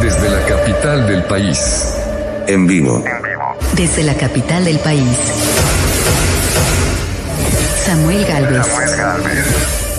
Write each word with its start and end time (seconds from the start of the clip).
Desde 0.00 0.30
la 0.30 0.46
capital 0.46 1.06
del 1.06 1.24
país. 1.24 1.94
En 2.46 2.66
vivo. 2.66 3.02
Desde 3.74 4.04
la 4.04 4.14
capital 4.14 4.64
del 4.64 4.78
país. 4.78 5.18
Samuel 7.84 8.24
Galvez. 8.24 8.66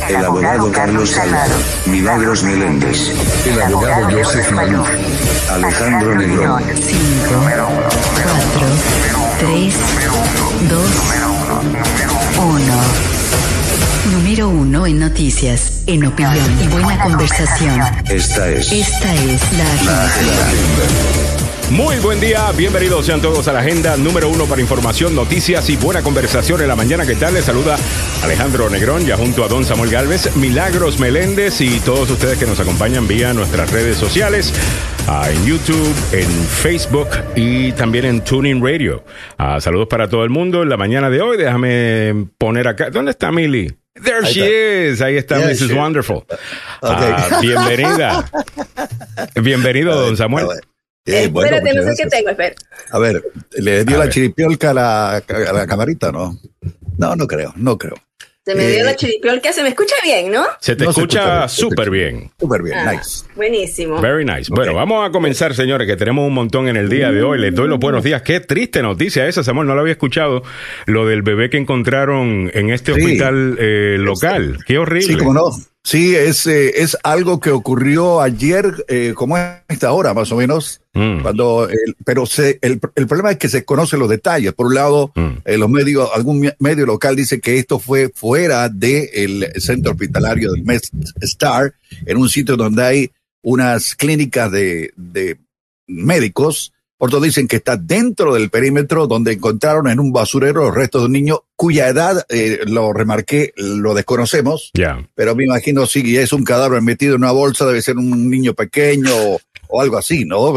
El 0.07 0.15
abogado 0.15 0.71
Carlos 0.71 1.09
Salado. 1.09 1.55
Milagros 1.85 2.43
Meléndez. 2.43 3.11
El 3.45 3.61
abogado 3.61 4.09
Joseph 4.17 4.51
Maluf. 4.51 4.87
Alejandro 5.51 6.15
Negrón. 6.15 6.63
5, 6.63 6.99
4, 8.55 8.67
3, 9.39 9.75
2, 10.69 10.81
1. 12.37 13.18
Número 14.11 14.49
1 14.49 14.87
en 14.87 14.99
noticias, 14.99 15.83
en 15.85 16.05
opinión 16.05 16.35
y 16.63 16.67
buena 16.67 17.03
conversación. 17.03 17.79
Esta 18.09 18.49
es 18.49 18.71
Esta 18.71 19.13
es 19.13 19.53
la 19.53 19.63
la 19.85 20.05
agenda. 20.05 21.19
Muy 21.71 21.97
buen 21.99 22.19
día, 22.19 22.51
bienvenidos 22.57 23.05
sean 23.05 23.21
todos 23.21 23.47
a 23.47 23.53
la 23.53 23.59
agenda 23.59 23.95
número 23.97 24.27
uno 24.27 24.45
para 24.45 24.61
información, 24.61 25.15
noticias 25.15 25.69
y 25.69 25.77
buena 25.77 26.01
conversación 26.01 26.59
en 26.61 26.67
la 26.67 26.75
mañana. 26.75 27.05
¿Qué 27.05 27.15
tal? 27.15 27.35
Les 27.35 27.45
saluda 27.45 27.77
Alejandro 28.23 28.67
Negrón, 28.71 29.05
ya 29.05 29.15
junto 29.15 29.43
a 29.43 29.47
don 29.47 29.63
Samuel 29.63 29.91
Galvez, 29.91 30.35
Milagros 30.35 30.99
Meléndez 30.99 31.61
y 31.61 31.79
todos 31.79 32.09
ustedes 32.09 32.39
que 32.39 32.47
nos 32.47 32.59
acompañan 32.59 33.07
vía 33.07 33.33
nuestras 33.33 33.71
redes 33.71 33.97
sociales, 33.97 34.51
ah, 35.07 35.29
en 35.31 35.45
YouTube, 35.45 35.93
en 36.13 36.29
Facebook 36.29 37.09
y 37.35 37.73
también 37.73 38.05
en 38.05 38.23
Tuning 38.23 38.63
Radio. 38.65 39.03
Ah, 39.37 39.61
saludos 39.61 39.87
para 39.87 40.09
todo 40.09 40.23
el 40.23 40.31
mundo 40.31 40.63
en 40.63 40.69
la 40.69 40.77
mañana 40.77 41.11
de 41.11 41.21
hoy. 41.21 41.37
Déjame 41.37 42.27
poner 42.39 42.67
acá. 42.67 42.89
¿Dónde 42.89 43.11
está 43.11 43.31
Millie? 43.31 43.77
There 44.03 44.21
Ahí 44.23 44.33
she 44.33 44.89
is. 44.91 45.01
Ahí 45.01 45.17
está 45.17 45.35
There 45.37 45.53
Mrs. 45.53 45.75
Wonderful. 45.75 46.23
Ah, 46.81 47.39
bienvenida. 47.41 48.29
Bienvenido, 49.41 49.93
don 49.99 50.15
Samuel. 50.15 50.47
Eh, 51.05 51.27
bueno, 51.31 51.55
Espérate, 51.57 51.75
no 51.77 51.83
sé 51.91 52.03
qué 52.03 52.09
tengo, 52.09 52.29
espera. 52.29 52.55
A 52.91 52.99
ver, 52.99 53.23
¿le 53.57 53.83
dio 53.83 53.95
A 53.95 53.99
la 53.99 54.05
ver. 54.05 54.13
chiripiolca 54.13 54.69
a 54.71 54.73
la, 54.73 55.15
a 55.17 55.53
la 55.53 55.67
camarita, 55.67 56.11
no? 56.11 56.37
No, 56.97 57.15
no 57.15 57.27
creo, 57.27 57.53
no 57.55 57.77
creo. 57.77 57.95
Se 58.49 58.55
me 58.55 58.67
dio 58.67 58.79
Eh, 58.79 58.83
la 58.83 58.95
chiripiolca, 58.95 59.53
se 59.53 59.61
me 59.61 59.69
escucha 59.69 59.93
bien, 60.03 60.31
¿no? 60.31 60.43
Se 60.59 60.75
te 60.75 60.83
No 60.83 60.89
escucha 60.89 61.47
súper 61.47 61.91
bien. 61.91 62.31
Súper 62.39 62.63
bien, 62.63 62.79
Ah, 62.79 62.93
nice. 62.93 63.23
Buenísimo. 63.35 64.01
Very 64.01 64.25
nice. 64.25 64.49
Bueno, 64.49 64.71
Ok. 64.71 64.77
vamos 64.77 65.07
a 65.07 65.11
comenzar, 65.11 65.53
señores, 65.53 65.85
que 65.87 65.95
tenemos 65.95 66.25
un 66.25 66.33
montón 66.33 66.67
en 66.67 66.75
el 66.75 66.89
día 66.89 67.11
de 67.11 67.21
hoy. 67.21 67.37
Les 67.37 67.53
doy 67.53 67.67
los 67.67 67.77
buenos 67.77 68.03
días. 68.03 68.23
Qué 68.23 68.39
triste 68.39 68.81
noticia 68.81 69.27
esa, 69.27 69.43
Samuel. 69.43 69.67
No 69.67 69.75
lo 69.75 69.81
había 69.81 69.91
escuchado. 69.93 70.41
Lo 70.87 71.05
del 71.05 71.21
bebé 71.21 71.51
que 71.51 71.57
encontraron 71.57 72.49
en 72.55 72.71
este 72.71 72.95
Sí. 72.95 73.01
hospital 73.01 73.55
eh, 73.59 73.97
local. 73.99 74.57
Qué 74.65 74.79
horrible. 74.79 75.13
Sí, 75.13 75.15
cómo 75.19 75.31
no. 75.35 75.43
Sí, 75.83 76.15
es, 76.15 76.47
eh, 76.47 76.81
es 76.81 76.97
algo 77.03 77.39
que 77.39 77.51
ocurrió 77.51 78.19
ayer, 78.19 78.65
eh, 78.87 79.13
como 79.15 79.37
a 79.37 79.63
esta 79.69 79.91
hora 79.91 80.13
más 80.15 80.31
o 80.31 80.35
menos, 80.37 80.78
Mm. 80.99 81.21
cuando, 81.21 81.69
el- 81.69 81.95
pero 82.03 82.25
se, 82.25 82.59
el, 82.61 82.79
el 82.95 83.07
problema 83.07 83.31
es 83.31 83.37
que 83.37 83.47
se 83.49 83.63
conocen 83.63 83.99
los 83.99 84.09
detalles. 84.09 84.53
Por 84.53 84.67
un 84.67 84.75
lado, 84.75 85.11
Mm. 85.15 85.29
eh, 85.45 85.57
los 85.57 85.69
medios, 85.69 86.09
algún 86.13 86.41
me- 86.41 86.55
medio 86.59 86.85
local 86.85 87.15
dice 87.15 87.39
que 87.39 87.57
esto 87.57 87.79
fue 87.79 88.11
fuera 88.13 88.67
del 88.69 89.47
centro 89.61 89.91
hospitalario 89.93 90.51
del 90.51 90.63
Med 90.63 90.81
Star, 91.21 91.73
en 92.05 92.17
un 92.17 92.27
sitio 92.29 92.57
donde 92.57 92.83
hay 92.83 93.11
unas 93.41 93.95
clínicas 93.95 94.51
de, 94.51 94.91
de 94.97 95.37
médicos. 95.87 96.73
Otros 97.01 97.23
dicen 97.23 97.47
que 97.47 97.55
está 97.55 97.77
dentro 97.77 98.33
del 98.33 98.49
perímetro 98.49 99.07
donde 99.07 99.31
encontraron 99.31 99.87
en 99.87 100.01
un 100.01 100.11
basurero 100.11 100.63
los 100.65 100.75
restos 100.75 101.01
de 101.01 101.05
un 101.05 101.13
niño 101.13 101.43
cuya 101.55 101.87
edad, 101.87 102.25
eh, 102.27 102.59
lo 102.67 102.91
remarqué, 102.91 103.53
lo 103.55 103.93
desconocemos, 103.93 104.71
Ya. 104.73 105.07
pero 105.15 105.33
me 105.33 105.45
imagino 105.45 105.85
si 105.85 106.17
es 106.17 106.33
un 106.33 106.43
cadáver 106.43 106.81
metido 106.81 107.15
en 107.15 107.21
una 107.23 107.31
bolsa, 107.31 107.65
debe 107.65 107.81
ser 107.81 107.95
un 107.97 108.29
niño 108.29 108.53
pequeño 108.53 109.11
o, 109.15 109.39
o 109.69 109.81
algo 109.81 109.97
así, 109.97 110.25
¿no? 110.25 110.51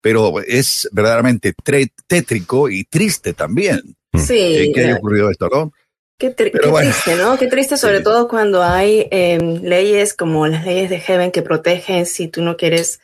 Pero 0.00 0.40
es 0.40 0.88
verdaderamente 0.92 1.52
tétrico 2.06 2.68
y 2.70 2.84
triste 2.84 3.32
también 3.34 3.80
Sí, 4.14 4.38
eh, 4.38 4.72
que 4.74 4.80
haya 4.80 4.90
eh, 4.92 4.94
ocurrido 4.94 5.30
esto, 5.30 5.48
¿no? 5.48 5.72
qué, 6.18 6.34
tri- 6.36 6.50
qué 6.52 6.68
bueno. 6.68 6.90
triste, 6.90 7.16
¿no? 7.16 7.38
Qué 7.38 7.46
triste, 7.46 7.76
sobre 7.78 7.98
Sí. 7.98 8.04
todo 8.04 8.28
cuando 8.28 8.62
hay 8.62 9.06
eh, 9.10 9.38
leyes 9.62 10.12
como 10.14 10.46
las 10.46 10.66
leyes 10.66 10.90
de 10.90 11.00
Heaven 11.00 11.30
que 11.30 11.40
protegen 11.42 12.04
si 12.06 12.28
tú 12.28 12.42
no 12.42 12.56
quieres 12.56 13.00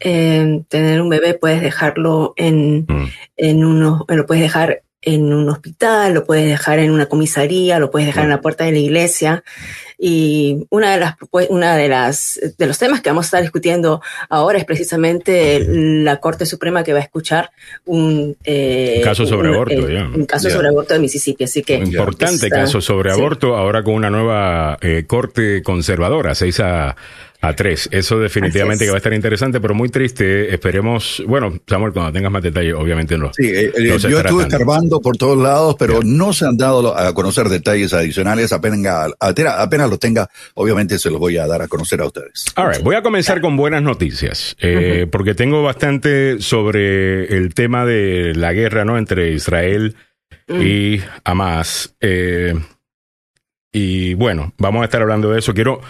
eh, 0.00 0.62
tener 0.68 1.00
un 1.00 1.08
bebé, 1.08 1.34
puedes 1.34 1.60
dejarlo 1.62 2.32
en, 2.36 2.86
Mm. 2.88 3.06
en 3.36 3.64
uno, 3.64 4.04
lo 4.08 4.26
puedes 4.26 4.42
dejar 4.42 4.82
en 5.04 5.32
un 5.32 5.48
hospital, 5.48 6.14
lo 6.14 6.24
puedes 6.24 6.46
dejar 6.48 6.78
en 6.78 6.90
una 6.90 7.06
comisaría, 7.06 7.78
lo 7.78 7.90
puedes 7.90 8.06
dejar 8.06 8.24
en 8.24 8.30
la 8.30 8.40
puerta 8.40 8.64
de 8.64 8.72
la 8.72 8.78
iglesia. 8.78 9.44
Y 9.96 10.66
una 10.70 10.92
de 10.92 10.98
las 10.98 11.14
una 11.50 11.76
de 11.76 11.88
las 11.88 12.40
de 12.58 12.66
los 12.66 12.78
temas 12.78 13.00
que 13.00 13.10
vamos 13.10 13.26
a 13.26 13.28
estar 13.28 13.42
discutiendo 13.42 14.02
ahora 14.28 14.58
es 14.58 14.64
precisamente 14.64 15.64
la 15.68 16.16
Corte 16.18 16.46
Suprema 16.46 16.82
que 16.82 16.92
va 16.92 16.98
a 16.98 17.02
escuchar 17.02 17.50
un 17.84 18.36
eh, 18.44 19.00
Caso 19.04 19.24
sobre 19.24 19.50
un, 19.50 19.54
aborto, 19.54 19.88
eh, 19.88 20.02
un 20.02 20.26
caso 20.26 20.50
sobre 20.50 20.68
aborto 20.68 20.94
de 20.94 21.00
Mississippi. 21.00 21.44
Así 21.44 21.62
que 21.62 21.76
Importante 21.76 22.46
está- 22.46 22.56
caso 22.62 22.80
sobre 22.80 23.12
sí. 23.14 23.20
aborto, 23.20 23.56
ahora 23.56 23.82
con 23.84 23.94
una 23.94 24.10
nueva 24.10 24.78
eh, 24.80 25.04
corte 25.06 25.62
conservadora, 25.62 26.34
6 26.34 26.60
a, 26.60 26.96
a 27.48 27.54
3. 27.56 27.88
Eso 27.92 28.18
definitivamente 28.18 28.84
es. 28.84 28.88
que 28.88 28.92
va 28.92 28.96
a 28.96 28.98
estar 28.98 29.12
interesante, 29.12 29.60
pero 29.60 29.74
muy 29.74 29.88
triste. 29.88 30.52
Esperemos, 30.52 31.22
bueno, 31.26 31.52
Samuel, 31.66 31.92
cuando 31.92 32.12
tengas 32.12 32.30
más 32.32 32.42
detalles, 32.42 32.74
obviamente 32.74 33.16
no. 33.18 33.30
Sí, 33.34 33.46
eh, 33.46 33.72
Los 33.76 34.02
yo 34.02 34.18
estuve 34.20 34.44
escarbando 34.44 35.00
por 35.00 35.16
todos 35.16 35.38
lados, 35.38 35.76
pero 35.78 36.00
no 36.04 36.32
se 36.32 36.46
han 36.46 36.56
dado 36.56 36.96
a 36.96 37.12
conocer 37.14 37.48
detalles 37.48 37.92
adicionales. 37.92 38.52
Apenas, 38.52 39.12
apenas, 39.20 39.54
apenas 39.58 39.90
lo 39.90 39.98
tenga, 39.98 40.28
obviamente 40.54 40.98
se 40.98 41.10
los 41.10 41.18
voy 41.18 41.38
a 41.38 41.46
dar 41.46 41.62
a 41.62 41.68
conocer 41.68 42.00
a 42.00 42.06
ustedes. 42.06 42.44
All 42.56 42.70
right, 42.70 42.82
voy 42.82 42.96
a 42.96 43.02
comenzar 43.02 43.40
con 43.40 43.56
buenas 43.56 43.82
noticias, 43.82 44.56
eh, 44.60 45.06
porque 45.10 45.34
tengo 45.34 45.62
bastante 45.62 46.40
sobre 46.40 47.36
el 47.36 47.54
tema 47.54 47.84
de 47.84 48.32
la 48.34 48.52
guerra 48.52 48.84
¿no? 48.84 48.98
entre 48.98 49.32
Israel 49.32 49.96
Mm. 50.46 50.62
y 50.62 51.00
Hamas. 51.24 51.94
Eh, 52.00 52.54
y 53.72 54.14
bueno, 54.14 54.52
vamos 54.58 54.82
a 54.82 54.84
estar 54.84 55.02
hablando 55.02 55.30
de 55.30 55.38
eso. 55.38 55.54
Quiero, 55.54 55.80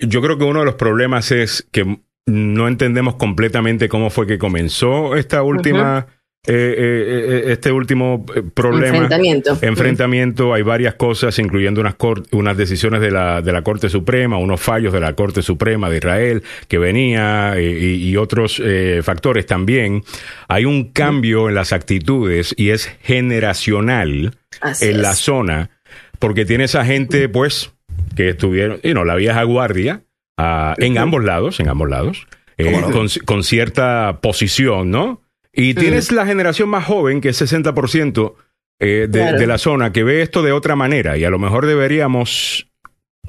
yo 0.00 0.22
creo 0.22 0.38
que 0.38 0.44
uno 0.44 0.60
de 0.60 0.66
los 0.66 0.74
problemas 0.74 1.30
es 1.32 1.66
que 1.70 1.98
no 2.26 2.68
entendemos 2.68 3.16
completamente 3.16 3.88
cómo 3.88 4.10
fue 4.10 4.26
que 4.26 4.36
comenzó 4.36 5.14
esta 5.14 5.44
última, 5.44 6.08
eh, 6.48 6.52
eh, 6.52 7.24
eh, 7.46 7.52
este 7.52 7.70
último 7.70 8.26
eh, 8.34 8.42
problema. 8.42 8.88
Enfrentamiento. 8.96 9.58
Enfrentamiento, 9.62 10.52
hay 10.54 10.62
varias 10.62 10.94
cosas, 10.94 11.38
incluyendo 11.38 11.80
unas, 11.80 11.94
cor- 11.94 12.24
unas 12.32 12.56
decisiones 12.56 13.00
de 13.00 13.12
la, 13.12 13.42
de 13.42 13.52
la 13.52 13.62
Corte 13.62 13.88
Suprema, 13.88 14.38
unos 14.38 14.60
fallos 14.60 14.92
de 14.92 14.98
la 15.00 15.12
Corte 15.14 15.42
Suprema 15.42 15.88
de 15.88 15.98
Israel 15.98 16.42
que 16.66 16.78
venía 16.78 17.54
eh, 17.56 17.78
y, 17.80 18.08
y 18.08 18.16
otros 18.16 18.60
eh, 18.64 19.02
factores 19.04 19.46
también. 19.46 20.02
Hay 20.48 20.64
un 20.64 20.90
cambio 20.92 21.48
en 21.48 21.54
las 21.54 21.72
actitudes 21.72 22.54
y 22.58 22.70
es 22.70 22.86
generacional 23.02 24.36
Así 24.60 24.86
en 24.86 25.02
la 25.02 25.14
zona, 25.14 25.70
porque 26.18 26.44
tiene 26.44 26.64
esa 26.64 26.84
gente, 26.84 27.28
pues, 27.28 27.72
que 28.16 28.30
estuvieron, 28.30 28.80
y 28.82 28.94
no, 28.94 29.04
la 29.04 29.14
vieja 29.14 29.42
guardia, 29.44 30.02
ah, 30.36 30.74
en 30.78 30.98
ambos 30.98 31.22
lados, 31.22 31.60
en 31.60 31.68
ambos 31.68 31.88
lados, 31.88 32.26
eh, 32.58 32.72
con, 32.92 33.08
con 33.24 33.44
cierta 33.44 34.18
posición, 34.20 34.90
¿no? 34.90 35.22
Y 35.52 35.74
tienes 35.74 36.12
la 36.12 36.26
generación 36.26 36.68
más 36.68 36.84
joven, 36.84 37.20
que 37.20 37.30
es 37.30 37.40
60% 37.40 38.34
eh, 38.78 39.06
de, 39.08 39.20
Claro. 39.20 39.38
de 39.38 39.46
la 39.46 39.58
zona, 39.58 39.92
que 39.92 40.04
ve 40.04 40.20
esto 40.20 40.42
de 40.42 40.52
otra 40.52 40.76
manera, 40.76 41.16
y 41.16 41.24
a 41.24 41.30
lo 41.30 41.38
mejor 41.38 41.66
deberíamos 41.66 42.66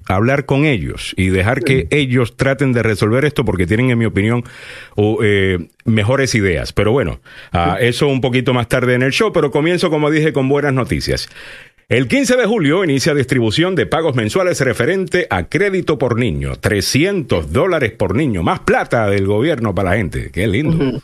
hablar 0.10 0.46
con 0.46 0.66
ellos 0.66 1.14
y 1.18 1.30
dejar 1.30 1.64
que 1.64 1.88
ellos 1.90 2.38
traten 2.38 2.74
de 2.74 2.84
resolver 2.84 3.26
esto 3.26 3.46
porque 3.46 3.68
tienen, 3.68 3.90
en 3.90 3.98
mi 3.98 4.06
opinión, 4.06 4.44
o, 4.96 5.20
eh, 5.22 5.68
mejores 5.86 6.36
ideas. 6.36 6.74
Pero 6.74 6.92
bueno, 6.92 7.20
ah, 7.52 7.78
eso 7.80 8.08
un 8.08 8.22
poquito 8.22 8.54
más 8.54 8.68
tarde 8.68 8.94
en 8.94 9.02
el 9.02 9.12
show, 9.12 9.32
pero 9.34 9.52
comienzo, 9.52 9.90
como 9.90 10.10
dije, 10.10 10.34
con 10.34 10.50
buenas 10.50 10.74
noticias. 10.74 11.30
El 11.90 12.10
15 12.10 12.36
de 12.36 12.46
julio 12.46 12.84
inicia 12.84 13.14
distribución 13.14 13.74
de 13.74 13.86
pagos 13.86 14.14
mensuales 14.14 14.60
referente 14.60 15.26
a 15.30 15.48
crédito 15.48 15.98
por 15.98 16.20
niño. 16.20 16.58
300 16.60 17.54
dólares 17.54 17.94
por 17.94 18.14
niño. 18.14 18.44
Más 18.44 18.60
plata 18.60 19.08
del 19.08 19.26
gobierno 19.26 19.74
para 19.74 19.92
la 19.92 19.96
gente. 19.96 20.30
Qué 20.32 20.48
lindo. 20.48 21.02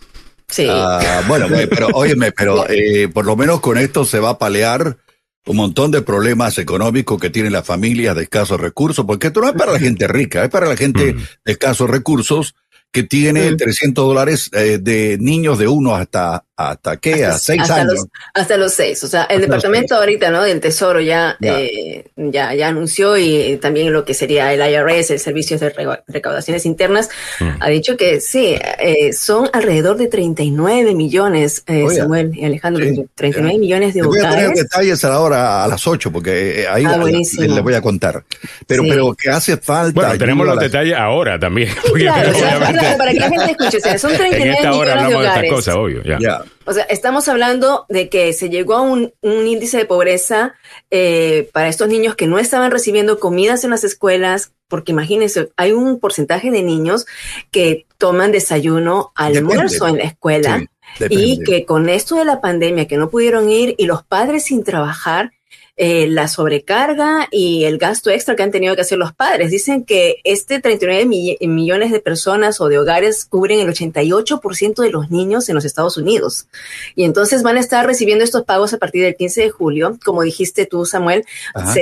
Sí. 0.50 0.68
Ah, 0.70 1.24
bueno, 1.26 1.48
pero 1.70 1.88
óyeme, 1.94 2.34
pero 2.34 2.66
eh, 2.70 3.08
por 3.08 3.26
lo 3.26 3.38
menos 3.38 3.62
con 3.62 3.78
esto 3.78 4.04
se 4.04 4.20
va 4.20 4.32
a 4.32 4.38
paliar 4.38 4.98
un 5.46 5.56
montón 5.56 5.90
de 5.92 6.02
problemas 6.02 6.58
económicos 6.58 7.18
que 7.18 7.30
tienen 7.30 7.54
las 7.54 7.66
familias 7.66 8.14
de 8.18 8.24
escasos 8.24 8.60
recursos, 8.60 9.06
porque 9.06 9.28
esto 9.28 9.40
no 9.40 9.48
es 9.48 9.56
para 9.56 9.72
la 9.72 9.80
gente 9.80 10.06
rica, 10.10 10.44
es 10.44 10.50
para 10.50 10.68
la 10.68 10.76
gente 10.76 11.14
de 11.46 11.52
escasos 11.52 11.90
recursos 11.90 12.56
que 12.92 13.04
tiene 13.04 13.52
Mm. 13.52 13.58
300 13.58 14.06
dólares 14.06 14.50
eh, 14.52 14.80
de 14.82 15.18
niños 15.18 15.58
de 15.60 15.70
1 15.70 15.96
hasta 15.96 16.46
hasta 16.56 16.98
qué, 16.98 17.26
a 17.26 17.38
seis 17.40 17.62
hasta 17.62 17.76
años. 17.78 17.94
Los, 17.96 18.06
hasta 18.34 18.58
los 18.58 18.74
seis. 18.74 19.04
O 19.04 19.08
sea, 19.08 19.24
el 19.24 19.38
Hasta 19.38 19.42
departamento 19.48 19.96
ahorita, 19.96 20.30
¿no? 20.30 20.44
Del 20.44 20.60
Tesoro 20.60 21.02
ya, 21.02 21.36
Ya. 21.42 21.60
eh, 21.60 22.06
ya, 22.16 22.54
ya 22.54 22.68
anunció 22.68 23.18
y 23.18 23.58
también 23.58 23.92
lo 23.92 24.06
que 24.06 24.14
sería 24.14 24.54
el 24.54 24.60
IRS, 24.62 25.12
el 25.14 25.20
Servicio 25.20 25.58
de 25.58 25.72
Reca- 25.72 26.04
Recaudaciones 26.08 26.66
Internas, 26.66 27.10
Mm. 27.40 27.50
ha 27.60 27.70
dicho 27.70 27.98
que 27.98 28.20
sí, 28.22 28.56
eh, 28.80 29.14
son 29.14 29.50
alrededor 29.52 29.98
de 29.98 30.08
39 30.08 30.94
millones, 30.94 31.64
eh. 31.68 31.86
Samuel 31.90 32.32
y 32.36 32.46
Alejandro, 32.46 32.86
Sí, 32.86 33.04
39 33.16 33.54
ya. 33.56 33.60
millones 33.60 33.94
de 33.96 34.02
Le 34.02 34.08
voy 34.08 34.20
a 34.20 34.30
poner 34.30 34.52
detalles 34.52 35.04
ahora 35.06 35.64
a 35.64 35.68
las 35.68 35.88
8 35.88 36.12
porque 36.12 36.62
eh, 36.62 36.68
ahí 36.68 36.84
Ah, 36.86 36.98
le, 36.98 37.48
le 37.48 37.62
voy 37.62 37.74
a 37.74 37.82
contar. 37.82 38.24
Pero, 38.68 38.84
Sí. 38.84 38.90
pero 38.90 39.14
que 39.16 39.30
hace 39.30 39.58
falta. 39.58 40.00
Bueno, 40.02 40.18
tenemos 40.20 40.46
los 40.46 40.56
las- 40.56 40.64
detalles 40.66 40.96
ahora 40.96 41.40
también. 41.40 41.70
Sí, 41.70 41.76
porque 41.90 42.04
claro, 42.04 42.30
o 42.30 42.34
sea, 42.36 42.60
para, 42.98 43.12
que 43.12 43.20
la 43.20 43.30
gente 43.30 43.52
escuche, 43.52 43.78
o 43.78 43.82
sea, 43.82 43.98
son 43.98 44.12
en 44.14 44.18
39 44.18 44.52
esta 44.58 44.74
hora 44.74 44.74
millones 44.74 44.86
de 44.86 44.92
hablamos 45.16 45.22
de 45.24 45.28
estas 45.48 45.50
cosas, 45.58 45.76
obvio. 45.76 46.04
Ya. 46.04 46.18
Ya. 46.20 46.43
O 46.66 46.74
sea, 46.74 46.84
estamos 46.84 47.28
hablando 47.28 47.86
de 47.90 48.10
que 48.10 48.34
se 48.34 48.50
llegó 48.50 48.76
a 48.76 48.82
un, 48.82 49.14
un 49.22 49.48
índice 49.48 49.78
de 49.78 49.86
pobreza 49.86 50.56
eh, 50.92 51.50
para 51.54 51.68
estos 51.68 51.88
niños 51.88 52.16
que 52.16 52.28
no 52.28 52.40
estaban 52.40 52.72
recibiendo 52.72 53.20
comidas 53.20 53.64
en 53.64 53.72
las 53.72 53.84
escuelas, 53.84 54.54
porque 54.68 54.92
imagínense, 54.92 55.52
hay 55.58 55.72
un 55.72 56.00
porcentaje 56.00 56.52
de 56.52 56.64
niños 56.64 57.06
que 57.52 57.86
toman 57.98 58.32
desayuno, 58.32 59.12
almuerzo 59.16 59.86
Depende. 59.86 59.90
en 59.90 59.98
la 59.98 60.12
escuela 60.12 60.70
Sí, 60.98 61.08
y 61.10 61.44
que 61.44 61.66
con 61.66 61.90
esto 61.90 62.16
de 62.16 62.26
la 62.26 62.42
pandemia 62.42 62.88
que 62.88 62.98
no 62.98 63.10
pudieron 63.10 63.50
ir 63.50 63.76
y 63.78 63.86
los 63.86 64.04
padres 64.04 64.46
sin 64.46 64.64
trabajar, 64.64 65.32
eh, 65.76 66.06
la 66.08 66.28
sobrecarga 66.28 67.28
y 67.32 67.64
el 67.64 67.80
gasto 67.80 68.12
extra 68.12 68.36
que 68.36 68.44
han 68.44 68.52
tenido 68.52 68.76
que 68.76 68.82
hacer 68.82 68.98
los 69.00 69.12
padres. 69.14 69.50
Dicen 69.50 69.84
que 69.86 70.18
este 70.24 70.60
39 70.60 71.06
mi- 71.06 71.38
millones 71.42 71.92
de 71.92 72.00
personas 72.00 72.62
o 72.62 72.68
de 72.68 72.78
hogares 72.78 73.26
cubren 73.26 73.60
el 73.60 73.70
88% 73.70 74.84
de 74.84 74.92
los 74.92 75.10
niños 75.10 75.50
en 75.50 75.56
los 75.56 75.66
Estados 75.66 75.98
Unidos. 75.98 76.48
Y 76.96 77.06
entonces 77.06 77.42
van 77.42 77.58
a 77.58 77.60
estar 77.60 77.86
recibiendo 77.88 78.24
estos 78.24 78.44
pagos 78.44 78.74
a 78.74 78.78
partir 78.78 79.04
del 79.04 79.16
15 79.16 79.42
de 79.42 79.50
julio. 79.50 79.98
Como 80.06 80.22
dijiste 80.22 80.66
tú, 80.68 80.86
Samuel, 80.86 81.26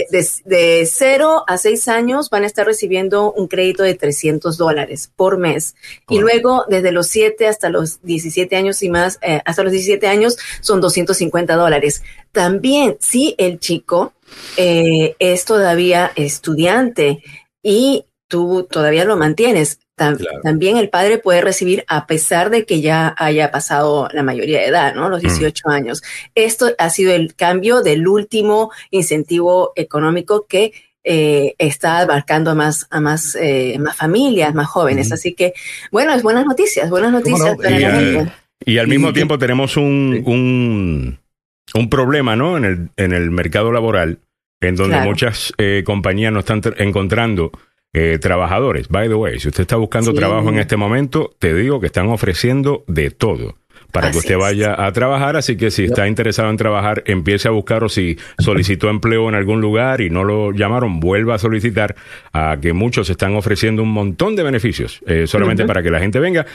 de, 0.09 0.25
de 0.45 0.85
0 0.89 1.43
a 1.47 1.57
6 1.57 1.87
años 1.89 2.29
van 2.29 2.43
a 2.43 2.47
estar 2.47 2.65
recibiendo 2.65 3.31
un 3.33 3.47
crédito 3.47 3.83
de 3.83 3.95
300 3.95 4.57
dólares 4.57 5.11
por 5.15 5.37
mes. 5.37 5.75
Y 6.09 6.19
luego, 6.19 6.63
desde 6.69 6.91
los 6.93 7.07
7 7.07 7.45
hasta 7.47 7.69
los 7.69 8.01
17 8.03 8.55
años 8.55 8.81
y 8.83 8.89
más, 8.89 9.19
eh, 9.21 9.41
hasta 9.43 9.63
los 9.63 9.71
17 9.73 10.07
años, 10.07 10.37
son 10.61 10.79
250 10.79 11.55
dólares. 11.55 12.03
También, 12.31 12.95
si 13.01 13.35
el 13.37 13.59
chico 13.59 13.80
eh, 14.57 15.15
es 15.19 15.45
todavía 15.45 16.11
estudiante 16.15 17.23
y 17.63 18.05
tú 18.27 18.67
todavía 18.69 19.03
lo 19.05 19.17
mantienes, 19.17 19.79
tam- 19.97 20.17
Claro. 20.17 20.39
también 20.41 20.77
el 20.77 20.89
padre 20.89 21.17
puede 21.17 21.41
recibir 21.41 21.83
a 21.87 22.07
pesar 22.07 22.49
de 22.49 22.65
que 22.65 22.79
ya 22.81 23.13
haya 23.17 23.51
pasado 23.51 24.07
la 24.13 24.23
mayoría 24.23 24.59
de 24.61 24.67
edad, 24.67 24.95
¿no? 24.95 25.09
Los 25.09 25.21
18 25.21 25.69
años. 25.69 26.01
Esto 26.33 26.71
ha 26.77 26.89
sido 26.89 27.11
el 27.13 27.35
cambio 27.35 27.81
del 27.81 28.07
último 28.07 28.71
incentivo 28.89 29.73
económico 29.75 30.45
que 30.47 30.71
eh, 31.03 31.55
está 31.57 31.99
abarcando 31.99 32.51
a 32.51 32.55
más, 32.55 32.87
a 32.91 32.99
más, 33.01 33.35
eh, 33.35 33.75
más 33.79 33.97
familias, 33.97 34.53
más 34.53 34.67
jóvenes. 34.67 35.11
Así 35.11 35.33
que, 35.33 35.53
bueno, 35.91 36.13
es 36.13 36.21
buenas 36.23 36.45
noticias, 36.45 36.89
buenas 36.89 37.11
noticias 37.11 37.51
no? 37.51 37.57
para 37.57 37.71
Y, 37.71 37.79
la 37.81 37.91
gente. 37.91 38.31
Y 38.65 38.77
al 38.77 38.87
mismo 38.87 39.09
Y- 39.09 39.13
tiempo 39.13 39.37
tenemos 39.39 39.75
un, 39.77 40.21
Sí. 40.23 40.31
un, 40.31 41.19
un 41.73 41.89
problema, 41.89 42.35
¿no? 42.35 42.57
En 42.57 42.65
el, 42.65 42.89
en 42.97 43.13
el 43.13 43.31
mercado 43.31 43.71
laboral, 43.71 44.19
en 44.61 44.75
donde 44.75 44.95
Claro. 44.95 45.09
muchas 45.09 45.53
eh, 45.57 45.83
compañías 45.85 46.31
no 46.33 46.39
están 46.39 46.61
tr- 46.61 46.75
encontrando 46.79 47.51
eh, 47.93 48.19
trabajadores. 48.21 48.87
By 48.89 49.07
the 49.09 49.15
way, 49.15 49.39
si 49.39 49.49
usted 49.49 49.61
está 49.61 49.75
buscando 49.75 50.11
Sí. 50.11 50.17
trabajo 50.17 50.49
en 50.49 50.59
este 50.59 50.77
momento, 50.77 51.35
te 51.39 51.53
digo 51.53 51.79
que 51.79 51.87
están 51.87 52.07
ofreciendo 52.07 52.83
de 52.87 53.11
todo 53.11 53.57
para 53.91 54.11
que 54.11 54.17
usted 54.17 54.35
es. 54.35 54.39
vaya 54.39 54.85
a 54.85 54.91
trabajar. 54.91 55.35
Así 55.35 55.57
que 55.57 55.71
si 55.71 55.85
está 55.85 56.07
interesado 56.07 56.49
en 56.49 56.57
trabajar, 56.57 57.03
empiece 57.05 57.47
a 57.47 57.51
buscar 57.51 57.83
o 57.83 57.89
si 57.89 58.17
solicitó 58.39 58.89
empleo 58.89 59.29
en 59.29 59.35
algún 59.35 59.61
lugar 59.61 60.01
y 60.01 60.09
no 60.09 60.23
lo 60.23 60.51
llamaron, 60.51 60.99
vuelva 60.99 61.35
a 61.35 61.37
solicitar 61.37 61.95
a 62.33 62.57
que 62.61 62.73
muchos 62.73 63.09
están 63.09 63.35
ofreciendo 63.35 63.83
un 63.83 63.91
montón 63.91 64.35
de 64.35 64.43
beneficios 64.43 65.01
eh, 65.05 65.27
solamente 65.27 65.65
para 65.65 65.83
que 65.83 65.91
la 65.91 65.99
gente 65.99 66.19
venga. 66.19 66.45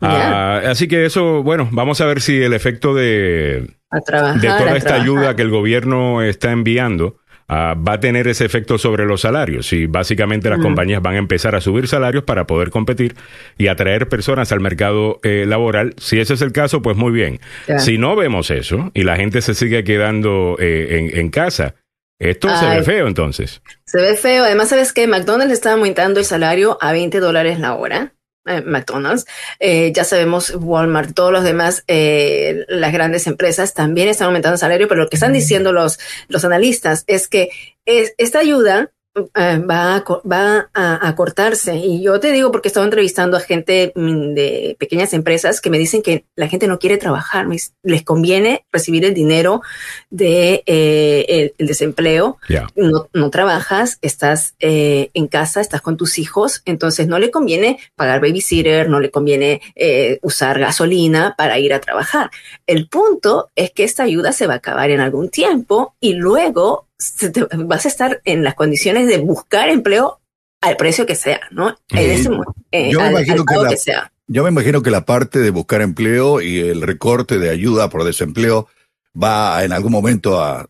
Ah, 0.00 0.60
así 0.66 0.88
que 0.88 1.06
eso, 1.06 1.42
bueno, 1.42 1.68
vamos 1.72 2.00
a 2.00 2.06
ver 2.06 2.20
si 2.20 2.42
el 2.42 2.52
efecto 2.52 2.94
de, 2.94 3.70
trabajar. 4.04 4.40
de 4.40 4.48
toda 4.48 4.76
esta 4.76 4.88
trabajar. 4.88 5.00
ayuda 5.00 5.36
que 5.36 5.42
el 5.42 5.50
gobierno 5.50 6.22
está 6.22 6.52
enviando 6.52 7.16
ah, 7.48 7.74
va 7.76 7.94
a 7.94 8.00
tener 8.00 8.28
ese 8.28 8.44
efecto 8.44 8.78
sobre 8.78 9.06
los 9.06 9.22
salarios. 9.22 9.72
Y 9.72 9.86
básicamente 9.86 10.50
las 10.50 10.60
compañías 10.60 11.02
van 11.02 11.14
a 11.14 11.18
empezar 11.18 11.54
a 11.54 11.60
subir 11.60 11.88
salarios 11.88 12.24
para 12.24 12.46
poder 12.46 12.70
competir 12.70 13.14
y 13.58 13.68
atraer 13.68 14.08
personas 14.08 14.52
al 14.52 14.60
mercado 14.60 15.20
eh, 15.22 15.44
laboral. 15.46 15.94
Si 15.98 16.18
ese 16.18 16.34
es 16.34 16.42
el 16.42 16.52
caso, 16.52 16.82
pues 16.82 16.96
muy 16.96 17.12
bien. 17.12 17.40
Si 17.78 17.98
no 17.98 18.16
vemos 18.16 18.50
eso 18.50 18.90
y 18.94 19.04
la 19.04 19.16
gente 19.16 19.42
se 19.42 19.54
sigue 19.54 19.84
quedando 19.84 20.56
eh, 20.58 20.98
en, 20.98 21.18
en 21.18 21.30
casa, 21.30 21.74
esto 22.18 22.48
se 22.56 22.66
ve 22.66 22.82
feo 22.82 23.06
entonces. 23.06 23.60
Se 23.84 24.00
ve 24.00 24.16
feo. 24.16 24.44
Además, 24.44 24.70
¿sabes 24.70 24.92
qué? 24.92 25.06
McDonald's 25.06 25.52
está 25.52 25.72
aumentando 25.72 26.20
el 26.20 26.26
salario 26.26 26.78
a 26.80 26.92
20 26.92 27.20
dólares 27.20 27.58
la 27.58 27.74
hora. 27.74 28.13
Eh, 28.46 28.60
McDonald's, 28.60 29.24
Eh, 29.58 29.90
ya 29.94 30.04
sabemos 30.04 30.52
Walmart, 30.54 31.14
todos 31.14 31.32
los 31.32 31.44
demás, 31.44 31.82
eh, 31.88 32.64
las 32.68 32.92
grandes 32.92 33.26
empresas 33.26 33.72
también 33.72 34.08
están 34.08 34.26
aumentando 34.26 34.54
el 34.54 34.60
salario, 34.60 34.86
pero 34.86 35.02
lo 35.02 35.08
que 35.08 35.16
están 35.16 35.32
diciendo 35.32 35.72
los, 35.72 35.98
los 36.28 36.44
analistas 36.44 37.04
es 37.06 37.26
que 37.28 37.48
es, 37.86 38.14
esta 38.18 38.40
ayuda 38.40 38.90
va, 39.16 39.96
a, 39.96 40.04
va 40.28 40.68
a, 40.74 41.08
a 41.08 41.14
cortarse. 41.16 41.76
Y 41.76 42.02
yo 42.02 42.18
te 42.20 42.32
digo 42.32 42.50
porque 42.50 42.68
estaba 42.68 42.84
entrevistando 42.84 43.36
a 43.36 43.40
gente 43.40 43.92
mm, 43.94 44.34
de 44.34 44.76
pequeñas 44.78 45.12
empresas 45.12 45.60
que 45.60 45.70
me 45.70 45.78
dicen 45.78 46.02
que 46.02 46.24
la 46.36 46.48
gente 46.48 46.66
no 46.66 46.78
quiere 46.78 46.96
trabajar, 46.96 47.46
les 47.82 48.02
conviene 48.02 48.64
recibir 48.72 49.04
el 49.04 49.14
dinero 49.14 49.62
de 50.10 50.62
eh, 50.66 51.26
el- 51.28 51.54
el 51.58 51.66
desempleo 51.66 52.38
no, 52.76 53.08
no 53.12 53.30
trabajas, 53.30 53.98
estás 54.02 54.54
eh, 54.60 55.10
en 55.14 55.28
casa, 55.28 55.60
estás 55.60 55.80
con 55.80 55.96
tus 55.96 56.18
hijos, 56.18 56.62
entonces 56.64 57.06
no 57.06 57.18
le 57.18 57.30
conviene 57.30 57.78
pagar 57.96 58.20
babysitter, 58.20 58.88
no 58.88 59.00
le 59.00 59.10
conviene 59.10 59.60
eh, 59.74 60.18
usar 60.22 60.58
gasolina 60.58 61.34
para 61.36 61.58
ir 61.58 61.72
a 61.72 61.80
trabajar. 61.80 62.30
El 62.66 62.88
punto 62.88 63.50
es 63.54 63.70
que 63.70 63.84
esta 63.84 64.02
ayuda 64.02 64.32
se 64.32 64.46
va 64.46 64.54
a 64.54 64.56
acabar 64.56 64.90
en 64.90 65.00
algún 65.00 65.28
tiempo 65.28 65.94
y 66.00 66.14
luego 66.14 66.86
vas 67.66 67.84
a 67.84 67.88
estar 67.88 68.20
en 68.24 68.44
las 68.44 68.54
condiciones 68.54 69.06
de 69.08 69.18
buscar 69.18 69.68
empleo 69.68 70.20
al 70.60 70.76
precio 70.76 71.06
que 71.06 71.14
sea, 71.14 71.40
¿no? 71.50 71.76
En 71.90 72.10
ese 72.10 72.30
eh, 72.72 72.90
Yo 72.90 73.00
me 73.00 73.06
al- 73.06 73.12
imagino 73.12 73.44
al 73.46 73.46
que 73.46 73.62
la- 73.62 73.68
que 73.70 73.76
sea. 73.76 74.12
Yo 74.26 74.42
me 74.42 74.48
imagino 74.48 74.80
que 74.82 74.90
la 74.90 75.04
parte 75.04 75.38
de 75.40 75.50
buscar 75.50 75.82
empleo 75.82 76.40
y 76.40 76.58
el 76.58 76.80
recorte 76.80 77.38
de 77.38 77.50
ayuda 77.50 77.90
por 77.90 78.04
desempleo 78.04 78.68
va 79.20 79.62
en 79.64 79.72
algún 79.72 79.92
momento 79.92 80.42
a 80.42 80.66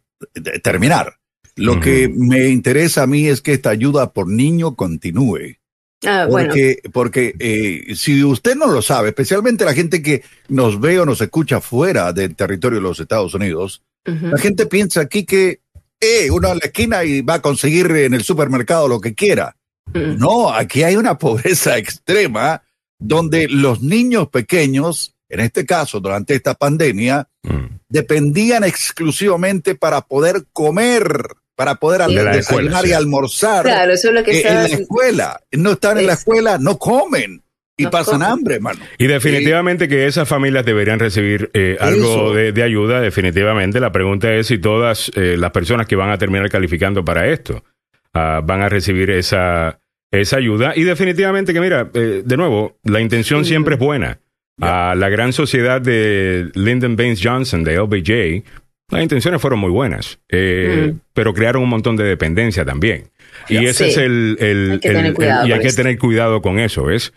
terminar. 0.63 1.19
Lo 1.57 1.79
que 1.79 2.09
me 2.13 2.49
interesa 2.49 3.05
a 3.05 3.07
mí 3.07 3.29
es 3.29 3.41
que 3.41 3.53
esta 3.53 3.71
ayuda 3.71 4.13
por 4.13 4.27
niño 4.27 4.75
continúe. 4.75 5.59
Ah, 6.05 6.27
bueno, 6.29 6.49
Porque, 6.49 6.79
porque 6.93 7.35
eh, 7.39 7.95
si 7.95 8.25
usted 8.25 8.57
no 8.57 8.67
lo 8.67 8.83
sabe, 8.83 9.11
especialmente 9.11 9.65
la 9.65 9.73
gente 9.73 10.03
que 10.03 10.23
nos 10.49 10.81
ve 10.81 10.99
o 10.99 11.07
nos 11.07 11.21
escucha 11.21 11.61
fuera 11.61 12.13
del 12.13 12.35
territorio 12.35 12.79
de 12.81 12.83
los 12.83 12.99
Estados 12.99 13.35
Unidos, 13.35 13.83
la 14.05 14.37
gente 14.37 14.67
piensa 14.67 15.01
aquí 15.01 15.25
que 15.25 15.61
eh, 16.05 16.31
uno 16.31 16.49
a 16.49 16.55
la 16.55 16.61
esquina 16.65 17.05
y 17.05 17.21
va 17.23 17.35
a 17.35 17.43
conseguir 17.43 17.91
en 17.91 18.15
el 18.15 18.23
supermercado 18.23 18.89
lo 18.89 19.01
que 19.01 19.15
quiera. 19.15 19.57
ujú. 19.89 19.99
No, 20.19 20.53
aquí 20.53 20.83
hay 20.83 20.97
una 20.97 21.19
pobreza 21.19 21.77
extrema 21.79 22.63
donde 22.99 23.49
los 23.49 23.83
niños 23.83 24.29
pequeños, 24.29 25.15
en 25.29 25.41
este 25.41 25.67
caso 25.67 26.01
durante 26.01 26.35
esta 26.35 26.55
pandemia, 26.55 27.29
Mm. 27.47 27.77
dependían 27.91 28.65
exclusivamente 28.65 29.75
para 29.75 30.01
poder 30.01 30.47
comer, 30.55 31.29
para 31.55 31.75
poder 31.75 32.01
De 32.09 32.39
escuela, 32.39 32.81
y 32.83 32.87
sí. 32.87 32.93
almorzar 32.95 33.65
Claro, 33.67 33.93
eso 33.93 34.09
es 34.09 34.15
lo 34.15 34.25
que 34.25 34.31
eh, 34.41 34.49
en 34.49 34.55
la 34.55 34.65
escuela. 34.65 35.41
No 35.53 35.73
están 35.73 35.99
en 35.99 36.07
la 36.07 36.15
Es- 36.15 36.21
escuela, 36.21 36.57
no 36.57 36.79
comen 36.79 37.43
y 37.77 37.87
pasan 37.87 38.23
hambre, 38.23 38.57
hermano. 38.57 38.81
Y 38.99 39.07
definitivamente 39.07 39.89
que 39.89 40.07
esas 40.07 40.29
familias 40.29 40.65
deberían 40.65 40.99
recibir 40.99 41.51
eh, 41.55 41.77
algo 41.81 42.33
de, 42.35 42.53
de 42.53 42.63
ayuda, 42.63 43.01
definitivamente. 43.01 43.81
La 43.81 43.91
pregunta 43.93 44.33
es 44.33 44.47
si 44.47 44.59
todas 44.59 45.11
eh, 45.17 45.37
las 45.37 45.51
personas 45.51 45.87
que 45.87 45.97
van 45.97 46.11
a 46.11 46.19
terminar 46.19 46.49
calificando 46.51 47.05
para 47.05 47.27
esto 47.29 47.65
ah, 48.13 48.41
van 48.45 48.63
a 48.63 48.69
recibir 48.69 49.11
esa, 49.11 49.81
esa 50.13 50.37
ayuda. 50.37 50.73
Y 50.77 50.85
definitivamente 50.85 51.53
que, 51.53 51.61
mira, 51.61 51.91
eh, 51.95 52.23
de 52.25 52.37
nuevo, 52.37 52.79
la 52.85 53.01
intención 53.01 53.45
Sí. 53.45 53.51
siempre 53.51 53.75
es 53.75 53.81
buena. 53.81 54.21
A 54.61 54.95
la 54.95 55.09
gran 55.09 55.33
sociedad 55.33 55.81
de 55.81 56.49
Lyndon 56.55 56.95
Baines 56.95 57.21
Johnson, 57.21 57.65
de 57.65 57.75
LBJ, 57.77 58.45
las 58.91 59.03
intenciones 59.03 59.41
fueron 59.41 59.59
muy 59.61 59.71
buenas, 59.71 60.19
eh, 60.29 60.93
Mm. 60.93 60.99
pero 61.15 61.33
crearon 61.35 61.63
un 61.63 61.69
montón 61.71 61.97
de 61.97 62.05
dependencia 62.05 62.65
también. 62.65 63.11
Y 63.49 63.65
ese 63.65 63.85
Sí. 63.87 63.91
es 63.91 63.97
el... 63.97 64.37
el- 64.41 64.71
Hay 64.73 64.79
que 64.81 64.89
el- 64.89 64.95
tener 64.95 65.07
el- 65.07 65.15
cuidado 65.15 65.47
y 65.47 65.51
hay 65.51 65.59
con 65.59 65.61
que 65.63 65.69
esto. 65.69 65.83
tener 65.83 65.99
cuidado 65.99 66.43
con 66.43 66.59
eso, 66.59 66.85
¿ves? 66.85 67.13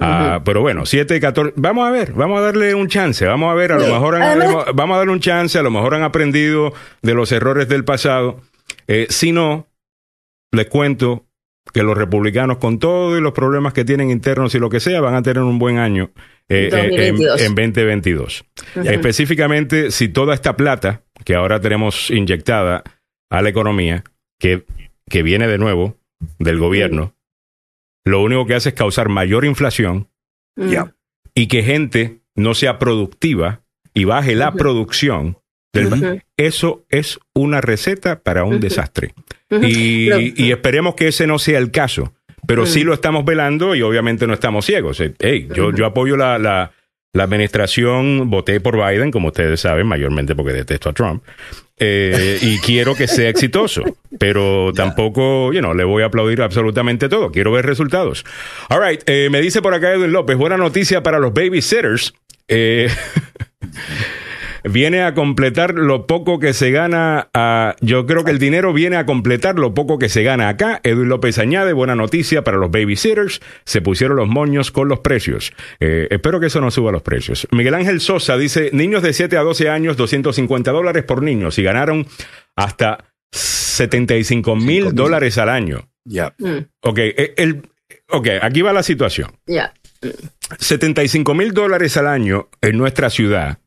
Ah, 0.00 0.42
pero 0.44 0.60
bueno, 0.60 0.84
7 0.84 1.16
y 1.16 1.20
14. 1.20 1.54
Vamos 1.56 1.88
a 1.88 1.90
ver, 1.90 2.12
vamos 2.12 2.38
a 2.38 2.42
darle 2.42 2.74
un 2.74 2.88
chance. 2.88 3.24
Vamos 3.24 3.50
a 3.50 3.54
ver, 3.54 3.72
a 3.72 3.78
lo 3.78 3.86
mejor 3.86 4.16
han- 4.16 4.22
Además- 4.40 4.66
vamos 4.74 4.94
a 4.94 4.98
darle 4.98 5.12
un 5.12 5.20
chance, 5.20 5.58
a 5.58 5.62
lo 5.62 5.70
mejor 5.70 5.94
han 5.94 6.02
aprendido 6.02 6.74
de 7.02 7.14
los 7.14 7.30
errores 7.32 7.68
del 7.68 7.84
pasado. 7.84 8.40
Eh, 8.88 9.06
si 9.08 9.32
no, 9.32 9.68
les 10.50 10.66
cuento 10.66 11.24
que 11.72 11.82
los 11.84 11.96
republicanos, 11.96 12.58
con 12.58 12.78
todos 12.78 13.20
los 13.22 13.32
problemas 13.32 13.72
que 13.72 13.84
tienen 13.84 14.10
internos 14.10 14.54
y 14.54 14.58
lo 14.58 14.68
que 14.68 14.80
sea, 14.80 15.00
van 15.00 15.14
a 15.14 15.22
tener 15.22 15.42
un 15.42 15.58
buen 15.58 15.78
año 15.78 16.10
eh, 16.48 16.68
eh, 16.72 16.76
en, 16.76 16.90
2022. 16.90 17.40
en 17.40 17.54
2022. 17.54 18.44
Específicamente, 18.84 19.90
si 19.90 20.08
toda 20.08 20.34
esta 20.34 20.56
plata 20.56 21.02
que 21.24 21.34
ahora 21.34 21.60
tenemos 21.60 22.10
inyectada 22.10 22.82
a 23.30 23.42
la 23.42 23.48
economía, 23.48 24.04
que, 24.38 24.64
que 25.08 25.22
viene 25.22 25.46
de 25.48 25.58
nuevo 25.58 25.96
del 26.38 26.58
gobierno, 26.58 27.14
lo 28.04 28.22
único 28.22 28.46
que 28.46 28.54
hace 28.54 28.70
es 28.70 28.74
causar 28.74 29.08
mayor 29.08 29.44
inflación 29.44 30.08
Mm. 30.54 30.74
Y 31.34 31.46
que 31.46 31.62
gente 31.62 32.20
no 32.36 32.52
sea 32.52 32.78
productiva 32.78 33.62
y 33.94 34.04
baje 34.04 34.34
la 34.34 34.52
producción, 34.52 35.38
del, 35.72 35.86
Ujú. 35.86 36.20
eso 36.36 36.84
es 36.90 37.18
una 37.34 37.62
receta 37.62 38.20
para 38.20 38.44
un 38.44 38.60
desastre. 38.60 39.14
Y, 39.50 40.10
y 40.44 40.50
esperemos 40.52 40.94
que 40.94 41.08
ese 41.08 41.26
no 41.26 41.38
sea 41.38 41.58
el 41.58 41.70
caso. 41.70 42.12
Pero 42.46 42.64
Mm. 42.64 42.66
sí 42.66 42.84
lo 42.84 42.92
estamos 42.92 43.24
velando 43.24 43.74
y 43.74 43.80
obviamente 43.80 44.26
no 44.26 44.34
estamos 44.34 44.66
ciegos. 44.66 45.00
Eh, 45.00 45.14
hey, 45.20 45.48
yo, 45.54 45.72
yo 45.72 45.86
apoyo 45.86 46.18
la, 46.18 46.38
la, 46.38 46.72
la 47.12 47.24
administración, 47.24 48.30
voté 48.30 48.60
por 48.60 48.76
Biden, 48.76 49.10
como 49.10 49.28
ustedes 49.28 49.60
saben, 49.60 49.86
mayormente 49.86 50.34
porque 50.34 50.52
detesto 50.52 50.88
a 50.88 50.92
Trump. 50.92 51.22
Eh, 51.78 52.38
y 52.40 52.58
quiero 52.64 52.94
que 52.94 53.06
sea 53.06 53.28
exitoso, 53.28 53.82
pero 54.18 54.72
tampoco, 54.74 55.52
you 55.52 55.60
know, 55.60 55.74
le 55.74 55.84
voy 55.84 56.02
a 56.02 56.06
aplaudir 56.06 56.40
absolutamente 56.40 57.08
todo. 57.08 57.30
Quiero 57.30 57.52
ver 57.52 57.66
resultados. 57.66 58.24
All 58.70 58.80
right, 58.82 59.02
eh, 59.06 59.28
me 59.30 59.40
dice 59.40 59.60
por 59.60 59.74
acá 59.74 59.92
Edwin 59.92 60.12
López, 60.12 60.36
buena 60.36 60.56
noticia 60.56 61.02
para 61.02 61.18
los 61.18 61.34
babysitters. 61.34 62.14
Eh, 62.48 62.88
viene 64.64 65.02
a 65.02 65.14
completar 65.14 65.74
lo 65.74 66.06
poco 66.06 66.38
que 66.38 66.52
se 66.52 66.70
gana. 66.70 67.28
a- 67.34 67.74
yo 67.80 68.06
creo 68.06 68.24
que 68.24 68.30
el 68.30 68.38
dinero 68.38 68.72
viene 68.72 68.96
a 68.96 69.06
completar 69.06 69.58
lo 69.58 69.74
poco 69.74 69.98
que 69.98 70.08
se 70.08 70.22
gana 70.22 70.48
acá. 70.48 70.80
Edwin 70.82 71.08
López 71.08 71.38
añade, 71.38 71.72
buena 71.72 71.94
noticia 71.94 72.42
para 72.44 72.56
los 72.58 72.70
babysitters. 72.70 73.40
Se 73.64 73.80
pusieron 73.82 74.16
los 74.16 74.28
moños 74.28 74.70
con 74.70 74.88
los 74.88 75.00
precios. 75.00 75.52
Eh, 75.80 76.08
espero 76.10 76.40
que 76.40 76.46
eso 76.46 76.60
no 76.60 76.70
suba 76.70 76.92
los 76.92 77.02
precios. 77.02 77.46
Miguel 77.50 77.74
Ángel 77.74 78.00
Sosa 78.00 78.36
dice, 78.36 78.70
niños 78.72 79.02
de 79.02 79.12
7 79.12 79.36
a 79.36 79.42
12 79.42 79.68
años, 79.68 79.96
250 79.96 80.70
dólares 80.70 81.04
por 81.04 81.22
niño. 81.22 81.50
Si 81.50 81.62
ganaron 81.62 82.06
hasta 82.56 83.04
75 83.32 84.56
mil 84.56 84.94
dólares 84.94 85.38
al 85.38 85.48
año. 85.48 85.88
Ya. 86.04 86.34
Mm, 86.38 86.58
Ok, 86.82 86.98
eh, 86.98 87.34
el, 87.36 87.62
ok, 88.08 88.28
aquí 88.42 88.62
va 88.62 88.72
la 88.72 88.82
situación. 88.82 89.30
Ya. 89.46 89.72
75 90.58 91.34
mil 91.34 91.52
dólares 91.52 91.96
al 91.96 92.06
año 92.08 92.48
en 92.60 92.76
nuestra 92.76 93.08
ciudad, 93.10 93.58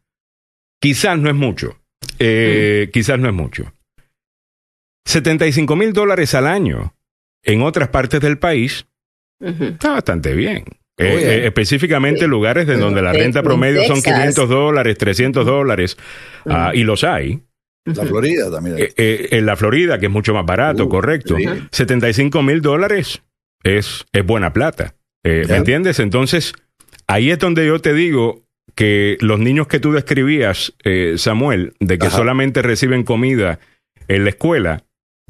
quizás 0.81 1.17
no 1.19 1.29
es 1.29 1.35
mucho. 1.35 1.77
Eh, 2.19 2.89
Quizás 2.93 3.19
no 3.19 3.27
es 3.27 3.33
mucho. 3.33 3.73
75 5.05 5.75
mil 5.75 5.93
dólares 5.93 6.33
al 6.35 6.47
año 6.47 6.95
en 7.43 7.61
otras 7.61 7.89
partes 7.89 8.21
del 8.21 8.37
país 8.37 8.87
está 9.39 9.91
bastante 9.91 10.33
bien. 10.33 10.63
Eh, 10.97 11.19
eh, 11.41 11.45
específicamente 11.47 12.21
Sí. 12.21 12.27
lugares 12.27 12.67
de 12.67 12.77
donde 12.77 13.01
la 13.01 13.11
En 13.11 13.17
renta 13.19 13.43
promedio 13.43 13.81
en 13.81 13.87
son 13.87 13.95
Texas. 13.97 14.13
500 14.13 14.49
dólares, 14.49 14.97
300 14.97 15.45
dólares, 15.45 15.97
ah, 16.45 16.71
y 16.73 16.83
los 16.83 17.03
hay. 17.03 17.41
La 17.85 18.05
Florida 18.05 18.49
también. 18.49 18.77
Eh, 18.79 18.93
eh, 18.95 19.27
en 19.31 19.45
la 19.45 19.55
Florida, 19.57 19.99
que 19.99 20.05
es 20.05 20.11
mucho 20.11 20.33
más 20.33 20.45
barato, 20.45 20.85
Uh, 20.85 20.89
correcto. 20.89 21.35
sí. 21.37 21.45
75 21.71 22.41
mil 22.43 22.61
dólares 22.61 23.21
es, 23.61 24.05
es 24.13 24.25
buena 24.25 24.53
plata. 24.53 24.95
Eh, 25.23 25.45
¿Me 25.49 25.57
entiendes? 25.57 25.99
Entonces, 25.99 26.53
ahí 27.07 27.29
es 27.29 27.39
donde 27.39 27.67
yo 27.67 27.79
te 27.79 27.93
digo 27.93 28.44
que 28.75 29.17
los 29.21 29.39
niños 29.39 29.67
que 29.67 29.79
tú 29.79 29.91
describías, 29.93 30.73
eh, 30.83 31.15
Samuel, 31.17 31.73
de 31.79 31.97
que 31.97 32.07
Ajá. 32.07 32.17
solamente 32.17 32.61
reciben 32.61 33.03
comida 33.03 33.59
en 34.07 34.23
la 34.25 34.29
escuela, 34.31 34.83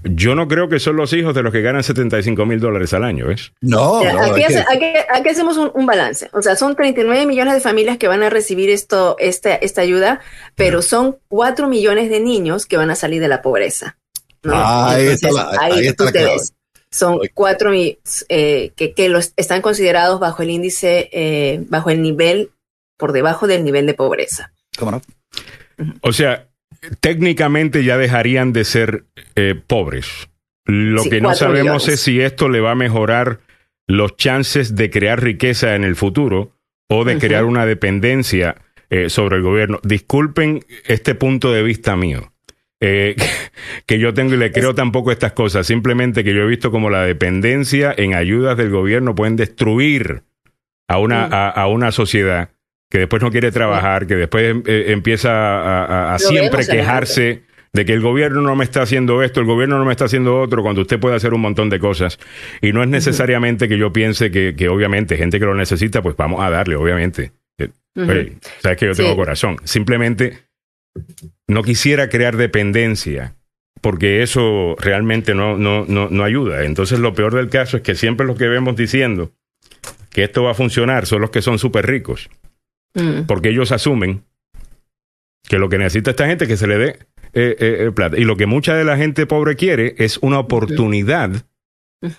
yo 0.03 0.35
no 0.35 0.47
creo 0.47 0.67
que 0.69 0.79
son 0.79 0.97
los 0.97 1.13
hijos 1.13 1.33
de 1.33 1.41
los 1.41 1.51
que 1.51 1.61
ganan 1.61 1.81
75 1.83 2.45
mil 2.45 2.59
dólares 2.59 2.93
al 2.93 3.03
año, 3.03 3.27
¿ves? 3.27 3.53
No, 3.61 4.03
no, 4.03 4.19
aquí, 4.21 4.41
es 4.41 4.47
que- 4.47 4.57
hace- 4.57 4.65
aquí- 4.69 4.97
aquí 5.11 5.29
hacemos 5.29 5.57
un, 5.57 5.71
un 5.73 5.85
balance. 5.85 6.29
O 6.33 6.41
sea, 6.41 6.55
son 6.55 6.75
39 6.75 7.25
millones 7.25 7.53
de 7.55 7.59
familias 7.61 7.97
que 7.97 8.07
van 8.07 8.21
a 8.21 8.29
recibir 8.29 8.69
esto, 8.69 9.15
esta, 9.19 9.55
esta 9.55 9.81
ayuda, 9.81 10.19
pero 10.55 10.81
son 10.81 11.17
4 11.27 11.67
millones 11.67 12.09
de 12.09 12.19
niños 12.19 12.65
que 12.67 12.77
van 12.77 12.91
a 12.91 12.95
salir 12.95 13.21
de 13.21 13.27
la 13.29 13.41
pobreza. 13.41 13.97
¿no? 14.43 14.53
Ah, 14.53 14.91
ahí 14.91 15.07
está 15.07 15.31
la- 15.31 15.49
ahí 15.59 15.87
está 15.87 15.95
tú 15.95 16.03
la 16.05 16.11
te 16.11 16.19
clave. 16.19 16.33
ves. 16.35 16.53
Son 16.91 17.15
Oye. 17.15 17.31
4 17.33 17.71
mi- 17.71 17.97
eh, 18.29 18.71
que, 18.75 18.93
que 18.93 19.09
los 19.09 19.33
están 19.37 19.61
considerados 19.63 20.19
bajo 20.19 20.43
el 20.43 20.51
índice, 20.51 21.09
eh, 21.13 21.63
bajo 21.67 21.89
el 21.89 22.01
nivel, 22.03 22.51
por 22.97 23.11
debajo 23.11 23.47
del 23.47 23.63
nivel 23.63 23.85
de 23.85 23.93
pobreza. 23.93 24.51
¿Cómo 24.77 24.91
no? 24.91 25.01
O 26.01 26.13
sea, 26.13 26.47
técnicamente 26.99 27.83
ya 27.83 27.97
dejarían 27.97 28.53
de 28.53 28.63
ser 28.63 29.05
eh, 29.35 29.55
pobres. 29.67 30.29
Lo 30.65 31.03
Sí, 31.03 31.09
que 31.09 31.21
no 31.21 31.33
sabemos 31.35 31.83
millones. 31.83 31.87
es 31.89 31.99
si 32.01 32.21
esto 32.21 32.49
le 32.49 32.59
va 32.59 32.71
a 32.71 32.75
mejorar 32.75 33.39
los 33.87 34.15
chances 34.17 34.75
de 34.75 34.89
crear 34.89 35.21
riqueza 35.21 35.75
en 35.75 35.83
el 35.83 35.95
futuro 35.95 36.51
o 36.89 37.03
de 37.03 37.17
crear 37.19 37.45
una 37.45 37.65
dependencia 37.65 38.55
eh, 38.89 39.09
sobre 39.09 39.37
el 39.37 39.43
gobierno. 39.43 39.79
Disculpen 39.83 40.63
este 40.85 41.15
punto 41.15 41.51
de 41.51 41.63
vista 41.63 41.95
mío. 41.95 42.31
eh, 42.81 43.15
que 43.85 43.99
yo 43.99 44.13
tengo 44.13 44.33
y 44.33 44.37
le 44.37 44.51
creo 44.51 44.73
tampoco 44.75 45.11
estas 45.11 45.31
cosas, 45.33 45.65
simplemente 45.67 46.23
que 46.23 46.33
yo 46.33 46.41
he 46.43 46.47
visto 46.47 46.71
como 46.71 46.89
la 46.89 47.03
dependencia 47.03 47.93
en 47.95 48.13
ayudas 48.13 48.57
del 48.57 48.69
gobierno 48.69 49.15
pueden 49.15 49.35
destruir 49.35 50.23
a 50.87 50.97
una, 50.99 51.27
Mm. 51.27 51.33
a, 51.33 51.49
a 51.49 51.67
una 51.67 51.91
sociedad 51.91 52.49
que 52.89 52.99
después 52.99 53.21
no 53.21 53.31
quiere 53.31 53.51
trabajar, 53.51 54.07
que 54.07 54.15
después 54.15 54.55
eh, 54.65 54.85
empieza 54.89 55.31
a, 55.31 55.85
a- 55.85 56.09
a 56.09 56.13
Lo 56.13 56.19
siempre 56.19 56.65
quejarse 56.65 57.43
de 57.73 57.83
que 57.85 57.91
el 57.93 57.99
gobierno 58.01 58.41
no 58.41 58.55
me 58.55 58.63
está 58.63 58.83
haciendo 58.83 59.21
esto, 59.21 59.41
el 59.41 59.45
gobierno 59.47 59.77
no 59.77 59.83
me 59.85 59.91
está 59.91 60.05
haciendo 60.05 60.39
otro, 60.39 60.61
cuando 60.63 60.81
usted 60.81 60.97
puede 60.99 61.15
hacer 61.15 61.33
un 61.33 61.41
montón 61.41 61.69
de 61.69 61.77
cosas. 61.79 62.17
Y 62.61 62.71
no 62.71 62.81
es 62.81 62.87
necesariamente 62.87 63.67
que 63.67 63.77
yo 63.77 63.91
piense 63.91 64.31
que, 64.31 64.55
que 64.57 64.69
obviamente 64.69 65.17
gente 65.17 65.39
que 65.39 65.45
lo 65.45 65.55
necesita, 65.55 66.01
pues 66.01 66.15
vamos 66.15 66.41
a 66.41 66.49
darle, 66.49 66.77
obviamente. 66.77 67.31
Eh, 67.57 67.69
oye, 67.97 68.33
sabes 68.61 68.77
que 68.77 68.85
yo 68.85 68.93
tengo 68.95 69.09
Sí. 69.11 69.15
corazón. 69.17 69.57
Simplemente 69.65 70.37
no 71.47 71.63
quisiera 71.63 72.07
crear 72.09 72.37
dependencia 72.37 73.35
porque 73.81 74.23
eso 74.23 74.75
realmente 74.79 75.35
no, 75.35 75.57
no, 75.57 75.83
no, 75.87 76.07
no 76.09 76.23
ayuda. 76.23 76.63
Entonces 76.63 76.99
lo 76.99 77.13
peor 77.13 77.33
del 77.35 77.49
caso 77.49 77.75
es 77.77 77.83
que 77.83 77.95
siempre 77.95 78.25
los 78.25 78.37
que 78.37 78.47
vemos 78.47 78.75
diciendo 78.77 79.31
que 80.11 80.23
esto 80.23 80.43
va 80.43 80.51
a 80.51 80.55
funcionar 80.55 81.05
son 81.05 81.19
los 81.21 81.29
que 81.29 81.41
son 81.41 81.59
súper 81.59 81.85
ricos, 81.85 82.29
Mm. 82.95 83.25
porque 83.27 83.49
ellos 83.49 83.71
asumen 83.71 84.23
que 85.47 85.59
lo 85.59 85.69
que 85.69 85.77
necesita 85.77 86.11
esta 86.11 86.25
gente 86.27 86.45
es 86.45 86.49
que 86.49 86.57
se 86.57 86.65
le 86.67 86.77
dé 86.77 86.87
eh, 87.33 87.55
eh, 87.59 87.77
eh, 87.87 87.91
plata. 87.93 88.17
Y 88.17 88.23
lo 88.23 88.35
que 88.37 88.45
mucha 88.47 88.73
de 88.75 88.83
la 88.85 88.97
gente 88.97 89.25
pobre 89.27 89.55
quiere 89.55 89.95
es 89.97 90.17
una 90.19 90.39
oportunidad 90.39 91.31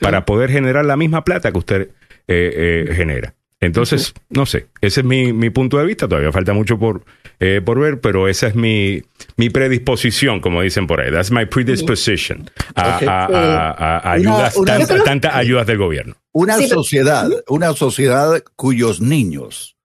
para 0.01 0.25
poder 0.27 0.51
generar 0.51 0.85
la 0.85 0.97
misma 0.97 1.25
plata 1.25 1.51
que 1.53 1.59
usted 1.59 1.91
eh, 2.29 2.87
eh, 2.89 2.95
genera. 2.95 3.35
Entonces, 3.59 4.13
no 4.29 4.45
sé, 4.45 4.67
ese 4.83 5.01
es 5.01 5.07
mi, 5.07 5.33
mi 5.33 5.49
punto 5.49 5.79
de 5.79 5.87
vista, 5.87 6.07
todavía 6.07 6.31
falta 6.31 6.53
mucho 6.53 6.79
por, 6.79 7.05
eh, 7.41 7.63
por 7.65 7.81
ver, 7.81 8.01
pero 8.01 8.29
esa 8.29 8.49
es 8.49 8.55
mi, 8.55 9.03
mi 9.39 9.49
predisposición, 9.49 10.41
como 10.41 10.61
dicen 10.61 10.87
por 10.87 11.01
ahí. 11.01 11.11
That's 11.11 11.31
my 11.31 11.47
predisposition 11.47 12.51
a, 12.75 12.97
Ok. 12.99 13.03
a- 13.09 13.25
a- 13.25 13.71
a- 13.71 13.99
a 13.99 14.13
ayudas, 14.13 14.57
Una- 14.57 14.77
una- 14.77 14.87
tan- 14.87 15.05
tantas 15.05 15.35
ayudas 15.35 15.67
del 15.67 15.79
gobierno. 15.79 16.17
Una 16.33 16.57
Sí, 16.59 16.65
pero- 16.69 16.83
sociedad, 16.83 17.31
una 17.49 17.73
sociedad 17.73 18.43
cuyos 18.57 19.01
niños 19.01 19.76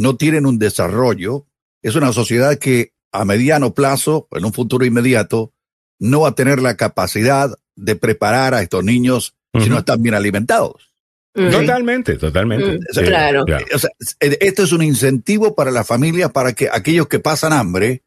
no 0.00 0.16
tienen 0.16 0.46
un 0.46 0.58
desarrollo, 0.58 1.46
es 1.82 1.94
una 1.94 2.14
sociedad 2.14 2.56
que 2.56 2.94
a 3.12 3.26
mediano 3.26 3.74
plazo, 3.74 4.28
en 4.30 4.46
un 4.46 4.52
futuro 4.54 4.86
inmediato, 4.86 5.52
no 5.98 6.22
va 6.22 6.30
a 6.30 6.34
tener 6.34 6.62
la 6.62 6.74
capacidad 6.78 7.50
de 7.76 7.96
preparar 7.96 8.54
a 8.54 8.62
estos 8.62 8.82
niños 8.82 9.34
si 9.52 9.64
Ujú. 9.64 9.68
no 9.70 9.78
están 9.80 10.02
bien 10.02 10.14
alimentados. 10.14 10.90
Mm. 11.34 11.50
Totalmente, 11.50 12.16
totalmente. 12.16 12.78
Mm, 12.78 12.80
Sí, 12.92 13.00
claro. 13.02 13.44
O 13.74 13.78
sea, 13.78 13.90
eh, 14.20 14.38
esto 14.40 14.62
es 14.62 14.72
un 14.72 14.82
incentivo 14.82 15.54
para 15.54 15.70
la 15.70 15.84
familia 15.84 16.30
para 16.30 16.54
que 16.54 16.70
aquellos 16.72 17.06
que 17.06 17.18
pasan 17.18 17.52
hambre 17.52 18.02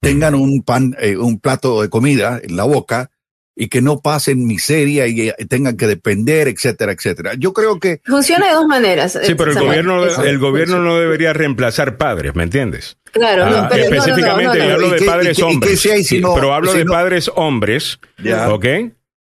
tengan 0.00 0.34
un 0.34 0.64
pan, 0.64 0.96
eh, 0.98 1.16
un 1.16 1.38
plato 1.38 1.80
de 1.80 1.88
comida 1.88 2.40
en 2.42 2.56
la 2.56 2.64
boca 2.64 3.12
y 3.58 3.68
que 3.68 3.80
no 3.80 4.00
pasen 4.00 4.46
miseria 4.46 5.06
y 5.06 5.30
eh, 5.30 5.34
tengan 5.48 5.76
que 5.78 5.86
depender, 5.86 6.46
etcétera, 6.46 6.92
etcétera. 6.92 7.32
Yo 7.38 7.52
creo 7.54 7.80
que 7.80 8.00
Funciona 8.04 8.48
de 8.48 8.52
dos 8.52 8.66
maneras. 8.66 9.18
Sí, 9.24 9.34
pero 9.34 9.50
el 9.52 9.58
gobierno, 9.58 10.04
el 10.04 10.38
gobierno 10.38 10.78
no 10.80 10.98
debería 10.98 11.32
reemplazar 11.32 11.96
padres, 11.96 12.34
¿me 12.34 12.42
entiendes? 12.42 12.98
Claro, 13.12 13.44
Ah, 13.46 13.50
no, 13.62 13.68
pero 13.70 13.84
no, 13.84 13.90
no, 13.90 13.96
específicamente 13.96 14.58
no, 14.58 14.64
no, 14.64 14.68
yo 14.68 14.74
hablo 14.74 14.86
¿Y 14.88 14.90
de 14.90 14.96
qué- 14.98 15.04
padres 15.06 15.28
qué- 15.28 15.34
qué 15.36 15.42
hombres. 15.42 15.80
si 15.80 16.20
pero 16.20 16.52
hablo 16.54 16.70
si 16.72 16.78
de 16.78 16.84
no- 16.84 16.92
padres 16.92 17.30
hombres, 17.34 17.98
Ya. 18.22 18.52
¿ok? 18.52 18.66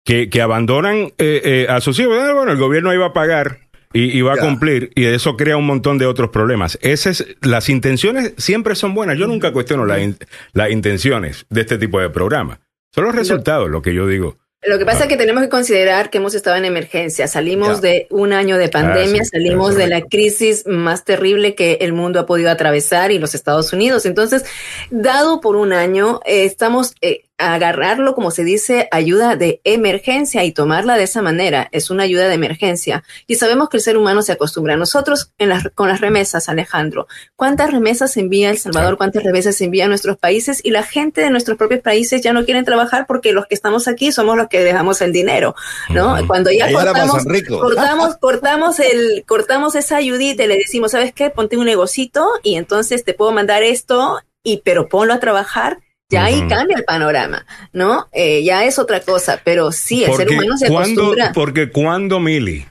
Que, 0.04 0.30
que 0.30 0.42
abandonan 0.42 1.14
eh, 1.18 1.42
eh, 1.44 1.68
a 1.70 1.80
sus 1.82 1.98
hijos. 2.00 2.18
Ah, 2.20 2.34
bueno, 2.34 2.52
el 2.52 2.58
gobierno 2.58 2.94
iba 2.94 3.06
a 3.08 3.14
pagar 3.14 3.60
y, 3.94 4.18
y 4.18 4.22
va 4.22 4.36
Ya. 4.36 4.42
a 4.42 4.46
cumplir 4.46 4.92
y 4.96 5.06
eso 5.06 5.38
crea 5.38 5.56
un 5.56 5.66
montón 5.66 5.98
de 5.98 6.08
otros 6.08 6.30
problemas. 6.30 6.78
Esas, 6.82 7.26
las 7.42 7.70
intenciones 7.70 8.34
siempre 8.38 8.76
son 8.76 8.94
buenas. 8.96 9.18
Yo 9.18 9.28
nunca 9.28 9.52
cuestiono 9.54 9.86
la 9.86 10.00
in- 10.02 10.18
las 10.54 10.72
intenciones 10.72 11.46
de 11.50 11.62
este 11.62 11.78
tipo 11.78 12.00
de 12.02 12.10
programa. 12.10 12.60
Son 12.94 13.04
los 13.04 13.16
resultados 13.16 13.70
lo 13.70 13.82
que 13.82 13.94
yo 13.94 14.08
digo. 14.08 14.38
Lo 14.62 14.78
que 14.78 14.86
pasa 14.86 15.04
es 15.04 15.08
que 15.08 15.16
tenemos 15.16 15.42
que 15.42 15.50
considerar 15.50 16.10
que 16.10 16.18
hemos 16.18 16.36
estado 16.36 16.58
en 16.58 16.66
emergencia. 16.66 17.30
Salimos 17.30 17.80
de 17.80 18.08
un 18.10 18.34
año 18.34 18.58
de 18.58 18.68
pandemia, 18.68 19.22
Ah, 19.22 19.24
sí, 19.24 19.30
salimos 19.32 19.76
de 19.76 19.88
la 19.88 20.02
crisis 20.02 20.68
más 20.68 21.06
terrible 21.06 21.56
que 21.56 21.78
el 21.80 21.94
mundo 21.94 22.20
ha 22.20 22.26
podido 22.26 22.52
atravesar 22.52 23.14
y 23.14 23.20
los 23.20 23.36
Estados 23.36 23.72
Unidos. 23.72 24.06
Entonces, 24.06 24.44
dado 24.90 25.40
por 25.40 25.56
un 25.56 25.72
año, 25.72 26.20
eh, 26.26 26.44
estamos, 26.44 26.94
eh, 27.00 27.29
agarrarlo, 27.40 28.14
como 28.14 28.32
se 28.32 28.44
dice, 28.44 28.88
ayuda 28.92 29.36
de 29.36 29.62
emergencia 29.64 30.44
y 30.44 30.52
tomarla 30.52 30.98
de 30.98 31.04
esa 31.04 31.22
manera. 31.22 31.70
Es 31.72 31.90
una 31.90 32.04
ayuda 32.04 32.28
de 32.28 32.36
emergencia. 32.36 33.04
Y 33.28 33.36
sabemos 33.36 33.70
que 33.70 33.78
el 33.78 33.84
ser 33.84 33.98
humano 33.98 34.22
se 34.22 34.34
acostumbra. 34.34 34.76
Nosotros 34.76 35.32
en 35.38 35.50
las, 35.50 35.70
con 35.74 35.88
las 35.88 36.02
remesas, 36.02 36.50
Alejandro, 36.50 37.08
¿cuántas 37.36 37.72
remesas 37.72 38.16
envía 38.18 38.50
El 38.50 38.58
Salvador? 38.58 38.98
¿Cuántas 38.98 39.24
remesas 39.24 39.60
envía 39.62 39.86
a 39.86 39.88
nuestros 39.88 40.18
países? 40.18 40.60
Y 40.64 40.72
la 40.72 40.84
gente 40.84 41.22
de 41.22 41.30
nuestros 41.30 41.58
propios 41.58 41.82
países 41.82 42.22
ya 42.22 42.34
no 42.34 42.46
quieren 42.46 42.66
trabajar 42.66 43.06
porque 43.08 43.32
los 43.32 43.48
que 43.48 43.56
estamos 43.56 43.88
aquí 43.88 44.12
somos 44.12 44.36
los 44.36 44.50
que 44.50 44.60
dejamos 44.62 45.02
el 45.02 45.14
dinero, 45.14 45.56
¿no? 45.90 46.18
Cuando 46.28 46.52
ya 46.52 46.72
cortamos, 46.72 47.26
cortamos, 47.48 48.18
cortamos, 48.22 48.80
el, 48.80 49.24
cortamos 49.26 49.76
esa 49.76 49.98
ayudita 49.98 50.44
y 50.44 50.48
le 50.48 50.58
decimos, 50.58 50.92
¿sabes 50.92 51.14
qué? 51.14 51.30
Ponte 51.30 51.58
un 51.58 51.66
negocito 51.66 52.28
y 52.44 52.56
entonces 52.56 53.04
te 53.06 53.14
puedo 53.14 53.32
mandar 53.32 53.64
esto 53.64 54.20
y 54.44 54.62
pero 54.64 54.90
ponlo 54.90 55.14
a 55.14 55.20
trabajar 55.20 55.80
ya 56.10 56.26
ahí 56.26 56.48
cambia 56.48 56.78
el 56.78 56.84
panorama, 56.84 57.46
¿no? 57.72 58.08
Eh, 58.12 58.44
ya 58.44 58.66
es 58.66 58.80
otra 58.80 59.02
cosa, 59.02 59.42
pero 59.44 59.72
sí, 59.72 60.04
el 60.04 60.14
ser 60.16 60.30
humano 60.30 60.58
se 60.58 60.68
acostumbra. 60.68 61.32
Porque 61.34 61.72
cuando, 61.72 62.20
Mili, 62.20 62.66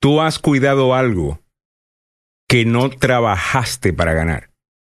tú 0.00 0.20
has 0.20 0.38
cuidado 0.38 0.94
algo 0.94 1.40
que 2.48 2.64
no 2.64 2.90
trabajaste 2.90 3.92
para 3.92 4.14
ganar. 4.14 4.50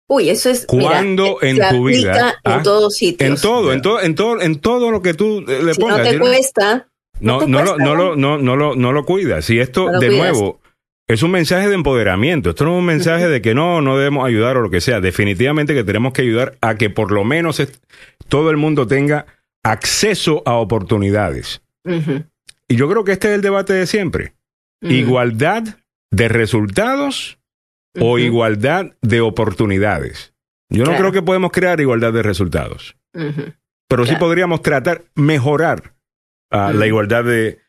Uy, 0.09 0.29
eso 0.29 0.49
es. 0.49 0.65
¿Cuándo 0.65 1.41
en 1.41 1.59
tu 1.69 1.85
vida? 1.85 2.35
En 2.43 2.51
ah, 2.53 2.61
todos 2.63 2.95
sitios. 2.95 3.29
En 3.29 3.41
todo, 3.41 3.73
en 3.73 3.81
todo, 3.81 4.01
en 4.01 4.15
todo, 4.15 4.41
en 4.41 4.59
todo 4.59 4.91
lo 4.91 5.01
que 5.01 5.13
tú 5.13 5.43
eh, 5.47 5.63
le 5.63 5.75
pongas. 5.75 5.99
No 5.99 6.03
te 6.03 6.19
cuesta. 6.19 6.87
No, 7.19 7.47
no, 7.47 7.63
lo, 7.63 7.77
no, 7.77 7.95
lo, 7.95 8.15
no, 8.15 8.37
no, 8.37 8.55
lo, 8.55 8.75
no 8.75 8.91
lo 8.91 9.05
cuidas. 9.05 9.49
Y 9.49 9.59
esto, 9.59 9.89
de 9.99 10.09
nuevo, 10.09 10.61
es 11.07 11.23
un 11.23 11.31
mensaje 11.31 11.69
de 11.69 11.75
empoderamiento. 11.75 12.49
Esto 12.49 12.65
no 12.65 12.73
es 12.73 12.79
un 12.79 12.85
mensaje 12.85 13.27
de 13.29 13.41
que 13.41 13.55
no, 13.55 13.81
no 13.81 13.97
debemos 13.97 14.27
ayudar 14.27 14.57
o 14.57 14.61
lo 14.61 14.69
que 14.69 14.81
sea. 14.81 14.99
Definitivamente 14.99 15.73
que 15.73 15.83
tenemos 15.83 16.13
que 16.13 16.21
ayudar 16.21 16.57
a 16.61 16.75
que 16.75 16.89
por 16.89 17.11
lo 17.11 17.23
menos 17.23 17.61
todo 18.27 18.51
el 18.51 18.57
mundo 18.57 18.87
tenga 18.87 19.25
acceso 19.63 20.43
a 20.45 20.55
oportunidades. 20.55 21.61
Y 22.67 22.75
yo 22.75 22.89
creo 22.89 23.05
que 23.05 23.13
este 23.13 23.29
es 23.29 23.35
el 23.35 23.41
debate 23.41 23.73
de 23.73 23.87
siempre. 23.87 24.33
Igualdad 24.81 25.63
de 26.11 26.27
resultados 26.27 27.39
o 27.99 28.19
igualdad 28.19 28.87
de 29.01 29.21
oportunidades. 29.21 30.33
Yo 30.69 30.83
no 30.83 30.97
creo 30.97 31.13
que 31.13 31.21
podemos 31.21 31.51
crear 31.51 31.79
igualdad 31.79 32.11
de 32.11 32.23
resultados. 32.23 32.97
Pero 33.87 34.05
sí 34.05 34.15
podríamos 34.17 34.61
tratar, 34.61 35.05
mejorar 35.15 35.95
ah, 36.51 36.73
la 36.75 36.85
igualdad 36.85 37.23
de, 37.23 37.59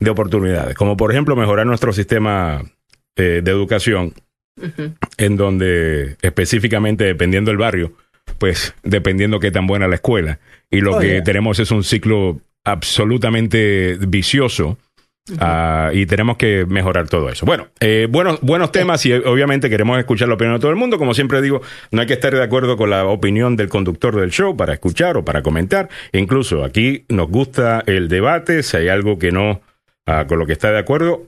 de 0.00 0.10
oportunidades. 0.10 0.74
Como 0.74 0.96
por 0.96 1.12
ejemplo 1.12 1.36
mejorar 1.36 1.66
nuestro 1.66 1.92
sistema 1.92 2.64
eh, 3.16 3.40
de 3.42 3.50
educación, 3.50 4.14
en 5.18 5.36
donde 5.36 6.16
específicamente 6.22 7.04
dependiendo 7.04 7.50
del 7.50 7.58
barrio, 7.58 7.92
pues 8.38 8.74
dependiendo 8.82 9.40
qué 9.40 9.50
tan 9.50 9.66
buena 9.66 9.88
la 9.88 9.96
escuela, 9.96 10.38
y 10.70 10.80
lo 10.80 10.98
que 10.98 11.22
tenemos 11.22 11.58
es 11.58 11.70
un 11.70 11.84
ciclo 11.84 12.40
absolutamente 12.64 13.96
vicioso. 14.06 14.78
Ah, 15.40 15.90
y 15.92 16.06
tenemos 16.06 16.36
que 16.36 16.66
mejorar 16.66 17.08
todo 17.08 17.28
eso. 17.30 17.46
Bueno, 17.46 17.66
eh, 17.80 18.06
buenos, 18.08 18.40
buenos 18.42 18.70
temas 18.70 19.04
y 19.06 19.12
obviamente 19.12 19.68
queremos 19.68 19.98
escuchar 19.98 20.28
la 20.28 20.34
opinión 20.34 20.54
de 20.54 20.60
todo 20.60 20.70
el 20.70 20.76
mundo. 20.76 20.98
Como 20.98 21.14
siempre 21.14 21.42
digo, 21.42 21.62
no 21.90 22.00
hay 22.00 22.06
que 22.06 22.12
estar 22.12 22.32
de 22.32 22.42
acuerdo 22.42 22.76
con 22.76 22.90
la 22.90 23.04
opinión 23.06 23.56
del 23.56 23.68
conductor 23.68 24.14
del 24.14 24.30
show 24.30 24.56
para 24.56 24.74
escuchar 24.74 25.16
o 25.16 25.24
para 25.24 25.42
comentar. 25.42 25.88
incluso 26.12 26.62
aquí 26.62 27.06
nos 27.08 27.28
gusta 27.28 27.82
el 27.86 28.08
debate. 28.08 28.62
Si 28.62 28.76
hay 28.76 28.88
algo 28.88 29.18
que 29.18 29.32
no, 29.32 29.62
ah, 30.06 30.26
con 30.28 30.38
lo 30.38 30.46
que 30.46 30.52
está 30.52 30.70
de 30.70 30.78
acuerdo, 30.78 31.26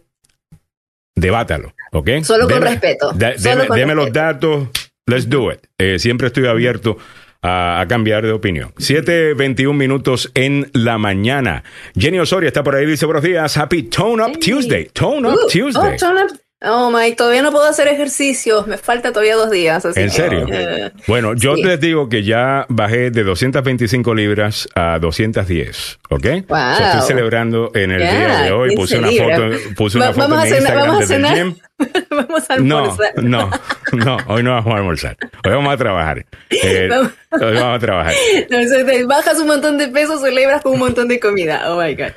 debátalo, 1.21 1.75
¿ok? 1.93 2.11
Solo 2.23 2.49
con 2.49 2.63
respeto. 2.63 3.13
deme, 3.13 3.95
los 3.95 4.13
datos, 4.13 4.69
let's 5.07 5.29
do 5.29 5.53
it. 5.53 5.61
Eh, 5.79 5.99
siempre 5.99 6.29
estoy 6.29 6.47
abierto 6.47 6.99
a, 7.43 7.85
cambiar 7.89 8.25
de 8.25 8.33
opinión. 8.33 8.73
7.21 8.79 9.73
minutos 9.75 10.31
en 10.35 10.71
la 10.73 10.99
mañana. 10.99 11.65
Jenny 11.97 12.19
Osoria 12.19 12.49
está 12.49 12.63
por 12.63 12.75
ahí, 12.75 12.87
dice 12.87 13.07
buenos 13.07 13.23
días, 13.23 13.57
happy 13.57 13.85
Tone 13.85 14.23
Up 14.23 14.39
Tuesday. 14.39 14.87
Tone 14.93 15.29
Up 15.29 15.35
uh, 15.35 15.49
Tuesday. 15.49 15.95
Oh, 15.95 15.97
tone 15.97 16.23
up 16.23 16.48
Oh 16.61 16.91
my, 16.91 17.15
todavía 17.15 17.41
no 17.43 17.53
puedo 17.53 17.67
hacer 17.67 17.87
ejercicio, 17.87 18.65
me 18.67 18.79
falta 18.79 19.13
todavía 19.13 19.37
dos 19.37 19.49
días. 19.49 19.85
¿En 19.97 20.11
serio? 20.11 20.45
Eh, 20.51 20.91
bueno, 21.07 21.35
yo 21.35 21.55
les 21.55 21.79
digo 21.79 22.09
que 22.09 22.25
ya 22.25 22.67
bajé 22.69 23.13
de 23.13 23.23
225 23.23 24.13
libras 24.13 24.69
a 24.75 24.99
210, 24.99 26.01
¿ok? 26.11 26.27
Wow. 26.49 26.59
estoy 26.81 27.03
celebrando 27.07 27.71
en 27.75 27.93
el 27.93 28.01
día 28.01 28.43
de 28.43 28.51
hoy, 28.51 28.75
puse 28.75 28.99
una 28.99 29.09
foto, 29.09 29.75
puse 29.77 29.99
una 29.99 30.13
foto 30.13 30.29
vamos 30.29 30.47
en 30.47 30.55
Instagram 30.57 30.87
vamos 30.89 31.03
a 31.03 31.07
cenar. 31.07 31.55
vamos 32.11 32.51
a 32.51 32.55
almorzar. 32.55 33.23
No, 33.23 33.51
no, 33.93 34.05
no, 34.05 34.17
hoy 34.27 34.43
no 34.43 34.51
vamos 34.51 34.75
a 34.75 34.77
almorzar, 34.79 35.17
hoy 35.45 35.53
vamos 35.53 35.73
a 35.73 35.77
trabajar. 35.77 36.27
Eh, 36.51 36.89
hoy 37.31 37.55
vamos 37.55 37.77
a 37.77 37.79
trabajar. 37.79 38.15
No, 38.51 39.07
bajas 39.07 39.39
un 39.39 39.47
montón 39.47 39.79
de 39.79 39.87
peso, 39.87 40.19
celebras 40.19 40.63
con 40.63 40.73
un 40.73 40.81
montón 40.81 41.07
de 41.07 41.21
comida, 41.21 41.71
oh 41.73 41.81
my 41.81 41.95
God. 41.95 42.15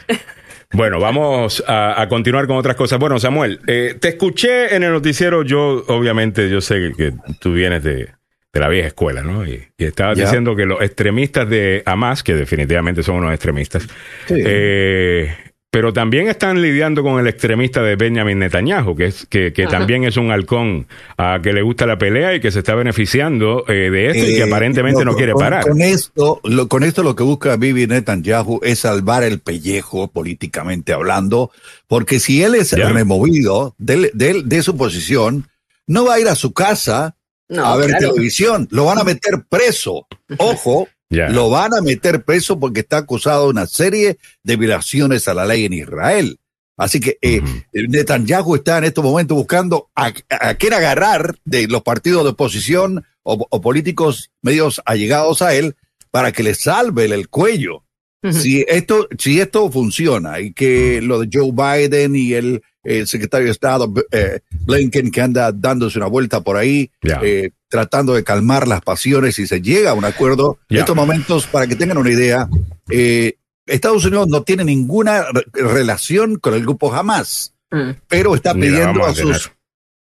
Bueno, 0.74 1.00
vamos 1.00 1.64
a, 1.68 2.06
continuar 2.10 2.48
con 2.48 2.58
otras 2.58 2.76
cosas. 2.76 3.00
Bueno, 3.00 3.20
Samuel, 3.20 3.60
eh, 3.68 3.96
te 4.00 4.10
escuché 4.10 4.76
en 4.76 4.84
el 4.84 4.92
noticiero. 4.92 5.44
Yo, 5.44 5.84
obviamente, 5.88 6.50
yo 6.50 6.62
sé 6.62 6.94
que, 6.96 7.14
tú 7.40 7.54
vienes 7.54 7.84
de, 7.84 8.10
la 8.54 8.70
vieja 8.70 8.88
escuela, 8.88 9.22
¿no? 9.22 9.46
Y, 9.46 9.68
estabas 9.78 10.18
diciendo 10.18 10.56
que 10.56 10.66
los 10.66 10.82
extremistas 10.82 11.50
de 11.50 11.84
Hamas, 11.86 12.24
que 12.24 12.36
definitivamente 12.36 13.04
son 13.04 13.16
unos 13.16 13.34
extremistas, 13.34 13.88
eh, 14.30 15.36
pero 15.72 15.94
también 15.94 16.28
están 16.28 16.62
lidiando 16.62 17.02
con 17.02 17.18
el 17.18 17.28
extremista 17.28 17.82
de 17.82 17.96
Benjamin 17.96 18.38
Netanyahu, 18.40 18.94
que, 18.94 19.06
es, 19.06 19.26
que, 19.26 19.52
también 19.72 20.04
es 20.04 20.18
un 20.18 20.30
halcón 20.30 20.86
a 21.18 21.40
que 21.42 21.54
le 21.54 21.62
gusta 21.62 21.86
la 21.86 21.98
pelea 21.98 22.36
y 22.36 22.42
que 22.42 22.52
se 22.52 22.60
está 22.60 22.76
beneficiando 22.76 23.64
eh, 23.70 23.90
de 23.90 24.08
esto 24.08 24.20
y 24.20 24.36
que 24.36 24.40
eh, 24.40 24.44
aparentemente 24.44 25.06
no, 25.06 25.16
quiere 25.16 25.34
parar. 25.34 25.66
Con 25.66 25.82
esto, 25.82 26.42
lo, 26.44 26.68
con 26.68 26.84
esto 26.84 27.04
lo 27.04 27.16
que 27.16 27.24
busca 27.24 27.56
Bibi 27.56 27.88
Netanyahu 27.88 28.60
es 28.64 28.80
salvar 28.80 29.24
el 29.24 29.40
pellejo 29.40 30.10
políticamente 30.10 30.92
hablando, 30.92 31.52
porque 31.88 32.20
si 32.20 32.44
él 32.44 32.56
es 32.56 32.74
removido 32.74 33.74
de, 33.78 34.12
de, 34.14 34.64
su 34.64 34.76
posición, 34.76 35.48
no 35.88 36.04
va 36.04 36.16
a 36.16 36.20
ir 36.20 36.28
a 36.28 36.36
su 36.36 36.52
casa 36.52 37.16
a 37.58 37.78
ver 37.78 37.92
televisión, 37.98 38.68
lo 38.72 38.86
van 38.86 39.00
a 39.00 39.06
meter 39.06 39.46
preso. 39.48 40.06
Ojo, 40.38 40.90
lo 41.12 41.50
van 41.50 41.74
a 41.74 41.82
meter 41.82 42.24
preso 42.24 42.60
porque 42.60 42.80
está 42.80 42.98
acusado 42.98 43.44
de 43.44 43.50
una 43.52 43.68
serie 43.68 44.18
de 44.44 44.56
violaciones 44.56 45.28
a 45.28 45.34
la 45.34 45.46
ley 45.46 45.66
en 45.66 45.74
Israel. 45.74 46.40
Así 46.78 47.00
que 47.00 47.18
eh, 47.22 47.42
Netanyahu 47.74 48.56
está 48.56 48.80
en 48.80 48.86
estos 48.86 49.04
momentos 49.04 49.38
buscando 49.38 49.92
a, 49.96 50.12
a 50.30 50.54
quién 50.56 50.74
agarrar 50.74 51.36
de 51.46 51.68
los 51.68 51.84
partidos 51.84 52.24
de 52.24 52.32
oposición 52.32 53.06
o, 53.24 53.62
políticos 53.62 54.32
medios 54.42 54.82
allegados 54.86 55.42
a 55.42 55.54
él 55.54 55.76
para 56.10 56.32
que 56.32 56.44
le 56.44 56.56
salve 56.56 57.06
el, 57.06 57.30
cuello. 57.30 57.84
Si 58.30 58.64
esto, 58.68 59.08
si 59.18 59.40
esto 59.40 59.72
funciona 59.72 60.40
y 60.40 60.54
que 60.54 61.02
lo 61.02 61.20
de 61.20 61.30
Joe 61.32 61.52
Biden 61.52 62.16
y 62.16 62.34
el, 62.34 62.62
secretario 63.06 63.46
de 63.46 63.52
Estado 63.52 63.92
eh, 64.12 64.40
Blinken 64.66 65.12
que 65.12 65.22
anda 65.22 65.52
dándose 65.52 65.98
una 65.98 66.08
vuelta 66.08 66.42
por 66.42 66.58
ahí, 66.58 66.92
eh, 67.02 67.52
tratando 67.68 68.14
de 68.14 68.24
calmar 68.24 68.68
las 68.68 68.82
pasiones 68.82 69.40
y 69.40 69.48
se 69.48 69.62
llega 69.62 69.92
a 69.92 69.94
un 69.96 70.06
acuerdo. 70.06 70.60
En 70.70 70.78
estos 70.78 70.96
momentos, 70.96 71.48
para 71.48 71.66
que 71.66 71.76
tengan 71.76 71.98
una 71.98 72.12
idea, 72.12 72.48
eh, 72.90 73.38
Estados 73.66 74.06
Unidos 74.06 74.28
no 74.28 74.44
tiene 74.44 74.66
ninguna 74.66 75.26
relación 75.54 76.38
con 76.38 76.54
el 76.54 76.62
grupo 76.62 76.94
Hamas, 76.94 77.54
mm. 77.72 77.92
pero 78.08 78.36
está 78.36 78.54
pidiendo 78.54 79.04
a, 79.04 79.16
sus... 79.16 79.52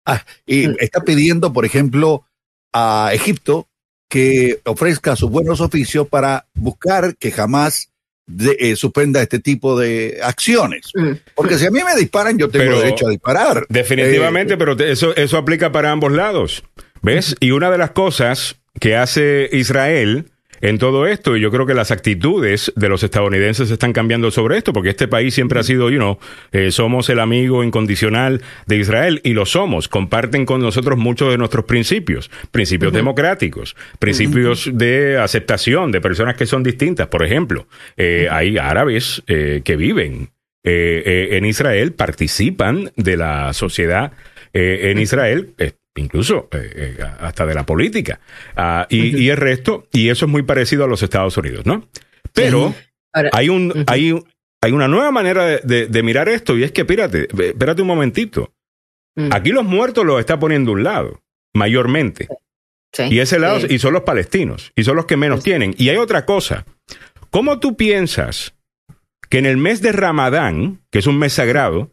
Ah, 0.06 0.23
y 0.45 0.67
mm. 0.67 0.75
está 0.80 1.01
pidiendo, 1.01 1.53
por 1.53 1.65
ejemplo, 1.65 2.25
a 2.73 3.12
Egipto 3.13 3.67
que 4.10 4.62
ofrezca 4.65 5.15
sus 5.15 5.30
buenos 5.30 5.62
oficios 5.62 6.08
para 6.08 6.47
buscar 6.53 7.17
que 7.17 7.32
jamás 7.32 7.91
eh, 8.60 8.76
suspenda 8.76 9.22
este 9.22 9.40
tipo 9.40 9.80
de 9.80 10.20
acciones. 10.22 10.92
Porque 11.36 11.58
si 11.58 11.66
a 11.66 11.72
mí 11.72 11.80
me 11.84 11.96
disparan, 12.00 12.38
yo 12.38 12.50
tengo 12.50 12.80
derecho 12.80 13.08
a 13.08 13.10
disparar. 13.10 13.66
Definitivamente, 13.70 14.56
eh, 14.56 14.58
pero 14.58 14.78
eso, 14.78 15.16
eso 15.16 15.38
aplica 15.38 15.72
para 15.72 15.92
ambos 15.92 16.12
lados. 16.12 16.63
¿Ves? 17.02 17.36
Y 17.40 17.52
una 17.52 17.70
de 17.70 17.78
las 17.78 17.92
cosas 17.92 18.58
que 18.80 18.96
hace 18.96 19.50
Israel 19.52 20.26
en 20.62 20.78
todo 20.78 21.08
esto, 21.08 21.38
y 21.38 21.41
yo 21.41 21.52
creo 21.52 21.65
que 21.65 21.74
las 21.74 21.91
actitudes 21.91 22.72
de 22.76 22.89
los 22.89 23.04
estadounidenses 23.04 23.70
están 23.72 23.93
cambiando 23.93 24.32
sobre 24.32 24.58
esto, 24.58 24.74
porque 24.74 24.89
este 24.89 25.08
país 25.08 25.34
siempre 25.34 25.60
ha 25.60 25.63
sido, 25.63 25.89
you 25.89 25.98
know, 25.98 26.17
eh, 26.52 26.72
somos 26.72 27.10
el 27.10 27.20
amigo 27.20 27.63
incondicional 27.63 28.41
de 28.65 28.78
Israel, 28.78 29.22
y 29.24 29.34
lo 29.34 29.46
somos, 29.46 29.88
comparten 29.88 30.46
con 30.46 30.62
nosotros 30.62 30.98
muchos 30.98 31.32
de 31.32 31.38
nuestros 31.38 31.65
principios, 31.65 32.32
principios 32.52 32.93
democráticos, 32.93 33.76
principios 34.00 34.70
de 34.74 35.17
aceptación 35.17 35.91
de 35.91 36.02
personas 36.02 36.36
que 36.36 36.46
son 36.46 36.63
distintas. 36.63 37.08
Por 37.08 37.24
ejemplo, 37.24 37.67
eh, 37.96 38.28
hay 38.32 38.58
árabes 38.58 39.24
eh, 39.28 39.62
que 39.63 39.76
viven 39.76 40.30
en 40.70 41.46
Israel, 41.46 41.93
participan 41.93 42.91
de 42.98 43.15
la 43.15 43.54
sociedad 43.54 44.12
en 44.52 45.00
Israel, 45.00 45.54
incluso 46.02 46.48
eh, 46.52 46.96
eh, 47.00 47.04
hasta 47.20 47.46
de 47.46 47.54
la 47.54 47.66
política, 47.66 48.20
ah, 48.56 48.88
y, 48.90 49.30
el 49.30 49.38
resto, 49.38 49.88
y 49.92 50.10
eso 50.10 50.26
es 50.26 50.32
muy 50.32 50.44
parecido 50.44 50.84
a 50.84 50.88
los 50.88 51.04
Estados 51.04 51.38
Unidos, 51.38 51.66
¿no? 51.66 51.88
Pero 52.34 52.74
hay, 53.14 53.50
un, 53.50 53.84
hay, 53.88 54.14
hay 54.62 54.72
una 54.72 54.88
nueva 54.88 55.12
manera 55.12 55.46
de, 55.46 56.04
mirar 56.04 56.30
esto, 56.30 56.58
y 56.58 56.64
es 56.64 56.72
que, 56.72 56.82
espérate, 56.82 57.28
espérate 57.38 57.82
un 57.82 57.88
momentito. 57.88 58.54
Mm. 59.16 59.30
Aquí 59.32 59.50
los 59.50 59.66
muertos 59.66 60.06
los 60.06 60.20
está 60.20 60.40
poniendo 60.40 60.72
un 60.72 60.84
lado, 60.84 61.22
mayormente. 61.54 62.28
y 63.10 63.20
ese 63.20 63.40
lado, 63.40 63.60
y 63.68 63.80
son 63.80 63.94
los 63.94 64.04
palestinos, 64.04 64.72
y 64.76 64.84
son 64.84 64.96
los 64.96 65.06
que 65.06 65.18
menos 65.18 65.44
tienen. 65.44 65.74
Y 65.78 65.90
hay 65.90 65.98
otra 65.98 66.26
cosa. 66.26 66.66
¿cómo 67.30 67.60
tú 67.60 67.76
piensas 67.76 68.56
que 69.30 69.38
en 69.40 69.46
el 69.46 69.58
mes 69.58 69.82
de 69.82 69.92
Ramadán, 69.92 70.82
que 70.92 71.00
es 71.00 71.08
un 71.08 71.20
mes 71.20 71.34
sagrado 71.34 71.92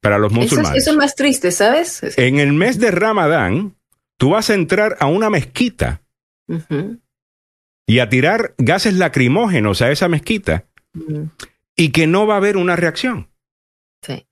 para 0.00 0.18
los 0.18 0.32
musulmanes, 0.32 0.82
eso 0.82 0.90
es 0.90 0.96
más 0.96 1.14
triste, 1.14 1.50
¿sabes? 1.50 2.02
en 2.16 2.38
el 2.38 2.52
mes 2.52 2.78
de 2.78 2.90
Ramadán, 2.90 3.76
tú 4.16 4.30
vas 4.30 4.50
a 4.50 4.54
entrar 4.54 4.96
a 5.00 5.06
una 5.06 5.30
mezquita 5.30 6.02
y 7.86 7.98
a 7.98 8.08
tirar 8.08 8.54
gases 8.58 8.94
lacrimógenos 8.94 9.82
a 9.82 9.90
esa 9.90 10.08
mezquita 10.08 10.66
y 11.76 11.90
que 11.90 12.06
no 12.06 12.26
va 12.26 12.34
a 12.34 12.38
haber 12.38 12.56
una 12.56 12.76
reacción? 12.76 13.30
Sí. 14.02 14.26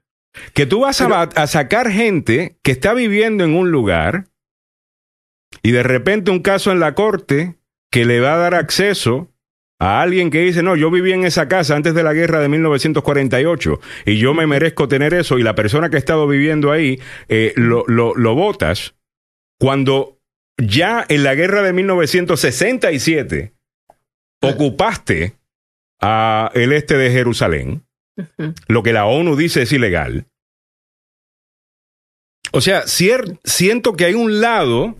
Que 0.54 0.66
tú 0.66 0.81
vas 0.81 1.00
a, 1.00 1.22
a 1.22 1.46
sacar 1.46 1.90
gente 1.90 2.59
que 2.62 2.72
está 2.72 2.94
viviendo 2.94 3.44
en 3.44 3.54
un 3.54 3.70
lugar 3.70 4.28
y 5.62 5.72
de 5.72 5.83
repente 5.83 6.31
un 6.31 6.40
caso 6.40 6.72
en 6.72 6.81
la 6.81 6.94
corte 6.94 7.59
que 7.90 8.04
le 8.04 8.20
va 8.20 8.35
a 8.35 8.38
dar 8.38 8.54
acceso 8.54 9.33
a 9.81 10.03
alguien 10.03 10.31
que 10.31 10.41
dice, 10.41 10.62
no, 10.62 10.77
yo 10.77 10.91
viví 10.91 11.12
en 11.12 11.25
esa 11.25 11.49
casa 11.49 11.77
antes 11.77 11.95
de 11.95 12.03
la 12.03 12.12
guerra 12.12 12.41
de 12.41 12.49
1948 12.49 13.81
y 14.07 14.19
yo 14.19 14.35
me 14.35 14.47
merezco 14.47 14.88
tener 14.88 15.14
eso 15.14 15.38
y 15.38 15.43
la 15.43 15.55
persona 15.55 15.88
que 15.88 15.97
ha 15.97 16.01
estado 16.01 16.27
viviendo 16.27 16.73
ahí 16.73 17.01
eh, 17.29 17.53
lo, 17.57 17.85
lo, 17.87 18.14
lo 18.14 18.35
votas 18.35 18.95
cuando 19.59 20.19
ya 20.57 21.05
en 21.09 21.23
la 21.23 21.35
guerra 21.35 21.62
de 21.62 21.73
1967 21.73 23.53
ocupaste 24.43 25.35
a 26.01 26.51
el 26.55 26.73
este 26.73 26.97
de 26.97 27.11
Jerusalén 27.11 27.88
lo 28.67 28.83
que 28.83 28.93
la 28.93 29.07
ONU 29.07 29.37
dice 29.37 29.62
es 29.62 29.73
ilegal. 29.73 30.27
O 32.53 32.61
sea, 32.61 32.83
siento 32.87 33.95
que 33.95 34.05
hay 34.07 34.14
un 34.14 34.41
lado 34.41 34.97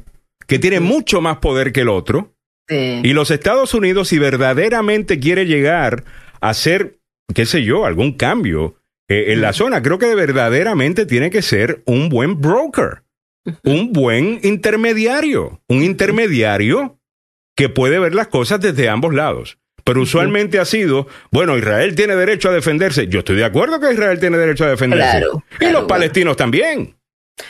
que 0.47 0.59
tiene 0.59 0.81
mucho 0.81 1.21
más 1.21 1.39
poder 1.39 1.73
que 1.73 1.81
el 1.81 1.89
otro 1.89 2.35
Sí. 2.69 3.01
y 3.03 3.13
los 3.13 3.31
Estados 3.31 3.73
Unidos 3.75 4.09
si 4.09 4.19
verdaderamente 4.19 5.19
quiere 5.19 5.47
llegar 5.47 6.05
a 6.41 6.51
hacer, 6.51 6.99
qué 7.35 7.47
sé 7.47 7.63
yo, 7.63 7.87
algún 7.87 8.13
cambio 8.13 8.77
eh, 9.09 9.33
en 9.33 9.41
la 9.41 9.55
zona, 9.55 9.83
creo 9.83 9.99
que 9.99 10.15
verdaderamente 10.15 11.07
tiene 11.07 11.31
que 11.31 11.41
ser 11.41 11.83
un 11.87 12.11
buen 12.11 12.41
broker, 12.41 13.03
un 13.65 13.93
buen 13.95 14.41
intermediario, 14.43 15.63
un 15.67 15.83
intermediario 15.83 16.99
que 17.57 17.71
puede 17.71 17.99
ver 17.99 18.15
las 18.15 18.29
cosas 18.29 18.61
desde 18.61 18.89
ambos 18.89 19.15
lados. 19.15 19.59
Pero 19.83 20.03
usualmente 20.03 20.59
ha 20.59 20.67
sido, 20.67 21.09
bueno, 21.33 21.57
Israel 21.57 21.95
tiene 21.95 22.15
derecho 22.15 22.51
a 22.51 22.53
defenderse. 22.53 23.09
Yo 23.09 23.21
estoy 23.21 23.37
de 23.37 23.47
acuerdo 23.47 23.81
que 23.81 23.91
Israel 23.91 24.21
tiene 24.21 24.37
derecho 24.37 24.67
a 24.67 24.69
defenderse. 24.69 25.19
Claro, 25.19 25.43
y 25.59 25.65
los 25.65 25.73
bueno. 25.73 25.87
palestinos 25.87 26.37
también. 26.37 26.98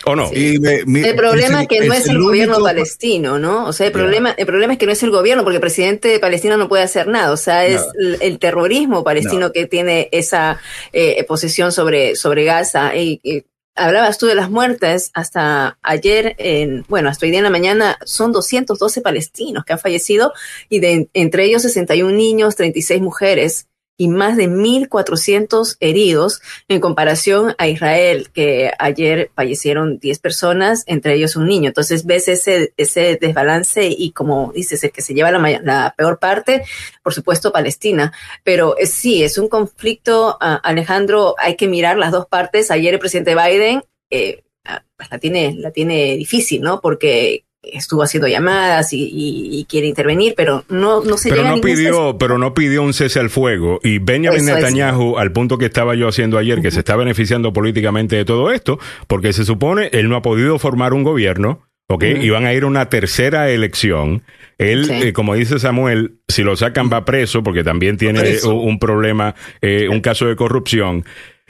¿O 0.05 0.15
no? 0.17 0.29
Sí. 0.29 0.55
Y 0.55 0.59
me- 0.59 0.85
mi- 0.85 1.01
El 1.03 1.17
problema 1.17 1.63
es 1.63 1.69
que 1.69 1.81
no 1.87 1.93
es 1.95 2.07
el 2.09 2.19
gobierno 2.19 2.55
único- 2.57 2.67
palestino, 2.69 3.39
¿no? 3.39 3.67
O 3.67 3.73
sea, 3.73 3.87
el 3.87 3.93
problema, 3.93 4.31
el 4.37 4.47
problema 4.47 4.73
es 4.75 4.79
que 4.79 4.87
no 4.87 4.93
es 4.93 5.03
el 5.03 5.11
gobierno, 5.11 5.43
porque 5.45 5.57
el 5.57 5.61
presidente 5.61 6.09
de 6.09 6.19
Palestina 6.19 6.57
no 6.57 6.69
puede 6.69 6.83
hacer 6.83 7.07
nada. 7.09 7.33
O 7.33 7.37
sea, 7.37 7.67
es 7.67 7.83
el, 7.99 8.19
el 8.21 8.39
terrorismo 8.39 9.03
palestino 9.05 9.53
que 9.53 9.67
tiene 9.67 10.09
esa 10.13 10.61
eh, 10.93 11.25
posición 11.25 11.73
sobre, 11.73 12.17
sobre 12.17 12.45
Gaza. 12.45 12.95
Y, 12.97 13.21
y 13.23 13.45
hablabas 13.75 14.19
tú 14.19 14.27
de 14.27 14.35
las 14.35 14.51
muertes 14.51 15.11
hasta 15.15 15.79
ayer, 15.83 16.35
en, 16.39 16.85
bueno, 16.89 17.09
hasta 17.09 17.27
hoy 17.27 17.31
día 17.31 17.39
en 17.41 17.45
la 17.45 17.51
mañana, 17.51 17.97
son 18.05 18.33
212 18.33 19.01
palestinos 19.03 19.65
que 19.65 19.73
han 19.73 19.79
fallecido 19.79 20.33
y 20.69 20.81
de, 20.81 21.09
entre 21.15 21.45
ellos 21.45 21.63
61 21.63 22.13
niños, 22.13 22.57
36 22.57 23.01
mujeres 23.01 23.67
y 23.99 24.07
más 24.09 24.37
de 24.37 24.49
1.400 24.49 25.77
heridos 25.81 26.41
en 26.69 26.81
comparación 26.81 27.55
a 27.59 27.67
Israel, 27.67 28.31
que 28.33 28.71
ayer 28.79 29.31
fallecieron 29.35 29.99
10 29.99 30.21
personas, 30.21 30.85
entre 30.87 31.15
ellos 31.15 31.35
un 31.35 31.47
niño. 31.47 31.69
Entonces 31.69 32.07
ves 32.07 32.29
ese, 32.29 32.73
ese 32.77 33.19
desbalance 33.21 33.89
y 33.91 34.13
como 34.13 34.53
dices, 34.55 34.85
el 34.85 34.93
que 34.93 35.03
se 35.03 35.15
lleva 35.15 35.33
la, 35.33 35.61
la 35.63 35.95
peor 35.99 36.21
parte, 36.21 36.63
por 37.03 37.13
supuesto, 37.13 37.53
Palestina. 37.53 38.13
Pero 38.45 38.79
eh, 38.79 38.87
sí, 38.87 39.25
es 39.25 39.37
un 39.37 39.49
conflicto, 39.49 40.39
ah, 40.41 40.61
Alejandro, 40.63 41.35
hay 41.37 41.57
que 41.57 41.67
mirar 41.67 41.99
las 41.99 42.13
dos 42.13 42.27
partes. 42.27 42.71
Ayer 42.71 42.95
el 42.95 43.01
presidente 43.01 43.35
Biden 43.35 43.83
eh, 44.11 44.45
ah, 44.65 44.85
pues 44.97 45.11
la, 45.11 45.19
tiene, 45.19 45.55
la 45.59 45.73
tiene 45.73 46.17
difícil, 46.17 46.63
¿no? 46.63 46.81
Porque 46.81 47.45
estuvo 47.63 48.03
haciendo 48.03 48.29
llamadas 48.29 48.93
y, 48.93 49.03
y- 49.05 49.59
y 49.59 49.65
quiere 49.65 49.87
intervenir, 49.89 50.35
pero 50.37 50.65
no, 50.69 51.03
no 51.03 51.17
se 51.17 51.29
Pero 51.31 51.43
llega 51.43 51.55
no 51.57 51.61
pidió, 51.61 52.17
pero 52.19 52.39
no 52.39 52.55
pidió 52.55 52.83
un 52.83 52.95
cese 52.95 53.19
al 53.21 53.31
fuego. 53.31 53.81
Y 53.83 53.99
Benjamin 53.99 54.41
Eso 54.41 54.51
es. 54.51 54.63
Netanyahu, 54.63 55.19
al 55.19 55.33
punto 55.33 55.59
que 55.59 55.67
estaba 55.67 55.95
yo 55.95 56.09
haciendo 56.09 56.39
ayer, 56.39 56.61
que 56.63 56.71
se 56.71 56.79
está 56.79 56.95
beneficiando 56.97 57.53
políticamente 57.53 58.17
de 58.17 58.25
todo 58.25 58.53
esto, 58.53 58.79
porque 59.07 59.33
se 59.33 59.45
supone 59.45 59.91
él 59.93 60.09
no 60.09 60.17
ha 60.17 60.23
podido 60.23 60.59
formar 60.59 60.95
un 60.95 61.03
gobierno, 61.03 61.67
¿ok? 61.89 62.05
Y 62.21 62.31
van 62.31 62.47
a 62.47 62.55
ir 62.55 62.63
a 62.63 62.67
una 62.67 62.89
tercera 62.89 63.51
elección. 63.51 64.23
Él, 64.59 64.87
Sí. 64.87 64.93
eh, 65.09 65.13
como 65.13 65.35
dice 65.35 65.59
Samuel, 65.59 66.19
si 66.29 66.43
lo 66.43 66.57
sacan 66.57 66.89
va 66.93 67.05
preso, 67.05 67.43
porque 67.43 67.65
también 67.65 67.97
tiene 67.97 68.21
Preso. 68.21 68.55
un, 68.55 68.69
un 68.71 68.79
problema, 68.79 69.35
eh, 69.63 69.89
un 69.89 70.01
caso 70.01 70.27
de 70.27 70.37
corrupción. 70.37 71.05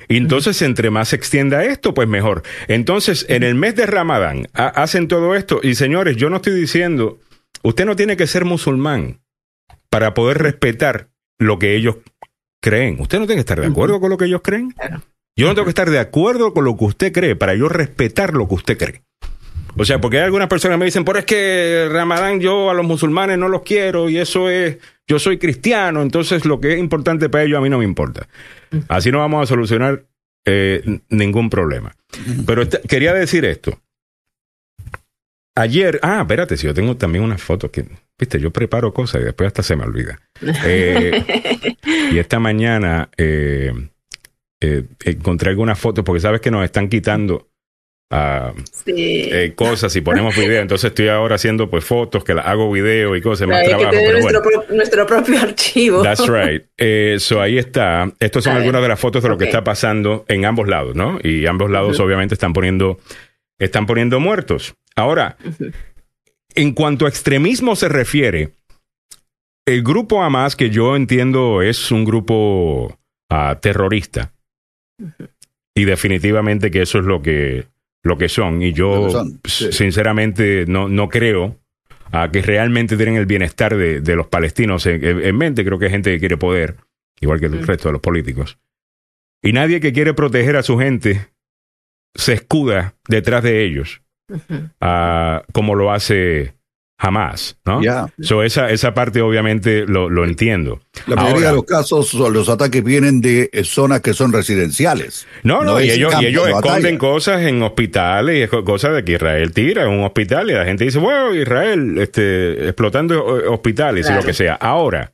Y 0.09 0.17
entonces, 0.17 0.61
entre 0.63 0.91
más 0.91 1.09
se 1.09 1.17
extienda 1.17 1.65
esto, 1.65 1.93
pues 1.95 2.09
mejor. 2.09 2.43
Entonces, 2.67 3.27
en 3.29 3.43
el 3.43 3.55
mes 3.55 3.77
de 3.77 3.87
Ramadán, 3.87 4.47
ha- 4.55 4.69
hacen 4.69 5.07
todo 5.09 5.35
esto. 5.35 5.61
Y 5.63 5.75
señores, 5.75 6.17
yo 6.17 6.31
no 6.31 6.37
estoy 6.37 6.55
diciendo, 6.55 7.19
usted 7.63 7.85
no 7.85 7.95
tiene 7.97 8.17
que 8.17 8.27
ser 8.27 8.45
musulmán 8.45 9.21
para 9.91 10.15
poder 10.15 10.39
respetar 10.39 11.09
lo 11.39 11.59
que 11.59 11.77
ellos 11.77 11.97
creen. 12.63 13.01
Usted 13.01 13.19
no 13.19 13.27
tiene 13.27 13.37
que 13.37 13.41
estar 13.41 13.61
de 13.61 13.67
acuerdo 13.67 14.01
con 14.01 14.11
lo 14.11 14.17
que 14.17 14.25
ellos 14.27 14.41
creen. 14.43 14.75
Yo 15.37 15.47
no 15.47 15.55
tengo 15.55 15.65
que 15.67 15.71
estar 15.71 15.89
de 15.91 15.99
acuerdo 16.01 16.53
con 16.53 16.65
lo 16.65 16.77
que 16.77 16.85
usted 16.85 17.13
cree 17.13 17.37
para 17.37 17.55
yo 17.55 17.69
respetar 17.69 18.35
lo 18.35 18.49
que 18.49 18.55
usted 18.57 18.77
cree. 18.79 19.03
O 19.79 19.85
sea, 19.85 20.01
porque 20.01 20.19
hay 20.19 20.25
algunas 20.25 20.49
personas 20.49 20.75
que 20.75 20.81
me 20.81 20.85
dicen, 20.87 21.05
pero 21.05 21.21
es 21.21 21.25
que 21.25 21.89
Ramadán 21.91 22.41
yo 22.41 22.69
a 22.69 22.75
los 22.75 22.85
musulmanes 22.85 23.39
no 23.39 23.49
los 23.49 23.63
quiero 23.63 24.11
y 24.11 24.19
eso 24.19 24.51
es, 24.51 24.79
yo 25.07 25.21
soy 25.21 25.39
cristiano, 25.39 26.03
entonces 26.03 26.45
lo 26.45 26.61
que 26.61 26.73
es 26.73 26.79
importante 26.81 27.29
para 27.29 27.45
ellos 27.45 27.59
a 27.59 27.61
mí 27.61 27.71
no 27.71 27.79
me 27.79 27.85
importa. 27.85 28.27
Así 28.89 29.13
no 29.13 29.19
vamos 29.19 29.43
a 29.43 29.47
solucionar 29.47 30.05
eh, 30.45 31.01
ningún 31.11 31.49
problema. 31.49 31.95
Pero 32.45 32.69
quería 32.89 33.15
decir 33.15 33.45
esto. 33.45 33.81
Ayer, 35.55 36.01
ah, 36.03 36.23
espérate, 36.23 36.57
si 36.57 36.67
yo 36.67 36.75
tengo 36.75 36.97
también 36.97 37.23
unas 37.23 37.41
fotos 37.41 37.71
que, 37.71 37.85
viste, 38.19 38.41
yo 38.41 38.51
preparo 38.51 38.93
cosas 38.93 39.21
y 39.23 39.25
después 39.25 39.47
hasta 39.47 39.63
se 39.63 39.77
me 39.77 39.85
olvida. 39.85 40.21
Eh, 40.65 41.25
y 42.13 42.19
esta 42.19 42.41
mañana 42.41 43.11
eh, 43.17 43.73
encontré 44.61 45.51
algunas 45.51 45.79
fotos 45.79 46.05
porque 46.05 46.21
sabes 46.21 46.41
que 46.41 46.51
nos 46.51 46.65
están 46.65 46.89
quitando 46.89 47.49
Sí. 48.85 49.29
eh, 49.31 49.53
cosas 49.55 49.95
y 49.97 50.01
ponemos 50.01 50.35
video. 50.35 50.63
Entonces 50.63 50.89
estoy 50.89 51.09
ahora 51.09 51.35
haciendo 51.35 51.69
pues 51.69 51.85
fotos 51.85 52.25
que 52.25 52.33
las 52.35 52.47
hago 52.47 52.71
video 52.73 53.15
y 53.17 53.21
cosas, 53.21 53.47
más 53.49 53.63
que 53.63 53.69
trabajo. 53.69 53.91
Pero 53.91 54.13
nuestro, 54.13 54.43
bueno, 54.43 54.63
pro- 54.67 54.77
nuestro 54.77 55.07
propio 55.07 55.39
archivo. 55.43 56.03
that's 56.03 56.27
right. 56.27 56.63
Eh, 56.79 57.17
so 57.19 57.41
ahí 57.43 57.59
está. 57.59 58.11
Estos 58.19 58.45
son 58.45 58.53
A 58.53 58.55
ver. 58.57 58.63
algunas 58.63 58.83
de 58.83 58.89
las 58.89 58.99
fotos 59.01 59.23
de 59.23 59.29
lo 59.29 59.37
que 59.37 59.45
está 59.45 59.63
pasando 59.63 60.25
en 60.29 60.45
ambos 60.47 60.69
lados, 60.69 60.97
¿no? 60.97 61.19
Y 61.23 61.45
ambos 61.47 61.71
lados 61.71 62.01
obviamente 62.01 62.35
están 62.35 62.53
poniendo, 62.55 62.99
están 63.59 63.85
poniendo 63.87 64.21
muertos. 64.21 64.75
Ahora, 64.97 65.37
en 66.55 66.73
cuanto 66.73 67.05
a 67.07 67.09
extremismo 67.11 67.77
se 67.77 67.89
refiere, 67.91 68.55
el 69.67 69.83
grupo 69.83 70.23
Hamas, 70.23 70.57
que 70.57 70.71
yo 70.71 70.97
entiendo 70.97 71.61
es 71.61 71.91
un 71.93 72.07
grupo 72.07 72.99
ah, 73.31 73.59
terrorista, 73.61 74.33
y 75.77 75.85
definitivamente 75.85 76.71
que 76.71 76.81
eso 76.83 76.99
es 77.01 77.05
lo 77.05 77.21
que, 77.23 77.67
lo 78.05 78.17
que 78.19 78.29
son, 78.29 78.63
y 78.63 78.73
yo 78.73 79.07
que 79.07 79.13
son, 79.13 79.41
sí. 79.45 79.65
s- 79.67 79.73
sinceramente 79.73 80.65
no, 80.69 80.89
no 80.89 81.09
creo 81.09 81.57
a 82.13 82.31
que 82.31 82.41
realmente 82.43 82.97
tienen 82.97 83.17
el 83.17 83.27
bienestar 83.27 83.77
de, 83.77 84.01
de 84.01 84.17
los 84.17 84.29
palestinos 84.29 84.87
en, 84.87 85.05
en- 85.05 85.25
en 85.25 85.37
mente, 85.37 85.65
creo 85.65 85.79
que 85.79 85.87
hay 85.87 85.91
gente 85.91 86.11
que 86.13 86.19
quiere 86.21 86.37
poder, 86.37 86.77
igual 87.21 87.39
que 87.41 87.47
el 87.47 87.67
resto 87.67 87.89
de 87.89 87.93
los 87.93 88.01
políticos. 88.01 88.59
Y 89.43 89.53
nadie 89.53 89.81
que 89.81 89.93
quiere 89.93 90.15
proteger 90.15 90.57
a 90.57 90.63
su 90.63 90.79
gente 90.79 91.29
se 92.15 92.33
escuda 92.33 92.95
detrás 93.09 93.43
de 93.43 93.63
ellos 93.65 94.03
ah, 94.81 95.43
como 95.53 95.75
lo 95.75 95.93
hace 95.93 96.55
jamás, 97.01 97.57
¿no? 97.65 97.81
Ya. 97.83 98.09
So, 98.21 98.43
esa, 98.43 98.71
esa 98.71 98.93
parte 98.93 99.21
obviamente 99.23 99.87
lo, 99.87 100.11
lo 100.11 100.25
entiendo. 100.25 100.81
La 101.07 101.15
mayoría 101.15 101.35
Ahora- 101.37 101.49
de 101.51 101.55
los 101.57 101.65
casos, 101.65 102.09
son- 102.09 102.33
los 102.33 102.49
ataques 102.49 102.83
vienen 102.83 103.21
de 103.21 103.49
eh, 103.53 103.63
zonas 103.65 104.01
que 104.01 104.15
son 104.15 104.33
residenciales. 104.33 105.27
No, 105.45 105.59
no, 105.63 105.75
No 105.75 105.81
y 105.81 105.91
ellos, 105.91 106.13
y 106.21 106.27
ellos 106.27 106.49
esconden 106.49 106.99
cosas 106.99 107.43
en 107.43 107.63
hospitales 107.63 108.49
y 108.53 108.65
cosas 108.65 108.95
de 108.97 109.05
que 109.05 109.13
Israel 109.13 109.53
tira 109.53 109.85
en 109.85 109.91
un 109.91 110.05
hospital 110.05 110.51
y 110.51 110.55
la 110.55 110.65
gente 110.65 110.85
dice, 110.85 110.99
bueno, 110.99 111.33
Israel 111.35 111.99
este, 111.99 112.65
explotando 112.67 113.39
eh, 113.39 113.47
hospitales 113.47 114.11
y 114.11 114.13
lo 114.15 114.23
que 114.25 114.33
sea. 114.35 114.55
Ahora, 114.55 115.13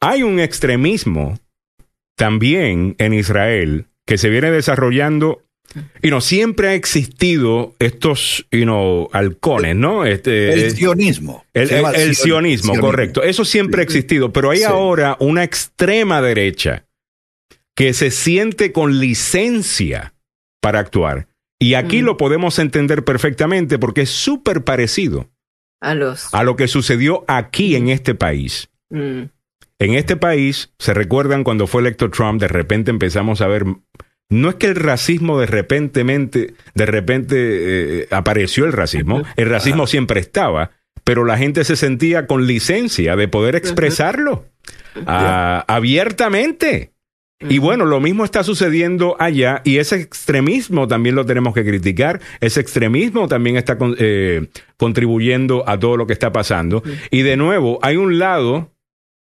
hay 0.00 0.22
un 0.22 0.38
extremismo 0.38 1.38
también 2.16 2.94
en 2.98 3.14
Israel 3.14 3.86
que 4.06 4.18
se 4.18 4.28
viene 4.30 4.50
desarrollando 4.50 5.42
y 6.02 6.10
no 6.10 6.20
siempre 6.20 6.68
ha 6.68 6.74
existido 6.74 7.74
estos 7.78 8.46
you 8.50 8.62
know, 8.64 9.08
halcones, 9.12 9.76
¿no? 9.76 10.04
Este, 10.04 10.52
El 10.52 10.72
sionismo. 10.76 11.44
el, 11.54 12.14
sionismo, 12.16 12.78
correcto. 12.78 13.22
Eso 13.22 13.44
siempre 13.44 13.80
ha 13.80 13.84
existido, 13.84 14.32
pero 14.32 14.50
hay 14.50 14.58
Sí. 14.58 14.64
ahora 14.64 15.16
una 15.20 15.44
extrema 15.44 16.20
derecha 16.20 16.86
que 17.76 17.94
se 17.94 18.10
siente 18.10 18.72
con 18.72 18.98
licencia 18.98 20.14
para 20.60 20.80
actuar. 20.80 21.28
Y 21.58 21.74
aquí 21.74 22.02
Mm. 22.02 22.04
lo 22.06 22.16
podemos 22.16 22.58
entender 22.58 23.04
perfectamente 23.04 23.78
porque 23.78 24.02
es 24.02 24.10
súper 24.10 24.64
parecido 24.64 25.28
A 25.80 25.94
los. 25.94 26.32
a 26.34 26.42
lo 26.42 26.56
que 26.56 26.68
sucedió 26.68 27.24
aquí 27.28 27.76
en 27.76 27.88
este 27.90 28.14
país. 28.14 28.68
Mm. 28.90 29.24
En 29.78 29.94
este 29.94 30.16
país, 30.16 30.72
se 30.78 30.92
recuerdan 30.94 31.42
cuando 31.44 31.66
fue 31.66 31.80
electo 31.80 32.10
Trump, 32.10 32.40
de 32.40 32.48
repente 32.48 32.90
empezamos 32.90 33.40
a 33.40 33.46
ver 33.46 33.64
no 34.30 34.48
es 34.48 34.54
que 34.54 34.68
el 34.68 34.76
racismo 34.76 35.38
de 35.38 35.46
repente, 35.46 36.54
de 36.74 36.86
repente 36.86 37.36
eh, 37.36 38.08
apareció 38.10 38.64
el 38.64 38.72
racismo, 38.72 39.22
el 39.36 39.50
racismo 39.50 39.86
siempre 39.86 40.20
estaba, 40.20 40.70
pero 41.04 41.24
la 41.24 41.36
gente 41.36 41.64
se 41.64 41.76
sentía 41.76 42.26
con 42.26 42.46
licencia 42.46 43.16
de 43.16 43.28
poder 43.28 43.56
expresarlo 43.56 44.46
ah, 45.06 45.64
abiertamente. 45.66 46.92
Y 47.48 47.58
bueno, 47.58 47.86
lo 47.86 48.00
mismo 48.00 48.26
está 48.26 48.44
sucediendo 48.44 49.16
allá 49.18 49.62
y 49.64 49.78
ese 49.78 49.96
extremismo 49.96 50.86
también 50.86 51.14
lo 51.14 51.24
tenemos 51.24 51.54
que 51.54 51.64
criticar. 51.64 52.20
Ese 52.40 52.60
extremismo 52.60 53.28
también 53.28 53.56
está 53.56 53.78
eh, 53.96 54.48
contribuyendo 54.76 55.66
a 55.66 55.78
todo 55.78 55.96
lo 55.96 56.06
que 56.06 56.12
está 56.12 56.32
pasando. 56.32 56.82
Y 57.10 57.22
de 57.22 57.38
nuevo, 57.38 57.78
hay 57.80 57.96
un 57.96 58.18
lado 58.18 58.72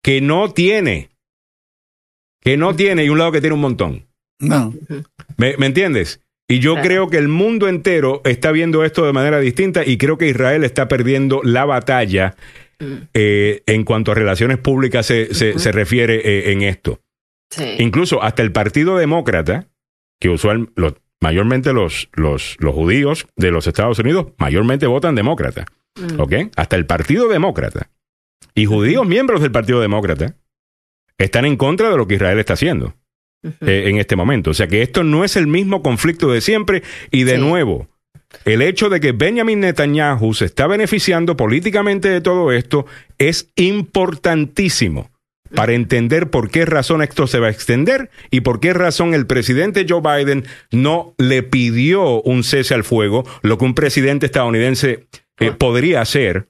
que 0.04 0.20
no 0.20 0.52
tiene, 0.52 1.10
que 2.42 2.58
no 2.58 2.76
tiene 2.76 3.06
y 3.06 3.10
un 3.10 3.18
lado 3.18 3.32
que 3.32 3.40
tiene 3.40 3.54
un 3.54 3.62
montón. 3.62 4.11
No. 4.42 4.74
¿Me, 5.38 5.54
entiendes? 5.66 6.22
Y 6.48 6.60
yo 6.60 6.76
creo 6.82 7.10
que 7.10 7.18
el 7.18 7.30
mundo 7.30 7.70
entero 7.70 8.22
está 8.26 8.52
viendo 8.52 8.84
esto 8.84 9.06
de 9.06 9.14
manera 9.14 9.40
distinta 9.40 9.86
y 9.86 9.98
creo 9.98 10.18
que 10.18 10.28
Israel 10.28 10.64
está 10.64 10.88
perdiendo 10.88 11.42
la 11.44 11.64
batalla 11.64 12.36
mm. 12.80 12.94
eh, 13.14 13.64
en 13.68 13.86
cuanto 13.86 14.12
a 14.12 14.16
relaciones 14.16 14.58
públicas 14.58 15.06
se, 15.06 15.34
se, 15.34 15.72
refiere 15.72 16.16
eh, 16.16 16.52
en 16.52 16.64
esto. 16.64 17.00
Incluso 17.80 18.22
hasta 18.22 18.42
el 18.42 18.52
Partido 18.52 18.98
Demócrata, 18.98 19.68
que 20.20 20.30
usual, 20.30 20.70
mayormente 21.22 21.72
los, 21.74 22.10
los, 22.14 22.58
los, 22.60 22.74
judíos 22.74 23.28
de 23.36 23.52
los 23.52 23.68
Estados 23.68 24.00
Unidos, 24.00 24.28
mayormente 24.38 24.88
votan 24.88 25.16
demócrata. 25.16 25.66
Mm. 25.96 26.20
¿Ok? 26.20 26.34
Hasta 26.56 26.76
el 26.76 26.86
Partido 26.86 27.28
Demócrata 27.28 27.90
y 28.56 28.66
judíos 28.66 29.08
miembros 29.08 29.42
del 29.42 29.52
Partido 29.52 29.80
Demócrata 29.80 30.36
están 31.18 31.46
en 31.46 31.58
contra 31.58 31.90
de 31.90 31.98
lo 31.98 32.08
que 32.08 32.16
Israel 32.16 32.40
está 32.40 32.54
haciendo. 32.54 32.96
Eh, 33.44 33.86
en 33.88 33.98
este 33.98 34.16
momento. 34.16 34.52
O 34.52 34.54
sea 34.54 34.68
que 34.68 34.84
esto 34.84 35.04
no 35.04 35.24
es 35.24 35.36
el 35.36 35.48
mismo 35.48 35.82
conflicto 35.82 36.32
de 36.32 36.42
siempre 36.42 36.84
y 37.10 37.24
de 37.24 37.40
nuevo, 37.40 37.88
el 38.46 38.62
hecho 38.62 38.88
de 38.90 39.00
que 39.00 39.14
Benjamin 39.14 39.62
Netanyahu 39.62 40.36
se 40.36 40.46
está 40.46 40.68
beneficiando 40.68 41.36
políticamente 41.36 42.08
de 42.08 42.22
todo 42.22 42.52
esto 42.52 42.86
es 43.18 43.50
importantísimo 43.56 45.10
para 45.56 45.74
entender 45.74 46.30
por 46.30 46.52
qué 46.52 46.66
razón 46.66 47.02
esto 47.02 47.26
se 47.26 47.40
va 47.40 47.48
a 47.48 47.52
extender 47.52 48.12
y 48.30 48.42
por 48.42 48.60
qué 48.60 48.74
razón 48.74 49.16
el 49.16 49.26
presidente 49.26 49.88
Joe 49.90 50.02
Biden 50.02 50.46
no 50.72 51.16
le 51.18 51.42
pidió 51.42 52.22
un 52.22 52.44
cese 52.44 52.76
al 52.76 52.84
fuego, 52.84 53.26
lo 53.42 53.58
que 53.58 53.66
un 53.66 53.74
presidente 53.74 54.28
estadounidense 54.28 55.08
eh, 55.40 55.52
podría 55.52 56.02
hacer. 56.02 56.48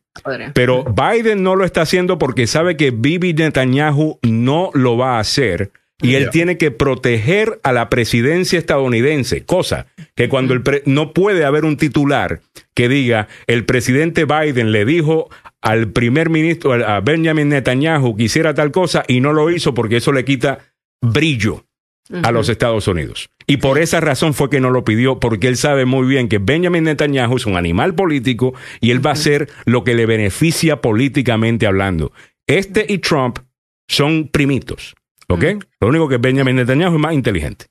Pero 0.54 0.84
Biden 0.84 1.42
no 1.42 1.56
lo 1.56 1.64
está 1.64 1.84
haciendo 1.84 2.18
porque 2.18 2.46
sabe 2.46 2.76
que 2.76 2.92
Bibi 2.92 3.34
Netanyahu 3.34 4.20
no 4.24 4.72
lo 4.74 4.98
va 4.98 5.16
a 5.16 5.20
hacer 5.20 5.72
y 6.02 6.16
él 6.16 6.30
tiene 6.32 6.58
que 6.58 6.72
proteger 6.72 7.60
a 7.64 7.72
la 7.72 7.90
presidencia 7.90 8.58
estadounidense, 8.58 9.46
cosa 9.46 9.88
que 10.16 10.30
cuando 10.30 10.54
el 10.54 10.64
no 10.86 11.14
puede 11.14 11.46
haber 11.46 11.66
un 11.66 11.78
titular 11.78 12.42
que 12.74 12.90
diga 12.90 13.28
el 13.48 13.66
presidente 13.66 14.26
Biden 14.26 14.72
le 14.72 14.86
dijo 14.86 15.30
al 15.62 15.90
primer 15.90 16.30
ministro, 16.30 16.74
a 16.74 17.00
Benjamin 17.02 17.50
Netanyahu 17.50 18.16
que 18.16 18.24
hiciera 18.24 18.54
tal 18.54 18.72
cosa 18.72 19.04
y 19.08 19.20
no 19.20 19.34
lo 19.34 19.50
hizo 19.52 19.74
porque 19.74 19.98
eso 19.98 20.12
le 20.12 20.26
quita 20.26 20.60
brillo 21.02 21.66
a 22.24 22.32
los 22.32 22.50
Estados 22.50 22.88
Unidos. 22.88 23.30
Y 23.48 23.58
por 23.58 23.80
esa 23.80 24.00
razón 24.00 24.34
fue 24.34 24.50
que 24.50 24.60
no 24.60 24.70
lo 24.70 24.84
pidió, 24.84 25.20
porque 25.20 25.48
él 25.48 25.58
sabe 25.58 25.86
muy 25.86 26.08
bien 26.08 26.28
que 26.28 26.40
Benjamin 26.40 26.84
Netanyahu 26.84 27.38
es 27.38 27.46
un 27.46 27.56
animal 27.56 27.96
político 27.96 28.54
y 28.80 28.92
él 28.92 29.06
va 29.06 29.12
a 29.12 29.14
hacer 29.14 29.50
lo 29.66 29.84
que 29.84 29.96
le 29.96 30.06
beneficia 30.06 30.82
políticamente 30.82 31.68
hablando. 31.68 32.12
Este 32.48 32.86
y 32.88 33.00
Trump 33.00 33.40
son 33.88 34.28
primitos. 34.28 34.94
¿Ok? 35.34 35.44
Lo 35.80 35.88
único 35.88 36.08
que 36.08 36.18
Benjamin 36.18 36.56
Netanyahu 36.56 36.96
es 36.96 37.00
más 37.00 37.14
inteligente. 37.14 37.66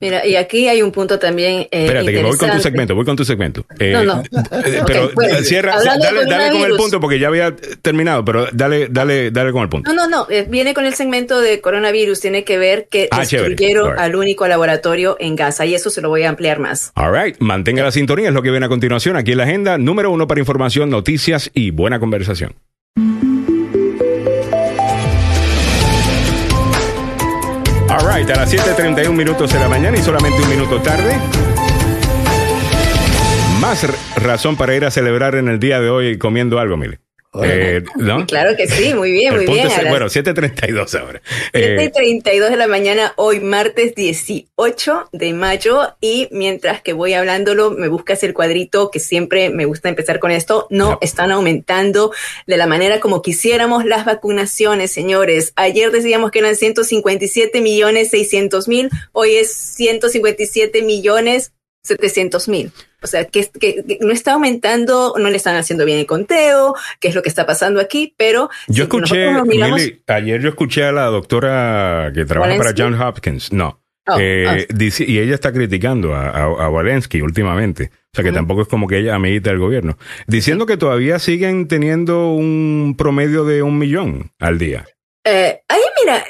Mira, 0.00 0.26
y 0.26 0.34
aquí 0.34 0.68
hay 0.68 0.82
un 0.82 0.90
punto 0.90 1.18
también. 1.20 1.68
Eh, 1.70 1.84
Espérate, 1.84 2.12
que 2.12 2.22
voy 2.22 2.36
con 2.36 2.50
tu 2.50 2.58
segmento, 2.58 2.94
voy 2.96 3.04
con 3.04 3.16
tu 3.16 3.24
segmento. 3.24 3.64
Eh, 3.78 3.92
no, 3.92 4.04
no. 4.04 4.22
Eh, 4.64 4.82
pero 4.84 5.10
cierra, 5.44 5.76
dale, 5.82 6.26
dale 6.26 6.58
con 6.58 6.70
el 6.70 6.76
punto 6.76 7.00
porque 7.00 7.20
ya 7.20 7.28
había 7.28 7.54
terminado, 7.54 8.24
pero 8.24 8.48
dale, 8.52 8.88
dale, 8.90 9.30
dale 9.30 9.52
con 9.52 9.62
el 9.62 9.68
punto. 9.68 9.92
No, 9.92 10.08
no, 10.08 10.08
no. 10.08 10.26
Eh, 10.28 10.46
viene 10.48 10.74
con 10.74 10.84
el 10.84 10.94
segmento 10.94 11.40
de 11.40 11.60
coronavirus. 11.60 12.20
Tiene 12.20 12.42
que 12.42 12.58
ver 12.58 12.88
que 12.88 13.08
ah, 13.12 13.20
destruyeron 13.20 13.96
al 13.98 14.16
único 14.16 14.48
laboratorio 14.48 15.16
en 15.20 15.36
Gaza 15.36 15.64
y 15.66 15.74
eso 15.74 15.90
se 15.90 16.00
lo 16.00 16.08
voy 16.08 16.24
a 16.24 16.30
ampliar 16.30 16.58
más. 16.58 16.90
All 16.96 17.14
right. 17.14 17.36
Mantenga 17.38 17.84
la 17.84 17.92
sintonía, 17.92 18.28
es 18.28 18.34
lo 18.34 18.42
que 18.42 18.50
viene 18.50 18.66
a 18.66 18.68
continuación 18.68 19.16
aquí 19.16 19.32
en 19.32 19.38
la 19.38 19.44
agenda. 19.44 19.78
Número 19.78 20.10
uno 20.10 20.26
para 20.26 20.40
información, 20.40 20.90
noticias 20.90 21.50
y 21.54 21.70
buena 21.70 22.00
conversación. 22.00 22.54
All 22.98 23.31
right, 28.14 28.30
a 28.30 28.36
las 28.36 28.52
7:31 28.52 29.12
minutos 29.12 29.52
de 29.52 29.58
la 29.58 29.68
mañana 29.68 29.96
y 29.96 30.02
solamente 30.02 30.40
un 30.42 30.48
minuto 30.48 30.80
tarde. 30.80 31.16
Más 33.60 33.86
razón 34.16 34.56
para 34.56 34.74
ir 34.74 34.84
a 34.84 34.90
celebrar 34.90 35.34
en 35.36 35.48
el 35.48 35.58
día 35.58 35.80
de 35.80 35.88
hoy 35.88 36.18
comiendo 36.18 36.58
algo, 36.58 36.76
Mile. 36.76 37.00
Eh, 37.40 37.82
claro 38.28 38.56
que 38.56 38.68
sí, 38.68 38.92
muy 38.92 39.10
bien, 39.10 39.34
muy 39.34 39.46
bien. 39.46 39.68
bueno, 39.88 40.06
7.32 40.06 41.00
ahora. 41.00 41.22
7.32 41.52 42.26
eh, 42.26 42.50
de 42.50 42.56
la 42.56 42.66
mañana, 42.66 43.14
hoy 43.16 43.40
martes 43.40 43.94
18 43.94 45.08
de 45.12 45.32
mayo, 45.32 45.96
y 46.00 46.28
mientras 46.30 46.82
que 46.82 46.92
voy 46.92 47.14
hablándolo, 47.14 47.70
me 47.70 47.88
buscas 47.88 48.22
el 48.22 48.34
cuadrito, 48.34 48.90
que 48.90 49.00
siempre 49.00 49.48
me 49.48 49.64
gusta 49.64 49.88
empezar 49.88 50.18
con 50.18 50.30
esto, 50.30 50.66
no, 50.68 50.98
están 51.00 51.32
aumentando 51.32 52.12
de 52.46 52.56
la 52.58 52.66
manera 52.66 53.00
como 53.00 53.22
quisiéramos 53.22 53.86
las 53.86 54.04
vacunaciones, 54.04 54.92
señores. 54.92 55.52
Ayer 55.56 55.90
decíamos 55.90 56.30
que 56.32 56.40
eran 56.40 56.56
157 56.56 57.62
millones 57.62 58.10
600 58.10 58.68
mil, 58.68 58.90
hoy 59.12 59.36
es 59.36 59.52
157 59.52 60.82
millones 60.82 61.52
700 61.82 62.48
mil. 62.48 62.72
O 63.02 63.06
sea, 63.06 63.24
que, 63.24 63.50
no 64.00 64.12
está 64.12 64.34
aumentando, 64.34 65.14
no 65.18 65.28
le 65.28 65.36
están 65.36 65.56
haciendo 65.56 65.84
bien 65.84 65.98
el 65.98 66.06
conteo, 66.06 66.74
qué 67.00 67.08
es 67.08 67.14
lo 67.14 67.22
que 67.22 67.28
está 67.28 67.46
pasando 67.46 67.80
aquí, 67.80 68.14
pero... 68.16 68.48
Yo 68.68 68.84
escuché, 68.84 69.28
ayer 70.06 70.40
yo 70.40 70.48
escuché 70.48 70.84
a 70.84 70.92
la 70.92 71.06
doctora 71.06 72.12
que 72.14 72.24
trabaja 72.24 72.56
para 72.56 72.74
John 72.76 72.94
Hopkins, 72.94 73.52
no, 73.52 73.82
oh, 74.06 74.16
eh, 74.20 74.46
ah. 74.48 74.72
dice, 74.72 75.04
y 75.06 75.18
ella 75.18 75.34
está 75.34 75.52
criticando 75.52 76.14
a, 76.14 76.28
a, 76.28 76.68
Walensky 76.68 77.20
últimamente. 77.20 77.90
O 78.12 78.14
sea, 78.14 78.24
que 78.24 78.32
tampoco 78.32 78.62
es 78.62 78.68
como 78.68 78.86
que 78.86 78.98
ella 78.98 79.14
amiguita 79.14 79.50
del 79.50 79.58
gobierno. 79.58 79.96
Diciendo 80.26 80.66
que 80.66 80.76
todavía 80.76 81.18
siguen 81.18 81.66
teniendo 81.66 82.28
un 82.28 82.94
promedio 82.96 83.44
de 83.44 83.62
un 83.62 83.78
millón 83.78 84.30
al 84.38 84.58
día. 84.58 84.84
Eh, 85.24 85.62
ahí 85.66 85.80
mira... 86.00 86.24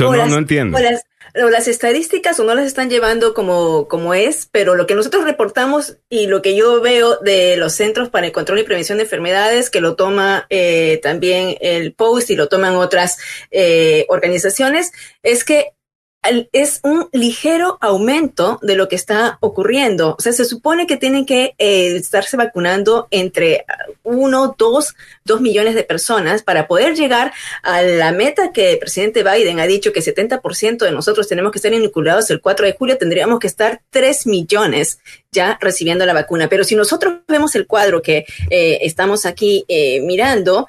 no, 0.00 0.26
no 0.26 0.38
entiendo 0.38 0.78
las 0.78 1.04
estadísticas 1.34 2.38
o 2.38 2.44
no 2.44 2.54
las 2.54 2.66
están 2.66 2.88
llevando 2.88 3.34
como, 3.34 3.88
como 3.88 4.14
es, 4.14 4.48
pero 4.50 4.76
lo 4.76 4.86
que 4.86 4.94
nosotros 4.94 5.24
reportamos 5.24 5.98
y 6.08 6.26
lo 6.26 6.42
que 6.42 6.54
yo 6.54 6.80
veo 6.80 7.16
de 7.16 7.56
los 7.56 7.72
Centros 7.72 8.08
para 8.08 8.26
el 8.26 8.32
Control 8.32 8.60
y 8.60 8.62
Prevención 8.62 8.98
de 8.98 9.04
Enfermedades, 9.04 9.68
que 9.68 9.80
lo 9.80 9.96
toma 9.96 10.46
eh, 10.48 11.00
también 11.02 11.56
el 11.60 11.92
POST 11.92 12.30
y 12.30 12.36
lo 12.36 12.48
toman 12.48 12.76
otras 12.76 13.18
eh, 13.50 14.06
organizaciones, 14.08 14.92
es 15.22 15.44
que 15.44 15.73
es 16.52 16.80
un 16.82 17.08
ligero 17.12 17.78
aumento 17.80 18.58
de 18.62 18.76
lo 18.76 18.88
que 18.88 18.96
está 18.96 19.38
ocurriendo. 19.40 20.16
O 20.18 20.22
sea, 20.22 20.32
se 20.32 20.44
supone 20.44 20.86
que 20.86 20.96
tienen 20.96 21.26
que 21.26 21.54
eh, 21.58 21.96
estarse 21.96 22.36
vacunando 22.36 23.08
entre 23.10 23.64
uno, 24.02 24.54
dos, 24.56 24.94
dos 25.24 25.40
millones 25.40 25.74
de 25.74 25.84
personas 25.84 26.42
para 26.42 26.66
poder 26.66 26.94
llegar 26.94 27.32
a 27.62 27.82
la 27.82 28.12
meta 28.12 28.52
que 28.52 28.72
el 28.72 28.78
presidente 28.78 29.22
Biden 29.22 29.60
ha 29.60 29.66
dicho 29.66 29.92
que 29.92 30.00
70% 30.00 30.78
de 30.78 30.92
nosotros 30.92 31.28
tenemos 31.28 31.52
que 31.52 31.58
estar 31.58 31.72
inoculados 31.72 32.30
el 32.30 32.40
4 32.40 32.66
de 32.66 32.72
julio, 32.72 32.98
tendríamos 32.98 33.38
que 33.38 33.46
estar 33.46 33.82
3 33.90 34.26
millones 34.26 34.98
ya 35.30 35.58
recibiendo 35.60 36.06
la 36.06 36.14
vacuna. 36.14 36.48
Pero 36.48 36.64
si 36.64 36.74
nosotros 36.74 37.20
vemos 37.28 37.54
el 37.54 37.66
cuadro 37.66 38.02
que 38.02 38.24
eh, 38.50 38.78
estamos 38.82 39.26
aquí 39.26 39.64
eh, 39.68 40.00
mirando, 40.00 40.66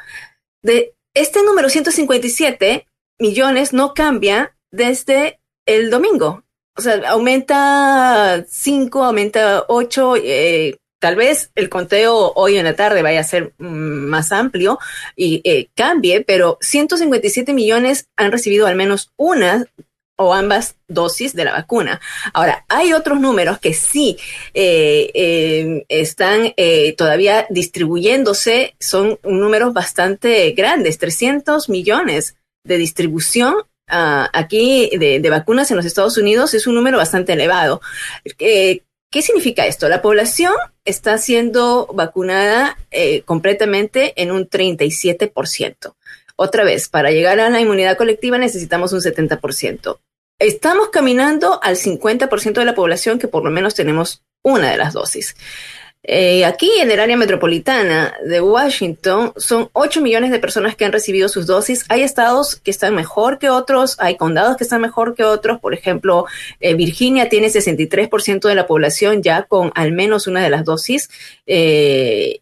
de 0.61 0.93
este 1.13 1.43
número 1.43 1.69
157 1.69 2.87
millones 3.19 3.71
no 3.71 3.93
cambia 3.93 4.55
desde 4.71 5.39
el 5.65 5.89
domingo. 5.89 6.43
O 6.77 6.81
sea, 6.81 7.01
aumenta 7.09 8.43
5, 8.47 9.03
aumenta 9.03 9.63
8. 9.67 10.15
Eh, 10.17 10.77
tal 10.99 11.15
vez 11.15 11.51
el 11.55 11.69
conteo 11.69 12.33
hoy 12.35 12.57
en 12.57 12.65
la 12.65 12.75
tarde 12.75 13.01
vaya 13.01 13.21
a 13.21 13.23
ser 13.23 13.53
mm, 13.57 13.65
más 13.65 14.31
amplio 14.31 14.77
y 15.15 15.41
eh, 15.45 15.69
cambie, 15.73 16.21
pero 16.21 16.57
157 16.61 17.53
millones 17.53 18.09
han 18.17 18.31
recibido 18.31 18.67
al 18.67 18.75
menos 18.75 19.11
una 19.15 19.65
o 20.17 20.33
ambas 20.33 20.75
dosis 20.87 21.33
de 21.33 21.45
la 21.45 21.51
vacuna. 21.51 21.99
Ahora, 22.33 22.65
hay 22.69 22.93
otros 22.93 23.19
números 23.19 23.59
que 23.59 23.73
sí 23.73 24.17
eh, 24.53 25.83
están 25.89 26.53
todavía 26.97 27.45
distribuyéndose, 27.49 28.75
son 28.79 29.19
números 29.23 29.73
bastante 29.73 30.51
grandes, 30.51 30.99
300 30.99 31.67
millones 31.67 32.37
de 32.63 32.77
distribución 32.77 33.55
Ah, 33.87 34.29
aquí 34.33 34.89
de, 34.97 35.29
vacunas 35.29 35.69
en 35.69 35.77
los 35.77 35.85
Estados 35.85 36.17
Unidos 36.17 36.53
es 36.53 36.67
un 36.67 36.75
número 36.75 36.97
bastante 36.97 37.33
elevado. 37.33 37.81
Eh, 38.39 38.81
¿Qué 39.11 39.21
significa 39.21 39.65
esto? 39.65 39.87
La 39.87 40.01
población 40.01 40.53
está 40.83 41.17
siendo 41.17 41.87
vacunada 41.93 42.77
eh, 42.91 43.21
completamente 43.21 44.13
en 44.21 44.31
un 44.31 44.49
37%. 44.49 45.95
Otra 46.35 46.63
vez, 46.63 46.89
para 46.89 47.11
llegar 47.11 47.39
a 47.39 47.49
la 47.49 47.61
inmunidad 47.61 47.97
colectiva 47.97 48.37
necesitamos 48.37 48.91
un 48.91 48.99
70%. 48.99 49.99
Estamos 50.39 50.89
caminando 50.89 51.61
al 51.63 51.77
50% 51.77 52.53
de 52.53 52.65
la 52.65 52.75
población 52.75 53.19
que 53.19 53.29
por 53.29 53.43
lo 53.43 53.51
menos 53.51 53.73
tenemos 53.73 54.23
una 54.43 54.69
de 54.69 54.77
las 54.77 54.93
dosis. 54.93 55.35
Eh, 56.07 56.45
aquí 56.45 56.69
en 56.79 56.91
el 56.91 56.99
área 56.99 57.17
metropolitana 57.17 58.13
de 58.23 58.39
Washington 58.39 59.33
son 59.37 59.69
8 59.73 60.01
millones 60.01 60.29
de 60.29 60.37
personas 60.37 60.75
que 60.75 60.85
han 60.85 60.91
recibido 60.91 61.29
sus 61.29 61.47
dosis. 61.47 61.83
Hay 61.89 62.01
estados 62.01 62.55
que 62.57 62.69
están 62.69 62.93
mejor 62.93 63.39
que 63.39 63.49
otros, 63.49 63.95
hay 63.99 64.15
condados 64.15 64.55
que 64.55 64.63
están 64.63 64.81
mejor 64.81 65.15
que 65.15 65.23
otros. 65.23 65.59
Por 65.59 65.73
ejemplo, 65.73 66.25
eh, 66.59 66.75
Virginia 66.75 67.27
tiene 67.27 67.49
63% 67.49 68.47
de 68.47 68.55
la 68.55 68.67
población 68.67 69.23
ya 69.23 69.43
con 69.43 69.71
al 69.73 69.93
menos 69.93 70.27
una 70.27 70.43
de 70.43 70.51
las 70.51 70.63
dosis. 70.63 71.09
Eh, 71.47 72.39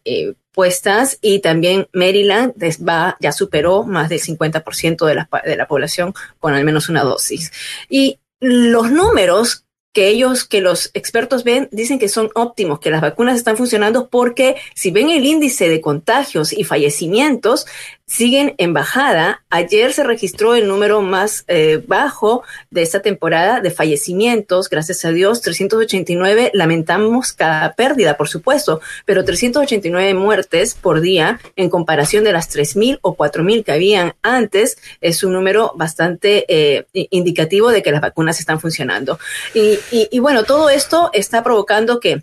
puestas 0.52 1.18
y 1.20 1.40
también 1.40 1.88
Maryland 1.92 2.52
va, 2.88 3.16
ya 3.18 3.32
superó 3.32 3.82
más 3.82 4.08
del 4.08 4.20
50% 4.20 5.04
de 5.04 5.14
la, 5.16 5.28
de 5.44 5.56
la 5.56 5.66
población 5.66 6.14
con 6.38 6.54
al 6.54 6.64
menos 6.64 6.88
una 6.88 7.02
dosis. 7.02 7.50
Y 7.88 8.20
los 8.38 8.90
números 8.90 9.64
que 9.94 10.08
ellos, 10.08 10.44
que 10.44 10.60
los 10.60 10.90
expertos 10.92 11.44
ven, 11.44 11.68
dicen 11.70 12.00
que 12.00 12.08
son 12.08 12.28
óptimos, 12.34 12.80
que 12.80 12.90
las 12.90 13.00
vacunas 13.00 13.36
están 13.36 13.56
funcionando 13.56 14.08
porque 14.08 14.56
si 14.74 14.90
ven 14.90 15.08
el 15.08 15.24
índice 15.24 15.68
de 15.68 15.80
contagios 15.80 16.52
y 16.52 16.64
fallecimientos, 16.64 17.64
siguen 18.06 18.54
en 18.58 18.74
bajada. 18.74 19.44
Ayer 19.50 19.92
se 19.92 20.04
registró 20.04 20.54
el 20.54 20.68
número 20.68 21.00
más 21.00 21.44
eh, 21.48 21.82
bajo 21.86 22.42
de 22.70 22.82
esta 22.82 23.00
temporada 23.00 23.60
de 23.60 23.70
fallecimientos, 23.70 24.68
gracias 24.68 25.04
a 25.04 25.10
Dios, 25.10 25.40
389. 25.40 26.50
Lamentamos 26.54 27.32
cada 27.32 27.74
pérdida, 27.74 28.16
por 28.16 28.28
supuesto, 28.28 28.80
pero 29.06 29.24
389 29.24 30.14
muertes 30.14 30.74
por 30.74 31.00
día 31.00 31.40
en 31.56 31.70
comparación 31.70 32.24
de 32.24 32.32
las 32.32 32.54
3.000 32.54 32.98
o 33.02 33.16
4.000 33.16 33.64
que 33.64 33.72
habían 33.72 34.14
antes 34.22 34.78
es 35.00 35.24
un 35.24 35.32
número 35.32 35.72
bastante 35.76 36.44
eh, 36.48 36.86
indicativo 36.92 37.70
de 37.70 37.82
que 37.82 37.90
las 37.90 38.00
vacunas 38.00 38.38
están 38.38 38.60
funcionando. 38.60 39.18
Y, 39.54 39.78
y 39.90 40.18
bueno, 40.18 40.44
todo 40.44 40.68
esto 40.68 41.10
está 41.12 41.42
provocando 41.42 42.00
que 42.00 42.22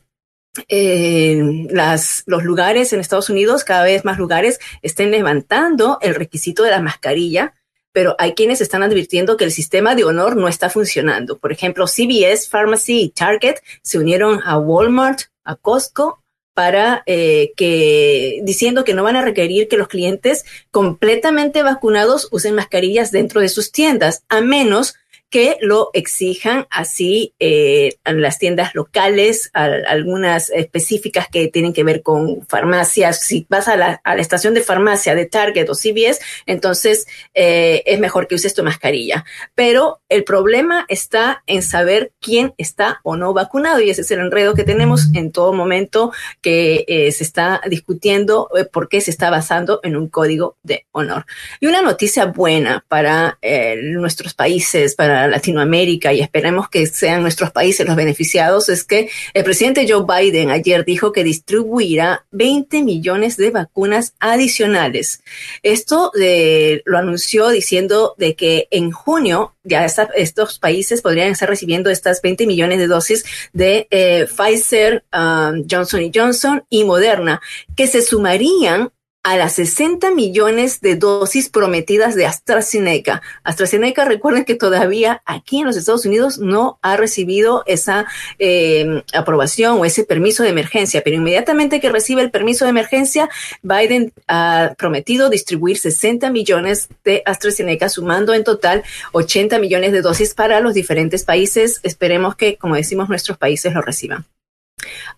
eh, 0.67 1.67
las, 1.69 2.23
los 2.25 2.43
lugares 2.43 2.91
en 2.91 2.99
Estados 2.99 3.29
Unidos, 3.29 3.63
cada 3.63 3.83
vez 3.83 4.03
más 4.05 4.17
lugares, 4.17 4.59
estén 4.81 5.11
levantando 5.11 5.97
el 6.01 6.15
requisito 6.15 6.63
de 6.63 6.71
la 6.71 6.81
mascarilla, 6.81 7.53
pero 7.93 8.15
hay 8.19 8.33
quienes 8.33 8.61
están 8.61 8.83
advirtiendo 8.83 9.37
que 9.37 9.45
el 9.45 9.51
sistema 9.51 9.95
de 9.95 10.03
honor 10.03 10.35
no 10.35 10.47
está 10.47 10.69
funcionando. 10.69 11.39
Por 11.39 11.51
ejemplo, 11.51 11.87
CVS, 11.87 12.49
Pharmacy 12.49 13.01
y 13.01 13.09
Target 13.09 13.55
se 13.81 13.97
unieron 13.97 14.41
a 14.43 14.57
Walmart, 14.57 15.23
a 15.43 15.55
Costco, 15.55 16.21
para 16.53 17.03
eh, 17.05 17.53
que 17.55 18.41
diciendo 18.43 18.83
que 18.83 18.93
no 18.93 19.03
van 19.03 19.15
a 19.15 19.21
requerir 19.21 19.67
que 19.67 19.77
los 19.77 19.87
clientes 19.87 20.43
completamente 20.69 21.63
vacunados 21.63 22.27
usen 22.31 22.55
mascarillas 22.55 23.11
dentro 23.11 23.39
de 23.41 23.49
sus 23.49 23.71
tiendas, 23.71 24.25
a 24.27 24.41
menos 24.41 24.95
que 25.31 25.57
lo 25.61 25.89
exijan 25.93 26.67
así 26.69 27.33
eh, 27.39 27.95
en 28.05 28.21
las 28.21 28.37
tiendas 28.37 28.75
locales, 28.75 29.49
algunas 29.53 30.49
específicas 30.49 31.27
que 31.31 31.47
tienen 31.47 31.73
que 31.73 31.83
ver 31.83 32.03
con 32.03 32.45
farmacias. 32.45 33.21
Si 33.21 33.47
vas 33.49 33.67
a 33.67 33.77
la, 33.77 34.01
estación 34.17 34.53
de 34.53 34.61
farmacia 34.61 35.15
de 35.15 35.25
Target 35.25 35.69
o 35.69 35.73
CVS, 35.73 36.19
entonces 36.45 37.07
eh, 37.33 37.81
es 37.85 37.99
mejor 37.99 38.27
que 38.27 38.35
uses 38.35 38.53
tu 38.53 38.61
mascarilla. 38.61 39.25
Pero 39.55 40.01
el 40.09 40.23
problema 40.25 40.85
está 40.89 41.43
en 41.47 41.63
saber 41.63 42.11
quién 42.19 42.53
está 42.57 42.99
o 43.03 43.15
no 43.15 43.33
vacunado 43.33 43.79
y 43.79 43.89
ese 43.89 44.01
es 44.01 44.11
el 44.11 44.19
enredo 44.19 44.53
que 44.53 44.65
tenemos 44.65 45.07
en 45.13 45.31
todo 45.31 45.53
momento 45.53 46.11
que 46.41 46.85
eh, 46.87 47.11
se 47.11 47.23
está 47.23 47.61
discutiendo 47.69 48.49
eh, 48.57 48.65
por 48.65 48.89
qué 48.89 49.01
se 49.01 49.11
está 49.11 49.29
basando 49.29 49.79
en 49.83 49.95
un 49.95 50.09
código 50.09 50.57
de 50.63 50.85
honor. 50.91 51.25
Y 51.59 51.67
una 51.67 51.81
noticia 51.81 52.25
buena 52.25 52.83
para 52.87 53.37
eh, 53.41 53.79
nuestros 53.81 54.33
países, 54.33 54.95
para 54.95 55.20
Latinoamérica 55.27 56.13
y 56.13 56.21
esperemos 56.21 56.69
que 56.69 56.85
sean 56.87 57.21
nuestros 57.21 57.51
países 57.51 57.85
los 57.85 57.95
beneficiados 57.95 58.69
es 58.69 58.83
que 58.83 59.09
el 59.33 59.43
presidente 59.43 59.85
Joe 59.87 60.05
Biden 60.05 60.49
ayer 60.49 60.85
dijo 60.85 61.11
que 61.11 61.23
distribuirá 61.23 62.25
20 62.31 62.83
millones 62.83 63.37
de 63.37 63.51
vacunas 63.51 64.13
adicionales. 64.19 65.23
Esto 65.63 66.11
eh, 66.19 66.81
lo 66.85 66.97
anunció 66.97 67.49
diciendo 67.49 68.15
de 68.17 68.35
que 68.35 68.67
en 68.71 68.91
junio 68.91 69.55
ya 69.63 69.85
estos 69.85 70.59
países 70.59 71.01
podrían 71.01 71.29
estar 71.29 71.47
recibiendo 71.47 71.89
estas 71.89 72.21
20 72.21 72.47
millones 72.47 72.79
de 72.79 72.87
dosis 72.87 73.25
de 73.53 73.87
eh, 73.91 74.27
Pfizer, 74.27 75.03
um, 75.13 75.65
Johnson 75.69 76.11
Johnson 76.13 76.63
y 76.69 76.83
Moderna, 76.83 77.41
que 77.75 77.87
se 77.87 78.01
sumarían 78.01 78.91
a 79.23 79.37
las 79.37 79.53
60 79.53 80.11
millones 80.11 80.81
de 80.81 80.95
dosis 80.95 81.49
prometidas 81.49 82.15
de 82.15 82.25
AstraZeneca. 82.25 83.21
AstraZeneca, 83.43 84.05
recuerden 84.05 84.45
que 84.45 84.55
todavía 84.55 85.21
aquí 85.25 85.59
en 85.59 85.67
los 85.67 85.77
Estados 85.77 86.05
Unidos 86.05 86.39
no 86.39 86.79
ha 86.81 86.97
recibido 86.97 87.63
esa 87.67 88.07
eh, 88.39 89.03
aprobación 89.13 89.79
o 89.79 89.85
ese 89.85 90.03
permiso 90.05 90.41
de 90.43 90.49
emergencia, 90.49 91.01
pero 91.03 91.17
inmediatamente 91.17 91.79
que 91.79 91.89
recibe 91.89 92.21
el 92.21 92.31
permiso 92.31 92.65
de 92.65 92.71
emergencia, 92.71 93.29
Biden 93.61 94.11
ha 94.27 94.73
prometido 94.77 95.29
distribuir 95.29 95.77
60 95.77 96.31
millones 96.31 96.89
de 97.03 97.21
AstraZeneca, 97.25 97.89
sumando 97.89 98.33
en 98.33 98.43
total 98.43 98.83
80 99.11 99.59
millones 99.59 99.91
de 99.91 100.01
dosis 100.01 100.33
para 100.33 100.61
los 100.61 100.73
diferentes 100.73 101.25
países. 101.25 101.79
Esperemos 101.83 102.35
que, 102.35 102.57
como 102.57 102.75
decimos, 102.75 103.07
nuestros 103.07 103.37
países 103.37 103.73
lo 103.73 103.81
reciban. 103.81 104.25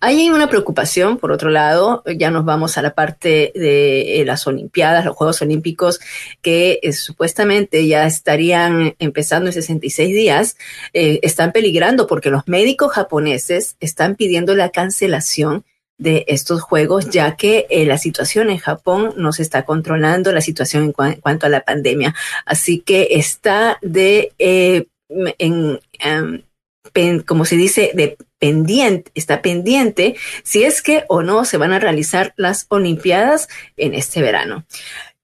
Hay 0.00 0.28
una 0.30 0.48
preocupación, 0.48 1.18
por 1.18 1.32
otro 1.32 1.50
lado, 1.50 2.02
ya 2.16 2.30
nos 2.30 2.44
vamos 2.44 2.76
a 2.76 2.82
la 2.82 2.94
parte 2.94 3.52
de 3.54 4.20
eh, 4.20 4.24
las 4.24 4.46
Olimpiadas, 4.46 5.04
los 5.04 5.16
Juegos 5.16 5.40
Olímpicos, 5.42 6.00
que 6.42 6.80
eh, 6.82 6.92
supuestamente 6.92 7.86
ya 7.86 8.06
estarían 8.06 8.94
empezando 8.98 9.46
en 9.46 9.52
66 9.52 10.14
días, 10.14 10.56
eh, 10.92 11.20
están 11.22 11.52
peligrando 11.52 12.06
porque 12.06 12.30
los 12.30 12.46
médicos 12.46 12.92
japoneses 12.92 13.76
están 13.80 14.16
pidiendo 14.16 14.54
la 14.54 14.70
cancelación 14.70 15.64
de 15.96 16.24
estos 16.26 16.60
juegos, 16.60 17.10
ya 17.10 17.36
que 17.36 17.66
la 17.86 17.98
situación 17.98 18.50
en 18.50 18.58
Japón 18.58 19.14
no 19.16 19.32
se 19.32 19.42
está 19.42 19.64
controlando, 19.64 20.32
la 20.32 20.40
situación 20.40 20.92
en, 20.98 21.20
cuanto 21.20 21.46
a 21.46 21.48
la 21.48 21.60
pandemia. 21.60 22.16
Así 22.44 22.80
que 22.80 23.08
está 23.12 23.78
de, 23.80 24.32
en, 25.08 25.80
em, 26.00 26.42
como 27.26 27.44
se 27.44 27.56
dice, 27.56 27.90
de 27.94 28.16
pendiente, 28.38 29.10
está 29.14 29.42
pendiente 29.42 30.16
si 30.42 30.64
es 30.64 30.82
que 30.82 31.04
o 31.08 31.22
no 31.22 31.44
se 31.44 31.56
van 31.56 31.72
a 31.72 31.78
realizar 31.78 32.34
las 32.36 32.66
Olimpiadas 32.68 33.48
en 33.76 33.94
este 33.94 34.22
verano. 34.22 34.64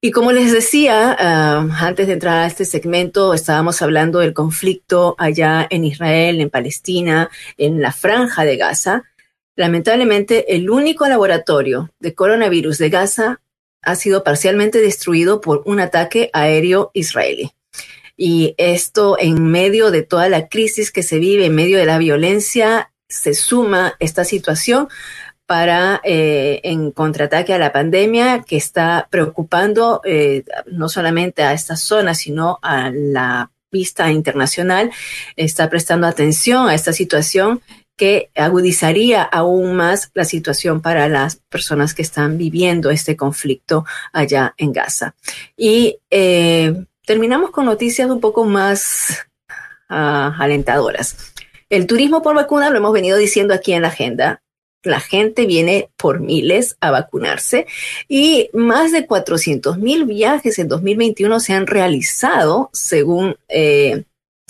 Y 0.02 0.12
como 0.12 0.32
les 0.32 0.50
decía, 0.50 1.14
antes 1.18 2.06
de 2.06 2.14
entrar 2.14 2.38
a 2.38 2.46
este 2.46 2.64
segmento, 2.64 3.34
estábamos 3.34 3.82
hablando 3.82 4.20
del 4.20 4.32
conflicto 4.32 5.14
allá 5.18 5.66
en 5.68 5.84
Israel, 5.84 6.40
en 6.40 6.48
Palestina, 6.48 7.30
en 7.58 7.82
la 7.82 7.92
franja 7.92 8.44
de 8.44 8.56
Gaza. 8.56 9.04
Lamentablemente, 9.56 10.56
el 10.56 10.70
único 10.70 11.06
laboratorio 11.06 11.90
de 12.00 12.14
coronavirus 12.14 12.78
de 12.78 12.88
Gaza 12.88 13.40
ha 13.82 13.94
sido 13.94 14.24
parcialmente 14.24 14.80
destruido 14.80 15.42
por 15.42 15.62
un 15.66 15.80
ataque 15.80 16.30
aéreo 16.32 16.90
israelí. 16.94 17.52
Y 18.22 18.54
esto 18.58 19.16
en 19.18 19.50
medio 19.50 19.90
de 19.90 20.02
toda 20.02 20.28
la 20.28 20.48
crisis 20.48 20.92
que 20.92 21.02
se 21.02 21.18
vive, 21.18 21.46
en 21.46 21.54
medio 21.54 21.78
de 21.78 21.86
la 21.86 21.96
violencia 21.96 22.92
se 23.08 23.32
suma 23.32 23.94
esta 23.98 24.24
situación 24.24 24.88
para 25.46 26.02
eh, 26.04 26.60
en 26.64 26.90
contraataque 26.90 27.54
a 27.54 27.58
la 27.58 27.72
pandemia 27.72 28.44
que 28.46 28.58
está 28.58 29.08
preocupando 29.10 30.02
eh, 30.04 30.44
no 30.70 30.90
solamente 30.90 31.44
a 31.44 31.54
esta 31.54 31.76
zona, 31.76 32.14
sino 32.14 32.58
a 32.60 32.90
la 32.90 33.52
vista 33.72 34.12
internacional, 34.12 34.90
está 35.36 35.70
prestando 35.70 36.06
atención 36.06 36.68
a 36.68 36.74
esta 36.74 36.92
situación 36.92 37.62
que 37.96 38.30
agudizaría 38.34 39.22
aún 39.22 39.76
más 39.76 40.10
la 40.12 40.26
situación 40.26 40.82
para 40.82 41.08
las 41.08 41.36
personas 41.36 41.94
que 41.94 42.02
están 42.02 42.36
viviendo 42.36 42.90
este 42.90 43.16
conflicto 43.16 43.86
allá 44.12 44.54
en 44.58 44.74
Gaza. 44.74 45.14
Y 45.56 46.00
eh, 46.10 46.84
terminamos 47.10 47.50
con 47.50 47.64
noticias 47.64 48.08
un 48.08 48.20
poco 48.20 48.44
más 48.44 49.26
ah, 49.88 50.32
alentadoras. 50.38 51.16
El 51.68 51.88
turismo 51.88 52.22
por 52.22 52.36
vacuna, 52.36 52.70
lo 52.70 52.76
hemos 52.76 52.92
venido 52.92 53.18
diciendo 53.18 53.52
aquí 53.52 53.72
en 53.72 53.82
la 53.82 53.88
agenda, 53.88 54.44
la 54.84 55.00
gente 55.00 55.44
viene 55.44 55.90
por 55.96 56.20
miles 56.20 56.76
a 56.80 56.92
vacunarse 56.92 57.66
y 58.06 58.48
más 58.52 58.92
de 58.92 59.06
400 59.08 59.78
mil 59.78 60.04
viajes 60.04 60.60
en 60.60 60.68
2021 60.68 61.40
se 61.40 61.52
han 61.52 61.66
realizado 61.66 62.70
según 62.72 63.34
eh, 63.48 64.04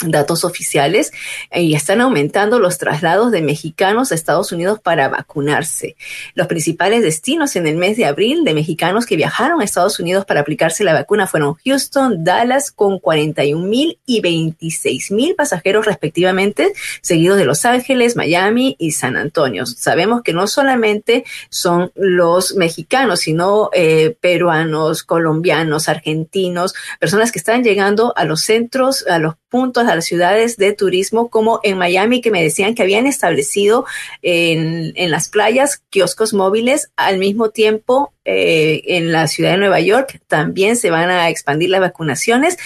datos 0.06 0.44
oficiales 0.44 1.12
y 1.54 1.74
están 1.74 2.00
aumentando 2.00 2.58
los 2.58 2.78
traslados 2.78 3.30
de 3.30 3.42
mexicanos 3.42 4.12
a 4.12 4.14
Estados 4.14 4.52
Unidos 4.52 4.80
para 4.80 5.08
vacunarse. 5.08 5.96
Los 6.34 6.46
principales 6.46 7.02
destinos 7.02 7.56
en 7.56 7.66
el 7.66 7.76
mes 7.76 7.96
de 7.96 8.06
abril 8.06 8.44
de 8.44 8.54
mexicanos 8.54 9.06
que 9.06 9.16
viajaron 9.16 9.60
a 9.60 9.64
Estados 9.64 9.98
Unidos 10.00 10.24
para 10.24 10.40
aplicarse 10.40 10.84
la 10.84 10.92
vacuna 10.92 11.26
fueron 11.26 11.54
Houston, 11.64 12.24
Dallas 12.24 12.70
con 12.70 12.98
41 12.98 13.66
mil 13.66 13.98
y 14.06 14.20
26 14.20 15.10
mil 15.10 15.34
pasajeros 15.34 15.86
respectivamente, 15.86 16.72
seguidos 17.02 17.38
de 17.38 17.44
Los 17.44 17.64
Ángeles, 17.64 18.16
Miami 18.16 18.76
y 18.78 18.92
San 18.92 19.16
Antonio. 19.16 19.66
Sabemos 19.66 20.22
que 20.22 20.32
no 20.32 20.46
solamente 20.46 21.24
son 21.48 21.92
los 21.94 22.54
mexicanos, 22.54 23.20
sino 23.20 23.70
eh, 23.72 24.16
peruanos, 24.20 25.02
colombianos, 25.02 25.88
argentinos, 25.88 26.74
personas 26.98 27.32
que 27.32 27.38
están 27.38 27.64
llegando 27.64 28.12
a 28.16 28.24
los 28.24 28.42
centros, 28.42 29.06
a 29.06 29.18
los 29.18 29.34
puntos, 29.48 29.86
a 29.90 29.96
las 29.96 30.04
ciudades 30.04 30.56
de 30.56 30.72
turismo, 30.72 31.28
como 31.28 31.60
en 31.62 31.78
Miami, 31.78 32.20
que 32.20 32.30
me 32.30 32.42
decían 32.42 32.74
que 32.74 32.82
habían 32.82 33.06
establecido 33.06 33.84
en, 34.22 34.92
en 34.96 35.10
las 35.10 35.28
playas 35.28 35.82
kioscos 35.90 36.32
móviles 36.32 36.90
al 36.96 37.18
mismo 37.18 37.50
tiempo 37.50 38.12
eh, 38.24 38.82
en 38.96 39.12
la 39.12 39.26
ciudad 39.28 39.52
de 39.52 39.56
Nueva 39.56 39.80
York 39.80 40.20
también 40.26 40.76
se 40.76 40.90
van 40.90 41.10
a 41.10 41.30
expandir 41.30 41.70
las 41.70 41.80
vacunaciones 41.80 42.58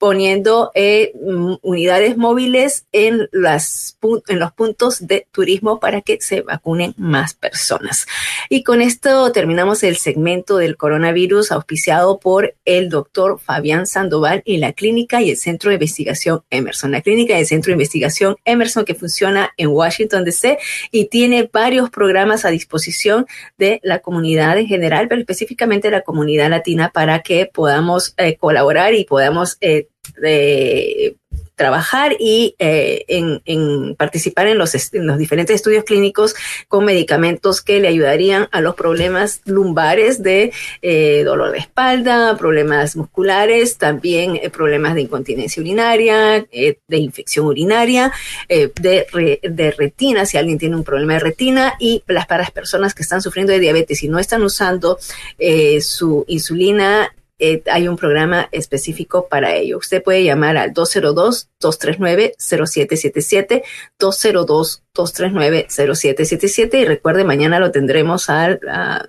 poniendo 0.00 0.72
eh, 0.74 1.12
mm, 1.14 1.56
unidades 1.60 2.16
móviles 2.16 2.86
en, 2.90 3.28
las, 3.32 3.98
en 4.28 4.38
los 4.38 4.50
puntos 4.52 5.06
de 5.06 5.26
turismo 5.30 5.78
para 5.78 6.00
que 6.00 6.18
se 6.22 6.40
vacunen 6.40 6.94
más 6.96 7.34
personas. 7.34 8.06
Y 8.48 8.64
con 8.64 8.80
esto 8.80 9.30
terminamos 9.30 9.82
el 9.82 9.96
segmento 9.96 10.56
del 10.56 10.78
coronavirus 10.78 11.52
auspiciado 11.52 12.18
por 12.18 12.54
el 12.64 12.88
doctor 12.88 13.40
Fabián 13.40 13.86
Sandoval 13.86 14.40
y 14.46 14.56
la 14.56 14.72
clínica 14.72 15.20
y 15.20 15.32
el 15.32 15.36
Centro 15.36 15.68
de 15.68 15.74
Investigación 15.74 16.44
Emerson. 16.48 16.92
La 16.92 17.02
clínica 17.02 17.36
y 17.36 17.40
el 17.40 17.46
Centro 17.46 17.68
de 17.68 17.74
Investigación 17.74 18.36
Emerson 18.46 18.86
que 18.86 18.94
funciona 18.94 19.52
en 19.58 19.68
Washington, 19.68 20.24
D.C. 20.24 20.58
y 20.90 21.08
tiene 21.08 21.50
varios 21.52 21.90
programas 21.90 22.46
a 22.46 22.48
disposición 22.48 23.26
de 23.58 23.80
la 23.82 23.98
comunidad 23.98 24.56
en 24.56 24.66
general, 24.66 25.08
pero 25.08 25.20
específicamente 25.20 25.90
la 25.90 26.00
comunidad 26.00 26.48
latina 26.48 26.90
para 26.94 27.20
que 27.20 27.44
podamos 27.44 28.14
eh, 28.16 28.38
colaborar 28.38 28.94
y 28.94 29.04
podamos 29.04 29.58
eh, 29.60 29.88
de 30.20 31.16
trabajar 31.60 32.16
y 32.18 32.54
eh, 32.58 33.04
en, 33.06 33.94
participar 33.94 34.46
en 34.46 34.56
los, 34.56 34.72
diferentes 35.18 35.56
estudios 35.56 35.84
clínicos 35.84 36.34
con 36.68 36.86
medicamentos 36.86 37.60
que 37.60 37.80
le 37.80 37.88
ayudarían 37.88 38.48
a 38.50 38.62
los 38.62 38.74
problemas 38.76 39.42
lumbares 39.44 40.22
de 40.22 40.54
eh, 40.80 41.22
dolor 41.22 41.52
de 41.52 41.58
espalda, 41.58 42.34
problemas 42.38 42.96
musculares, 42.96 43.76
también 43.76 44.36
eh, 44.36 44.48
problemas 44.48 44.94
de 44.94 45.02
incontinencia 45.02 45.60
urinaria, 45.60 46.46
de 46.50 46.96
infección 46.96 47.44
urinaria, 47.44 48.10
de, 48.48 49.38
de, 49.42 49.70
retina, 49.72 50.24
si 50.24 50.38
alguien 50.38 50.56
tiene 50.56 50.76
un 50.76 50.84
problema 50.84 51.12
de 51.14 51.20
retina, 51.20 51.74
y 51.78 52.02
las, 52.06 52.26
para 52.26 52.40
las 52.40 52.52
personas 52.52 52.94
que 52.94 53.02
están 53.02 53.20
sufriendo 53.20 53.52
de 53.52 53.60
diabetes 53.60 54.02
y 54.02 54.08
no 54.08 54.18
están 54.18 54.42
usando 54.42 54.98
su 55.80 56.24
insulina 56.26 57.12
eh, 57.40 57.62
hay 57.70 57.88
un 57.88 57.96
programa 57.96 58.48
específico 58.52 59.26
para 59.28 59.54
ello. 59.54 59.78
Usted 59.78 60.02
puede 60.02 60.22
llamar 60.22 60.56
al 60.56 60.72
202-239-0777, 60.74 63.62
202-239-0777 63.98 66.80
y 66.80 66.84
recuerde, 66.84 67.24
mañana 67.24 67.58
lo 67.58 67.72
tendremos 67.72 68.30
al 68.30 68.60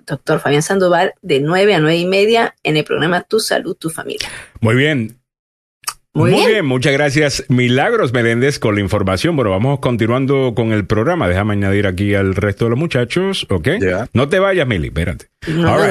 doctor 0.06 0.40
Fabián 0.40 0.62
Sandoval 0.62 1.14
de 1.22 1.40
9 1.40 1.74
a 1.74 1.80
9 1.80 1.96
y 1.96 2.06
media 2.06 2.54
en 2.62 2.76
el 2.76 2.84
programa 2.84 3.22
Tu 3.22 3.40
Salud, 3.40 3.74
Tu 3.76 3.88
Familia. 3.90 4.28
Muy 4.60 4.74
bien. 4.74 5.21
Muy, 6.14 6.32
bien. 6.32 6.66
muchas 6.66 6.92
gracias 6.92 7.44
Milagros 7.48 8.12
Meléndez 8.12 8.58
con 8.58 8.74
la 8.74 8.82
información. 8.82 9.34
Bueno, 9.34 9.50
vamos 9.50 9.78
continuando 9.80 10.52
con 10.54 10.72
el 10.72 10.84
programa. 10.84 11.26
Déjame 11.26 11.54
añadir 11.54 11.86
aquí 11.86 12.14
al 12.14 12.34
resto 12.34 12.66
de 12.66 12.70
los 12.70 12.78
muchachos, 12.78 13.46
¿ok? 13.48 13.68
No 14.12 14.28
te 14.28 14.38
vayas, 14.38 14.66
Mili, 14.66 14.88
espérate. 14.88 15.28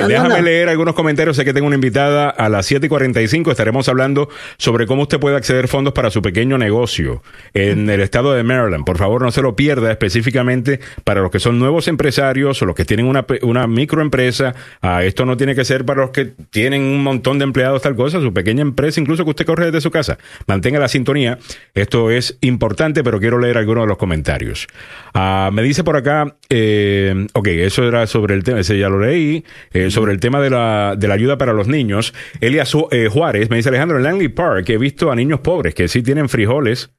déjame 0.07 0.43
leer 0.43 0.69
algunos 0.69 0.93
comentarios. 0.93 1.35
Sé 1.35 1.43
que 1.43 1.53
tengo 1.53 1.65
una 1.65 1.75
invitada 1.75 2.29
a 2.29 2.49
las 2.49 2.67
7 2.67 2.85
y 2.85 2.89
45. 2.89 3.49
Estaremos 3.49 3.89
hablando 3.89 4.29
sobre 4.57 4.85
cómo 4.85 5.01
usted 5.01 5.19
puede 5.19 5.37
acceder 5.37 5.67
fondos 5.67 5.93
para 5.93 6.11
su 6.11 6.21
pequeño 6.21 6.59
negocio 6.59 7.23
en 7.55 7.89
el 7.89 7.99
estado 8.01 8.33
de 8.33 8.43
Maryland. 8.43 8.85
Por 8.85 8.99
favor, 8.99 9.23
no 9.23 9.31
se 9.31 9.41
lo 9.41 9.55
pierda, 9.55 9.91
específicamente 9.91 10.81
para 11.03 11.21
los 11.21 11.31
que 11.31 11.39
son 11.39 11.57
nuevos 11.57 11.87
empresarios 11.87 12.61
o 12.61 12.65
los 12.67 12.75
que 12.75 12.85
tienen 12.85 13.07
una, 13.07 13.25
una 13.41 13.65
microempresa. 13.65 14.53
Ah, 14.83 15.03
esto 15.03 15.25
no 15.25 15.35
tiene 15.35 15.55
que 15.55 15.65
ser 15.65 15.83
para 15.83 16.01
los 16.01 16.11
que 16.11 16.25
tienen 16.25 16.83
un 16.83 17.01
montón 17.01 17.39
de 17.39 17.43
empleados, 17.45 17.81
tal 17.81 17.95
cosa. 17.95 18.21
Su 18.21 18.31
pequeña 18.33 18.61
empresa, 18.61 19.01
incluso 19.01 19.23
que 19.23 19.31
usted 19.31 19.47
corre 19.47 19.65
desde 19.65 19.81
su 19.81 19.89
casa 19.89 20.10
Mantenga 20.47 20.79
la 20.79 20.87
sintonía. 20.87 21.39
Esto 21.73 22.11
es 22.11 22.37
importante, 22.41 23.03
pero 23.03 23.19
quiero 23.19 23.39
leer 23.39 23.57
algunos 23.57 23.83
de 23.83 23.87
los 23.87 23.97
comentarios. 23.97 24.67
Ah, 25.13 25.49
me 25.51 25.63
dice 25.63 25.83
por 25.83 25.95
acá, 25.95 26.35
eh, 26.49 27.27
ok, 27.33 27.47
eso 27.47 27.87
era 27.87 28.07
sobre 28.07 28.35
el 28.35 28.43
tema, 28.43 28.59
ese 28.59 28.77
ya 28.77 28.89
lo 28.89 28.99
leí, 28.99 29.43
eh, 29.73 29.91
sobre 29.91 30.11
el 30.13 30.19
tema 30.19 30.41
de 30.41 30.49
la, 30.49 30.95
de 30.97 31.07
la 31.07 31.13
ayuda 31.13 31.37
para 31.37 31.53
los 31.53 31.67
niños. 31.67 32.13
Elia 32.39 32.63
eh, 32.91 33.09
Juárez 33.11 33.49
me 33.49 33.57
dice 33.57 33.69
Alejandro, 33.69 33.97
en 33.97 34.03
Langley 34.03 34.29
Park 34.29 34.69
he 34.69 34.77
visto 34.77 35.11
a 35.11 35.15
niños 35.15 35.39
pobres 35.41 35.73
que 35.75 35.87
sí 35.87 36.01
tienen 36.01 36.29
frijoles 36.29 36.91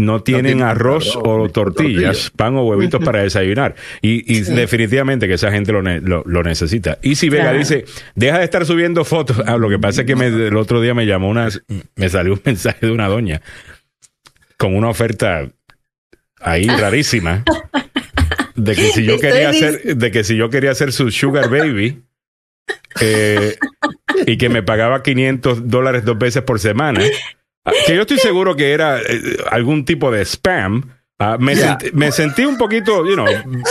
no 0.00 0.22
tienen 0.22 0.62
arroz 0.62 1.16
o 1.16 1.48
tortillas, 1.48 2.30
pan 2.30 2.56
o 2.56 2.64
huevitos 2.64 3.02
para 3.04 3.22
desayunar. 3.22 3.74
Y, 4.02 4.40
definitivamente 4.40 5.28
que 5.28 5.34
esa 5.34 5.50
gente 5.50 5.72
lo, 5.72 5.82
lo, 5.82 6.42
necesita. 6.42 6.98
Y 7.02 7.14
si 7.14 7.28
Vega 7.28 7.52
dice, 7.52 7.84
deja 8.14 8.38
de 8.38 8.44
estar 8.44 8.64
subiendo 8.66 9.04
fotos. 9.04 9.42
Ah, 9.46 9.56
lo 9.56 9.68
que 9.68 9.78
pasa 9.78 10.02
es 10.02 10.06
que 10.06 10.12
el 10.48 10.56
otro 10.56 10.80
día 10.80 10.94
me 10.94 11.06
llamó 11.06 11.28
una, 11.28 11.48
me 11.96 12.08
salió 12.08 12.34
un 12.34 12.42
mensaje 12.44 12.86
de 12.86 12.92
una 12.92 13.08
doña 13.08 13.42
con 14.56 14.74
una 14.74 14.88
oferta 14.88 15.48
ahí 16.40 16.66
rarísima 16.78 17.44
de 18.56 18.74
que 18.74 18.88
si 18.90 19.04
yo 19.04 19.18
quería 19.18 19.50
hacer, 19.50 19.96
de 19.96 20.10
que 20.10 20.24
si 20.24 20.36
yo 20.36 20.50
quería 20.50 20.70
hacer 20.70 20.92
su 20.92 21.10
sugar 21.10 21.48
baby, 21.48 22.02
eh, 23.00 23.56
y 24.26 24.36
que 24.36 24.48
me 24.48 24.62
pagaba 24.62 25.02
500 25.02 25.68
dólares 25.68 26.04
dos 26.04 26.18
veces 26.18 26.42
por 26.42 26.60
semana. 26.60 27.00
Ah, 27.70 27.84
que 27.86 27.94
yo 27.94 28.02
estoy 28.02 28.18
seguro 28.18 28.56
que 28.56 28.72
era 28.72 29.00
eh, 29.00 29.36
algún 29.50 29.84
tipo 29.84 30.10
de 30.10 30.24
spam. 30.24 31.00
Ah, 31.22 31.36
me, 31.38 31.54
sentí, 32.12 32.46
un 32.46 32.56
poquito, 32.56 33.06
you 33.06 33.12
know, 33.12 33.26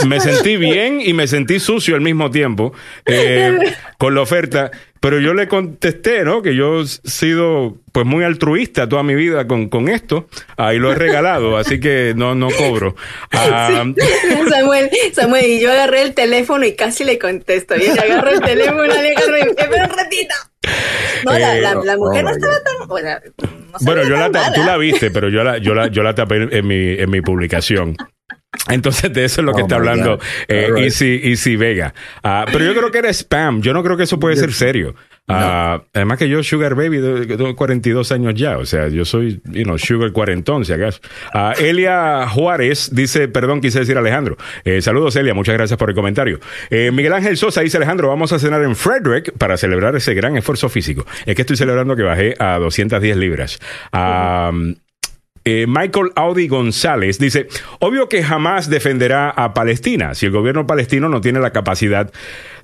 me 0.05 0.19
sentí 0.19 0.55
bien 0.55 1.01
y 1.03 1.13
me 1.13 1.25
sentí 1.25 1.59
sucio 1.59 1.95
al 1.95 2.01
mismo 2.01 2.29
tiempo 2.29 2.73
eh, 3.07 3.73
con 3.97 4.13
la 4.13 4.21
oferta. 4.21 4.69
Pero 4.99 5.19
yo 5.19 5.33
le 5.33 5.47
contesté, 5.47 6.23
¿no? 6.23 6.43
Que 6.43 6.55
yo 6.55 6.81
he 6.81 6.85
sido 6.85 7.77
pues 7.91 8.05
muy 8.05 8.23
altruista 8.23 8.87
toda 8.87 9.01
mi 9.01 9.15
vida 9.15 9.47
con, 9.47 9.67
con 9.67 9.89
esto. 9.89 10.27
Ahí 10.57 10.77
lo 10.77 10.91
he 10.91 10.95
regalado, 10.95 11.57
así 11.57 11.79
que 11.79 12.13
no, 12.15 12.35
no 12.35 12.49
cobro. 12.51 12.95
Ah, 13.31 13.83
Samuel, 14.49 14.91
Samuel, 15.13 15.45
y 15.45 15.59
yo 15.59 15.71
agarré 15.71 16.03
el 16.03 16.13
teléfono 16.13 16.65
y 16.65 16.75
casi 16.75 17.03
le 17.03 17.17
contesto. 17.17 17.75
Y 17.77 17.81
ella 17.81 18.03
agarró 18.03 18.29
el 18.29 18.41
teléfono 18.41 18.85
y 18.85 19.01
le 19.01 19.15
agarró 19.15 19.37
y 19.39 19.55
pero 19.55 19.95
ratito. 19.95 20.35
No, 21.25 21.31
la, 21.37 21.55
la, 21.55 21.93
eh, 21.93 21.97
mujer 21.97 22.23
no 22.23 22.29
estaba 22.31 22.59
tan. 22.63 22.87
Bueno, 22.87 23.09
bueno 23.81 24.03
yo 24.03 24.15
la, 24.15 24.31
tú 24.53 24.63
la 24.63 24.77
viste, 24.77 25.11
pero 25.11 25.29
yo 25.29 25.43
la, 25.43 25.57
yo 25.57 25.73
la, 25.73 25.87
yo 25.87 26.03
la 26.03 26.15
tapé 26.15 26.57
en 26.57 26.67
mi, 26.67 26.93
en 26.93 27.09
mi 27.09 27.21
publicación. 27.21 27.95
Entonces, 28.67 29.13
de 29.13 29.25
eso 29.25 29.41
es 29.41 29.45
lo 29.45 29.53
que 29.53 29.61
oh 29.61 29.65
está 29.65 29.75
hablando 29.75 30.19
eh, 30.47 30.69
Easy, 30.77 31.21
Easy, 31.23 31.55
Vega. 31.55 31.93
Uh, 32.23 32.49
pero 32.51 32.65
yo 32.65 32.73
creo 32.73 32.91
que 32.91 32.97
era 32.97 33.09
spam. 33.09 33.61
Yo 33.61 33.73
no 33.73 33.83
creo 33.83 33.95
que 33.95 34.03
eso 34.03 34.19
puede 34.19 34.35
ser 34.35 34.53
serio. 34.53 34.95
Uh, 35.27 35.79
Además 35.93 36.17
que 36.17 36.27
yo, 36.27 36.41
Sugar 36.41 36.73
Baby, 36.73 37.27
tengo 37.27 37.55
42 37.55 38.11
años 38.11 38.33
ya. 38.33 38.57
O 38.57 38.65
sea, 38.65 38.87
yo 38.87 39.05
soy, 39.05 39.39
you 39.51 39.63
know, 39.63 39.77
Sugar 39.77 40.11
cuarentón, 40.11 40.65
si 40.65 40.73
acaso. 40.73 40.99
Uh, 41.33 41.61
Elia 41.61 42.27
Juárez 42.27 42.89
dice, 42.91 43.27
perdón, 43.27 43.61
quise 43.61 43.79
decir 43.79 43.97
Alejandro. 43.97 44.37
Eh, 44.65 44.81
saludos, 44.81 45.15
Elia. 45.15 45.35
Muchas 45.35 45.53
gracias 45.53 45.77
por 45.77 45.89
el 45.89 45.95
comentario. 45.95 46.39
Eh, 46.71 46.89
Miguel 46.91 47.13
Ángel 47.13 47.37
Sosa 47.37 47.61
dice, 47.61 47.77
Alejandro, 47.77 48.07
vamos 48.07 48.33
a 48.33 48.39
cenar 48.39 48.63
en 48.63 48.75
Frederick 48.75 49.31
para 49.37 49.57
celebrar 49.57 49.95
ese 49.95 50.15
gran 50.15 50.35
esfuerzo 50.35 50.69
físico. 50.69 51.05
Es 51.27 51.35
que 51.35 51.43
estoy 51.43 51.57
celebrando 51.57 51.95
que 51.95 52.03
bajé 52.03 52.33
a 52.39 52.57
210 52.57 53.17
libras. 53.17 53.59
Eh, 55.49 55.65
Michael 55.67 56.11
Audi 56.15 56.47
González 56.47 57.17
dice, 57.17 57.47
obvio 57.79 58.07
que 58.07 58.21
jamás 58.21 58.69
defenderá 58.69 59.31
a 59.31 59.53
Palestina 59.55 60.13
si 60.13 60.27
el 60.27 60.31
gobierno 60.31 60.67
palestino 60.67 61.09
no 61.09 61.21
tiene 61.21 61.39
la 61.39 61.51
capacidad 61.51 62.11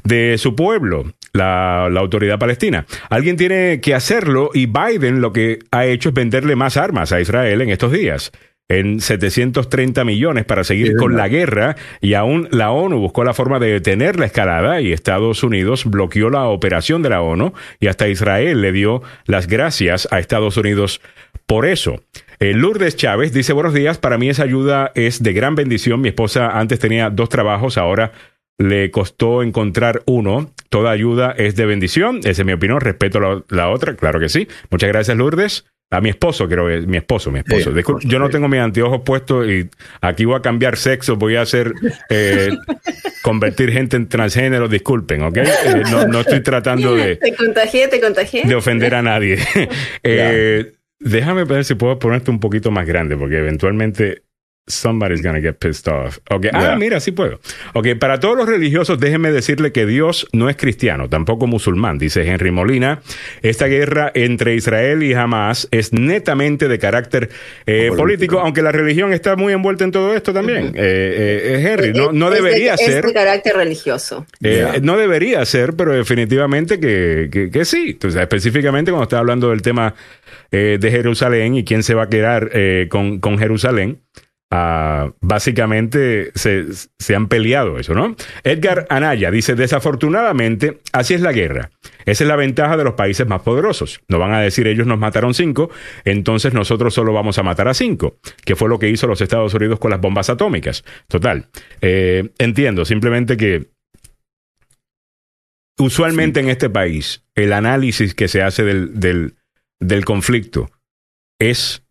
de 0.04 0.38
su 0.38 0.56
pueblo, 0.56 1.12
la, 1.34 1.86
autoridad 1.86 2.38
palestina. 2.38 2.86
Alguien 3.10 3.38
tiene 3.38 3.82
que 3.82 3.96
hacerlo 3.96 4.52
y 4.54 4.68
Biden 4.68 5.20
lo 5.20 5.34
que 5.34 5.60
ha 5.72 5.86
hecho 5.86 6.10
es 6.10 6.16
venderle 6.16 6.56
más 6.56 6.78
armas 6.78 7.12
a 7.12 7.20
Israel 7.20 7.62
en 7.62 7.70
estos 7.70 7.92
días 7.92 8.32
en 8.68 9.00
730 9.00 10.04
millones 10.06 10.44
para 10.46 10.64
seguir 10.64 10.96
con 10.96 11.16
la 11.16 11.28
guerra 11.28 11.76
y 12.02 12.16
aún 12.16 12.48
la 12.52 12.72
ONU 12.72 12.98
buscó 12.98 13.24
la 13.24 13.36
forma 13.36 13.60
de 13.60 13.68
detener 13.74 14.20
la 14.20 14.26
escalada 14.26 14.82
y 14.82 14.92
Estados 14.92 15.44
Unidos 15.44 15.86
bloqueó 15.86 16.32
la 16.32 16.46
operación 16.46 17.04
de 17.04 17.10
la 17.10 17.22
ONU 17.22 17.54
y 17.80 17.88
hasta 17.88 18.08
Israel 18.08 18.62
le 18.62 18.72
dio 18.72 19.04
las 19.26 19.48
gracias 19.48 20.08
a 20.12 20.20
Estados 20.20 20.58
Unidos 20.58 21.00
por 21.46 21.66
eso. 21.68 22.02
Eh, 22.40 22.54
Lourdes 22.54 22.96
Chávez 22.96 23.32
dice 23.34 23.54
buenos 23.54 23.74
días, 23.74 23.98
para 23.98 24.18
mí 24.18 24.30
esa 24.30 24.44
ayuda 24.44 24.92
es 24.96 25.24
de 25.24 25.34
gran 25.34 25.56
bendición. 25.56 26.02
Mi 26.02 26.10
esposa 26.10 26.58
antes 26.60 26.80
tenía 26.80 27.10
dos 27.10 27.30
trabajos, 27.30 27.78
ahora 27.78 28.12
le 28.58 28.92
costó 28.92 29.44
encontrar 29.44 30.02
uno. 30.06 30.52
Toda 30.70 30.92
ayuda 30.92 31.34
es 31.38 31.56
de 31.56 31.66
bendición. 31.66 32.20
Esa 32.20 32.42
es 32.42 32.46
mi 32.46 32.54
opinión. 32.54 32.82
Respeto 32.82 33.20
la, 33.20 33.44
la, 33.50 33.70
otra, 33.70 33.96
claro 33.96 34.20
que 34.20 34.30
sí. 34.30 34.48
Muchas 34.70 34.90
gracias, 34.90 35.16
Lourdes. 35.18 35.66
a 35.92 36.02
mi 36.02 36.10
esposo, 36.10 36.48
creo 36.50 36.68
que 36.68 36.80
es 36.80 36.88
mi 36.88 36.98
esposo, 36.98 37.32
mi 37.32 37.40
esposo. 37.40 37.70
Sí, 37.70 37.76
Disculpe, 37.76 38.00
esposo, 38.00 38.08
yo 38.08 38.20
no 38.20 38.30
tengo 38.30 38.48
mis 38.50 38.60
anteojos 38.60 39.02
puestos 39.06 39.48
y 39.48 39.70
aquí 40.02 40.26
voy 40.26 40.36
a 40.36 40.42
cambiar 40.42 40.76
sexo, 40.78 41.16
voy 41.16 41.36
a 41.38 41.42
hacer 41.42 41.74
eh, 42.10 42.50
convertir 43.22 43.72
gente 43.72 43.96
en 43.96 44.08
transgénero, 44.10 44.68
disculpen, 44.68 45.22
¿ok? 45.24 45.38
Eh, 45.38 45.84
no, 45.92 46.08
no 46.08 46.22
estoy 46.22 46.42
tratando 46.42 46.96
de, 46.98 47.16
Te 47.18 47.36
contagié, 47.36 47.88
te 47.88 48.02
contagié. 48.02 48.44
de 48.44 48.56
ofender 48.56 48.96
a 48.96 49.02
nadie. 49.02 49.38
Eh, 50.04 50.74
déjame 51.00 51.44
ver 51.44 51.66
si 51.66 51.76
puedo 51.76 52.00
ponerte 52.00 52.32
un 52.32 52.40
poquito 52.40 52.72
más 52.72 52.86
grande, 52.86 53.18
porque 53.18 53.38
eventualmente 53.38 54.24
somebody's 54.68 55.22
gonna 55.22 55.40
get 55.42 55.58
pissed 55.60 55.88
off. 55.88 56.18
Okay. 56.30 56.50
Ah, 56.54 56.62
Yeah. 56.62 56.76
mira, 56.78 57.00
sí 57.00 57.12
puedo. 57.12 57.40
Ok, 57.74 57.90
para 58.00 58.20
todos 58.20 58.36
los 58.36 58.48
religiosos, 58.50 59.00
déjenme 59.00 59.32
decirle 59.32 59.72
que 59.72 59.86
Dios 59.86 60.28
no 60.34 60.50
es 60.50 60.56
cristiano, 60.58 61.08
tampoco 61.08 61.46
musulmán, 61.46 61.98
dice 62.00 62.28
Henry 62.28 62.50
Molina. 62.52 63.02
Esta 63.44 63.68
guerra 63.68 64.12
entre 64.16 64.56
Israel 64.56 65.04
y 65.04 65.14
Hamas 65.14 65.68
es 65.72 65.94
netamente 65.94 66.68
de 66.68 66.80
carácter 66.80 67.30
eh, 67.66 67.90
Político. 67.90 67.96
político, 67.98 68.40
aunque 68.40 68.62
la 68.64 68.72
religión 68.72 69.14
está 69.14 69.36
muy 69.36 69.54
envuelta 69.54 69.84
en 69.84 69.92
todo 69.92 70.16
esto 70.16 70.34
también. 70.34 70.68
Eh, 70.68 70.72
eh, 70.76 71.56
eh, 71.64 71.72
Henry, 71.72 71.94
no, 71.94 72.12
no 72.12 72.28
Es 72.28 72.34
de- 72.34 72.42
debería 72.50 72.74
es 72.74 72.82
ser. 72.82 73.06
de 73.06 73.14
carácter 73.14 73.56
religioso. 73.56 74.26
Eh. 74.42 74.80
No 74.82 74.98
debería 74.98 75.46
ser, 75.46 75.74
pero 75.76 75.94
definitivamente 75.94 76.80
que, 76.80 77.30
que, 77.32 77.52
que 77.52 77.66
sí. 77.66 77.92
Entonces, 77.92 78.20
específicamente 78.20 78.90
cuando 78.92 79.04
está 79.04 79.20
hablando 79.20 79.52
del 79.52 79.62
tema 79.62 79.94
eh, 80.52 80.78
de 80.80 80.92
Jerusalén 80.92 81.56
y 81.56 81.64
quién 81.64 81.84
se 81.84 81.94
va 81.94 82.04
a 82.04 82.10
quedar 82.10 82.50
eh, 82.54 82.88
con, 82.90 83.20
con 83.20 83.38
Jerusalén, 83.38 84.00
ah, 84.52 85.12
básicamente 85.22 86.32
se, 86.36 86.66
se 87.00 87.16
han 87.16 87.28
peleado 87.28 87.80
eso, 87.80 87.94
¿no? 87.94 88.16
Edgar 88.44 88.88
Anaya 88.90 89.32
dice, 89.32 89.56
desafortunadamente, 89.56 90.80
así 90.92 91.14
es 91.14 91.22
la 91.22 91.32
guerra. 91.32 91.72
Esa 92.06 92.24
es 92.24 92.28
la 92.28 92.36
ventaja 92.36 92.78
de 92.78 92.84
los 92.84 92.94
países 92.94 93.28
más 93.28 93.42
poderosos. 93.42 94.02
No 94.08 94.20
van 94.20 94.34
a 94.34 94.40
decir 94.40 94.68
ellos 94.68 94.88
nos 94.88 95.00
mataron 95.00 95.34
cinco, 95.34 95.70
entonces 96.04 96.54
nosotros 96.54 96.94
solo 96.94 97.14
vamos 97.14 97.38
a 97.40 97.44
matar 97.44 97.68
a 97.68 97.74
cinco, 97.74 98.18
que 98.44 98.56
fue 98.56 98.70
lo 98.70 98.80
que 98.80 98.90
hizo 98.90 99.08
los 99.08 99.22
Estados 99.22 99.54
Unidos 99.54 99.80
con 99.80 99.92
las 99.92 100.02
bombas 100.02 100.30
atómicas. 100.30 100.84
Total. 101.08 101.48
Eh, 101.82 102.32
entiendo, 102.38 102.86
simplemente 102.86 103.38
que 103.38 103.72
usualmente 105.78 106.40
en 106.40 106.50
este 106.50 106.70
país 106.70 107.26
el 107.36 107.54
análisis 107.54 108.16
que 108.16 108.28
se 108.28 108.42
hace 108.42 108.64
del, 108.64 109.00
del, 109.00 109.36
del 109.80 110.06
conflicto 110.06 110.70
es 111.40 111.85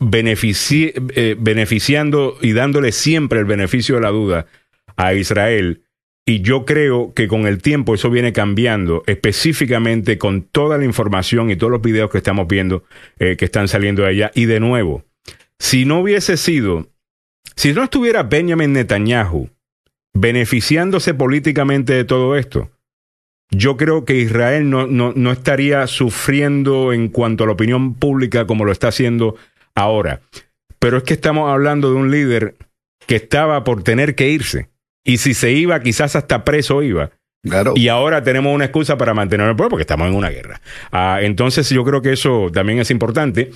eh, 0.00 1.36
beneficiando 1.38 2.36
y 2.40 2.52
dándole 2.52 2.92
siempre 2.92 3.38
el 3.38 3.44
beneficio 3.44 3.96
de 3.96 4.00
la 4.00 4.10
duda 4.10 4.46
a 4.96 5.14
Israel. 5.14 5.82
Y 6.26 6.40
yo 6.40 6.64
creo 6.64 7.12
que 7.12 7.28
con 7.28 7.46
el 7.46 7.60
tiempo 7.60 7.94
eso 7.94 8.10
viene 8.10 8.32
cambiando, 8.32 9.02
específicamente 9.06 10.16
con 10.16 10.42
toda 10.42 10.78
la 10.78 10.84
información 10.84 11.50
y 11.50 11.56
todos 11.56 11.70
los 11.70 11.82
videos 11.82 12.10
que 12.10 12.18
estamos 12.18 12.48
viendo 12.48 12.84
eh, 13.18 13.36
que 13.36 13.44
están 13.44 13.68
saliendo 13.68 14.02
de 14.02 14.08
allá. 14.08 14.30
Y 14.34 14.46
de 14.46 14.58
nuevo, 14.58 15.04
si 15.58 15.84
no 15.84 16.00
hubiese 16.00 16.38
sido, 16.38 16.88
si 17.56 17.72
no 17.72 17.84
estuviera 17.84 18.22
Benjamin 18.22 18.72
Netanyahu 18.72 19.50
beneficiándose 20.14 21.12
políticamente 21.12 21.92
de 21.92 22.04
todo 22.04 22.36
esto, 22.36 22.70
yo 23.50 23.76
creo 23.76 24.04
que 24.04 24.16
Israel 24.16 24.70
no, 24.70 24.86
no, 24.86 25.12
no 25.14 25.30
estaría 25.30 25.86
sufriendo 25.86 26.92
en 26.92 27.08
cuanto 27.08 27.44
a 27.44 27.46
la 27.46 27.52
opinión 27.52 27.94
pública 27.94 28.46
como 28.46 28.64
lo 28.64 28.72
está 28.72 28.88
haciendo 28.88 29.36
ahora. 29.74 30.20
Pero 30.78 30.98
es 30.98 31.02
que 31.04 31.14
estamos 31.14 31.50
hablando 31.50 31.90
de 31.90 31.96
un 31.96 32.10
líder 32.10 32.56
que 33.06 33.16
estaba 33.16 33.64
por 33.64 33.82
tener 33.82 34.14
que 34.14 34.28
irse. 34.28 34.70
Y 35.04 35.18
si 35.18 35.34
se 35.34 35.52
iba, 35.52 35.80
quizás 35.80 36.16
hasta 36.16 36.44
preso 36.44 36.82
iba. 36.82 37.10
Claro. 37.42 37.74
Y 37.76 37.88
ahora 37.88 38.22
tenemos 38.22 38.54
una 38.54 38.64
excusa 38.64 38.96
para 38.96 39.12
mantener 39.12 39.48
el 39.48 39.56
pueblo 39.56 39.70
porque 39.70 39.82
estamos 39.82 40.08
en 40.08 40.14
una 40.14 40.30
guerra. 40.30 40.62
Ah, 40.92 41.18
entonces 41.20 41.68
yo 41.68 41.84
creo 41.84 42.00
que 42.00 42.12
eso 42.12 42.50
también 42.52 42.78
es 42.78 42.90
importante. 42.90 43.50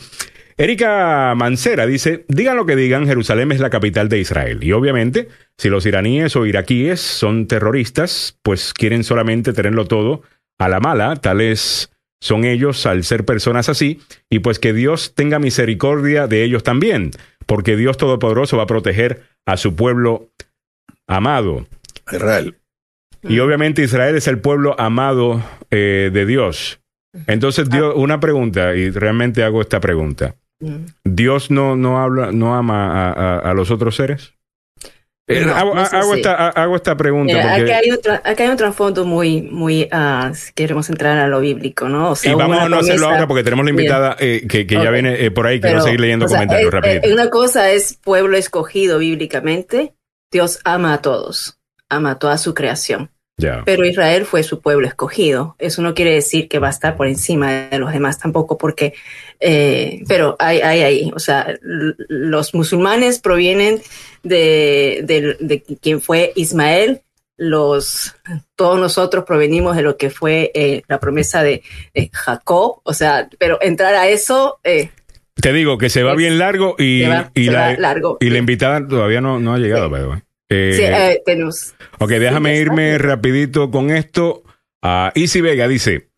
Erika 0.58 1.34
Mancera 1.36 1.86
dice, 1.86 2.24
digan 2.28 2.56
lo 2.56 2.66
que 2.66 2.74
digan, 2.74 3.06
Jerusalén 3.06 3.52
es 3.52 3.60
la 3.60 3.70
capital 3.70 4.08
de 4.08 4.18
Israel. 4.18 4.62
Y 4.62 4.72
obviamente, 4.72 5.28
si 5.56 5.68
los 5.68 5.86
iraníes 5.86 6.34
o 6.34 6.46
iraquíes 6.46 7.00
son 7.00 7.46
terroristas, 7.46 8.36
pues 8.42 8.74
quieren 8.74 9.04
solamente 9.04 9.52
tenerlo 9.52 9.86
todo 9.86 10.22
a 10.58 10.68
la 10.68 10.80
mala, 10.80 11.14
tales 11.16 11.92
son 12.20 12.44
ellos 12.44 12.84
al 12.86 13.04
ser 13.04 13.24
personas 13.24 13.68
así, 13.68 14.00
y 14.30 14.40
pues 14.40 14.58
que 14.58 14.72
Dios 14.72 15.14
tenga 15.14 15.38
misericordia 15.38 16.26
de 16.26 16.42
ellos 16.44 16.62
también, 16.62 17.10
porque 17.46 17.76
Dios 17.76 17.96
Todopoderoso 17.96 18.56
va 18.56 18.64
a 18.64 18.66
proteger 18.66 19.22
a 19.46 19.56
su 19.56 19.74
pueblo 19.76 20.28
amado. 21.06 21.66
Israel. 22.12 22.56
Y 23.22 23.38
obviamente 23.40 23.82
Israel 23.82 24.16
es 24.16 24.28
el 24.28 24.38
pueblo 24.38 24.74
amado 24.78 25.42
eh, 25.70 26.10
de 26.12 26.26
Dios. 26.26 26.80
Entonces, 27.26 27.68
Dios, 27.70 27.94
una 27.96 28.20
pregunta, 28.20 28.76
y 28.76 28.90
realmente 28.90 29.42
hago 29.42 29.60
esta 29.60 29.80
pregunta. 29.80 30.36
Mm. 30.60 30.84
¿Dios 31.04 31.50
no, 31.50 31.74
no 31.76 32.00
habla, 32.00 32.30
no 32.32 32.54
ama 32.54 33.08
a, 33.08 33.12
a- 33.12 33.38
a 33.50 33.54
los 33.54 33.70
otros 33.70 33.96
seres? 33.96 34.34
Eh, 35.28 35.44
No, 35.44 35.54
hago, 35.54 35.74
no 35.74 36.14
esta, 36.14 36.34
ha- 36.34 36.48
hago 36.48 36.76
esta 36.76 36.96
pregunta 36.96 37.34
Mira, 37.34 37.54
porque... 37.54 37.72
acá, 37.72 37.80
hay 37.84 37.90
un 37.90 37.96
tra- 37.98 38.20
acá 38.24 38.42
hay 38.44 38.48
un 38.48 38.56
trasfondo 38.56 39.04
muy, 39.04 39.42
muy, 39.42 39.86
ah, 39.92 40.30
si 40.34 40.52
queremos 40.54 40.88
entrar 40.88 41.18
a 41.18 41.28
lo 41.28 41.40
bíblico, 41.40 41.86
¿no? 41.88 42.12
O 42.12 42.16
sea, 42.16 42.30
y 42.30 42.34
hubo 42.34 42.40
vamos 42.40 42.60
a 42.62 42.68
no 42.70 42.78
hacerlo 42.78 43.08
ahora 43.08 43.26
porque 43.28 43.44
tenemos 43.44 43.64
la 43.66 43.70
invitada 43.70 44.16
eh, 44.18 44.46
que, 44.48 44.66
que 44.66 44.74
ya 44.76 44.90
viene 44.90 45.22
eh, 45.24 45.30
por 45.30 45.46
ahí. 45.46 45.60
Quiero 45.60 45.76
Pero, 45.76 45.84
seguir 45.84 46.00
leyendo 46.00 46.24
o 46.24 46.28
sea, 46.28 46.38
comentarios 46.38 46.72
eh, 46.82 47.12
Una 47.12 47.28
cosa 47.28 47.70
es 47.70 47.98
pueblo 48.02 48.36
escogido 48.38 48.98
bíblicamente. 48.98 49.94
Dios 50.32 50.60
ama 50.64 50.94
a 50.94 51.02
todos, 51.02 51.58
ama 51.90 52.12
a 52.12 52.18
toda 52.18 52.38
su 52.38 52.54
creación. 52.54 53.10
Pero 53.64 53.84
Israel 53.86 54.24
fue 54.24 54.42
su 54.42 54.60
pueblo 54.60 54.86
escogido. 54.86 55.54
Eso 55.58 55.80
no 55.82 55.94
quiere 55.94 56.12
decir 56.12 56.48
que 56.48 56.58
va 56.58 56.66
a 56.66 56.70
estar 56.70 56.96
por 56.96 57.06
encima 57.06 57.68
de 57.70 57.78
los 57.78 57.92
demás 57.92 58.18
tampoco, 58.18 58.58
porque, 58.58 58.94
eh, 59.38 60.02
pero 60.08 60.34
hay, 60.40 60.60
hay 60.60 60.80
ahí, 60.82 61.12
o 61.14 61.18
sea, 61.20 61.46
los 61.62 62.52
musulmanes 62.54 63.20
provienen 63.20 63.80
de, 64.24 65.00
de, 65.04 65.36
de 65.38 65.62
quien 65.80 66.00
fue 66.00 66.32
Ismael. 66.34 67.02
Los, 67.40 68.16
todos 68.56 68.80
nosotros 68.80 69.22
provenimos 69.24 69.76
de 69.76 69.82
lo 69.82 69.96
que 69.96 70.10
fue 70.10 70.50
eh, 70.54 70.82
la 70.88 70.98
promesa 70.98 71.44
de, 71.44 71.62
de 71.94 72.10
Jacob, 72.12 72.80
o 72.82 72.92
sea, 72.92 73.28
pero 73.38 73.58
entrar 73.62 73.94
a 73.94 74.08
eso, 74.08 74.58
eh, 74.64 74.90
Te 75.40 75.52
digo 75.52 75.78
que 75.78 75.88
se 75.88 76.02
va 76.02 76.10
Es- 76.12 76.16
bien 76.16 76.36
largo 76.38 76.74
y, 76.76 77.02
va- 77.04 77.30
la, 77.36 77.76
largo. 77.78 78.16
y 78.20 78.30
la 78.30 78.38
invitada 78.38 78.84
todavía 78.84 79.20
no, 79.20 79.38
no 79.38 79.54
ha 79.54 79.58
llegado, 79.58 79.88
Sí. 79.88 80.22
Eh, 80.48 80.72
Sí, 80.76 80.82
eh, 80.82 81.22
tenemos. 81.26 81.74
Ok, 81.98 82.08
déjame 82.10 82.52
está. 82.52 82.62
irme 82.62 82.98
rapidito 82.98 83.70
con 83.70 83.90
esto. 83.90 84.42
Ah, 84.82 85.12
Easy 85.14 85.40
Vega 85.40 85.66
dice, 85.68 86.08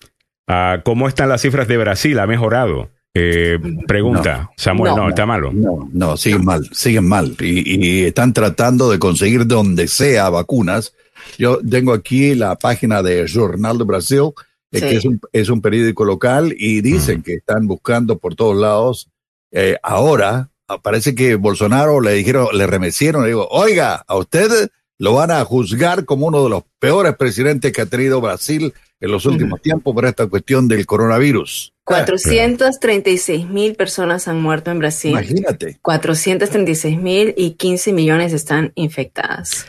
ah, 0.46 0.80
¿cómo 0.84 1.08
están 1.08 1.28
las 1.28 1.42
cifras 1.42 1.66
de 1.68 1.76
Brasil? 1.78 2.18
¿Ha 2.18 2.26
mejorado? 2.26 2.90
Eh, 3.12 3.58
pregunta, 3.88 4.50
Samuel, 4.56 4.92
no, 4.94 5.02
No. 5.04 5.08
está 5.08 5.26
malo. 5.26 5.50
No, 5.52 5.88
no, 5.92 6.16
siguen 6.16 6.44
mal, 6.44 6.68
siguen 6.72 7.08
mal. 7.08 7.34
Y, 7.40 8.02
y 8.02 8.04
están 8.04 8.32
tratando 8.32 8.88
de 8.90 9.00
conseguir 9.00 9.46
donde 9.46 9.88
sea 9.88 10.30
vacunas. 10.30 10.94
Yo 11.36 11.58
tengo 11.68 11.92
aquí 11.92 12.34
la 12.36 12.56
página 12.56 13.02
de 13.02 13.26
Jornal 13.28 13.78
de 13.78 13.84
Brasil, 13.84 14.30
eh, 14.70 14.78
Sí. 14.78 14.80
que 14.80 14.96
es 14.96 15.04
un, 15.04 15.20
es 15.32 15.48
un 15.48 15.60
periódico 15.60 16.04
local, 16.04 16.54
y 16.56 16.82
dicen 16.82 17.22
que 17.22 17.34
están 17.34 17.66
buscando 17.66 18.18
por 18.18 18.36
todos 18.36 18.56
lados. 18.56 19.08
Eh, 19.50 19.76
ahora, 19.82 20.30
ah, 20.36 20.49
parece 20.78 21.14
que 21.14 21.34
Bolsonaro 21.34 22.00
le 22.00 22.14
dijeron, 22.14 22.48
le 22.52 22.66
remecieron, 22.66 23.22
le 23.22 23.28
digo, 23.28 23.48
oiga, 23.50 24.04
a 24.06 24.16
usted 24.16 24.70
lo 24.98 25.14
van 25.14 25.30
a 25.30 25.44
juzgar 25.44 26.04
como 26.04 26.26
uno 26.26 26.44
de 26.44 26.50
los 26.50 26.62
peores 26.78 27.16
presidentes 27.16 27.72
que 27.72 27.80
ha 27.80 27.86
tenido 27.86 28.20
Brasil 28.20 28.74
en 29.00 29.10
los 29.10 29.24
últimos 29.24 29.62
tiempos 29.62 29.94
por 29.94 30.04
esta 30.04 30.26
cuestión 30.26 30.68
del 30.68 30.84
coronavirus. 30.84 31.72
436 31.84 33.48
mil 33.48 33.74
personas 33.74 34.28
han 34.28 34.40
muerto 34.40 34.70
en 34.70 34.78
Brasil. 34.78 35.12
Imagínate. 35.12 35.78
436 35.80 37.00
mil 37.00 37.34
y 37.36 37.52
15 37.52 37.92
millones 37.92 38.32
están 38.32 38.72
infectadas. 38.74 39.66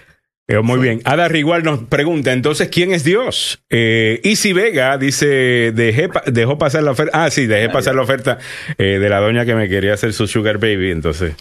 Eh, 0.51 0.61
muy 0.61 0.75
Sí. 0.77 0.81
bien. 0.83 1.01
Ada 1.05 1.27
Rigual 1.27 1.63
nos 1.63 1.83
pregunta, 1.83 2.33
entonces, 2.33 2.69
¿quién 2.69 2.91
es 2.93 3.03
Dios? 3.03 3.63
Eh, 3.69 4.19
Easy 4.23 4.53
Vega 4.53 4.97
dice, 4.97 5.71
dejé 5.73 6.09
dejó 6.27 6.57
pasar 6.57 6.83
la 6.83 6.91
oferta. 6.91 7.23
Ah, 7.25 7.29
sí, 7.31 7.45
dejé 7.47 7.69
pasar 7.69 7.95
la 7.95 8.01
oferta 8.01 8.37
eh, 8.77 8.99
de 8.99 9.09
la 9.09 9.19
doña 9.19 9.45
que 9.45 9.55
me 9.55 9.69
quería 9.69 9.93
hacer 9.93 10.13
su 10.13 10.27
sugar 10.27 10.57
baby. 10.57 10.91
Entonces, 10.91 11.33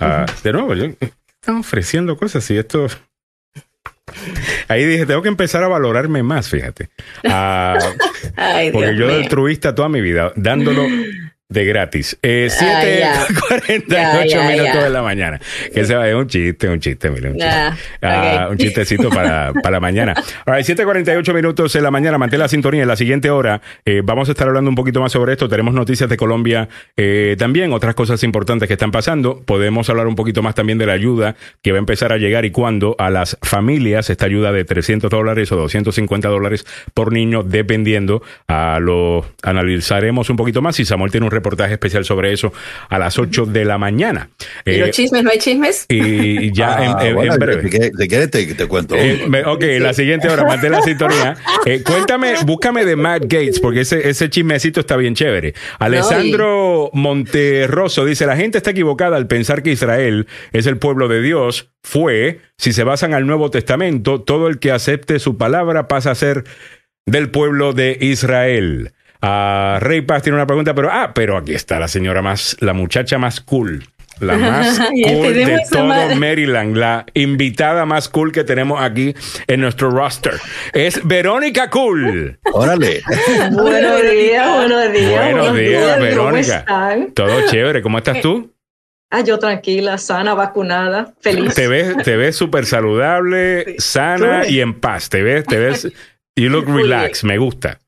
ah, 0.00 0.26
de 0.42 0.52
nuevo, 0.52 0.74
yo, 0.74 0.84
están 0.86 1.56
ofreciendo 1.58 2.16
cosas 2.16 2.50
y 2.50 2.56
esto... 2.58 2.86
Ahí 4.68 4.84
dije, 4.84 5.06
tengo 5.06 5.22
que 5.22 5.28
empezar 5.28 5.62
a 5.64 5.68
valorarme 5.68 6.22
más, 6.22 6.48
fíjate. 6.48 6.88
Ah, 7.24 7.76
Ay, 8.36 8.70
porque 8.70 8.88
Dios 8.92 8.98
yo 8.98 9.06
de 9.06 9.12
mío. 9.14 9.22
altruista 9.24 9.74
toda 9.74 9.88
mi 9.88 10.00
vida, 10.00 10.32
dándolo 10.36 10.86
de 11.48 11.64
gratis. 11.64 12.18
Eh, 12.22 12.48
Ah, 12.60 12.82
ya. 12.84 13.26
7.48 13.28 13.84
Ya, 13.88 14.24
ya, 14.26 14.48
minutos 14.48 14.74
ya. 14.74 14.84
de 14.84 14.90
la 14.90 15.02
mañana. 15.02 15.40
Que 15.72 15.84
se 15.84 15.94
va, 15.94 16.08
es 16.08 16.14
un 16.14 16.26
chiste, 16.26 16.68
un 16.68 16.80
chiste, 16.80 17.10
mire, 17.10 17.28
un 17.28 17.34
chiste. 17.34 17.48
Ah, 17.48 17.76
Ah. 18.02 18.48
Un 18.50 18.56
chistecito 18.58 19.08
para, 19.10 19.52
para 19.62 19.78
mañana. 19.80 20.14
All 20.46 20.56
right, 20.56 20.66
7.48 20.66 21.34
minutos 21.34 21.72
de 21.72 21.80
la 21.80 21.90
mañana. 21.90 22.18
Mantén 22.18 22.40
la 22.40 22.48
sintonía. 22.48 22.82
En 22.82 22.88
la 22.88 22.96
siguiente 22.96 23.30
hora 23.30 23.60
eh, 23.84 24.00
vamos 24.04 24.28
a 24.28 24.32
estar 24.32 24.48
hablando 24.48 24.68
un 24.70 24.74
poquito 24.74 25.00
más 25.00 25.12
sobre 25.12 25.32
esto. 25.32 25.48
Tenemos 25.48 25.74
noticias 25.74 26.08
de 26.08 26.16
Colombia 26.16 26.68
eh, 26.96 27.36
también, 27.38 27.72
otras 27.72 27.94
cosas 27.94 28.22
importantes 28.24 28.66
que 28.66 28.74
están 28.74 28.90
pasando. 28.90 29.42
Podemos 29.44 29.88
hablar 29.90 30.06
un 30.06 30.16
poquito 30.16 30.42
más 30.42 30.54
también 30.54 30.78
de 30.78 30.86
la 30.86 30.92
ayuda 30.94 31.36
que 31.62 31.72
va 31.72 31.78
a 31.78 31.80
empezar 31.80 32.12
a 32.12 32.16
llegar 32.16 32.44
y 32.44 32.50
cuándo 32.50 32.96
a 32.98 33.10
las 33.10 33.38
familias. 33.42 34.10
Esta 34.10 34.26
ayuda 34.26 34.50
de 34.52 34.64
300 34.64 35.10
dólares 35.10 35.52
o 35.52 35.56
250 35.56 36.28
dólares 36.28 36.64
por 36.94 37.12
niño, 37.12 37.42
dependiendo. 37.42 38.22
A 38.48 38.78
lo 38.80 39.24
analizaremos 39.42 40.30
un 40.30 40.36
poquito 40.36 40.62
más 40.62 40.78
y 40.80 40.84
Samuel 40.84 41.10
tiene 41.10 41.26
un 41.26 41.30
reportaje 41.34 41.72
especial 41.74 42.04
sobre 42.04 42.32
eso 42.32 42.52
a 42.88 42.98
las 42.98 43.18
8 43.18 43.46
de 43.46 43.64
la 43.64 43.76
mañana. 43.78 44.30
¿Y 44.64 44.70
Eh, 44.72 44.78
los 44.78 44.90
chismes? 44.90 45.22
¿No 45.22 45.30
hay 45.30 45.38
chismes? 45.38 45.84
y 45.88 46.52
ya 46.52 46.84
en- 46.84 46.92
Ah, 46.96 47.06
en, 47.06 47.14
bueno, 47.14 47.32
en 47.34 47.38
breve. 47.38 47.62
Si 47.62 48.08
quieres, 48.08 48.30
te, 48.30 48.54
te 48.54 48.66
cuento. 48.66 48.94
Eh, 48.96 49.24
me- 49.28 49.44
ok, 49.44 49.62
la 49.80 49.92
siguiente 49.92 50.28
hora, 50.28 50.44
mantén 50.44 50.72
la 50.72 50.82
sintonía. 50.82 51.36
Eh, 51.66 51.82
cuéntame, 51.82 52.34
búscame 52.44 52.84
de 52.84 52.94
Matt 52.94 53.22
Gates, 53.22 53.58
porque 53.58 53.80
ese, 53.80 54.08
ese 54.08 54.28
chismecito 54.28 54.80
está 54.80 54.96
bien 54.96 55.14
chévere. 55.14 55.54
Alessandro 55.78 56.90
Monterroso 56.92 58.04
dice, 58.04 58.26
la 58.26 58.36
gente 58.36 58.58
está 58.58 58.70
equivocada 58.70 59.16
al 59.16 59.26
pensar 59.26 59.62
que 59.62 59.70
Israel 59.72 60.26
es 60.52 60.66
el 60.66 60.76
pueblo 60.78 61.08
de 61.08 61.22
Dios. 61.22 61.70
Fue, 61.82 62.40
si 62.58 62.72
se 62.72 62.84
basan 62.84 63.14
al 63.14 63.26
Nuevo 63.26 63.50
Testamento, 63.50 64.20
todo 64.22 64.48
el 64.48 64.58
que 64.58 64.72
acepte 64.72 65.18
su 65.18 65.36
palabra 65.38 65.88
pasa 65.88 66.10
a 66.10 66.14
ser 66.14 66.44
del 67.06 67.30
pueblo 67.30 67.72
de 67.72 67.96
Israel. 68.00 68.92
Ah, 69.26 69.78
Rey 69.80 70.02
Paz 70.02 70.22
tiene 70.22 70.36
una 70.36 70.46
pregunta, 70.46 70.74
pero 70.74 70.90
ah, 70.92 71.12
pero 71.14 71.36
aquí 71.38 71.54
está 71.54 71.78
la 71.78 71.88
señora 71.88 72.20
más, 72.20 72.56
la 72.60 72.74
muchacha 72.74 73.16
más 73.16 73.40
cool. 73.40 73.84
La 74.20 74.36
más 74.38 74.78
cool 74.78 75.34
de 75.34 75.58
todo 75.72 75.86
Mar- 75.86 76.14
Maryland, 76.16 76.76
la 76.76 77.06
invitada 77.14 77.86
más 77.86 78.08
cool 78.10 78.32
que 78.32 78.44
tenemos 78.44 78.80
aquí 78.82 79.14
en 79.46 79.60
nuestro 79.62 79.90
roster. 79.90 80.34
Es 80.72 81.00
Verónica 81.06 81.70
Cool. 81.70 82.38
Órale. 82.52 83.02
Buenos 83.52 84.02
días, 84.02 84.54
buenos 84.54 84.92
días. 84.92 85.32
Buenos 85.32 85.56
días, 85.56 85.92
¿Cómo 85.94 86.02
Verónica. 86.04 86.58
están? 86.58 87.12
Todo 87.12 87.46
chévere. 87.50 87.80
¿Cómo 87.82 87.98
estás 87.98 88.20
tú? 88.20 88.52
Ah, 89.10 89.20
yo 89.22 89.38
tranquila, 89.38 89.96
sana, 89.98 90.34
vacunada, 90.34 91.14
feliz. 91.20 91.54
Te 91.54 91.66
ves, 91.68 91.96
te 92.04 92.16
ves 92.16 92.36
súper 92.36 92.66
saludable, 92.66 93.76
sana 93.78 94.46
y 94.46 94.60
en 94.60 94.74
paz. 94.80 95.08
Te 95.08 95.22
ves, 95.22 95.44
te 95.44 95.56
ves. 95.58 95.88
You 96.36 96.50
look 96.50 96.66
relaxed. 96.68 97.24
Me 97.26 97.38
gusta. 97.38 97.78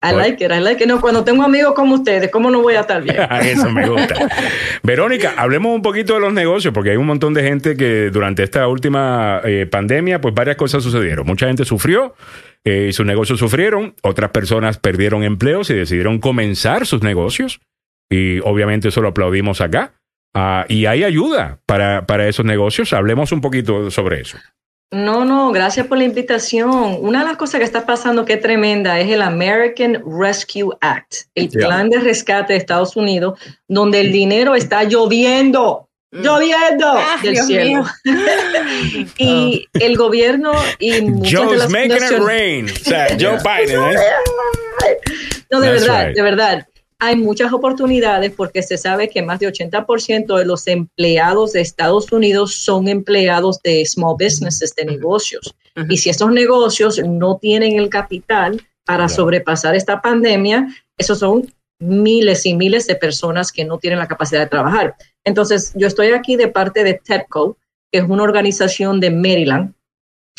I 0.00 0.12
like 0.12 0.44
it, 0.44 0.52
I 0.52 0.60
like 0.60 0.82
it. 0.82 0.88
No, 0.88 1.00
cuando 1.00 1.24
tengo 1.24 1.42
amigos 1.42 1.74
como 1.74 1.96
ustedes, 1.96 2.30
¿cómo 2.30 2.50
no 2.50 2.62
voy 2.62 2.74
a 2.74 2.80
estar 2.80 3.02
bien? 3.02 3.16
Eso 3.42 3.68
me 3.68 3.88
gusta. 3.88 4.14
Verónica, 4.84 5.34
hablemos 5.36 5.74
un 5.74 5.82
poquito 5.82 6.14
de 6.14 6.20
los 6.20 6.32
negocios, 6.32 6.72
porque 6.72 6.90
hay 6.90 6.96
un 6.96 7.06
montón 7.06 7.34
de 7.34 7.42
gente 7.42 7.76
que 7.76 8.10
durante 8.10 8.44
esta 8.44 8.68
última 8.68 9.40
eh, 9.44 9.66
pandemia, 9.66 10.20
pues 10.20 10.34
varias 10.34 10.56
cosas 10.56 10.84
sucedieron. 10.84 11.26
Mucha 11.26 11.48
gente 11.48 11.64
sufrió 11.64 12.14
eh, 12.64 12.86
y 12.90 12.92
sus 12.92 13.04
negocios 13.06 13.40
sufrieron, 13.40 13.94
otras 14.02 14.30
personas 14.30 14.78
perdieron 14.78 15.24
empleos 15.24 15.68
y 15.70 15.74
decidieron 15.74 16.20
comenzar 16.20 16.86
sus 16.86 17.02
negocios. 17.02 17.60
Y 18.08 18.38
obviamente 18.40 18.88
eso 18.88 19.00
lo 19.00 19.08
aplaudimos 19.08 19.60
acá. 19.60 19.94
Ah, 20.32 20.64
y 20.68 20.86
hay 20.86 21.02
ayuda 21.02 21.58
para, 21.66 22.06
para 22.06 22.28
esos 22.28 22.44
negocios. 22.44 22.92
Hablemos 22.92 23.32
un 23.32 23.40
poquito 23.40 23.90
sobre 23.90 24.20
eso. 24.20 24.38
No, 24.90 25.24
no, 25.26 25.52
gracias 25.52 25.86
por 25.86 25.98
la 25.98 26.04
invitación. 26.04 26.96
Una 27.00 27.20
de 27.20 27.26
las 27.26 27.36
cosas 27.36 27.58
que 27.58 27.64
está 27.64 27.84
pasando 27.84 28.24
que 28.24 28.34
es 28.34 28.40
tremenda 28.40 28.98
es 28.98 29.10
el 29.10 29.20
American 29.20 30.02
Rescue 30.18 30.74
Act, 30.80 31.14
el 31.34 31.50
plan 31.50 31.90
de 31.90 31.98
rescate 32.00 32.54
de 32.54 32.58
Estados 32.58 32.96
Unidos, 32.96 33.38
donde 33.68 34.00
el 34.00 34.12
dinero 34.12 34.54
está 34.54 34.84
lloviendo, 34.84 35.90
lloviendo 36.10 36.86
Ah, 36.86 37.18
del 37.22 37.34
Dios 37.34 37.46
cielo. 37.46 37.84
y 39.18 39.66
el 39.74 39.96
gobierno 39.98 40.52
y 40.78 41.02
muchas 41.02 41.32
de 41.32 41.36
Joe's 41.46 41.58
las 41.58 41.70
making 41.70 41.96
it 41.96 42.18
rain. 42.24 42.64
O 42.70 42.84
sea, 42.84 43.08
Joe 43.20 43.36
Biden, 43.66 43.82
¿eh? 43.90 43.96
No, 45.50 45.60
de 45.60 45.68
That's 45.68 45.80
verdad, 45.82 46.06
right. 46.06 46.16
de 46.16 46.22
verdad. 46.22 46.66
Hay 47.00 47.14
muchas 47.14 47.52
oportunidades 47.52 48.32
porque 48.32 48.62
se 48.62 48.76
sabe 48.76 49.08
que 49.08 49.22
más 49.22 49.38
de 49.38 49.46
80% 49.46 50.36
de 50.36 50.44
los 50.44 50.66
empleados 50.66 51.52
de 51.52 51.60
Estados 51.60 52.10
Unidos 52.10 52.54
son 52.54 52.88
empleados 52.88 53.62
de 53.62 53.86
small 53.86 54.16
businesses, 54.18 54.74
de 54.74 54.84
negocios. 54.84 55.54
Ujú. 55.76 55.86
Y 55.90 55.96
si 55.96 56.10
estos 56.10 56.32
negocios 56.32 57.00
no 57.06 57.36
tienen 57.36 57.78
el 57.78 57.88
capital 57.88 58.60
para 58.84 59.08
sobrepasar 59.08 59.76
esta 59.76 60.00
pandemia, 60.00 60.66
esos 60.96 61.20
son 61.20 61.46
miles 61.78 62.44
y 62.46 62.54
miles 62.54 62.86
de 62.86 62.96
personas 62.96 63.52
que 63.52 63.64
no 63.64 63.78
tienen 63.78 64.00
la 64.00 64.08
capacidad 64.08 64.40
de 64.40 64.48
trabajar. 64.48 64.96
Entonces, 65.24 65.72
yo 65.74 65.86
estoy 65.86 66.08
aquí 66.08 66.36
de 66.36 66.48
parte 66.48 66.82
de 66.82 66.94
TEPCO, 66.94 67.56
que 67.92 68.00
es 68.00 68.04
una 68.08 68.24
organización 68.24 68.98
de 68.98 69.10
Maryland, 69.10 69.72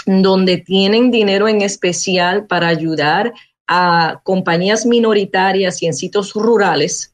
donde 0.06 0.58
tienen 0.58 1.12
dinero 1.12 1.48
en 1.48 1.62
especial 1.62 2.48
para 2.48 2.68
ayudar 2.68 3.34
a 3.72 4.20
compañías 4.24 4.84
minoritarias 4.88 5.82
y 5.84 5.86
en 5.86 5.94
sitios 5.94 6.34
rurales 6.34 7.14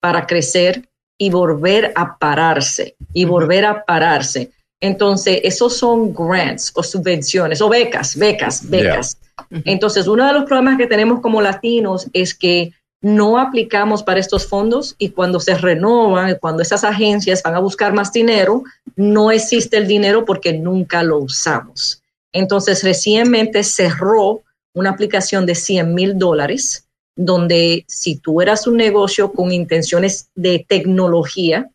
para 0.00 0.26
crecer 0.26 0.86
y 1.16 1.30
volver 1.30 1.92
a 1.96 2.18
pararse 2.18 2.94
y 3.14 3.24
volver 3.24 3.64
a 3.64 3.84
pararse. 3.86 4.52
Entonces, 4.80 5.40
esos 5.42 5.78
son 5.78 6.12
grants 6.12 6.70
o 6.74 6.82
subvenciones 6.82 7.62
o 7.62 7.70
becas, 7.70 8.16
becas, 8.16 8.68
becas. 8.68 9.16
Entonces, 9.64 10.06
uno 10.06 10.26
de 10.26 10.34
los 10.34 10.44
problemas 10.44 10.76
que 10.76 10.86
tenemos 10.86 11.20
como 11.20 11.40
latinos 11.40 12.06
es 12.12 12.34
que 12.34 12.72
no 13.00 13.38
aplicamos 13.38 14.02
para 14.02 14.20
estos 14.20 14.46
fondos 14.46 14.94
y 14.98 15.10
cuando 15.10 15.40
se 15.40 15.54
renovan, 15.54 16.36
cuando 16.38 16.62
esas 16.62 16.84
agencias 16.84 17.42
van 17.42 17.54
a 17.54 17.60
buscar 17.60 17.94
más 17.94 18.12
dinero, 18.12 18.62
no 18.94 19.30
existe 19.30 19.78
el 19.78 19.86
dinero 19.86 20.26
porque 20.26 20.52
nunca 20.52 21.02
lo 21.02 21.18
usamos. 21.18 22.02
Entonces, 22.32 22.84
recientemente 22.84 23.64
cerró 23.64 24.42
una 24.78 24.90
aplicación 24.90 25.46
de 25.46 25.54
100 25.54 25.94
mil 25.94 26.18
dólares, 26.18 26.86
donde 27.16 27.84
si 27.88 28.16
tú 28.16 28.40
eras 28.40 28.66
un 28.66 28.76
negocio 28.76 29.32
con 29.32 29.52
intenciones 29.52 30.30
de 30.34 30.64
tecnología, 30.68 31.70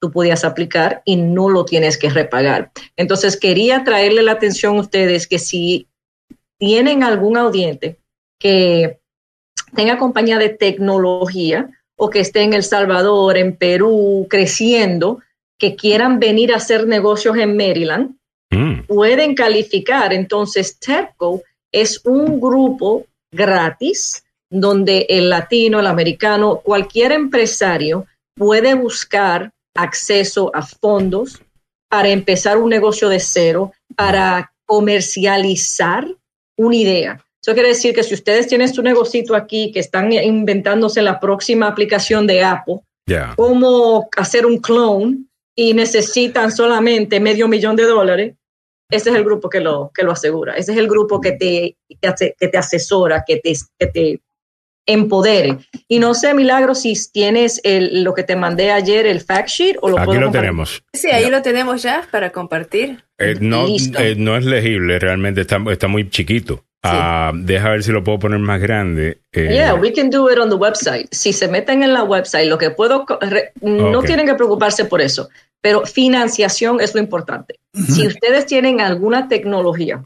tú 0.00 0.12
podías 0.12 0.44
aplicar 0.44 1.02
y 1.04 1.16
no 1.16 1.48
lo 1.48 1.64
tienes 1.64 1.98
que 1.98 2.10
repagar. 2.10 2.70
Entonces, 2.96 3.36
quería 3.36 3.82
traerle 3.82 4.22
la 4.22 4.32
atención 4.32 4.76
a 4.76 4.80
ustedes 4.80 5.26
que 5.26 5.40
si 5.40 5.88
tienen 6.58 7.02
algún 7.02 7.36
audiente 7.36 7.98
que 8.38 9.00
tenga 9.74 9.98
compañía 9.98 10.38
de 10.38 10.50
tecnología 10.50 11.68
o 11.96 12.10
que 12.10 12.20
esté 12.20 12.42
en 12.42 12.52
El 12.52 12.62
Salvador, 12.62 13.36
en 13.36 13.56
Perú, 13.56 14.28
creciendo, 14.30 15.20
que 15.58 15.74
quieran 15.74 16.20
venir 16.20 16.52
a 16.52 16.56
hacer 16.56 16.86
negocios 16.86 17.36
en 17.36 17.56
Maryland, 17.56 18.18
Mm. 18.50 18.86
pueden 18.86 19.34
calificar. 19.34 20.12
Entonces, 20.12 20.78
TEPCO 20.78 21.42
es 21.72 22.04
un 22.04 22.40
grupo 22.40 23.06
gratis 23.32 24.24
donde 24.50 25.06
el 25.08 25.28
latino, 25.28 25.80
el 25.80 25.86
americano, 25.86 26.60
cualquier 26.64 27.12
empresario 27.12 28.06
puede 28.34 28.74
buscar 28.74 29.52
acceso 29.74 30.50
a 30.54 30.62
fondos 30.62 31.42
para 31.88 32.08
empezar 32.08 32.58
un 32.58 32.70
negocio 32.70 33.08
de 33.08 33.20
cero, 33.20 33.72
para 33.96 34.52
comercializar 34.66 36.06
una 36.56 36.76
idea. 36.76 37.24
Eso 37.42 37.54
quiere 37.54 37.70
decir 37.70 37.94
que 37.94 38.02
si 38.02 38.14
ustedes 38.14 38.46
tienen 38.46 38.72
su 38.72 38.82
negocito 38.82 39.34
aquí, 39.34 39.70
que 39.72 39.80
están 39.80 40.12
inventándose 40.12 41.02
la 41.02 41.20
próxima 41.20 41.66
aplicación 41.66 42.26
de 42.26 42.42
Apple, 42.42 42.80
cómo 43.36 44.08
hacer 44.16 44.44
un 44.44 44.58
clone 44.58 45.18
y 45.56 45.72
necesitan 45.72 46.52
solamente 46.52 47.20
medio 47.20 47.48
millón 47.48 47.76
de 47.76 47.84
dólares, 47.84 48.34
ese 48.90 49.10
es 49.10 49.16
el 49.16 49.24
grupo 49.24 49.48
que 49.48 49.60
lo, 49.60 49.90
que 49.94 50.02
lo 50.02 50.12
asegura. 50.12 50.54
Ese 50.54 50.72
es 50.72 50.78
el 50.78 50.88
grupo 50.88 51.20
que 51.20 51.32
te, 51.32 51.76
que 52.00 52.12
te, 52.12 52.34
que 52.38 52.48
te 52.48 52.58
asesora, 52.58 53.24
que 53.26 53.36
te, 53.36 53.52
que 53.78 53.86
te 53.86 54.20
empodere. 54.86 55.58
Y 55.86 55.98
no 55.98 56.14
sé, 56.14 56.32
Milagro, 56.34 56.74
si 56.74 56.94
tienes 57.12 57.60
el, 57.64 58.02
lo 58.04 58.14
que 58.14 58.22
te 58.22 58.36
mandé 58.36 58.70
ayer, 58.70 59.06
el 59.06 59.20
fact 59.20 59.48
sheet, 59.48 59.76
o 59.82 59.90
lo 59.90 59.98
Aquí 59.98 60.06
puedo 60.06 60.20
lo 60.20 60.26
compartir. 60.26 60.40
tenemos. 60.48 60.82
Sí, 60.94 61.10
ahí 61.10 61.30
lo 61.30 61.42
tenemos 61.42 61.82
ya 61.82 62.06
para 62.10 62.30
compartir. 62.30 63.04
Eh, 63.18 63.36
no, 63.40 63.66
eh, 63.98 64.14
no 64.16 64.36
es 64.36 64.44
legible, 64.44 64.98
realmente 64.98 65.42
está, 65.42 65.58
está 65.70 65.88
muy 65.88 66.08
chiquito. 66.08 66.64
Ah, 66.84 67.32
deja 67.34 67.70
ver 67.70 67.82
si 67.82 67.90
lo 67.92 68.02
puedo 68.04 68.20
poner 68.20 68.38
más 68.38 68.60
grande. 68.60 69.18
Eh, 69.32 69.48
Yeah, 69.52 69.74
we 69.74 69.92
can 69.92 70.08
do 70.10 70.30
it 70.30 70.38
on 70.38 70.48
the 70.48 70.54
website. 70.54 71.08
Si 71.10 71.32
se 71.34 71.48
meten 71.48 71.82
en 71.82 71.92
la 71.92 72.04
website, 72.04 72.48
lo 72.48 72.56
que 72.56 72.70
puedo, 72.70 73.04
no 73.60 73.98
Ok. 73.98 74.06
tienen 74.06 74.24
que 74.26 74.34
preocuparse 74.36 74.84
por 74.86 75.00
eso, 75.02 75.28
pero 75.60 75.84
financiación 75.86 76.80
es 76.80 76.94
lo 76.94 77.00
importante. 77.00 77.58
Si 77.74 78.06
ustedes 78.06 78.46
tienen 78.46 78.80
alguna 78.80 79.28
tecnología 79.28 80.04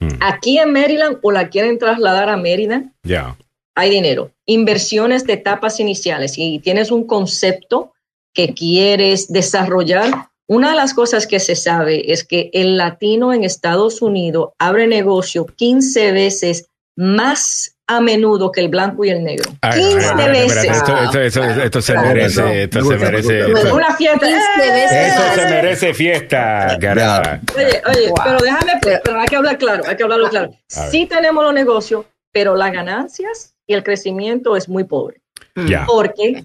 Mm. 0.00 0.08
aquí 0.20 0.58
en 0.58 0.72
Maryland 0.72 1.18
o 1.22 1.30
la 1.30 1.48
quieren 1.48 1.78
trasladar 1.78 2.28
a 2.28 2.36
Mérida, 2.36 2.92
Ya. 3.04 3.36
hay 3.76 3.90
dinero. 3.90 4.32
Inversiones 4.44 5.24
de 5.24 5.34
etapas 5.34 5.78
iniciales. 5.80 6.32
Si 6.32 6.58
tienes 6.58 6.90
un 6.90 7.06
concepto 7.06 7.92
que 8.34 8.52
quieres 8.54 9.32
desarrollar, 9.32 10.28
una 10.48 10.70
de 10.70 10.76
las 10.76 10.92
cosas 10.94 11.26
que 11.28 11.38
se 11.40 11.54
sabe 11.54 12.12
es 12.12 12.24
que 12.24 12.50
el 12.52 12.76
latino 12.76 13.32
en 13.32 13.44
Estados 13.44 14.02
Unidos 14.02 14.50
abre 14.58 14.86
negocio 14.88 15.46
15 15.46 16.10
veces 16.12 16.66
más 16.96 17.73
a 17.86 18.00
menudo 18.00 18.50
que 18.50 18.60
el 18.62 18.68
blanco 18.68 19.04
y 19.04 19.10
el 19.10 19.22
negro. 19.22 19.50
Ay, 19.60 19.80
15 19.80 20.06
ay, 20.06 20.14
ay, 20.18 20.30
veces. 20.30 20.64
espérate, 20.64 20.78
Esto, 20.78 20.98
esto, 21.20 21.20
esto, 21.44 21.62
esto 21.62 21.82
se 21.82 21.92
Claro, 21.92 22.08
merece, 22.08 22.40
no. 22.42 22.48
esto 22.48 22.78
Me 22.78 22.82
se 22.84 22.88
gusta, 22.88 22.98
me 23.04 23.10
merece. 23.10 23.44
gusta. 23.44 23.60
esto- 23.60 23.74
Una 23.74 23.94
fiesta. 23.96 24.26
15 24.26 24.38
¡eh! 24.38 24.70
veces. 24.72 25.12
Eso 25.14 25.34
se 25.34 25.44
merece 25.50 25.94
fiesta, 25.94 26.78
caramba. 26.80 27.40
Oye, 27.56 27.82
oye, 27.86 28.08
Wow. 28.08 28.18
pero 28.24 28.38
déjame, 28.40 28.72
pero 28.82 29.20
hay 29.20 29.26
que 29.26 29.36
hablar 29.36 29.58
claro, 29.58 29.84
hay 29.86 29.96
que 29.96 30.02
hablarlo 30.02 30.28
claro. 30.30 30.50
Sí 30.66 31.06
tenemos 31.06 31.44
los 31.44 31.52
negocios, 31.54 32.06
pero 32.32 32.54
las 32.56 32.72
ganancias 32.72 33.54
y 33.66 33.74
el 33.74 33.82
crecimiento 33.82 34.56
es 34.56 34.68
muy 34.68 34.84
pobre. 34.84 35.20
Ya. 35.68 35.84
porque 35.86 36.44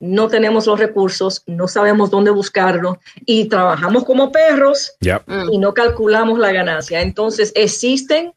no 0.00 0.26
tenemos 0.28 0.66
los 0.66 0.78
recursos, 0.80 1.42
no 1.46 1.68
sabemos 1.68 2.10
dónde 2.10 2.30
buscarlos 2.30 2.96
y 3.26 3.48
trabajamos 3.48 4.04
como 4.04 4.32
perros. 4.32 4.92
Mm. 5.00 5.52
y 5.52 5.58
no 5.58 5.74
calculamos 5.74 6.38
la 6.38 6.50
ganancia. 6.52 7.00
Entonces 7.02 7.52
existen 7.54 8.32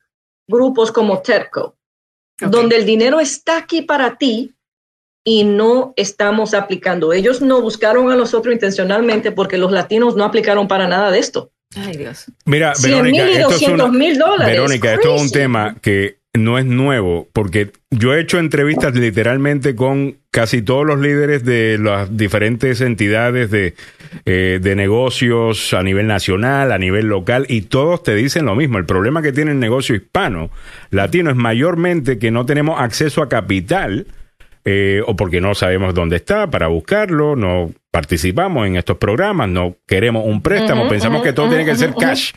grupos 0.48 0.92
como 0.92 1.22
TERCO, 1.22 1.76
Ok. 2.44 2.50
donde 2.52 2.76
el 2.78 2.86
dinero 2.86 3.20
está 3.20 3.58
aquí 3.58 3.82
para 3.82 4.18
ti 4.18 4.54
y 5.24 5.44
no 5.44 5.94
estamos 5.98 6.54
aplicando. 6.54 7.14
Ellos 7.14 7.42
no 7.42 7.62
buscaron 7.62 8.12
a 8.12 8.16
nosotros 8.16 8.54
intencionalmente 8.54 9.32
porque 9.32 9.58
los 9.58 9.72
latinos 9.72 10.16
no 10.16 10.24
aplicaron 10.24 10.68
para 10.68 10.88
nada 10.88 11.12
de 11.12 11.20
esto. 11.20 11.52
Ay, 11.76 11.96
Dios. 11.96 12.26
Mira, 12.46 12.74
100 12.76 13.04
mil 13.04 13.12
Verónica, 13.14 13.30
y 13.30 13.34
esto 13.34 13.48
es 13.50 13.60
200 13.62 13.90
una- 13.90 13.98
mil 13.98 14.18
dólares. 14.18 14.48
Verónica, 14.56 14.94
esto 14.94 15.16
es 15.16 15.22
un 15.22 15.30
tema 15.32 15.76
que 15.82 16.20
no 16.34 16.58
es 16.58 16.66
nuevo, 16.66 17.28
porque 17.34 17.72
yo 17.90 18.14
he 18.14 18.22
hecho 18.22 18.40
entrevistas 18.40 18.96
literalmente 18.96 19.76
con 19.76 20.18
casi 20.32 20.62
todos 20.62 20.86
los 20.86 21.00
líderes 21.00 21.44
de 21.44 21.78
las 21.78 22.16
diferentes 22.16 22.80
entidades 22.80 23.52
de, 23.52 23.76
eh, 24.26 24.60
de 24.62 24.76
negocios 24.78 25.74
a 25.74 25.84
nivel 25.84 26.08
nacional, 26.08 26.72
a 26.72 26.78
nivel 26.78 27.08
local, 27.08 27.46
y 27.50 27.64
todos 27.64 28.04
te 28.04 28.16
dicen 28.16 28.46
lo 28.46 28.56
mismo. 28.56 28.78
El 28.78 28.86
problema 28.86 29.22
que 29.22 29.34
tiene 29.34 29.52
el 29.52 29.60
negocio 29.60 29.94
hispano, 29.94 30.50
latino, 30.90 31.32
es 31.32 31.36
mayormente 31.36 32.18
que 32.18 32.32
no 32.32 32.46
tenemos 32.46 32.80
acceso 32.80 33.22
a 33.22 33.28
capital. 33.30 34.08
eh, 34.64 35.02
o 35.08 35.16
porque 35.16 35.42
no 35.42 35.56
sabemos 35.56 35.94
dónde 35.96 36.18
está 36.18 36.50
para 36.50 36.68
buscarlo, 36.68 37.36
no 37.36 37.72
participamos 37.90 38.68
en 38.68 38.76
estos 38.76 38.98
programas, 38.98 39.50
no 39.50 39.76
queremos 39.88 40.24
un 40.26 40.42
préstamo, 40.42 40.88
pensamos 40.88 41.24
que 41.24 41.34
todo 41.34 41.50
tiene 41.50 41.66
que 41.66 41.76
ser 41.76 41.94
cash. 42.00 42.32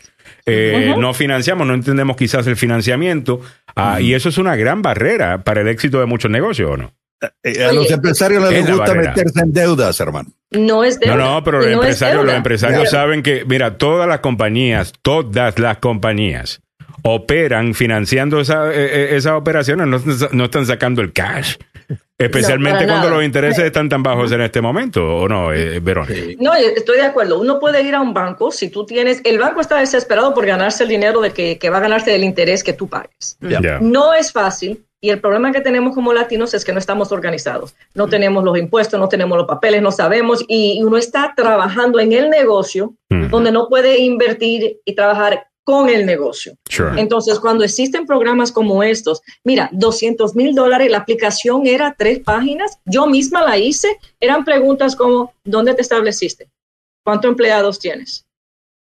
Eh. 0.45 0.93
No 0.97 1.13
financiamos, 1.13 1.65
no 1.65 1.73
entendemos 1.73 2.15
quizás 2.15 2.45
el 2.47 2.55
financiamiento, 2.55 3.41
ah, 3.75 3.99
y 3.99 4.13
eso 4.13 4.29
es 4.29 4.37
una 4.37 4.55
gran 4.55 4.81
barrera 4.81 5.43
para 5.43 5.61
el 5.61 5.67
éxito 5.67 5.99
de 5.99 6.05
muchos 6.05 6.29
negocios, 6.29 6.69
¿o 6.71 6.77
no? 6.77 6.93
Eh, 7.43 7.63
a 7.63 7.71
los 7.71 7.85
Oye, 7.85 7.93
empresarios 7.95 8.47
les 8.51 8.67
gusta 8.67 8.85
barrera. 8.85 9.09
meterse 9.15 9.39
en 9.39 9.53
deudas, 9.53 9.99
hermano. 9.99 10.29
No 10.51 10.83
es 10.83 10.99
No, 10.99 11.13
deuda. 11.13 11.15
no, 11.25 11.43
pero 11.43 11.57
los 11.59 11.67
no 11.67 11.73
empresarios, 11.73 12.25
los 12.25 12.33
empresarios 12.35 12.89
saben 12.91 13.23
que, 13.23 13.43
mira, 13.45 13.77
todas 13.77 14.07
las 14.07 14.19
compañías, 14.19 14.93
todas 15.01 15.57
las 15.57 15.77
compañías 15.77 16.61
operan 17.01 17.73
financiando 17.73 18.39
esa, 18.39 18.71
eh, 18.71 18.73
eh, 18.75 19.15
esas 19.15 19.33
operaciones, 19.33 19.87
no, 19.87 19.99
no 20.31 20.45
están 20.45 20.65
sacando 20.65 21.01
el 21.01 21.13
cash. 21.13 21.55
Especialmente 22.17 22.85
cuando 22.85 23.07
nada. 23.07 23.15
los 23.15 23.23
intereses 23.25 23.65
están 23.65 23.89
tan 23.89 24.01
bajos 24.01 24.31
en 24.31 24.41
este 24.41 24.61
momento, 24.61 25.03
¿o 25.03 25.27
no, 25.27 25.51
eh, 25.51 25.79
Verónica? 25.79 26.21
No, 26.39 26.53
estoy 26.53 26.97
de 26.97 27.03
acuerdo. 27.03 27.39
Uno 27.39 27.59
puede 27.59 27.81
ir 27.81 27.93
a 27.93 28.01
un 28.01 28.13
banco 28.13 28.51
si 28.51 28.69
tú 28.69 28.85
tienes. 28.85 29.21
El 29.25 29.37
banco 29.37 29.59
está 29.59 29.79
desesperado 29.79 30.33
por 30.33 30.45
ganarse 30.45 30.83
el 30.83 30.89
dinero 30.89 31.19
de 31.21 31.31
que, 31.31 31.57
que 31.57 31.69
va 31.69 31.77
a 31.77 31.81
ganarse 31.81 32.11
del 32.11 32.23
interés 32.23 32.63
que 32.63 32.73
tú 32.73 32.87
pagues. 32.87 33.37
No 33.81 34.13
es 34.13 34.31
fácil. 34.31 34.81
Y 35.01 35.09
el 35.11 35.19
problema 35.19 35.51
que 35.51 35.61
tenemos 35.61 35.93
como 35.93 36.13
latinos 36.13 36.53
es 36.55 36.65
que 36.65 36.73
no 36.73 36.79
estamos 36.79 37.11
organizados. 37.11 37.75
No 37.93 38.07
tenemos 38.07 38.43
los 38.43 38.57
impuestos, 38.57 38.99
no 38.99 39.07
tenemos 39.07 39.37
los 39.37 39.45
papeles, 39.45 39.81
no 39.81 39.91
sabemos. 39.91 40.43
Y 40.47 40.81
uno 40.83 40.97
está 40.97 41.33
trabajando 41.35 41.99
en 41.99 42.13
el 42.13 42.29
negocio 42.29 42.95
Mm, 43.09 43.29
donde 43.29 43.51
no 43.51 43.67
puede 43.67 43.99
invertir 43.99 44.79
y 44.83 44.95
trabajar 44.95 45.47
con 45.65 45.89
el 45.89 46.05
negocio. 46.05 46.55
sure. 46.69 46.97
Entonces, 47.01 47.39
cuando 47.39 47.63
existen 47.65 48.05
programas 48.05 48.51
como 48.51 48.81
estos, 48.83 49.21
mira, 49.43 49.67
200 49.73 50.35
mil 50.35 50.55
dólares, 50.55 50.89
la 50.89 50.99
aplicación 50.99 51.65
era 51.67 51.95
tres 51.97 52.19
páginas, 52.19 52.79
yo 52.85 53.07
misma 53.07 53.43
la 53.43 53.57
hice, 53.57 53.97
eran 54.19 54.45
preguntas 54.45 54.95
como, 54.95 55.33
¿dónde 55.43 55.73
te 55.73 55.81
estableciste? 55.81 56.47
¿Cuántos 57.03 57.29
empleados 57.29 57.79
tienes? 57.79 58.25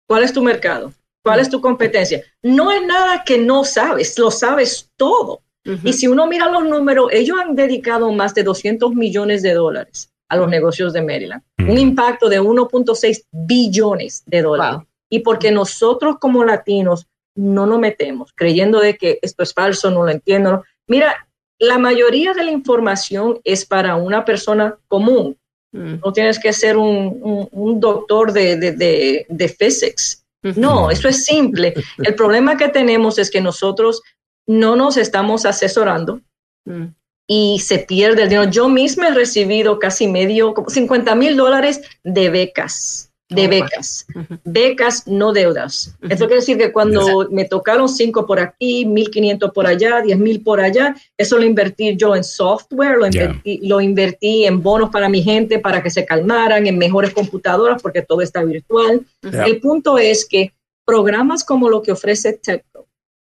¿Cuál 0.07 0.23
es 0.25 0.33
tu 0.33 0.43
mercado? 0.43 0.93
¿Cuál 1.25 1.41
es 1.41 1.49
tu 1.49 1.61
competencia? 1.63 2.23
No 2.43 2.71
es 2.71 2.87
nada 2.87 3.25
que 3.25 3.39
no 3.39 3.65
sabes, 3.65 4.19
lo 4.19 4.31
sabes 4.31 4.91
todo. 4.97 5.41
Y 5.83 5.95
si 5.95 6.07
uno 6.07 6.27
mira 6.27 6.51
los 6.51 6.65
números, 6.65 7.09
ellos 7.11 7.39
han 7.41 7.57
dedicado 7.57 8.13
más 8.13 8.35
de 8.35 8.43
200 8.43 8.95
millones 8.95 9.41
de 9.43 9.55
dólares 9.55 10.11
a 10.29 10.37
los 10.37 10.49
negocios 10.51 10.93
de 10.93 11.01
Maryland, 11.01 11.43
Mm. 11.57 11.71
un 11.71 11.79
impacto 11.79 12.29
de 12.29 12.39
1.6 12.41 13.25
billones 13.33 14.23
de 14.27 14.43
dólares. 14.43 14.77
Wow. 14.77 14.87
Y 15.11 15.21
porque 15.21 15.51
nosotros 15.51 16.17
como 16.21 16.45
latinos 16.45 17.07
no 17.37 17.67
nos 17.67 17.79
metemos 17.79 18.33
creyendo 18.35 18.81
de 18.81 18.97
que 18.97 19.19
esto 19.23 19.43
es 19.43 19.53
falso, 19.53 19.91
no 19.91 20.05
lo 20.05 20.11
entiendo. 20.11 20.65
Mira, 20.87 21.29
la 21.59 21.79
mayoría 21.79 22.33
de 22.35 22.45
la 22.45 22.51
información 22.51 23.41
es 23.45 23.65
para 23.65 23.97
una 23.97 24.25
persona 24.25 24.77
común. 24.89 25.37
Mm. 25.73 25.95
No 26.05 26.13
tienes 26.13 26.39
que 26.39 26.53
ser 26.53 26.77
un, 26.77 27.19
un- 27.23 27.49
un 27.51 27.81
doctor 27.81 28.33
de, 28.33 28.57
de, 28.57 28.73
de, 28.73 29.27
de 29.29 29.49
physics. 29.49 30.25
No, 30.57 30.91
eso 30.91 31.09
es 31.09 31.25
simple. 31.25 31.75
El 31.99 32.15
problema 32.15 32.57
que 32.57 32.69
tenemos 32.69 33.19
es 33.19 33.31
que 33.31 33.41
nosotros 33.41 34.03
no 34.47 34.77
nos 34.77 34.97
estamos 34.97 35.45
asesorando 35.47 36.21
Mm. 36.67 36.95
y 37.27 37.59
se 37.61 37.79
pierde 37.81 38.23
el 38.23 38.29
dinero. 38.31 38.51
Yo 38.51 38.69
misma 38.69 39.09
he 39.09 39.15
recibido 39.15 39.79
casi 39.79 40.07
medio, 40.07 40.55
como 40.55 40.71
50 40.71 41.15
mil 41.15 41.37
dólares 41.37 41.83
de 42.05 42.31
becas, 42.31 43.11
de 43.31 43.49
becas, 43.49 44.07
becas, 44.45 45.07
no 45.07 45.33
deudas. 45.33 45.97
Eso 46.03 46.27
quiere 46.27 46.41
decir 46.41 46.59
que 46.59 46.73
cuando 46.73 47.29
me 47.31 47.47
tocaron 47.47 47.89
cinco 47.89 48.27
por 48.27 48.39
aquí, 48.39 48.85
1.500 48.85 49.53
por 49.53 49.67
allá, 49.67 50.03
10.000 50.03 50.45
por 50.45 50.61
allá, 50.61 50.95
eso 51.17 51.39
lo 51.39 51.45
invertí 51.45 51.97
yo 51.97 52.15
en 52.15 52.23
software, 52.23 52.99
lo 52.99 53.07
invertí, 53.07 53.61
lo 53.63 53.81
invertí 53.81 54.45
en 54.45 54.63
bonos 54.63 54.91
para 54.91 55.09
mi 55.09 55.23
gente, 55.23 55.59
para 55.59 55.83
que 55.83 55.91
se 55.91 56.05
calmaran, 56.05 56.67
en 56.67 56.77
mejores 56.77 57.15
computadoras, 57.15 57.81
porque 57.83 58.03
todo 58.03 58.21
está 58.21 58.45
virtual. 58.45 59.01
El 59.23 59.61
punto 59.61 59.97
es 59.99 60.27
que 60.27 60.53
programas 60.85 61.45
como 61.45 61.71
lo 61.71 61.81
que 61.81 61.93
ofrece 61.93 62.35
TechPro, 62.35 62.87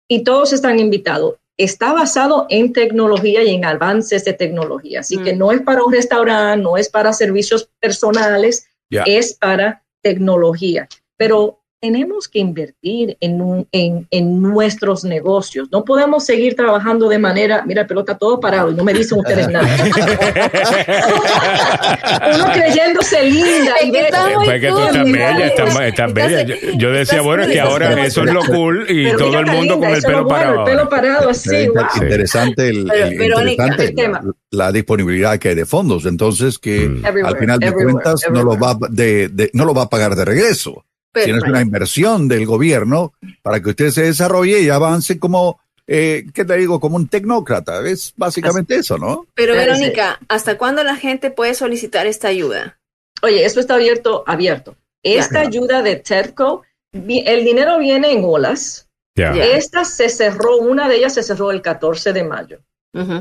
y 0.09 0.23
todos 0.23 0.51
están 0.53 0.77
invitados, 0.77 1.35
está 1.57 1.93
basado 1.93 2.47
en 2.49 2.73
tecnología 2.73 3.43
y 3.43 3.55
en 3.55 3.63
avances 3.63 4.25
de 4.25 4.33
tecnología. 4.33 4.99
Así 4.99 5.17
Mm. 5.17 5.23
que 5.23 5.33
no 5.33 5.51
es 5.53 5.61
para 5.61 5.83
un 5.83 5.93
restaurante, 5.93 6.61
no 6.61 6.75
es 6.75 6.89
para 6.89 7.13
servicios 7.13 7.69
personales, 7.79 8.67
es 8.89 9.33
para 9.33 9.81
tecnología. 10.05 10.87
Pero 11.17 11.64
tenemos 11.81 12.27
que 12.27 12.39
invertir 12.39 13.15
en, 13.19 13.41
un- 13.41 13.67
en, 13.71 14.07
en 14.09 14.41
nuestros 14.41 15.03
negocios. 15.03 15.67
No 15.71 15.83
podemos 15.85 16.25
seguir 16.25 16.55
trabajando 16.55 17.07
de 17.09 17.19
manera, 17.19 17.63
mira, 17.65 17.85
pelota 17.85 18.17
todo 18.17 18.39
parado 18.39 18.71
y 18.71 18.75
no 18.75 18.83
me 18.83 18.93
dicen 18.93 19.19
ustedes 19.19 19.47
nada. 19.49 19.67
Uno 22.35 22.45
creyéndose 22.53 23.23
linda 23.29 23.73
y 23.83 23.87
Es 23.87 23.91
que 23.91 23.91
ve- 23.91 24.05
está 24.05 24.29
muy 24.29 24.45
Pues 24.45 24.61
que 24.61 24.67
tú 24.69 24.75
cool, 24.75 24.85
estás 24.85 25.05
bella, 25.05 25.87
estás, 25.87 26.13
bella. 26.13 26.41
Yo, 26.43 26.55
yo 26.77 26.91
decía, 26.91 27.21
bueno, 27.21 27.43
es 27.43 27.51
que 27.51 27.59
ahora 27.59 28.05
eso 28.05 28.23
es 28.23 28.33
lo 28.33 28.43
cool 28.45 28.85
y 28.89 29.05
Pero 29.05 29.17
todo 29.19 29.39
el 29.39 29.45
mundo 29.45 29.61
linda, 29.61 29.75
con 29.75 29.89
el 29.89 29.95
es 29.97 30.05
pelo 30.05 30.17
lo 30.19 30.23
bueno, 30.25 30.39
parado. 30.43 30.59
El 30.59 30.65
pelo 30.65 30.89
parado 30.89 31.29
así, 31.29 31.67
wow. 31.67 31.83
Interesante, 32.01 32.69
el, 32.69 32.85
Pero, 32.87 33.05
el- 33.07 33.17
Verónica, 33.17 33.67
interesante 33.67 33.83
el 33.85 33.95
tema. 33.95 34.21
la, 34.23 34.33
la 34.65 34.71
disponibilidad 34.71 35.37
que 35.37 35.49
hay 35.49 35.55
de 35.55 35.65
fondos. 35.65 36.05
Entonces, 36.05 36.57
que 36.57 36.85
Mm. 36.85 37.05
Al 37.25 37.37
final 37.37 37.59
de 37.59 37.73
cuentas 37.73 38.21
no 38.31 38.43
lo, 38.43 38.57
va, 38.57 38.77
de, 38.89 39.27
de- 39.29 39.49
no 39.53 39.65
lo 39.65 39.73
va 39.73 39.83
a 39.83 39.89
pagar 39.89 40.15
de 40.15 40.23
regreso. 40.25 40.85
Pero- 41.15 41.25
sino 41.27 41.37
es 41.37 41.43
una 41.45 41.61
inversión 41.61 42.27
del 42.27 42.45
gobierno 42.45 43.13
para 43.41 43.61
que 43.61 43.69
usted 43.69 43.89
se 43.91 44.03
desarrolle 44.03 44.59
y 44.61 44.67
avance 44.69 45.17
como, 45.17 45.61
eh, 45.87 46.25
¿qué 46.33 46.43
te 46.43 46.57
digo? 46.57 46.81
Como 46.81 46.97
un 46.97 47.07
tecnócrata. 47.07 47.79
Es 47.87 48.13
básicamente 48.17 48.75
eso, 48.75 48.97
¿no? 48.97 49.25
Pero 49.33 49.53
Verónica, 49.55 50.19
¿hasta 50.27 50.57
cuándo 50.57 50.83
la 50.83 50.97
gente 50.97 51.31
puede 51.31 51.53
solicitar 51.53 52.05
esta 52.05 52.27
ayuda? 52.27 52.77
Oye, 53.21 53.45
eso 53.45 53.61
está 53.61 53.75
abierto, 53.75 54.25
abierto. 54.27 54.75
Esta 55.03 55.39
ayuda 55.39 55.81
de 55.81 55.95
TEDCO, 55.95 56.63
el 56.91 57.45
dinero 57.45 57.79
viene 57.79 58.11
en 58.11 58.23
olas. 58.25 58.89
Ya. 59.15 59.31
Esta 59.31 59.85
se 59.85 60.09
cerró, 60.09 60.57
una 60.57 60.89
de 60.89 60.97
ellas 60.97 61.13
se 61.13 61.23
cerró 61.23 61.51
el 61.51 61.61
14 61.61 62.11
de 62.11 62.25
mayo. 62.25 62.59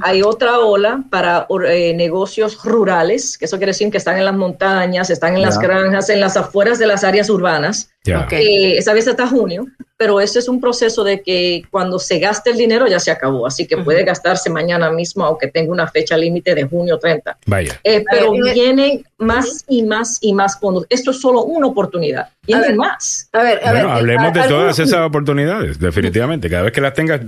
Hay 0.03 0.22
otra 0.22 0.61
ola 0.61 1.05
para 1.11 1.47
eh, 1.66 1.95
negocios 1.95 2.62
rurales, 2.64 3.37
que 3.37 3.47
eso 3.47 3.57
quiere 3.57 3.70
decir 3.70 3.91
que 3.91 3.99
están 3.99 4.16
en 4.18 4.25
las 4.25 4.37
montañas, 4.37 5.11
están 5.11 5.35
en 5.35 5.43
las 5.43 5.59
granjas, 5.59 6.11
en 6.11 6.20
las 6.20 6.37
afueras 6.37 6.79
de 6.79 6.87
las 6.87 7.03
áreas 7.03 7.29
urbanas. 7.29 7.93
Eh, 8.07 8.77
esa 8.79 8.93
vez 8.93 9.09
hasta 9.09 9.27
junio, 9.27 9.67
pero 9.97 10.21
ese 10.21 10.39
es 10.41 10.49
un 10.49 10.61
proceso 10.61 11.05
de 11.05 11.23
que 11.23 11.63
cuando 11.71 11.99
se 11.99 12.19
gaste 12.19 12.51
el 12.51 12.57
dinero 12.59 12.87
ya 12.87 12.99
se 13.01 13.11
acabó, 13.11 13.47
así 13.47 13.67
que 13.67 13.79
puede 13.79 14.05
gastarse 14.05 14.51
mañana 14.51 14.91
mismo, 14.91 15.25
aunque 15.25 15.49
tenga 15.49 15.73
una 15.73 15.87
fecha 15.89 16.17
límite 16.17 16.55
de 16.55 16.65
junio 16.65 16.99
30. 16.99 17.39
Vaya. 17.47 17.81
Eh, 17.85 18.05
pero 18.11 18.33
ver, 18.33 18.53
vienen 18.55 19.05
más 19.19 19.65
y 19.69 19.83
más 19.85 20.19
y 20.21 20.33
más 20.35 20.59
fondos. 20.61 20.85
Esto 20.91 21.13
es 21.13 21.21
solo 21.21 21.45
una 21.45 21.69
oportunidad. 21.69 22.25
A 22.25 22.31
Vienen 22.47 22.67
ver. 22.69 22.77
más. 22.77 23.29
A 23.33 23.43
ver, 23.43 23.61
a 23.65 23.71
Bueno, 23.71 23.87
ver. 23.89 23.97
hablemos 23.97 24.33
de 24.35 24.41
¿algún- 24.41 24.59
todas 24.59 24.79
esas 24.79 25.01
oportunidades, 25.01 25.79
definitivamente. 25.79 26.51
Cada 26.51 26.65
vez 26.65 26.73
que 26.73 26.81
las 26.83 26.93
tengas, 26.93 27.23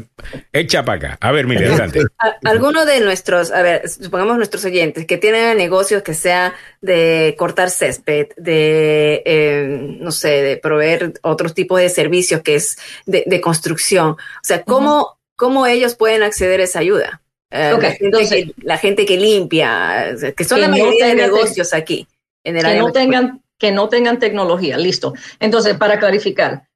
echa 0.53 0.85
para 0.85 0.99
acá. 1.15 1.19
A 1.23 1.33
ver, 1.33 1.47
mire, 1.47 1.69
adelante. 1.69 2.01
a- 2.19 2.35
Alguno 2.51 2.85
de 2.85 3.01
nuestros, 3.01 3.51
a 3.51 3.63
ver, 3.63 3.89
supongamos 3.89 4.37
nuestros 4.37 4.63
oyentes 4.67 5.07
que 5.07 5.17
tienen 5.17 5.57
negocios 5.57 6.03
que 6.03 6.13
sea 6.13 6.53
de 6.83 7.35
cortar 7.39 7.71
césped, 7.71 8.27
de, 8.37 9.23
eh, 9.25 9.97
no 10.01 10.11
sé, 10.11 10.29
de 10.43 10.57
proveer 10.67 11.15
otros 11.23 11.55
tipos 11.55 11.81
de 11.81 11.89
servicios 11.89 12.43
que 12.43 12.57
es 12.57 12.77
de, 13.07 13.25
de 13.27 13.41
construcción. 13.41 14.11
O 14.11 14.17
sea, 14.43 14.63
¿cómo, 14.65 15.19
¿cómo 15.37 15.67
ellos 15.67 15.95
pueden 15.95 16.23
acceder 16.23 16.61
a 16.61 16.65
esa 16.65 16.81
ayuda? 16.81 17.23
eh, 17.51 17.71
la, 17.81 17.91
gente 17.91 18.05
entonces- 18.07 18.45
que, 18.47 18.55
la 18.63 18.79
gente 18.79 19.07
que 19.07 19.17
limpia, 19.17 20.15
que 20.37 20.45
son 20.45 20.57
Que 20.57 20.63
la 20.63 20.69
no 20.69 20.73
mayoría 20.73 21.07
de 21.07 21.15
negocios 21.15 21.73
aquí. 21.73 22.07
En 22.45 22.57
el 22.57 22.63
que 22.63 22.69
área 22.69 22.83
no 22.83 22.93
tengan 22.93 23.43
que 23.59 23.73
no 23.73 23.89
tengan 23.89 24.19
tecnología. 24.19 24.77
Listo. 24.77 25.15
Entonces, 25.41 25.77
para 25.77 25.99
clarificar, 25.99 26.69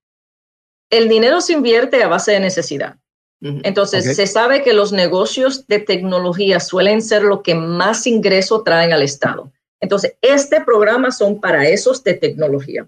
el 0.91 1.09
dinero 1.09 1.41
se 1.41 1.53
invierte 1.53 2.03
a 2.03 2.09
base 2.09 2.32
de 2.32 2.41
necesidad. 2.41 2.97
Entonces, 3.43 4.16
se 4.16 4.26
sabe 4.26 4.62
que 4.62 4.74
los 4.74 4.93
negocios 4.93 5.66
de 5.66 5.78
tecnología 5.78 6.61
suelen 6.61 7.01
ser 7.01 7.22
lo 7.22 7.43
que 7.43 7.55
más 7.55 8.07
ingreso 8.07 8.62
traen 8.62 8.93
al 8.93 9.03
Estado. 9.03 9.51
Entonces, 9.81 10.14
este 10.22 10.61
programa 10.61 11.11
son 11.11 11.41
para 11.41 11.66
esos 11.68 12.05
de 12.05 12.14
tecnología. 12.14 12.87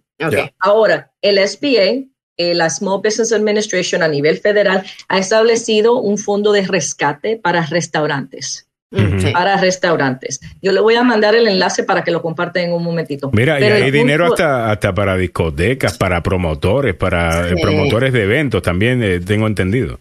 Ahora, 0.58 1.10
el 1.22 1.38
SBA, 1.38 2.04
eh, 2.36 2.54
la 2.54 2.68
Small 2.70 3.00
Business 3.02 3.32
Administration 3.32 4.02
a 4.02 4.08
nivel 4.08 4.38
federal, 4.38 4.84
ha 5.08 5.18
establecido 5.18 5.98
un 6.00 6.18
fondo 6.18 6.52
de 6.52 6.62
rescate 6.66 7.36
para 7.36 7.64
restaurantes. 7.66 8.68
Mm. 8.94 9.32
Para 9.32 9.56
restaurantes. 9.56 10.38
Yo 10.60 10.70
le 10.70 10.80
voy 10.80 10.96
a 10.96 11.02
mandar 11.02 11.34
el 11.34 11.48
enlace 11.48 11.82
para 11.82 12.04
que 12.04 12.10
lo 12.10 12.20
compartan 12.20 12.64
en 12.64 12.72
un 12.74 12.84
momentito. 12.84 13.30
Mira, 13.32 13.56
Pero 13.58 13.78
y 13.78 13.82
hay 13.84 13.90
dinero 13.90 14.26
punto- 14.26 14.42
hasta, 14.42 14.70
hasta 14.70 14.94
para 14.94 15.16
discotecas, 15.16 15.96
para 15.96 16.22
promotores, 16.22 16.94
para 16.94 17.48
eh, 17.48 17.54
Sí. 17.56 17.62
promotores 17.62 18.12
de 18.12 18.24
eventos 18.24 18.60
también, 18.60 19.02
eh, 19.02 19.18
tengo 19.20 19.46
entendido. 19.46 19.98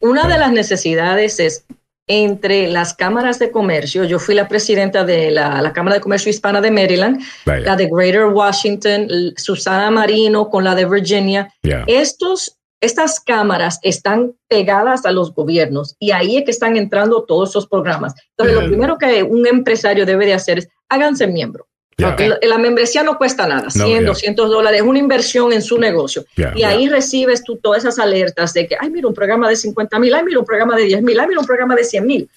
Una 0.00 0.28
de 0.28 0.36
las 0.38 0.52
necesidades 0.52 1.40
es 1.40 1.64
entre 2.12 2.66
las 2.66 2.92
cámaras 2.92 3.38
de 3.38 3.52
comercio. 3.52 4.02
Yo 4.02 4.18
fui 4.18 4.34
la 4.34 4.48
presidenta 4.48 5.04
de 5.04 5.30
la, 5.30 5.62
la 5.62 5.72
Cámara 5.72 5.94
de 5.94 6.00
Comercio 6.00 6.28
Hispana 6.28 6.60
de 6.60 6.72
Maryland, 6.72 7.22
Vaya, 7.46 7.64
la 7.64 7.76
de 7.76 7.88
Greater 7.88 8.24
Washington, 8.24 9.06
Susana 9.36 9.92
Marino 9.92 10.50
con 10.50 10.64
la 10.64 10.74
de 10.74 10.86
Virginia. 10.86 11.54
Estos, 11.86 12.58
estas 12.80 13.20
cámaras 13.20 13.78
están 13.82 14.32
pegadas 14.48 15.06
a 15.06 15.12
los 15.12 15.32
gobiernos 15.32 15.94
y 16.00 16.10
ahí 16.10 16.36
es 16.36 16.44
que 16.44 16.50
están 16.50 16.76
entrando 16.76 17.22
todos 17.22 17.50
esos 17.50 17.68
programas. 17.68 18.12
Entonces, 18.36 18.60
lo 18.60 18.68
primero 18.68 18.98
que 18.98 19.22
un 19.22 19.46
empresario 19.46 20.04
debe 20.04 20.26
de 20.26 20.34
hacer 20.34 20.58
es 20.58 20.68
háganse 20.88 21.28
miembro. 21.28 21.68
La, 22.08 22.38
la 22.42 22.58
membresía 22.58 23.02
no 23.02 23.16
cuesta 23.18 23.46
nada, 23.46 23.70
100, 23.70 24.00
ya. 24.02 24.06
200 24.08 24.50
dólares, 24.50 24.80
es 24.80 24.86
una 24.86 24.98
inversión 24.98 25.52
en 25.52 25.62
su 25.62 25.78
negocio. 25.78 26.24
ya, 26.36 26.52
Y 26.56 26.62
ahí 26.62 26.88
recibes 26.88 27.42
tú 27.44 27.56
todas 27.56 27.80
esas 27.84 27.98
alertas 27.98 28.52
de 28.54 28.66
que, 28.66 28.76
ay, 28.80 28.90
mira, 28.90 29.08
un 29.08 29.14
programa 29.14 29.48
de 29.48 29.56
50 29.56 29.98
mil, 29.98 30.14
ay, 30.14 30.24
mira, 30.24 30.38
un 30.38 30.44
programa 30.44 30.76
de 30.76 30.84
10 30.84 31.02
mil, 31.02 31.18
ay, 31.20 31.26
mira, 31.28 31.40
un 31.40 31.46
programa 31.46 31.74
de 31.74 31.84
100 31.84 32.06
mil. 32.06 32.30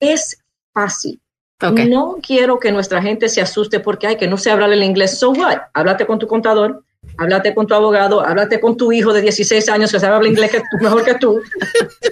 Es 0.00 0.38
fácil. 0.72 1.20
Ok. 1.62 1.80
No 1.80 2.16
quiero 2.26 2.58
que 2.58 2.72
nuestra 2.72 3.02
gente 3.02 3.28
se 3.28 3.40
asuste 3.42 3.80
porque, 3.80 4.06
ay, 4.06 4.16
que 4.16 4.26
no 4.26 4.38
sé 4.38 4.50
hablar 4.50 4.72
el 4.72 4.82
inglés. 4.82 5.18
So 5.18 5.30
what? 5.32 5.58
Háblate 5.74 6.06
con 6.06 6.18
tu 6.18 6.26
contador, 6.26 6.82
háblate 7.18 7.54
con 7.54 7.66
tu 7.66 7.74
abogado, 7.74 8.22
háblate 8.22 8.60
con 8.60 8.78
tu 8.78 8.90
hijo 8.92 9.12
de 9.12 9.20
16 9.20 9.68
años 9.68 9.92
que 9.92 10.00
sabe 10.00 10.14
hablar 10.16 10.30
inglés 10.32 10.50
que 10.52 10.60
tú- 10.60 10.78
mejor 10.80 11.04
que 11.04 11.14
tú, 11.16 11.42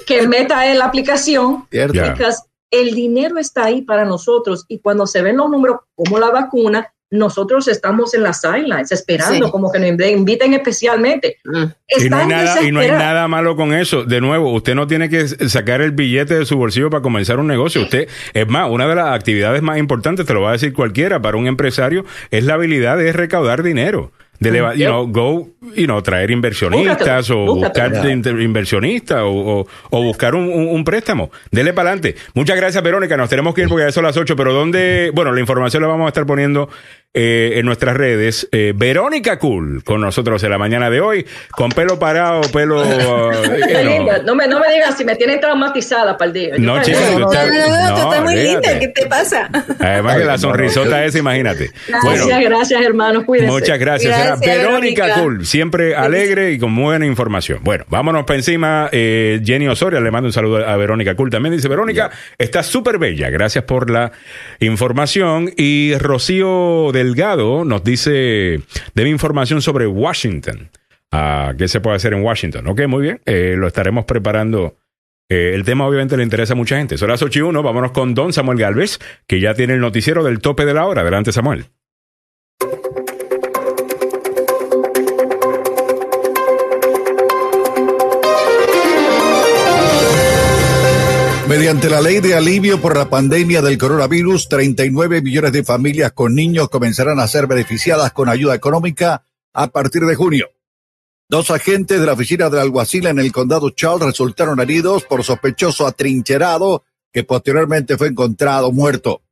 que 0.06 0.26
meta 0.28 0.70
en 0.70 0.78
la 0.78 0.84
aplicación. 0.84 1.66
El 2.70 2.94
dinero 2.94 3.38
está 3.38 3.64
ahí 3.64 3.80
para 3.80 4.04
nosotros 4.04 4.66
y 4.68 4.80
cuando 4.80 5.06
se 5.06 5.22
ven 5.22 5.38
los 5.38 5.48
números 5.48 5.78
como 5.94 6.18
la 6.18 6.30
vacuna, 6.30 6.92
nosotros 7.10 7.68
estamos 7.68 8.12
en 8.14 8.22
las 8.22 8.40
sidelines 8.42 8.92
esperando 8.92 9.46
Sí. 9.46 9.50
como 9.52 9.72
que 9.72 9.78
nos 9.78 10.08
inviten 10.10 10.52
especialmente. 10.54 11.38
Mm. 11.44 11.64
Y 12.04 12.08
no, 12.10 12.16
hay 12.18 12.26
nada, 12.26 12.62
y 12.62 12.70
no 12.70 12.80
hay 12.80 12.90
nada 12.90 13.26
malo 13.28 13.56
con 13.56 13.72
eso. 13.72 14.04
De 14.04 14.20
nuevo, 14.20 14.52
usted 14.52 14.74
no 14.74 14.86
tiene 14.86 15.08
que 15.08 15.26
sacar 15.26 15.80
el 15.80 15.92
billete 15.92 16.38
de 16.38 16.44
su 16.44 16.56
bolsillo 16.56 16.90
para 16.90 17.02
comenzar 17.02 17.38
un 17.40 17.46
negocio. 17.46 17.82
Usted, 17.82 18.08
es 18.34 18.48
más, 18.48 18.68
una 18.70 18.86
de 18.86 18.94
las 18.94 19.14
actividades 19.14 19.62
más 19.62 19.78
importantes, 19.78 20.26
te 20.26 20.34
lo 20.34 20.42
va 20.42 20.50
a 20.50 20.52
decir 20.52 20.72
cualquiera, 20.74 21.20
para 21.22 21.36
un 21.38 21.46
empresario, 21.46 22.04
es 22.30 22.44
la 22.44 22.54
habilidad 22.54 22.98
de 22.98 23.12
recaudar 23.12 23.62
dinero. 23.62 24.12
De 24.40 24.52
leva- 24.52 24.76
you 24.76 24.86
know, 24.86 25.04
go, 25.10 25.48
you 25.74 25.86
know, 25.86 26.00
traer 26.00 26.30
inversionistas 26.30 27.28
o 27.30 27.56
buscar 27.56 27.90
inversionistas 28.40 29.22
o, 29.22 29.30
o- 29.32 29.66
o 29.90 30.02
buscar 30.04 30.36
un, 30.36 30.44
un- 30.44 30.68
un 30.68 30.84
préstamo. 30.84 31.32
Dele 31.50 31.72
para 31.72 31.90
adelante. 31.90 32.14
Muchas 32.34 32.56
gracias, 32.56 32.80
Verónica. 32.84 33.16
Nos 33.16 33.28
tenemos 33.28 33.52
que 33.52 33.62
ir 33.62 33.68
porque 33.68 33.86
ya 33.86 33.90
son 33.90 34.04
las 34.04 34.16
8, 34.16 34.36
pero 34.36 34.52
¿dónde? 34.52 35.10
Bueno, 35.12 35.32
la 35.32 35.40
información 35.40 35.82
la 35.82 35.88
vamos 35.88 36.04
a 36.06 36.08
estar 36.08 36.24
poniendo 36.24 36.68
eh, 37.14 37.54
en 37.56 37.66
nuestras 37.66 37.96
redes. 37.96 38.48
Eh, 38.52 38.72
Verónica 38.76 39.38
Cool 39.38 39.82
con 39.84 40.00
nosotros 40.00 40.42
en 40.44 40.50
la 40.50 40.58
mañana 40.58 40.90
de 40.90 41.00
hoy, 41.00 41.26
con 41.50 41.70
pelo 41.70 41.98
parado, 41.98 42.42
pelo. 42.52 42.84
eh. 42.84 44.22
No 44.24 44.34
me, 44.34 44.46
no 44.46 44.60
me 44.60 44.72
digas 44.72 44.96
si 44.96 45.04
me 45.04 45.16
tienen 45.16 45.40
traumatizada 45.40 46.16
para 46.16 46.28
el 46.28 46.32
día. 46.32 46.48
No, 46.58 46.80
tú 46.82 46.90
No, 46.90 47.18
no, 47.18 47.30
estás- 47.32 47.48
no, 47.50 47.88
no, 47.88 47.94
tú 47.94 48.10
estás 48.10 48.22
muy 48.22 48.36
linda. 48.36 48.78
¿Qué 48.78 48.88
te 48.88 49.06
pasa? 49.06 49.50
Además 49.80 50.16
que 50.18 50.24
la 50.24 50.38
sonrisota 50.38 51.04
es, 51.04 51.14
imagínate. 51.14 51.70
Gracias, 51.88 52.24
Bueno, 52.24 52.50
gracias, 52.50 52.82
hermanos. 52.82 53.24
Cuídense. 53.24 53.52
Muchas 53.52 53.78
gracias. 53.78 54.18
Era 54.18 54.36
Verónica 54.36 55.04
Verónica. 55.06 55.20
Cool, 55.22 55.46
siempre 55.46 55.94
alegre 55.96 56.52
y 56.52 56.58
con 56.58 56.74
buena 56.76 57.06
información. 57.06 57.60
Bueno, 57.62 57.84
vámonos 57.88 58.24
para 58.24 58.36
encima. 58.38 58.88
Eh, 58.92 59.40
Jenny 59.44 59.66
Osoria 59.68 60.00
le 60.00 60.10
mando 60.10 60.26
un 60.28 60.32
saludo 60.32 60.66
a 60.66 60.76
Verónica 60.76 61.14
Cool. 61.14 61.30
También 61.30 61.54
dice, 61.54 61.68
Verónica, 61.68 62.10
está 62.36 62.62
súper 62.62 62.98
bella. 62.98 63.30
Gracias 63.30 63.64
por 63.64 63.90
la 63.90 64.12
información. 64.60 65.50
Y 65.56 65.94
Rocío 65.98 66.90
Delgado 66.98 67.64
nos 67.64 67.84
dice, 67.84 68.60
debe 68.92 69.08
información 69.08 69.62
sobre 69.62 69.86
Washington. 69.86 70.68
Ah, 71.12 71.54
¿Qué 71.56 71.68
se 71.68 71.80
puede 71.80 71.96
hacer 71.96 72.12
en 72.12 72.22
Washington? 72.22 72.66
Ok, 72.66 72.86
muy 72.88 73.02
bien. 73.02 73.20
Eh, 73.24 73.54
lo 73.56 73.68
estaremos 73.68 74.04
preparando. 74.04 74.76
Eh, 75.28 75.52
el 75.54 75.62
tema 75.62 75.86
obviamente 75.86 76.16
le 76.16 76.24
interesa 76.24 76.54
a 76.54 76.56
mucha 76.56 76.76
gente. 76.76 76.98
Son 76.98 77.08
las 77.08 77.22
8 77.22 77.38
y 77.38 77.42
1. 77.42 77.62
Vámonos 77.62 77.92
con 77.92 78.14
Don 78.14 78.32
Samuel 78.32 78.58
Galvez, 78.58 78.98
que 79.28 79.38
ya 79.38 79.54
tiene 79.54 79.74
el 79.74 79.80
noticiero 79.80 80.24
del 80.24 80.40
tope 80.40 80.64
de 80.64 80.74
la 80.74 80.86
hora. 80.86 81.02
Adelante, 81.02 81.30
Samuel. 81.30 81.66
Mediante 91.48 91.88
la 91.88 92.02
ley 92.02 92.20
de 92.20 92.34
alivio 92.34 92.78
por 92.78 92.94
la 92.94 93.08
pandemia 93.08 93.62
del 93.62 93.78
coronavirus, 93.78 94.50
39 94.50 95.22
millones 95.22 95.50
de 95.50 95.64
familias 95.64 96.12
con 96.12 96.34
niños 96.34 96.68
comenzarán 96.68 97.18
a 97.20 97.26
ser 97.26 97.46
beneficiadas 97.46 98.12
con 98.12 98.28
ayuda 98.28 98.54
económica 98.54 99.24
a 99.54 99.68
partir 99.68 100.04
de 100.04 100.14
junio. 100.14 100.50
Dos 101.26 101.50
agentes 101.50 101.98
de 101.98 102.04
la 102.04 102.12
oficina 102.12 102.50
del 102.50 102.60
alguacil 102.60 103.06
en 103.06 103.18
el 103.18 103.32
condado 103.32 103.70
Charles 103.70 104.04
resultaron 104.04 104.60
heridos 104.60 105.04
por 105.04 105.24
sospechoso 105.24 105.86
atrincherado 105.86 106.84
que 107.10 107.24
posteriormente 107.24 107.96
fue 107.96 108.08
encontrado 108.08 108.70
muerto. 108.70 109.22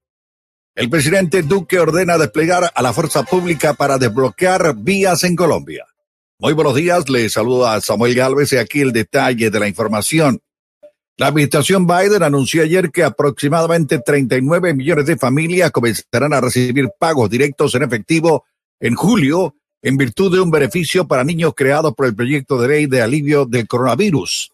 El 0.74 0.88
presidente 0.88 1.42
Duque 1.42 1.78
ordena 1.78 2.16
desplegar 2.16 2.72
a 2.74 2.82
la 2.82 2.94
fuerza 2.94 3.24
pública 3.24 3.74
para 3.74 3.98
desbloquear 3.98 4.74
vías 4.74 5.22
en 5.24 5.36
Colombia. 5.36 5.84
Muy 6.38 6.54
buenos 6.54 6.76
días, 6.76 7.10
le 7.10 7.28
saluda 7.28 7.78
Samuel 7.82 8.14
Galvez 8.14 8.54
y 8.54 8.56
aquí 8.56 8.80
el 8.80 8.92
detalle 8.92 9.50
de 9.50 9.60
la 9.60 9.68
información. 9.68 10.40
La 11.18 11.28
administración 11.28 11.86
Biden 11.86 12.22
anunció 12.22 12.62
ayer 12.62 12.90
que 12.90 13.02
aproximadamente 13.02 13.98
39 13.98 14.74
millones 14.74 15.06
de 15.06 15.16
familias 15.16 15.70
comenzarán 15.70 16.34
a 16.34 16.42
recibir 16.42 16.90
pagos 16.98 17.30
directos 17.30 17.74
en 17.74 17.84
efectivo 17.84 18.44
en 18.80 18.94
julio 18.94 19.54
en 19.80 19.96
virtud 19.96 20.30
de 20.34 20.40
un 20.40 20.50
beneficio 20.50 21.08
para 21.08 21.24
niños 21.24 21.54
creado 21.56 21.94
por 21.94 22.04
el 22.04 22.14
proyecto 22.14 22.60
de 22.60 22.68
ley 22.68 22.86
de 22.86 23.00
alivio 23.00 23.46
del 23.46 23.66
coronavirus. 23.66 24.52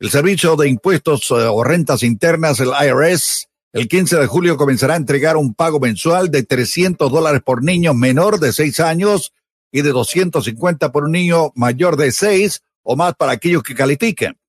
El 0.00 0.10
Servicio 0.10 0.56
de 0.56 0.68
Impuestos 0.68 1.30
eh, 1.30 1.34
o 1.34 1.62
Rentas 1.62 2.02
Internas, 2.02 2.58
el 2.58 2.70
IRS, 2.70 3.48
el 3.72 3.86
15 3.86 4.16
de 4.16 4.26
julio 4.26 4.56
comenzará 4.56 4.94
a 4.94 4.96
entregar 4.96 5.36
un 5.36 5.54
pago 5.54 5.78
mensual 5.78 6.28
de 6.28 6.42
300 6.42 7.12
dólares 7.12 7.42
por 7.44 7.62
niño 7.62 7.94
menor 7.94 8.40
de 8.40 8.52
6 8.52 8.80
años 8.80 9.32
y 9.70 9.82
de 9.82 9.90
250 9.90 10.90
por 10.90 11.04
un 11.04 11.12
niño 11.12 11.52
mayor 11.54 11.96
de 11.96 12.10
6 12.10 12.62
o 12.82 12.96
más 12.96 13.14
para 13.14 13.30
aquellos 13.30 13.62
que 13.62 13.76
califiquen. 13.76 14.39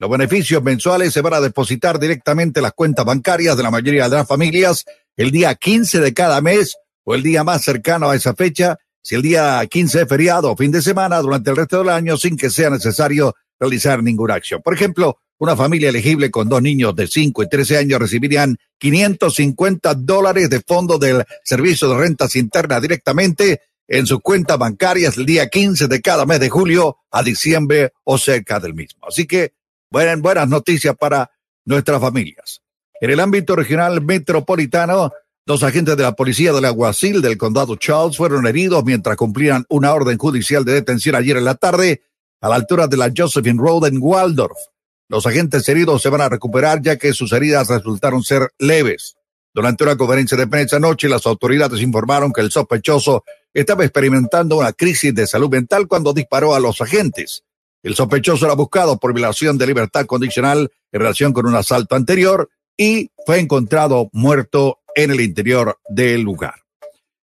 Los 0.00 0.08
beneficios 0.08 0.62
mensuales 0.62 1.12
se 1.12 1.20
van 1.20 1.34
a 1.34 1.40
depositar 1.42 2.00
directamente 2.00 2.60
en 2.60 2.62
las 2.62 2.72
cuentas 2.72 3.04
bancarias 3.04 3.54
de 3.54 3.62
la 3.62 3.70
mayoría 3.70 4.08
de 4.08 4.16
las 4.16 4.26
familias 4.26 4.86
el 5.14 5.30
día 5.30 5.54
15 5.54 6.00
de 6.00 6.14
cada 6.14 6.40
mes 6.40 6.78
o 7.04 7.14
el 7.14 7.22
día 7.22 7.44
más 7.44 7.62
cercano 7.62 8.08
a 8.08 8.16
esa 8.16 8.34
fecha, 8.34 8.78
si 9.02 9.14
el 9.14 9.20
día 9.20 9.62
15 9.70 10.00
es 10.00 10.08
feriado 10.08 10.50
o 10.50 10.56
fin 10.56 10.70
de 10.70 10.80
semana 10.80 11.18
durante 11.18 11.50
el 11.50 11.56
resto 11.56 11.80
del 11.80 11.90
año 11.90 12.16
sin 12.16 12.38
que 12.38 12.48
sea 12.48 12.70
necesario 12.70 13.34
realizar 13.58 14.02
ninguna 14.02 14.36
acción. 14.36 14.62
Por 14.62 14.72
ejemplo, 14.72 15.18
una 15.36 15.54
familia 15.54 15.90
elegible 15.90 16.30
con 16.30 16.48
dos 16.48 16.62
niños 16.62 16.96
de 16.96 17.06
5 17.06 17.42
y 17.42 17.48
13 17.50 17.76
años 17.76 18.00
recibirían 18.00 18.56
550 18.78 19.96
dólares 19.96 20.48
de 20.48 20.60
fondo 20.60 20.96
del 20.96 21.26
Servicio 21.44 21.90
de 21.90 21.98
Rentas 21.98 22.36
Internas 22.36 22.80
directamente 22.80 23.60
en 23.86 24.06
sus 24.06 24.20
cuentas 24.20 24.56
bancarias 24.56 25.18
el 25.18 25.26
día 25.26 25.50
15 25.50 25.88
de 25.88 26.00
cada 26.00 26.24
mes 26.24 26.40
de 26.40 26.48
julio 26.48 26.96
a 27.10 27.22
diciembre 27.22 27.92
o 28.04 28.16
cerca 28.16 28.60
del 28.60 28.72
mismo. 28.72 29.06
Así 29.06 29.26
que 29.26 29.59
buenas, 29.90 30.20
buenas 30.20 30.48
noticias 30.48 30.94
para 30.96 31.30
nuestras 31.64 32.00
familias. 32.00 32.62
En 33.00 33.10
el 33.10 33.20
ámbito 33.20 33.56
regional 33.56 34.00
metropolitano, 34.02 35.12
dos 35.46 35.62
agentes 35.62 35.96
de 35.96 36.02
la 36.02 36.12
policía 36.12 36.52
del 36.52 36.64
alguacil 36.64 37.22
del 37.22 37.38
condado 37.38 37.76
Charles 37.76 38.16
fueron 38.16 38.46
heridos 38.46 38.84
mientras 38.84 39.16
cumplían 39.16 39.64
una 39.68 39.92
orden 39.92 40.18
judicial 40.18 40.64
de 40.64 40.74
detención 40.74 41.14
ayer 41.14 41.36
en 41.36 41.44
la 41.44 41.54
tarde 41.54 42.02
a 42.40 42.48
la 42.48 42.56
altura 42.56 42.86
de 42.86 42.96
la 42.96 43.12
Josephine 43.14 43.60
Road 43.60 43.86
en 43.86 43.98
Waldorf. 44.00 44.58
Los 45.08 45.26
agentes 45.26 45.68
heridos 45.68 46.02
se 46.02 46.08
van 46.08 46.20
a 46.20 46.28
recuperar 46.28 46.80
ya 46.82 46.96
que 46.96 47.12
sus 47.12 47.32
heridas 47.32 47.68
resultaron 47.68 48.22
ser 48.22 48.50
leves. 48.58 49.16
Durante 49.52 49.82
una 49.82 49.96
conferencia 49.96 50.36
de 50.36 50.46
prensa 50.46 50.76
anoche, 50.76 51.08
las 51.08 51.26
autoridades 51.26 51.80
informaron 51.80 52.32
que 52.32 52.40
el 52.40 52.52
sospechoso 52.52 53.24
estaba 53.52 53.84
experimentando 53.84 54.58
una 54.58 54.72
crisis 54.72 55.12
de 55.12 55.26
salud 55.26 55.50
mental 55.50 55.88
cuando 55.88 56.12
disparó 56.12 56.54
a 56.54 56.60
los 56.60 56.80
agentes. 56.80 57.42
El 57.82 57.94
sospechoso 57.94 58.44
era 58.44 58.54
buscado 58.54 58.98
por 58.98 59.14
violación 59.14 59.56
de 59.56 59.66
libertad 59.66 60.06
condicional 60.06 60.70
en 60.92 61.00
relación 61.00 61.32
con 61.32 61.46
un 61.46 61.54
asalto 61.54 61.94
anterior 61.94 62.50
y 62.76 63.10
fue 63.26 63.38
encontrado 63.38 64.10
muerto 64.12 64.80
en 64.94 65.10
el 65.10 65.20
interior 65.20 65.78
del 65.88 66.22
lugar. 66.22 66.54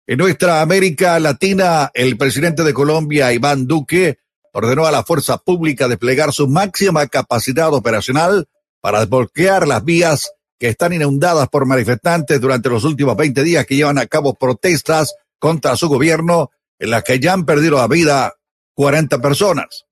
En 0.08 0.18
nuestra 0.20 0.62
América 0.62 1.20
Latina, 1.20 1.92
el 1.94 2.18
presidente 2.18 2.64
de 2.64 2.74
Colombia, 2.74 3.34
Iván 3.34 3.68
Duque, 3.68 4.20
ordenó 4.54 4.86
a 4.86 4.92
la 4.92 5.04
fuerza 5.04 5.38
pública 5.38 5.88
desplegar 5.88 6.32
su 6.32 6.48
máxima 6.48 7.08
capacidad 7.08 7.74
operacional 7.74 8.48
para 8.82 9.02
desbloquear 9.02 9.68
las 9.68 9.84
vías 9.84 10.32
que 10.60 10.70
están 10.70 10.94
inundadas 10.94 11.50
por 11.50 11.66
manifestantes 11.66 12.42
durante 12.42 12.70
los 12.70 12.84
últimos 12.84 13.16
20 13.16 13.44
días 13.44 13.66
que 13.66 13.76
llevan 13.76 14.00
a 14.00 14.08
cabo 14.08 14.34
protestas 14.34 15.14
contra 15.40 15.76
su 15.76 15.88
gobierno 15.88 16.52
en 16.80 16.92
las 16.92 17.04
que 17.04 17.20
ya 17.20 17.34
han 17.34 17.46
perdido 17.46 17.78
la 17.78 17.88
vida 17.88 18.34
40 18.74 19.20
personas. 19.22 19.87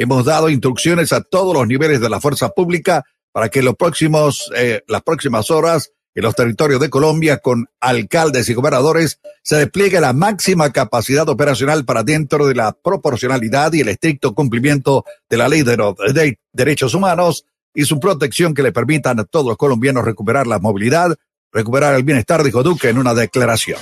Hemos 0.00 0.24
dado 0.24 0.48
instrucciones 0.48 1.12
a 1.12 1.20
todos 1.20 1.52
los 1.52 1.66
niveles 1.66 2.00
de 2.00 2.08
la 2.08 2.22
fuerza 2.22 2.48
pública 2.48 3.04
para 3.32 3.50
que 3.50 3.62
los 3.62 3.76
próximos, 3.76 4.50
eh, 4.56 4.80
las 4.88 5.02
próximas 5.02 5.50
horas 5.50 5.92
en 6.14 6.22
los 6.22 6.34
territorios 6.34 6.80
de 6.80 6.88
Colombia 6.88 7.36
con 7.36 7.66
alcaldes 7.80 8.48
y 8.48 8.54
gobernadores 8.54 9.20
se 9.42 9.56
despliegue 9.56 10.00
la 10.00 10.14
máxima 10.14 10.72
capacidad 10.72 11.28
operacional 11.28 11.84
para 11.84 12.02
dentro 12.02 12.46
de 12.46 12.54
la 12.54 12.72
proporcionalidad 12.72 13.74
y 13.74 13.82
el 13.82 13.88
estricto 13.88 14.34
cumplimiento 14.34 15.04
de 15.28 15.36
la 15.36 15.50
ley 15.50 15.64
de 15.64 15.76
los 15.76 15.94
de 16.14 16.38
derechos 16.50 16.94
humanos 16.94 17.44
y 17.74 17.84
su 17.84 18.00
protección 18.00 18.54
que 18.54 18.62
le 18.62 18.72
permitan 18.72 19.20
a 19.20 19.24
todos 19.24 19.48
los 19.48 19.58
colombianos 19.58 20.06
recuperar 20.06 20.46
la 20.46 20.60
movilidad, 20.60 21.14
recuperar 21.52 21.94
el 21.94 22.04
bienestar, 22.04 22.42
dijo 22.42 22.62
Duque 22.62 22.88
en 22.88 22.96
una 22.96 23.12
declaración. 23.12 23.78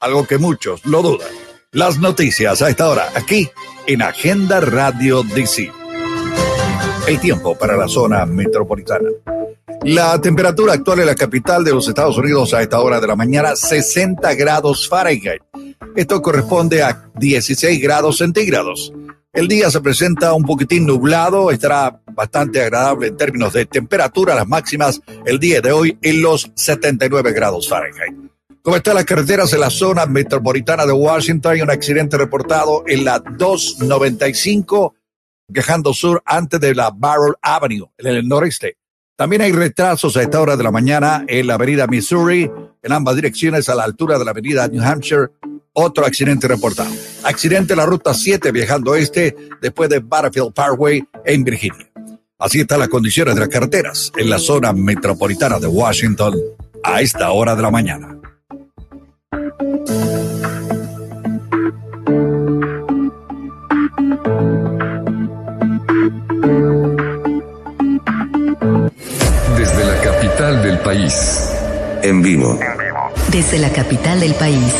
Algo 0.00 0.26
que 0.26 0.36
muchos 0.36 0.84
lo 0.84 1.00
dudan. 1.00 1.51
Las 1.74 1.98
noticias 1.98 2.60
a 2.60 2.68
esta 2.68 2.86
hora, 2.86 3.08
aquí 3.14 3.48
en 3.86 4.02
Agenda 4.02 4.60
Radio 4.60 5.22
DC. 5.22 5.72
El 7.08 7.18
tiempo 7.18 7.56
para 7.56 7.78
la 7.78 7.88
zona 7.88 8.26
metropolitana. 8.26 9.08
La 9.84 10.20
temperatura 10.20 10.74
actual 10.74 11.00
en 11.00 11.06
la 11.06 11.14
capital 11.14 11.64
de 11.64 11.70
los 11.70 11.88
Estados 11.88 12.18
Unidos 12.18 12.52
a 12.52 12.60
esta 12.60 12.78
hora 12.78 13.00
de 13.00 13.06
la 13.06 13.16
mañana, 13.16 13.56
60 13.56 14.34
grados 14.34 14.86
Fahrenheit. 14.86 15.40
Esto 15.96 16.20
corresponde 16.20 16.82
a 16.82 17.08
16 17.14 17.80
grados 17.80 18.18
centígrados. 18.18 18.92
El 19.32 19.48
día 19.48 19.70
se 19.70 19.80
presenta 19.80 20.34
un 20.34 20.44
poquitín 20.44 20.84
nublado, 20.84 21.50
estará 21.50 22.02
bastante 22.12 22.60
agradable 22.60 23.06
en 23.06 23.16
términos 23.16 23.54
de 23.54 23.64
temperatura, 23.64 24.34
las 24.34 24.46
máximas 24.46 25.00
el 25.24 25.38
día 25.38 25.62
de 25.62 25.72
hoy 25.72 25.96
en 26.02 26.20
los 26.20 26.52
79 26.54 27.32
grados 27.32 27.66
Fahrenheit. 27.66 28.31
¿Cómo 28.62 28.76
están 28.76 28.94
las 28.94 29.04
carreteras 29.04 29.52
en 29.54 29.58
la 29.58 29.70
zona 29.70 30.06
metropolitana 30.06 30.86
de 30.86 30.92
Washington? 30.92 31.52
Hay 31.52 31.62
un 31.62 31.70
accidente 31.70 32.16
reportado 32.16 32.84
en 32.86 33.04
la 33.04 33.18
295, 33.18 34.94
quejando 35.52 35.92
sur 35.92 36.22
antes 36.24 36.60
de 36.60 36.72
la 36.72 36.92
Barrel 36.94 37.34
Avenue, 37.42 37.90
en 37.98 38.06
el 38.06 38.28
noreste. 38.28 38.76
También 39.16 39.42
hay 39.42 39.50
retrasos 39.50 40.16
a 40.16 40.22
esta 40.22 40.40
hora 40.40 40.56
de 40.56 40.62
la 40.62 40.70
mañana 40.70 41.24
en 41.26 41.48
la 41.48 41.54
avenida 41.54 41.88
Missouri, 41.88 42.48
en 42.80 42.92
ambas 42.92 43.16
direcciones 43.16 43.68
a 43.68 43.74
la 43.74 43.82
altura 43.82 44.16
de 44.16 44.24
la 44.24 44.30
avenida 44.30 44.68
New 44.68 44.80
Hampshire. 44.80 45.30
Otro 45.72 46.06
accidente 46.06 46.46
reportado. 46.46 46.92
Accidente 47.24 47.72
en 47.72 47.78
la 47.78 47.86
ruta 47.86 48.14
7 48.14 48.52
viajando 48.52 48.94
este 48.94 49.34
después 49.60 49.90
de 49.90 49.98
Battlefield 49.98 50.52
Parkway 50.52 51.02
en 51.24 51.42
Virginia. 51.42 51.90
Así 52.38 52.60
están 52.60 52.78
las 52.78 52.88
condiciones 52.88 53.34
de 53.34 53.40
las 53.40 53.48
carreteras 53.48 54.12
en 54.16 54.30
la 54.30 54.38
zona 54.38 54.72
metropolitana 54.72 55.58
de 55.58 55.66
Washington 55.66 56.36
a 56.84 57.00
esta 57.00 57.32
hora 57.32 57.56
de 57.56 57.62
la 57.62 57.70
mañana. 57.70 58.22
Desde 69.56 69.84
la 69.84 70.00
capital 70.02 70.62
del 70.62 70.78
país. 70.78 71.50
En 72.02 72.22
vivo. 72.22 72.58
Desde 73.30 73.58
la 73.58 73.70
capital 73.70 74.20
del 74.20 74.34
país. 74.34 74.72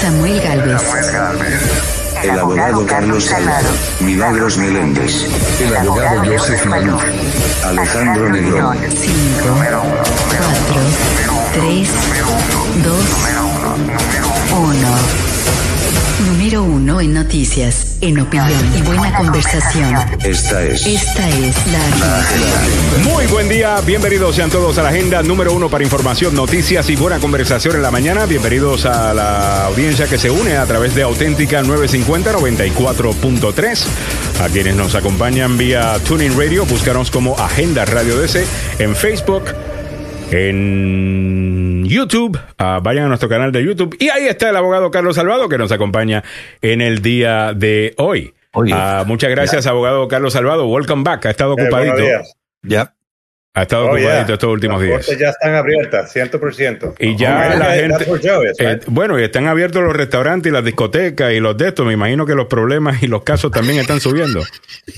Samuel 0.00 0.40
Galvez. 0.40 0.82
El 2.22 2.30
abogado 2.38 2.86
Carlos 2.86 3.24
Salvador. 3.24 3.72
Milagros 4.00 4.56
Meléndez. 4.58 5.26
El 5.60 5.76
abogado 5.76 6.22
Joseph 6.24 6.66
Maluf. 6.66 7.02
Alejandro 7.64 8.28
Negrón. 8.28 8.78
5, 8.88 9.12
4, 9.56 9.82
3, 11.52 11.88
2, 12.82 12.94
1. 14.52 15.22
Número 16.26 16.62
1 16.62 17.00
en 17.02 17.12
noticias, 17.12 17.98
en 18.00 18.20
opinión 18.20 18.48
y 18.74 18.80
buena 18.80 19.14
conversación. 19.18 19.94
Esta 20.24 20.64
es 20.64 20.86
Esta 20.86 21.28
es 21.28 21.66
la 21.66 21.86
agenda. 22.20 23.10
Muy 23.10 23.26
buen 23.26 23.50
día, 23.50 23.82
bienvenidos 23.84 24.34
sean 24.34 24.48
todos 24.48 24.78
a 24.78 24.82
la 24.82 24.88
agenda 24.88 25.22
número 25.22 25.52
uno 25.52 25.68
para 25.68 25.84
información, 25.84 26.34
noticias 26.34 26.88
y 26.88 26.96
buena 26.96 27.18
conversación 27.18 27.76
en 27.76 27.82
la 27.82 27.90
mañana. 27.90 28.24
Bienvenidos 28.24 28.86
a 28.86 29.12
la 29.12 29.66
audiencia 29.66 30.06
que 30.06 30.16
se 30.16 30.30
une 30.30 30.56
a 30.56 30.64
través 30.64 30.94
de 30.94 31.02
Auténtica 31.02 31.62
950 31.62 32.32
94.3. 32.32 33.84
A 34.40 34.48
quienes 34.48 34.74
nos 34.74 34.94
acompañan 34.94 35.58
vía 35.58 35.98
Tuning 36.08 36.34
Radio, 36.34 36.64
búscanos 36.64 37.10
como 37.10 37.38
Agenda 37.38 37.84
Radio 37.84 38.18
DC 38.18 38.46
en 38.78 38.96
Facebook. 38.96 39.44
En 40.34 41.84
YouTube, 41.84 42.38
Ah, 42.58 42.80
vayan 42.82 43.04
a 43.04 43.08
nuestro 43.08 43.28
canal 43.28 43.52
de 43.52 43.62
YouTube 43.64 43.96
y 44.00 44.08
ahí 44.08 44.26
está 44.26 44.48
el 44.50 44.56
abogado 44.56 44.90
Carlos 44.90 45.16
Salvado 45.16 45.48
que 45.48 45.58
nos 45.58 45.70
acompaña 45.72 46.24
en 46.62 46.80
el 46.80 47.02
día 47.02 47.52
de 47.54 47.94
hoy. 47.98 48.32
Ah, 48.72 49.04
muchas 49.06 49.30
gracias, 49.30 49.66
abogado 49.66 50.08
Carlos 50.08 50.32
Salvado. 50.32 50.66
Welcome 50.68 51.02
back. 51.04 51.26
Ha 51.26 51.30
estado 51.30 51.54
Eh, 51.58 51.62
ocupadito. 51.62 51.94
buenos 51.96 52.34
días. 52.62 52.92
Ha 53.54 53.62
estado 53.62 53.82
Oh, 53.82 53.86
ocupadito 53.88 54.08
yeah. 54.26 54.34
estos 54.34 54.44
últimos 54.50 54.80
Las 54.80 54.88
días. 54.88 55.06
puertas 55.06 55.18
ya 55.18 55.28
están 55.28 55.54
abiertas, 55.56 56.16
100%. 56.16 56.94
Y 56.98 57.16
ya 57.18 57.50
Oh, 57.54 57.58
la 57.58 57.64
man, 57.66 57.74
gente. 57.74 58.04
eh, 58.58 58.68
right? 58.76 58.84
bueno, 58.86 59.20
y 59.20 59.24
están 59.24 59.46
abiertos 59.46 59.82
los 59.82 59.94
restaurantes 59.94 60.50
y 60.50 60.54
las 60.54 60.64
discotecas 60.64 61.32
y 61.34 61.40
los 61.40 61.54
de 61.58 61.68
estos. 61.68 61.84
Me 61.84 61.92
imagino 61.92 62.24
que 62.24 62.34
los 62.34 62.46
problemas 62.46 63.02
y 63.02 63.08
los 63.08 63.24
casos 63.24 63.50
también 63.50 63.78
están 63.78 64.00
subiendo. 64.00 64.40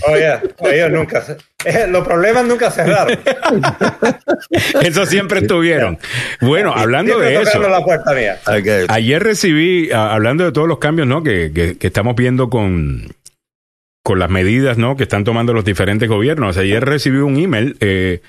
Oh, 0.06 0.16
yeah. 0.16 0.40
Ellos 0.70 0.90
nunca. 0.92 1.20
se- 1.22 1.36
eh, 1.64 1.86
los 1.88 2.06
problemas 2.06 2.44
nunca 2.44 2.70
cerraron. 2.70 3.18
Eso 4.82 5.06
siempre 5.06 5.40
estuvieron. 5.40 5.98
Bueno, 6.40 6.72
hablando 6.74 7.12
Siempre 7.14 7.30
de 7.30 7.42
eso. 7.42 7.52
tocando 7.52 7.68
la 7.70 7.84
puerta 7.84 8.12
mía. 8.12 8.38
Ok. 8.46 8.88
Ayer 8.90 9.22
recibí, 9.22 9.90
a- 9.90 10.12
hablando 10.14 10.44
de 10.44 10.52
todos 10.52 10.68
los 10.68 10.78
cambios 10.78 11.08
¿no? 11.08 11.22
que, 11.22 11.50
que- 11.54 11.76
que 11.78 11.86
estamos 11.86 12.14
viendo 12.16 12.50
con, 12.50 13.08
con 14.04 14.18
las 14.18 14.28
medidas 14.28 14.76
¿no? 14.76 14.96
que 14.96 15.02
están 15.04 15.24
tomando 15.24 15.54
los 15.54 15.64
diferentes 15.64 16.08
gobiernos. 16.08 16.58
Ayer 16.58 16.84
recibí 16.84 17.16
un 17.18 17.38
email 17.38 17.76
eh, 17.80 18.20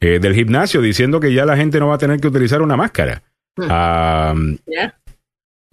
eh, 0.00 0.20
del 0.20 0.32
gimnasio 0.32 0.80
diciendo 0.80 1.18
que 1.18 1.34
ya 1.34 1.44
la 1.44 1.56
gente 1.56 1.80
no 1.80 1.88
va 1.88 1.96
a 1.96 1.98
tener 1.98 2.20
que 2.20 2.28
utilizar 2.28 2.62
una 2.62 2.76
máscara. 2.76 3.24
Hmm. 3.56 3.66
Ah, 3.68 4.34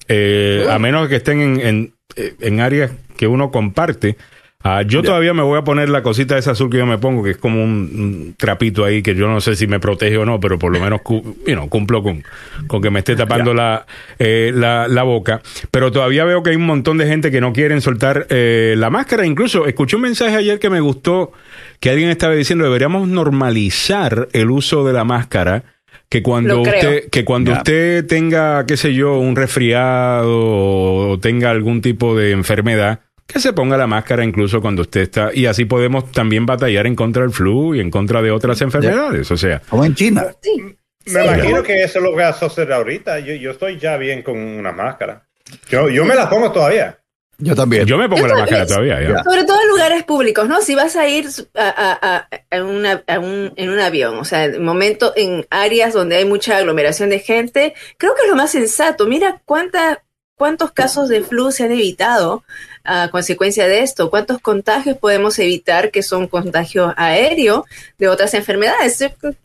eh, 0.07 0.65
a 0.67 0.79
menos 0.79 1.07
que 1.07 1.17
estén 1.17 1.41
en, 1.41 1.59
en, 1.61 1.93
en 2.15 2.59
áreas 2.59 2.91
que 3.15 3.27
uno 3.27 3.51
comparte. 3.51 4.17
Ah, 4.63 4.83
yo 4.83 5.01
Ya. 5.01 5.07
todavía 5.07 5.33
me 5.33 5.41
voy 5.41 5.57
a 5.57 5.63
poner 5.63 5.89
la 5.89 6.03
cosita 6.03 6.37
esa 6.37 6.51
azul 6.51 6.69
que 6.69 6.77
yo 6.77 6.85
me 6.85 6.99
pongo, 6.99 7.23
que 7.23 7.31
es 7.31 7.37
como 7.37 7.63
un, 7.63 8.35
trapito 8.37 8.85
ahí 8.85 9.01
que 9.01 9.15
yo 9.15 9.27
no 9.27 9.41
sé 9.41 9.55
si 9.55 9.65
me 9.65 9.79
protege 9.79 10.17
o 10.17 10.25
no, 10.25 10.39
pero 10.39 10.59
por 10.59 10.71
lo 10.71 10.79
menos 10.79 11.01
cu- 11.01 11.35
you 11.47 11.53
know, 11.53 11.67
cumplo 11.67 12.03
con, 12.03 12.23
con 12.67 12.81
que 12.81 12.91
me 12.91 12.99
esté 12.99 13.15
tapando 13.15 13.53
la, 13.55 13.85
eh, 14.19 14.51
la, 14.53 14.87
la 14.87 15.01
boca. 15.03 15.41
Pero 15.71 15.91
todavía 15.91 16.25
veo 16.25 16.43
que 16.43 16.51
hay 16.51 16.55
un 16.57 16.65
montón 16.67 16.97
de 16.99 17.07
gente 17.07 17.31
que 17.31 17.41
no 17.41 17.53
quieren 17.53 17.81
soltar 17.81 18.27
eh, 18.29 18.75
la 18.77 18.89
máscara. 18.91 19.25
Incluso 19.25 19.65
escuché 19.65 19.95
un 19.95 20.03
mensaje 20.03 20.35
ayer 20.35 20.59
que 20.59 20.69
me 20.69 20.79
gustó, 20.79 21.31
que 21.79 21.89
alguien 21.89 22.09
estaba 22.09 22.33
diciendo 22.35 22.63
deberíamos 22.65 23.07
normalizar 23.07 24.27
el 24.33 24.51
uso 24.51 24.85
de 24.85 24.93
la 24.93 25.03
máscara. 25.03 25.63
Que 26.07 26.21
cuando 26.21 26.59
usted, 26.61 27.09
que 27.09 27.23
cuando 27.23 27.53
usted 27.53 28.05
tenga, 28.05 28.65
qué 28.65 28.75
sé 28.75 28.93
yo, 28.93 29.17
un 29.17 29.35
resfriado 29.37 30.27
o 30.29 31.17
tenga 31.21 31.49
algún 31.51 31.81
tipo 31.81 32.17
de 32.17 32.31
enfermedad, 32.31 32.99
que 33.31 33.39
se 33.39 33.53
ponga 33.53 33.77
la 33.77 33.87
máscara 33.87 34.23
incluso 34.23 34.61
cuando 34.61 34.81
usted 34.83 35.01
está, 35.01 35.31
y 35.33 35.45
así 35.45 35.65
podemos 35.65 36.11
también 36.11 36.45
batallar 36.45 36.87
en 36.87 36.95
contra 36.95 37.21
del 37.23 37.31
flu 37.31 37.75
y 37.75 37.79
en 37.79 37.89
contra 37.91 38.21
de 38.21 38.31
otras 38.31 38.61
enfermedades. 38.61 39.29
O 39.31 39.37
sea, 39.37 39.61
Como 39.69 39.85
en 39.85 39.95
China. 39.95 40.25
Sí. 40.41 40.75
Me 41.07 41.25
imagino 41.25 41.63
que 41.63 41.83
eso 41.83 41.97
es 41.99 42.03
lo 42.05 42.11
que 42.11 42.21
va 42.23 42.29
a 42.29 42.33
suceder 42.33 42.73
ahorita. 42.73 43.19
Yo, 43.19 43.33
yo 43.33 43.51
estoy 43.51 43.79
ya 43.79 43.97
bien 43.97 44.21
con 44.21 44.37
una 44.37 44.71
máscara. 44.71 45.23
Yo, 45.69 45.89
yo 45.89 46.05
me 46.05 46.13
la 46.15 46.29
pongo 46.29 46.51
todavía. 46.51 46.97
Yo 47.39 47.55
también. 47.55 47.87
yo 47.87 47.97
me 47.97 48.07
pongo 48.07 48.21
Yo 48.21 48.27
la 48.27 48.35
máscara 48.41 48.67
todavía. 48.67 49.01
ya. 49.01 49.23
Sobre 49.23 49.43
todo 49.45 49.59
en 49.63 49.69
lugares 49.69 50.03
públicos, 50.03 50.47
¿no? 50.47 50.61
Si 50.61 50.75
vas 50.75 50.95
a 50.95 51.07
ir 51.07 51.25
a, 51.55 51.69
a- 51.69 51.99
a- 52.17 52.27
a 52.55 52.63
una- 52.63 53.03
a 53.07 53.17
un- 53.17 53.51
en 53.55 53.69
un 53.71 53.79
avión, 53.79 54.15
o 54.19 54.23
sea, 54.25 54.45
en 54.45 54.63
momento 54.63 55.11
en 55.15 55.47
áreas 55.49 55.93
donde 55.93 56.17
hay 56.17 56.25
mucha 56.25 56.57
aglomeración 56.57 57.09
de 57.09 57.17
gente, 57.17 57.73
creo 57.97 58.13
que 58.13 58.21
es 58.23 58.29
lo 58.29 58.35
más 58.35 58.51
sensato. 58.51 59.07
Mira 59.07 59.41
cuánta, 59.45 60.03
cuántos 60.41 60.71
casos 60.71 61.07
de 61.07 61.21
flu 61.21 61.51
se 61.51 61.65
han 61.65 61.71
evitado 61.71 62.43
a 62.83 63.11
consecuencia 63.11 63.67
de 63.67 63.81
esto, 63.81 64.09
cuántos 64.09 64.39
contagios 64.39 64.97
podemos 64.97 65.37
evitar 65.37 65.91
que 65.91 66.01
son 66.01 66.27
contagios 66.27 66.95
aéreos 66.97 67.65
de 67.99 68.07
otras 68.07 68.33
enfermedades. 68.33 68.97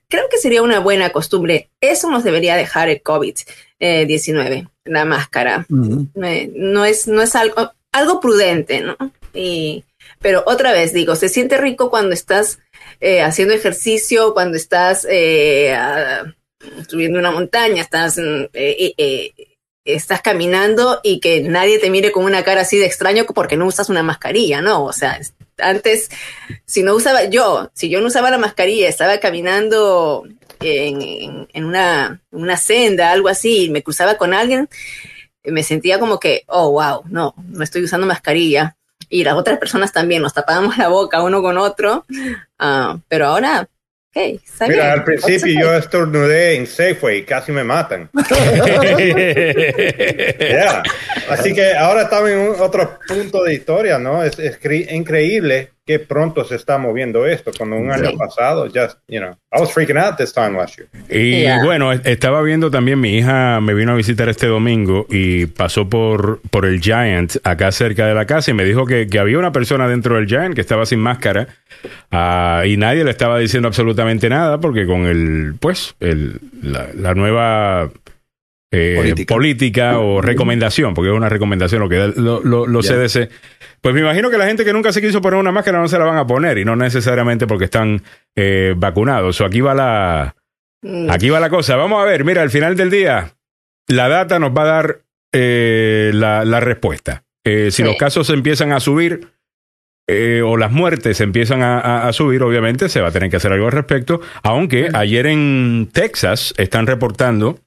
Creo 0.09 0.29
que 0.31 0.39
sería 0.39 0.63
una 0.63 0.79
buena 0.79 1.11
costumbre. 1.11 1.69
Eso 1.83 2.09
nos 2.09 2.25
debería 2.25 2.57
dejar 2.57 2.89
el 2.89 3.03
COVID-19, 3.03 4.71
la 4.87 5.05
máscara 5.05 5.67
eh, 6.23 6.51
no 6.57 6.87
es, 6.87 7.07
no 7.07 7.21
es 7.21 7.37
algo, 7.37 7.73
algo 7.93 8.19
prudente, 8.19 8.81
¿no? 8.81 8.97
Y, 9.35 9.85
pero 10.23 10.45
otra 10.47 10.73
vez 10.73 10.95
digo, 10.95 11.15
se 11.15 11.29
siente 11.29 11.59
rico 11.59 11.91
cuando 11.91 12.15
estás 12.15 12.59
eh, 13.01 13.21
haciendo 13.21 13.53
ejercicio, 13.53 14.33
cuando 14.33 14.57
estás 14.57 15.07
eh, 15.11 15.75
ah, 15.75 16.25
subiendo 16.89 17.19
una 17.19 17.33
montaña, 17.33 17.83
estás, 17.83 18.17
mm, 18.17 18.45
eh, 18.55 18.95
eh, 18.97 19.33
estás 19.87 20.21
caminando 20.21 21.01
y 21.03 21.21
que 21.21 21.41
nadie 21.41 21.79
te 21.79 21.91
mire 21.91 22.13
con 22.13 22.25
una 22.25 22.43
cara 22.43 22.63
así 22.63 22.77
de 22.79 22.87
extraño 22.87 23.25
porque 23.35 23.57
no 23.57 23.67
usas 23.67 23.89
una 23.89 24.03
mascarilla, 24.03 24.61
¿no? 24.61 24.85
O 24.85 24.93
sea, 24.93 25.13
es- 25.15 25.35
antes, 25.59 26.11
si 26.67 26.83
no 26.83 26.95
usaba 26.95 27.25
yo, 27.25 27.71
si 27.73 27.89
yo 27.89 28.01
no 28.01 28.09
usaba 28.09 28.31
la 28.31 28.37
mascarilla, 28.39 28.89
estaba 28.89 29.19
caminando 29.19 30.27
en, 30.61 31.01
en- 31.03 31.49
en 31.53 31.65
una, 31.65 32.21
una 32.31 32.57
senda, 32.57 33.11
algo 33.11 33.29
así, 33.29 33.65
y 33.65 33.71
me 33.71 33.83
cruzaba 33.83 34.17
con 34.17 34.35
alguien, 34.35 34.69
me 35.45 35.63
sentía 35.63 35.99
como 35.99 36.19
que, 36.21 36.43
oh, 36.49 36.73
wow, 36.73 37.03
no, 37.09 37.35
no 37.37 37.63
estoy 37.65 37.83
usando 37.85 38.07
mascarilla. 38.07 38.77
Y 39.09 39.23
las 39.23 39.35
otras 39.35 39.59
personas 39.59 39.93
también, 39.93 40.21
nos 40.23 40.35
tapábamos 40.35 40.77
la 40.79 40.89
boca 40.89 41.23
uno 41.23 41.41
con 41.43 41.57
otro, 41.59 42.05
Ah, 42.59 42.99
pero 43.09 43.27
ahora, 43.27 43.69
hey, 44.17 44.41
Mira, 44.69 44.93
al 44.95 45.05
principio 45.05 45.61
yo 45.61 45.75
estornudé 45.75 46.55
en 46.57 46.67
Safeway 46.67 47.19
y 47.19 47.23
casi 47.25 47.53
me 47.53 47.63
matan. 47.65 48.09
Yeah. 50.39 50.83
Así 51.29 51.53
que 51.55 51.75
ahora 51.75 52.03
estamos 52.03 52.31
en 52.31 52.39
un- 52.39 52.61
otro 52.61 52.99
punto 53.07 53.43
de 53.45 53.55
historia, 53.55 53.99
¿no? 53.99 54.23
Es, 54.23 54.39
es 54.39 54.61
cre- 54.61 54.91
increíble 54.93 55.71
que 55.87 56.01
pronto 56.01 56.45
se 56.45 56.57
está 56.57 56.79
moviendo 56.79 57.27
esto. 57.27 57.53
Cuando 57.57 57.77
un 57.77 57.93
año 57.93 58.11
Sí. 58.11 58.17
pasado, 58.17 58.65
just, 58.67 58.99
you 59.07 59.21
know, 59.21 59.37
I 59.53 59.61
was 59.61 59.73
freaking 59.73 59.97
out 59.97 60.17
this 60.17 60.33
time 60.33 60.51
last 60.59 60.77
year. 60.77 60.89
Y 61.09 61.43
Yeah. 61.43 61.63
bueno, 61.65 61.93
e- 61.93 62.01
estaba 62.05 62.43
viendo 62.43 62.71
también, 62.73 62.99
mi 63.01 63.17
hija 63.17 63.61
me 63.61 63.73
vino 63.73 63.93
a 63.93 63.95
visitar 63.95 64.29
este 64.29 64.49
domingo 64.49 65.07
y 65.09 65.47
pasó 65.47 65.89
por, 65.89 66.41
por 66.51 66.67
el 66.67 66.81
Giant 66.81 67.37
acá 67.45 67.71
cerca 67.71 68.07
de 68.07 68.15
la 68.15 68.27
casa 68.27 68.51
y 68.51 68.55
me 68.55 68.65
dijo 68.65 68.85
que, 68.85 69.07
que 69.07 69.19
había 69.21 69.39
una 69.39 69.53
persona 69.53 69.87
dentro 69.89 70.17
del 70.17 70.27
Giant 70.27 70.55
que 70.57 70.61
estaba 70.61 70.85
sin 70.87 70.99
máscara 70.99 71.47
ah, 72.11 72.65
y 72.67 72.77
nadie 72.77 73.05
le 73.05 73.11
estaba 73.13 73.39
diciendo 73.39 73.69
absolutamente 73.69 74.29
nada 74.29 74.59
porque 74.61 74.87
con 74.87 75.07
el, 75.07 75.55
pues, 75.61 75.95
el, 76.01 76.41
la, 76.63 76.89
la 76.95 77.15
nueva 77.15 77.91
eh, 78.73 78.95
Política. 78.97 79.35
política. 79.35 79.99
o 80.01 80.21
recomendación, 80.21 80.93
porque 80.95 81.11
es 81.11 81.17
una 81.17 81.29
recomendación 81.29 81.81
lo 81.81 81.89
que 81.89 81.97
da 81.97 82.09
lo-. 82.17 82.83
CDC. 82.83 83.31
Pues 83.87 83.95
me 83.95 84.01
imagino 84.01 84.31
que 84.33 84.37
la 84.39 84.47
gente 84.47 84.65
que 84.65 84.73
nunca 84.73 84.93
se 84.93 85.01
quiso 85.01 85.21
poner 85.21 85.39
una 85.39 85.53
máscara 85.53 85.79
no 85.79 85.87
se 85.87 85.97
la 85.97 86.05
van 86.07 86.17
a 86.19 86.27
poner 86.27 86.59
y 86.59 86.65
no 86.65 86.75
necesariamente 86.75 87.47
porque 87.47 87.67
están 87.67 88.03
eh, 88.35 88.75
vacunados. 88.77 89.41
O 89.41 89.45
aquí 89.45 89.61
va 89.61 89.75
la, 89.75 90.35
Mm, 90.83 91.09
Aquí 91.09 91.31
va 91.31 91.39
la 91.39 91.51
cosa. 91.51 91.77
Vamos 91.77 92.03
a 92.03 92.05
ver, 92.05 92.25
mira, 92.25 92.43
al 92.43 92.51
final 92.51 92.75
del 92.75 92.91
día, 92.91 93.33
la 93.87 94.09
data 94.09 94.41
nos 94.41 94.51
va 94.51 94.63
a 94.63 94.67
dar 94.67 95.03
eh, 95.33 96.11
la, 96.15 96.45
la 96.45 96.59
respuesta. 96.59 97.23
Eh, 97.45 97.71
si 97.71 97.83
Sí. 97.83 97.83
los 97.85 97.97
casos 97.97 98.29
empiezan 98.31 98.73
a 98.73 98.81
subir 98.81 99.29
eh, 100.09 100.43
o 100.45 100.57
las 100.57 100.73
muertes 100.73 101.21
empiezan 101.21 101.63
a, 101.63 101.79
a- 101.79 102.09
a 102.09 102.13
subir, 102.13 102.43
obviamente 102.43 102.89
se 102.89 103.01
va 103.01 103.09
a 103.09 103.13
tener 103.13 103.31
que 103.31 103.37
hacer 103.37 103.53
algo 103.53 103.67
al 103.67 103.73
respecto. 103.73 104.21
Aunque 104.43 104.89
ayer 104.93 105.27
en 105.27 105.89
Texas 105.93 106.55
están 106.59 106.89
reportando 106.89 107.61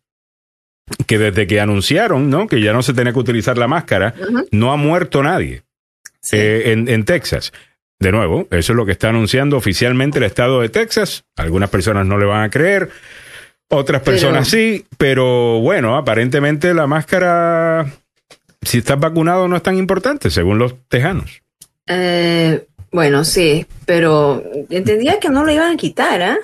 que 1.07 1.17
desde 1.17 1.47
que 1.47 1.61
anunciaron 1.61 2.29
¿no? 2.29 2.47
que 2.47 2.61
ya 2.61 2.73
no 2.73 2.81
se 2.83 2.93
tenía 2.93 3.13
que 3.13 3.19
utilizar 3.19 3.57
la 3.57 3.67
máscara, 3.69 4.13
no 4.51 4.71
ha 4.73 4.75
muerto 4.75 5.23
nadie 5.23 5.63
sí. 6.21 6.37
eh, 6.37 6.71
en, 6.71 6.87
en 6.87 7.05
Texas. 7.05 7.51
De 7.99 8.11
nuevo, 8.13 8.47
eso 8.51 8.71
es 8.71 8.75
lo 8.77 8.85
que 8.85 8.93
está 8.93 9.09
anunciando 9.09 9.57
oficialmente 9.57 10.19
el 10.19 10.23
estado 10.23 10.61
de 10.61 10.69
Texas. 10.69 11.25
Algunas 11.35 11.69
personas 11.69 12.05
no 12.05 12.17
le 12.17 12.25
van 12.25 12.43
a 12.43 12.49
creer, 12.49 12.89
otras 13.69 14.01
Pero- 14.01 14.11
personas 14.15 14.47
sí, 14.47 14.85
pero 14.97 15.59
bueno, 15.59 15.97
aparentemente 15.97 16.73
la 16.73 16.87
máscara, 16.87 17.91
si 18.61 18.77
estás 18.79 18.99
vacunado, 18.99 19.47
no 19.49 19.57
es 19.57 19.63
tan 19.63 19.77
importante, 19.77 20.29
según 20.29 20.59
los 20.59 20.75
tejanos. 20.87 21.41
Eh, 21.87 22.65
bueno, 22.91 23.25
sí, 23.25 23.65
pero 23.85 24.43
entendía 24.69 25.19
que 25.19 25.29
no 25.29 25.43
lo 25.43 25.51
iban 25.51 25.73
a 25.73 25.77
quitar, 25.77 26.21
¿ah? 26.21 26.37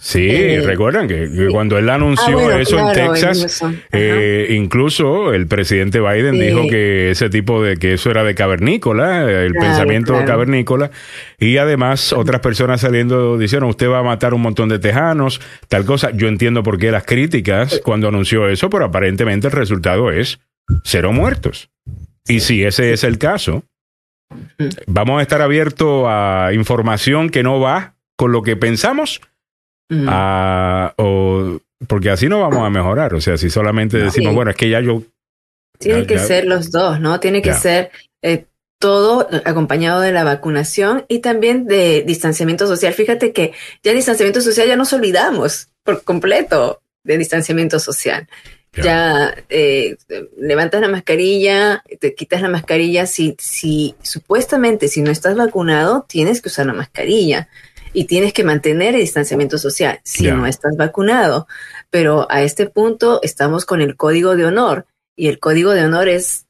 Sí, 0.00 0.28
Eh, 0.30 0.62
recuerdan 0.64 1.08
que, 1.08 1.28
que 1.30 1.48
cuando 1.50 1.76
él 1.76 1.88
anunció 1.90 2.38
Ah, 2.38 2.42
bueno, 2.42 2.58
eso 2.58 2.76
claro, 2.76 2.88
en 2.88 3.12
Texas, 3.14 3.62
eh, 3.92 4.46
incluso 4.50 5.34
el 5.34 5.46
presidente 5.46 6.00
Biden 6.00 6.34
Sí. 6.34 6.40
dijo 6.40 6.68
que 6.68 7.10
ese 7.10 7.28
tipo 7.30 7.62
de 7.62 7.76
que 7.76 7.94
eso 7.94 8.10
era 8.10 8.22
de 8.24 8.34
cavernícola, 8.34 9.22
el 9.28 9.52
Claro, 9.52 9.66
pensamiento 9.66 10.12
claro. 10.12 10.26
cavernícola, 10.26 10.90
y 11.38 11.56
además 11.58 12.12
otras 12.12 12.40
personas 12.40 12.80
saliendo 12.80 13.36
dijeron 13.38 13.68
usted 13.68 13.88
va 13.88 13.98
a 13.98 14.02
matar 14.04 14.34
un 14.34 14.42
montón 14.42 14.68
de 14.68 14.78
tejanos, 14.78 15.40
tal 15.68 15.84
cosa. 15.84 16.10
Yo 16.12 16.28
entiendo 16.28 16.62
por 16.62 16.78
qué 16.78 16.90
las 16.90 17.04
críticas 17.04 17.80
cuando 17.84 18.08
anunció 18.08 18.48
eso, 18.48 18.70
pero 18.70 18.84
aparentemente 18.84 19.48
el 19.48 19.52
resultado 19.52 20.10
es 20.12 20.38
cero 20.84 21.12
muertos. 21.12 21.70
Y 22.26 22.40
si 22.40 22.62
ese 22.64 22.92
es 22.92 23.04
el 23.04 23.18
caso, 23.18 23.64
vamos 24.86 25.18
a 25.18 25.22
estar 25.22 25.40
abiertos 25.42 26.04
a 26.06 26.50
información 26.52 27.30
que 27.30 27.42
no 27.42 27.58
va 27.60 27.94
con 28.16 28.32
lo 28.32 28.42
que 28.42 28.56
pensamos 28.56 29.20
Mm. 29.88 30.06
Ah, 30.08 30.94
o 30.98 31.58
porque 31.86 32.10
así 32.10 32.28
no 32.28 32.40
vamos 32.40 32.66
a 32.66 32.70
mejorar. 32.70 33.14
O 33.14 33.20
sea, 33.20 33.36
si 33.38 33.50
solamente 33.50 33.96
decimos, 33.98 34.30
Sí. 34.30 34.34
bueno, 34.36 34.50
es 34.50 34.56
que 34.56 34.68
ya 34.68 34.80
yo. 34.80 35.02
Tiene 35.78 36.00
ya- 36.02 36.06
que 36.06 36.14
ya- 36.16 36.24
ser 36.24 36.44
los 36.46 36.70
dos, 36.70 37.00
¿no? 37.00 37.20
Tiene 37.20 37.40
que 37.42 37.50
Ya. 37.50 37.58
ser 37.58 37.90
eh, 38.22 38.46
todo 38.80 39.28
acompañado 39.44 40.00
de 40.00 40.10
la 40.12 40.24
vacunación 40.24 41.04
y 41.08 41.20
también 41.20 41.66
de 41.66 42.02
distanciamiento 42.06 42.66
social. 42.66 42.92
Fíjate 42.94 43.32
que 43.32 43.52
ya 43.84 43.92
distanciamiento 43.92 44.40
social 44.40 44.66
ya 44.68 44.76
nos 44.76 44.92
olvidamos 44.92 45.68
por 45.84 46.02
completo 46.04 46.80
de 47.04 47.16
distanciamiento 47.16 47.78
social. 47.78 48.28
Ya. 48.74 48.82
Ya 48.82 49.34
eh, 49.48 49.96
levantas 50.36 50.80
la 50.80 50.88
mascarilla, 50.88 51.82
te 52.00 52.14
quitas 52.14 52.42
la 52.42 52.48
mascarilla. 52.48 53.06
Si, 53.06 53.34
si 53.38 53.94
supuestamente 54.02 54.88
si 54.88 55.00
no 55.00 55.10
estás 55.10 55.36
vacunado, 55.36 56.04
tienes 56.08 56.40
que 56.42 56.48
usar 56.48 56.66
la 56.66 56.74
mascarilla 56.74 57.48
y 57.98 58.04
tienes 58.04 58.32
que 58.32 58.44
mantener 58.44 58.94
el 58.94 59.00
distanciamiento 59.00 59.58
social 59.58 59.98
si 60.04 60.24
Ya. 60.24 60.34
no 60.34 60.46
estás 60.46 60.76
vacunado. 60.76 61.48
Pero 61.90 62.26
a 62.30 62.42
este 62.42 62.66
punto 62.66 63.18
estamos 63.22 63.64
con 63.64 63.80
el 63.80 63.96
código 63.96 64.36
de 64.36 64.44
honor 64.44 64.86
y 65.16 65.26
el 65.26 65.40
código 65.40 65.72
de 65.72 65.84
honor 65.84 66.08
es 66.08 66.44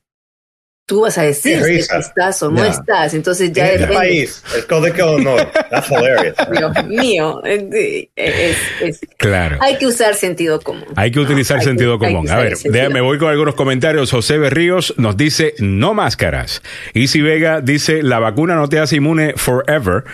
tú 0.84 1.02
vas 1.02 1.18
a 1.18 1.22
decir 1.22 1.62
si 1.62 1.76
estás 1.78 2.42
o 2.42 2.50
no 2.50 2.64
estás. 2.64 3.12
Entonces 3.14 3.52
ya 3.52 3.70
en 3.72 3.82
este 3.82 3.94
país, 3.94 4.42
el 4.56 4.66
código 4.66 4.94
de 4.96 5.02
honor. 5.02 5.50
That's 5.70 5.90
hilarious. 5.90 6.36
Dios 6.58 6.86
mío, 6.86 7.42
es- 7.44 8.56
es- 8.80 9.00
Claro. 9.18 9.58
hay 9.60 9.76
que 9.78 9.86
usar 9.86 10.14
sentido 10.14 10.60
común. 10.60 10.84
Hay 10.96 11.10
que 11.10 11.20
utilizar 11.20 11.58
que- 11.58 11.64
sentido 11.64 11.98
que 11.98 12.06
común. 12.06 12.28
A 12.30 12.36
ver, 12.38 12.54
el 12.64 12.72
déjame, 12.72 13.00
voy 13.02 13.18
con 13.18 13.28
algunos 13.30 13.54
comentarios. 13.54 14.10
José 14.10 14.36
Berríos 14.38 14.92
nos 14.98 15.16
dice 15.16 15.54
no 15.60 15.94
máscaras. 15.94 16.62
Easy 16.94 17.20
Vega 17.22 17.60
dice 17.62 18.02
la 18.02 18.18
vacuna 18.18 18.54
no 18.54 18.68
te 18.68 18.78
hace 18.78 18.96
inmune 18.96 19.34
forever. 19.36 20.04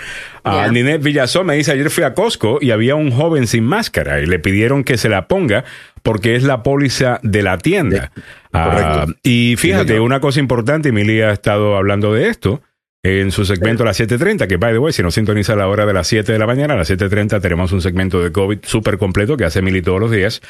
Ah, 0.45 0.67
Ya. 0.67 0.73
Ninette 0.73 1.03
Villazón 1.03 1.47
me 1.47 1.57
dice 1.57 1.73
ayer 1.73 1.91
fui 1.91 2.05
a 2.05 2.15
Costco 2.15 2.59
y 2.61 2.71
había 2.71 2.95
un 2.95 3.11
joven 3.11 3.47
sin 3.47 3.65
máscara 3.65 4.21
y 4.21 4.27
le 4.27 4.39
pidieron 4.39 4.85
que 4.85 4.99
se 4.99 5.09
la 5.09 5.27
ponga 5.27 5.65
porque 6.03 6.37
es 6.37 6.43
la 6.43 6.63
póliza 6.63 7.19
de 7.23 7.43
la 7.43 7.59
tienda. 7.59 8.13
Ah, 8.53 8.71
correcto. 8.71 9.19
y 9.23 9.57
fíjate, 9.57 9.99
una 10.01 10.21
cosa 10.21 10.39
importante, 10.41 10.91
Emilia 10.91 11.31
ha 11.31 11.33
estado 11.33 11.77
hablando 11.77 12.13
de 12.13 12.29
esto 12.29 12.63
en 13.05 13.31
su 13.31 13.45
segmento 13.45 13.83
a 13.83 13.87
las 13.87 14.01
7.30, 14.01 14.47
que 14.49 14.57
by 14.57 14.73
the 14.73 14.79
way, 14.79 14.91
si 14.93 15.03
no 15.03 15.11
sintoniza 15.11 15.53
a 15.53 15.57
la 15.57 15.69
hora 15.69 15.85
de 15.85 15.93
las 15.93 16.07
7 16.07 16.33
de 16.33 16.39
la 16.39 16.47
mañana, 16.47 16.73
a 16.73 16.77
las 16.79 16.91
7.30 16.91 17.41
tenemos 17.43 17.71
un 17.73 17.83
segmento 17.83 18.23
de 18.23 18.33
COVID 18.33 18.61
súper 18.63 18.97
completo 18.97 19.37
que 19.37 19.45
hace 19.45 19.59
Emily 19.59 19.83
todos 19.83 20.01
los 20.01 20.11
días. 20.11 20.41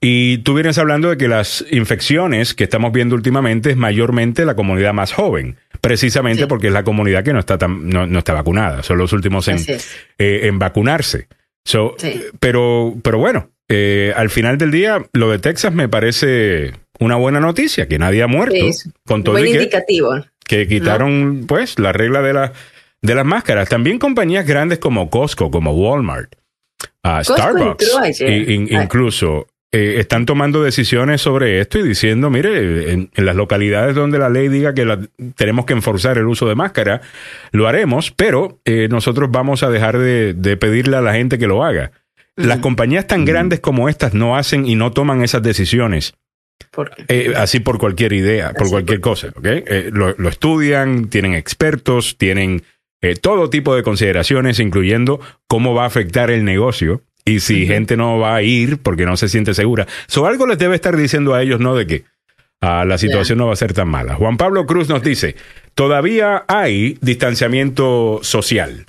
Y 0.00 0.38
tú 0.38 0.54
vienes 0.54 0.78
hablando 0.78 1.10
de 1.10 1.18
que 1.18 1.28
las 1.28 1.66
infecciones 1.70 2.54
que 2.54 2.64
estamos 2.64 2.92
viendo 2.92 3.14
últimamente 3.14 3.70
es 3.72 3.76
mayormente 3.76 4.46
la 4.46 4.56
comunidad 4.56 4.94
más 4.94 5.12
joven, 5.12 5.56
precisamente 5.82 6.44
Sí. 6.44 6.48
porque 6.48 6.68
es 6.68 6.72
la 6.72 6.82
comunidad 6.82 7.22
que 7.24 7.34
no 7.34 7.40
está, 7.40 7.58
tan, 7.58 7.90
no, 7.90 8.06
no 8.06 8.18
está 8.20 8.32
vacunada, 8.32 8.82
son 8.82 8.96
los 8.96 9.12
últimos 9.12 9.46
en, 9.48 9.58
eh, 10.18 10.40
en 10.44 10.58
vacunarse. 10.58 11.28
So, 11.66 11.94
Sí. 11.98 12.22
pero, 12.40 12.94
pero 13.02 13.18
bueno, 13.18 13.50
eh, 13.68 14.14
al 14.16 14.30
final 14.30 14.56
del 14.56 14.70
día, 14.70 15.04
lo 15.12 15.30
de 15.30 15.38
Texas 15.40 15.74
me 15.74 15.90
parece 15.90 16.72
una 17.00 17.16
buena 17.16 17.38
noticia, 17.38 17.86
que 17.86 17.98
nadie 17.98 18.22
ha 18.22 18.26
muerto. 18.26 18.54
Sí, 18.72 18.90
con 19.06 19.22
todo 19.22 19.34
Buen 19.34 19.46
y 19.46 19.50
que, 19.50 19.56
indicativo. 19.58 20.14
Que 20.48 20.66
quitaron, 20.66 21.44
pues, 21.46 21.78
la 21.78 21.92
regla 21.92 22.22
de, 22.22 22.32
la, 22.32 22.52
de 23.02 23.14
las 23.14 23.24
máscaras. 23.24 23.68
También 23.68 23.98
compañías 24.00 24.44
grandes 24.46 24.78
como 24.80 25.08
Costco, 25.10 25.50
como 25.52 25.72
Walmart, 25.72 26.34
Costco 27.20 27.34
Starbucks, 27.36 28.20
in- 28.48 28.68
Ah. 28.76 28.82
incluso. 28.82 29.46
eh, 29.70 29.96
están 30.00 30.24
tomando 30.24 30.62
decisiones 30.62 31.20
sobre 31.20 31.60
esto 31.60 31.78
y 31.78 31.82
diciendo, 31.82 32.30
mire, 32.30 32.90
en, 32.90 33.10
en 33.14 33.26
las 33.26 33.36
localidades 33.36 33.94
donde 33.94 34.18
la 34.18 34.30
ley 34.30 34.48
diga 34.48 34.72
que 34.72 34.86
la- 34.86 34.98
tenemos 35.36 35.66
que 35.66 35.74
enforzar 35.74 36.16
el 36.16 36.24
uso 36.26 36.48
de 36.48 36.54
máscara, 36.54 37.02
lo 37.52 37.68
haremos, 37.68 38.10
pero 38.10 38.60
eh, 38.64 38.88
nosotros 38.90 39.28
vamos 39.30 39.62
a 39.62 39.68
dejar 39.68 39.98
de, 39.98 40.32
de 40.32 40.56
pedirle 40.56 40.96
a 40.96 41.02
la 41.02 41.12
gente 41.12 41.36
que 41.38 41.46
lo 41.46 41.62
haga. 41.64 41.92
Las 42.34 42.60
compañías 42.60 43.06
tan 43.06 43.26
grandes 43.26 43.60
como 43.60 43.90
estas 43.90 44.14
no 44.14 44.38
hacen 44.38 44.64
y 44.64 44.74
no 44.74 44.92
toman 44.92 45.22
esas 45.22 45.42
decisiones 45.42 46.14
Porque, 46.70 47.04
eh, 47.08 47.32
así 47.36 47.60
por 47.60 47.78
cualquier 47.78 48.12
idea, 48.12 48.52
por 48.52 48.62
Así 48.62 48.70
cualquier 48.70 49.00
cosa, 49.00 49.28
¿ok? 49.28 49.46
Eh, 49.46 49.90
lo, 49.92 50.14
lo 50.18 50.28
estudian, 50.28 51.08
tienen 51.08 51.34
expertos, 51.34 52.16
tienen 52.18 52.62
eh, 53.00 53.14
todo 53.14 53.48
tipo 53.48 53.76
de 53.76 53.82
consideraciones, 53.82 54.58
incluyendo 54.58 55.20
cómo 55.46 55.74
va 55.74 55.84
a 55.84 55.86
afectar 55.86 56.30
el 56.30 56.44
negocio 56.44 57.02
y 57.24 57.40
si 57.40 57.66
gente 57.66 57.96
no 57.96 58.18
va 58.18 58.34
a 58.34 58.42
ir 58.42 58.78
porque 58.78 59.04
no 59.04 59.16
se 59.16 59.28
siente 59.28 59.54
segura. 59.54 59.86
So, 60.06 60.26
algo 60.26 60.46
les 60.46 60.58
debe 60.58 60.74
estar 60.74 60.96
diciendo 60.96 61.34
a 61.34 61.42
ellos, 61.42 61.60
¿no? 61.60 61.76
De 61.76 61.86
que 61.86 62.04
ah, 62.60 62.84
la 62.84 62.98
situación 62.98 63.38
no 63.38 63.46
va 63.46 63.52
a 63.52 63.56
ser 63.56 63.72
tan 63.72 63.88
mala. 63.88 64.14
Juan 64.14 64.36
Pablo 64.36 64.66
Cruz 64.66 64.88
nos 64.88 65.02
dice, 65.02 65.36
todavía 65.74 66.44
hay 66.48 66.98
distanciamiento 67.00 68.20
social. 68.22 68.86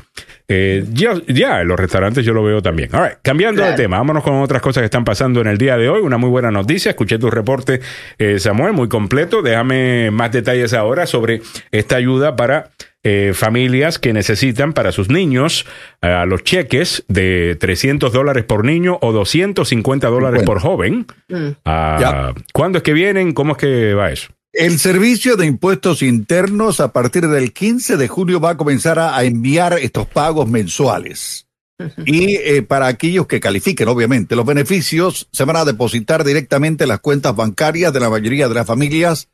Eh, 0.52 0.84
ya, 0.92 1.14
ya 1.28 1.62
en 1.62 1.68
los 1.68 1.80
restaurantes 1.80 2.26
yo 2.26 2.34
lo 2.34 2.44
veo 2.44 2.62
también. 2.62 2.90
All 2.94 3.04
right, 3.04 3.20
cambiando 3.22 3.64
de 3.64 3.74
tema, 3.74 3.98
vámonos 3.98 4.24
con 4.24 4.42
otras 4.42 4.64
cosas 4.64 4.82
que 4.82 4.86
están 4.86 5.06
pasando 5.06 5.42
en 5.42 5.48
el 5.48 5.60
día 5.60 5.78
de 5.78 5.90
hoy. 5.90 6.02
Una 6.02 6.18
muy 6.18 6.30
buena 6.30 6.50
noticia. 6.50 6.90
Escuché 6.90 7.20
tu 7.20 7.30
reporte, 7.30 7.82
eh, 8.18 8.40
Samuel, 8.40 8.74
muy 8.74 8.90
completo. 8.90 9.44
Déjame 9.44 10.10
más 10.10 10.32
detalles 10.32 10.74
ahora 10.74 11.06
sobre 11.06 11.42
esta 11.72 11.98
ayuda 11.98 12.36
para 12.36 12.72
eh, 13.02 13.32
familias 13.34 13.98
que 13.98 14.12
necesitan 14.12 14.74
para 14.74 14.92
sus 14.92 15.10
niños 15.10 15.66
eh, 16.02 16.24
los 16.28 16.44
cheques 16.44 17.06
de 17.08 17.56
300 17.58 18.12
dólares 18.12 18.44
por 18.44 18.66
niño 18.66 18.98
o 19.02 19.14
250 19.14 20.08
dólares 20.08 20.44
por 20.44 20.60
joven. 20.60 21.06
Mm. 21.30 21.50
Ah, 21.64 22.34
¿Cuándo 22.54 22.80
es 22.80 22.84
que 22.84 22.94
vienen? 22.94 23.34
¿Cómo 23.34 23.54
es 23.54 23.58
que 23.60 23.94
va 23.94 24.12
eso? 24.12 24.34
El 24.52 24.80
Servicio 24.80 25.36
de 25.36 25.46
Impuestos 25.46 26.02
Internos 26.02 26.80
a 26.80 26.92
partir 26.92 27.28
del 27.28 27.54
15 27.54 27.98
de 27.98 28.08
julio 28.08 28.40
va 28.40 28.52
a 28.52 28.58
comenzar 28.58 28.98
a, 28.98 29.16
a 29.16 29.24
enviar 29.24 29.74
estos 29.74 30.08
pagos 30.08 30.48
mensuales. 30.48 31.46
Y 32.06 32.36
eh, 32.36 32.62
para 32.62 32.88
aquellos 32.88 33.26
que 33.26 33.40
califiquen, 33.40 33.88
obviamente, 33.88 34.36
los 34.36 34.46
beneficios 34.46 35.30
se 35.32 35.46
van 35.46 35.56
a 35.56 35.64
depositar 35.64 36.26
directamente 36.26 36.84
en 36.84 36.90
las 36.90 37.00
cuentas 37.00 37.34
bancarias 37.36 37.94
de 37.94 38.02
la 38.02 38.10
mayoría 38.10 38.50
de 38.50 38.56
las 38.56 38.68
familias 38.68 39.30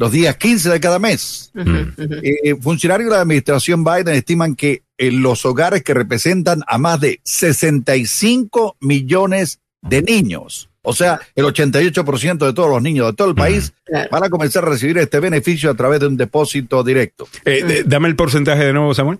los 0.00 0.12
días 0.12 0.36
15 0.36 0.70
de 0.70 0.80
cada 0.80 0.98
mes. 0.98 1.52
Eh, 1.54 2.54
funcionarios 2.58 3.10
de 3.10 3.16
la 3.16 3.22
administración 3.22 3.84
Biden 3.84 4.14
estiman 4.14 4.56
que 4.56 4.82
en 4.96 5.20
los 5.20 5.44
hogares 5.44 5.82
que 5.82 5.92
representan 5.92 6.62
a 6.66 6.78
más 6.78 7.00
de 7.00 7.20
65 7.22 8.78
millones 8.80 9.60
de 9.82 10.00
niños, 10.00 10.69
o 10.82 10.92
sea, 10.94 11.20
el 11.34 11.44
88% 11.44 12.38
de 12.46 12.52
todos 12.52 12.70
los 12.70 12.82
niños 12.82 13.06
de 13.08 13.12
todo 13.14 13.28
el 13.28 13.34
país, 13.34 13.72
van 14.10 14.24
a 14.24 14.30
comenzar 14.30 14.64
a 14.64 14.68
recibir 14.68 14.98
este 14.98 15.20
beneficio 15.20 15.70
a 15.70 15.74
través 15.74 16.00
de 16.00 16.06
un 16.06 16.16
depósito 16.16 16.82
directo. 16.82 17.28
Eh, 17.44 17.82
dame 17.86 18.08
el 18.08 18.16
porcentaje 18.16 18.64
de 18.64 18.72
nuevo, 18.72 18.94
Samuel. 18.94 19.18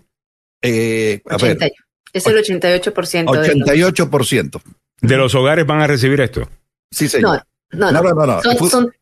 Eh, 0.63 1.23
a 1.27 1.37
ver, 1.37 1.57
80. 1.57 1.67
Es 2.13 2.27
el 2.27 2.37
88% 2.39 3.33
de 3.41 3.55
los- 3.55 3.69
88%. 3.69 4.61
De 5.01 5.17
los 5.17 5.35
hogares 5.35 5.65
van 5.67 5.81
a 5.81 5.87
recibir 5.87 6.21
esto. 6.21 6.49
Sí, 6.91 7.09
señor. 7.09 7.43
No, 7.73 7.91
no, 7.93 8.03
No, 8.03 8.03
no. 8.03 8.15
no, 8.15 8.27
no, 8.27 8.27
no. 8.37 8.43
Son, 8.43 8.57
Fu- 8.59 8.69
son- 8.69 8.93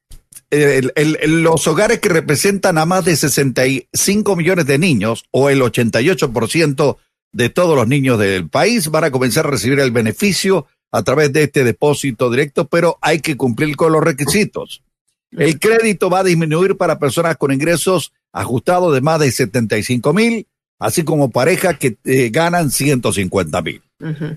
El- 0.51 0.93
el- 0.95 1.19
el- 1.21 1.43
los 1.43 1.67
hogares 1.67 1.99
que 1.99 2.09
representan 2.09 2.79
a 2.79 2.87
más 2.87 3.05
de 3.05 3.17
65 3.17 4.35
millones 4.37 4.67
de 4.67 4.79
niños 4.79 5.25
o 5.31 5.51
el 5.51 5.61
88% 5.61 6.97
de 7.33 7.51
todos 7.51 7.77
los 7.77 7.87
niños 7.87 8.19
del 8.19 8.49
país 8.49 8.89
van 8.89 9.05
a 9.05 9.11
comenzar 9.11 9.47
a 9.47 9.51
recibir 9.51 9.79
el 9.81 9.91
beneficio 9.91 10.67
a 10.91 11.03
través 11.03 11.33
de 11.33 11.45
este 11.45 11.65
depósito 11.65 12.31
directo, 12.31 12.67
pero 12.67 12.99
hay 13.01 13.21
que 13.21 13.37
cumplir 13.37 13.77
con 13.77 13.93
los 13.93 14.03
requisitos. 14.03 14.83
El 15.31 15.59
crédito 15.59 16.09
va 16.09 16.21
a 16.21 16.25
disminuir 16.25 16.77
para 16.77 16.99
personas 16.99 17.37
con 17.37 17.53
ingresos 17.53 18.13
ajustados 18.33 18.95
de 18.95 19.01
más 19.01 19.21
de 19.21 19.31
75 19.31 20.13
mil, 20.13 20.47
así 20.79 21.05
como 21.05 21.31
parejas 21.31 21.79
que 21.79 21.99
eh, 22.05 22.31
ganan 22.31 22.71
150 22.71 23.63
mil. 23.63 23.83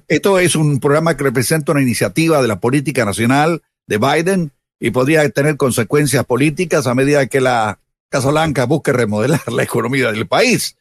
Esto 0.07 0.39
es 0.39 0.55
un 0.55 0.79
programa 0.79 1.15
que 1.15 1.23
representa 1.23 1.71
una 1.71 1.83
iniciativa 1.83 2.41
de 2.41 2.47
la 2.47 2.59
política 2.59 3.05
nacional 3.05 3.61
de 3.87 3.99
Biden 3.99 4.51
y 4.79 4.89
podría 4.89 5.29
tener 5.29 5.55
consecuencias 5.55 6.25
políticas 6.25 6.87
a 6.87 6.95
medida 6.95 7.27
que 7.27 7.41
la 7.41 7.79
Casa 8.09 8.31
Blanca 8.31 8.65
busque 8.65 8.91
remodelar 8.91 9.41
la 9.51 9.63
economía 9.63 10.11
del 10.11 10.27
país. 10.27 10.75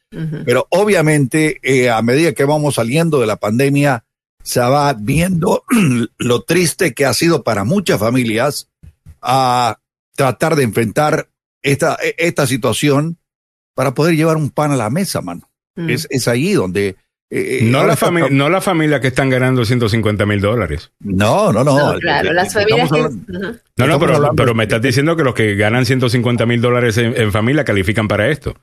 Pero 0.45 0.67
obviamente, 0.69 1.59
eh, 1.63 1.89
a 1.89 2.01
medida 2.01 2.33
que 2.33 2.43
vamos 2.43 2.75
saliendo 2.75 3.21
de 3.21 3.27
la 3.27 3.37
pandemia, 3.37 4.03
se 4.43 4.59
va 4.59 4.93
viendo 4.93 5.63
lo 6.17 6.41
triste 6.43 6.93
que 6.93 7.05
ha 7.05 7.13
sido 7.13 7.43
para 7.43 7.63
muchas 7.63 7.99
familias 7.99 8.69
a 9.21 9.77
tratar 10.15 10.55
de 10.55 10.63
enfrentar 10.63 11.27
esta, 11.61 11.97
esta 12.17 12.47
situación 12.47 13.17
para 13.75 13.93
poder 13.93 14.15
llevar 14.15 14.37
un 14.37 14.49
pan 14.49 14.71
a 14.71 14.75
la 14.75 14.89
mesa, 14.89 15.21
mano. 15.21 15.49
Mm. 15.75 15.89
Es, 15.89 16.07
es 16.09 16.27
ahí 16.27 16.53
donde... 16.53 16.95
eh, 17.29 17.59
No 17.63 17.77
ahora 17.79 17.87
la, 17.89 17.93
está- 17.93 18.07
fami- 18.09 18.29
no 18.31 18.49
la 18.49 18.61
familia 18.61 18.99
que 18.99 19.07
están 19.07 19.29
ganando 19.29 19.63
150 19.63 20.25
mil 20.25 20.41
dólares. 20.41 20.91
No, 20.99 21.53
no, 21.53 21.63
no. 21.63 21.93
No, 21.93 21.99
claro, 21.99 22.33
las 22.33 22.53
familias 22.53 22.91
hablando-. 22.91 23.59
No, 23.77 23.87
no, 23.87 23.99
pero, 23.99 24.15
hablando 24.15 24.35
pero 24.35 24.53
me 24.55 24.63
estás 24.63 24.81
diciendo 24.81 25.15
que 25.15 25.23
los 25.23 25.33
que 25.35 25.55
ganan 25.55 25.85
150 25.85 26.45
mil 26.45 26.59
dólares 26.61 26.97
en, 26.97 27.15
en 27.19 27.31
familia 27.31 27.63
califican 27.63 28.07
para 28.07 28.29
esto. 28.29 28.55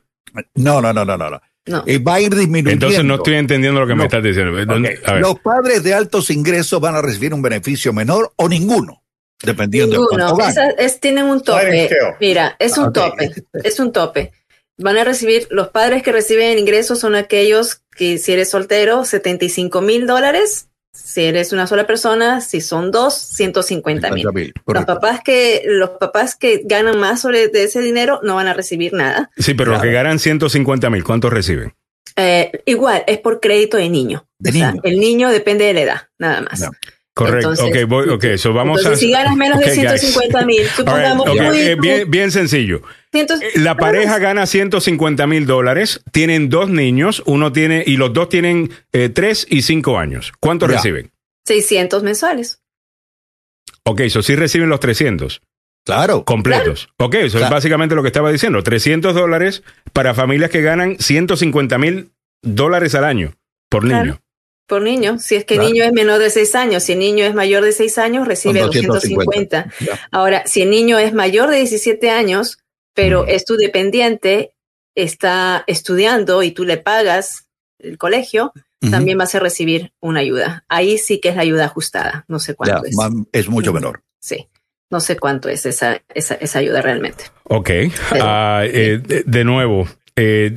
No, 0.56 0.82
no, 0.82 0.92
no, 0.92 1.04
no, 1.04 1.16
no. 1.16 1.40
No. 1.68 1.84
Eh, 1.86 1.98
va 1.98 2.14
a 2.14 2.20
ir 2.20 2.34
disminuyendo. 2.34 2.70
Entonces 2.86 3.04
no 3.04 3.14
estoy 3.16 3.34
entendiendo 3.34 3.80
lo 3.80 3.86
que 3.86 3.94
me 3.94 4.04
estás 4.04 4.22
diciendo. 4.22 4.52
Ok. 4.60 4.66
¿Dónde- 4.66 4.98
A 5.04 5.12
ver. 5.14 5.22
Los 5.22 5.38
padres 5.40 5.82
de 5.82 5.94
altos 5.94 6.30
ingresos 6.30 6.80
van 6.80 6.94
a 6.96 7.02
recibir 7.02 7.32
un 7.34 7.42
beneficio 7.42 7.92
menor 7.92 8.32
o 8.36 8.48
ninguno, 8.48 9.02
dependiendo 9.42 9.92
de 9.92 9.98
Ninguno. 10.00 10.34
cuánto 10.34 10.36
ganen. 10.36 10.50
Esa- 10.50 10.82
es, 10.84 11.00
tienen 11.00 11.24
un 11.26 11.42
tope. 11.42 11.88
Mira, 12.20 12.56
es 12.58 12.76
un 12.78 12.92
tope. 12.92 13.30
Es 13.52 13.78
un 13.80 13.92
tope. 13.92 14.32
Van 14.80 14.96
a 14.96 15.04
recibir, 15.04 15.46
los 15.50 15.68
padres 15.68 16.02
que 16.02 16.12
reciben 16.12 16.56
ingresos 16.58 17.00
son 17.00 17.14
aquellos 17.16 17.82
que 17.96 18.18
si 18.18 18.32
eres 18.32 18.48
soltero, 18.50 19.04
75 19.04 19.80
mil 19.80 20.06
dólares. 20.06 20.68
Si 20.92 21.22
eres 21.24 21.52
una 21.52 21.66
sola 21.66 21.86
persona, 21.86 22.40
si 22.40 22.60
son 22.60 22.90
dos, 22.90 23.14
150 23.14 24.10
mil. 24.10 24.22
50 24.22 24.32
mil, 24.38 24.52
Los 24.66 24.84
papás 24.84 25.20
que, 25.24 25.62
los 25.66 25.90
papás 25.90 26.34
que 26.36 26.62
ganan 26.64 26.98
más 26.98 27.20
sobre 27.20 27.48
de 27.48 27.64
ese 27.64 27.80
dinero 27.80 28.20
no 28.22 28.34
van 28.34 28.48
a 28.48 28.54
recibir 28.54 28.92
nada. 28.94 29.30
Sí, 29.36 29.54
pero 29.54 29.72
los 29.72 29.82
que 29.82 29.92
ganan 29.92 30.18
150 30.18 30.90
mil, 30.90 31.04
¿cuántos 31.04 31.32
reciben? 31.32 31.74
Eh, 32.16 32.50
igual, 32.66 33.04
es 33.06 33.18
por 33.18 33.38
crédito 33.40 33.76
de 33.76 33.88
niño. 33.88 34.26
De 34.38 34.50
O 34.50 34.52
sea, 34.52 34.70
niño. 34.72 34.80
el 34.84 34.98
niño 34.98 35.28
depende 35.30 35.64
de 35.66 35.74
la 35.74 35.80
edad, 35.82 36.00
nada 36.18 36.40
más. 36.42 36.64
Correcto. 37.14 37.50
Entonces- 37.50 37.82
ok, 37.84 37.88
voy, 37.88 38.08
ok, 38.08 38.24
so 38.36 38.52
vamos 38.52 38.78
Entonces, 38.78 38.98
a. 39.02 39.06
si 39.06 39.12
ganas 39.12 39.36
menos 39.36 39.58
de 39.58 39.66
guys. 39.66 39.74
150 39.74 40.44
mil, 40.46 40.58
All 40.60 40.64
right, 40.64 40.74
supongamos 40.74 41.28
ok, 41.28 41.40
muy- 41.42 41.58
eh, 41.60 41.76
bien, 41.80 42.10
bien 42.10 42.30
sencillo. 42.32 42.82
Cientos- 43.12 43.40
Eh, 43.42 43.50
La 43.56 43.76
pareja 43.76 44.18
gana 44.18 44.46
150 44.46 45.26
mil 45.26 45.46
dólares, 45.46 46.02
tienen 46.12 46.48
dos 46.48 46.68
niños, 46.68 47.22
uno 47.26 47.52
tiene, 47.52 47.82
y 47.86 47.96
los 47.96 48.12
dos 48.12 48.28
tienen 48.28 48.70
eh, 48.92 49.08
tres 49.08 49.46
y 49.48 49.62
cinco 49.62 49.98
años. 49.98 50.32
¿Cuánto 50.40 50.66
Ya. 50.66 50.74
reciben? 50.74 51.10
600 51.46 52.02
mensuales. 52.02 52.60
Ok, 53.84 54.00
eso 54.00 54.22
sí 54.22 54.36
reciben 54.36 54.68
los 54.68 54.80
300 54.80 55.40
Claro. 55.84 56.24
completos. 56.24 56.90
Ok, 56.98 57.14
eso 57.14 57.26
es 57.26 57.32
Claro. 57.42 57.54
básicamente 57.54 57.94
lo 57.94 58.02
que 58.02 58.08
estaba 58.08 58.30
diciendo. 58.30 58.62
300 58.62 59.14
dólares 59.14 59.62
para 59.94 60.12
familias 60.14 60.50
que 60.50 60.60
ganan 60.60 60.98
150 60.98 61.78
mil 61.78 62.10
dólares 62.42 62.94
al 62.94 63.04
año 63.04 63.32
por 63.70 63.84
Claro. 63.84 64.04
niño. 64.04 64.20
Por 64.66 64.82
niño, 64.82 65.18
si 65.18 65.36
es 65.36 65.46
que 65.46 65.54
el 65.54 65.60
Claro. 65.60 65.72
niño 65.72 65.84
es 65.84 65.92
menor 65.94 66.18
de 66.18 66.28
6 66.28 66.54
años, 66.54 66.82
si 66.82 66.92
el 66.92 66.98
niño 66.98 67.24
es 67.24 67.34
mayor 67.34 67.64
de 67.64 67.72
6 67.72 67.96
años, 67.96 68.28
recibe 68.28 68.60
Son 68.60 68.66
250. 68.66 69.64
250. 69.64 69.74
Ya. 69.80 70.08
Ahora, 70.12 70.46
si 70.46 70.60
el 70.60 70.68
niño 70.68 70.98
es 70.98 71.14
mayor 71.14 71.48
de 71.48 71.56
17 71.56 72.10
años, 72.10 72.58
pero 72.94 73.26
es 73.26 73.44
tu 73.44 73.56
dependiente, 73.56 74.52
está 74.94 75.64
estudiando 75.66 76.42
y 76.42 76.50
tú 76.52 76.64
le 76.64 76.76
pagas 76.78 77.46
el 77.78 77.96
colegio, 77.98 78.52
también 78.90 79.18
vas 79.18 79.34
a 79.34 79.40
recibir 79.40 79.92
una 80.00 80.20
ayuda. 80.20 80.64
Ahí 80.68 80.98
sí 80.98 81.20
que 81.20 81.30
es 81.30 81.36
la 81.36 81.42
ayuda 81.42 81.64
ajustada. 81.66 82.24
No 82.28 82.38
sé 82.38 82.52
Ya, 82.52 82.56
cuánto 82.56 82.84
es. 82.86 82.96
es 83.32 83.48
mucho 83.48 83.72
menor. 83.72 84.02
Sí, 84.20 84.48
no 84.90 85.00
sé 85.00 85.16
cuánto 85.16 85.48
es 85.48 85.66
esa, 85.66 86.02
esa, 86.14 86.34
esa 86.34 86.58
ayuda 86.60 86.80
realmente. 86.82 87.24
Ok. 87.44 87.66
Pero- 88.10 88.24
Ah, 88.24 88.62
eh, 88.64 89.00
de, 89.04 89.22
de 89.24 89.44
nuevo, 89.44 89.88
eh, 90.16 90.54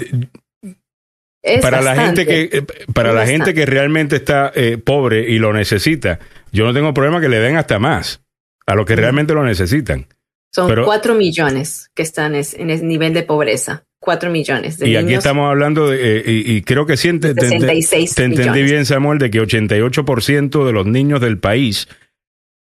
Es 1.44 1.62
para 1.62 1.82
la 1.82 1.96
gente 1.96 2.26
que 2.28 2.50
eh, 2.52 2.62
para 2.94 3.14
la 3.14 3.26
gente 3.26 3.54
que 3.56 3.66
realmente 3.66 4.16
está 4.18 4.52
eh, 4.54 4.78
pobre 4.78 5.28
y 5.30 5.40
lo 5.40 5.54
necesita, 5.54 6.20
yo 6.52 6.66
no 6.66 6.74
tengo 6.74 6.94
problema 6.94 7.20
que 7.20 7.30
le 7.30 7.40
den 7.40 7.56
hasta 7.58 7.80
más 7.80 8.22
a 8.68 8.76
los 8.76 8.86
que 8.86 8.96
realmente 8.96 9.34
lo 9.34 9.44
necesitan. 9.44 10.06
Son 10.54 10.68
pero- 10.68 10.86
4 10.86 11.16
millones 11.16 11.90
que 11.96 12.04
están 12.04 12.36
es- 12.36 12.54
en 12.54 12.70
ese 12.70 12.84
nivel 12.86 13.14
de 13.14 13.24
pobreza. 13.24 13.86
4 14.00 14.32
millones 14.32 14.80
de 14.80 14.90
Y 14.90 14.96
aquí 14.96 15.14
estamos 15.14 15.48
hablando 15.50 15.88
de, 15.88 16.18
eh, 16.18 16.24
y, 16.26 16.56
y 16.56 16.62
creo 16.64 16.88
que 16.88 16.98
sí, 16.98 17.12
te, 17.20 17.36
te- 17.36 17.48
66 17.50 18.16
te 18.16 18.24
entendí 18.24 18.50
millones. 18.50 18.72
bien, 18.72 18.86
Samuel, 18.88 19.20
de 19.20 19.30
que 19.30 19.40
88% 19.40 20.66
de 20.66 20.72
los 20.74 20.88
niños 20.88 21.22
del 21.22 21.38
país 21.38 21.88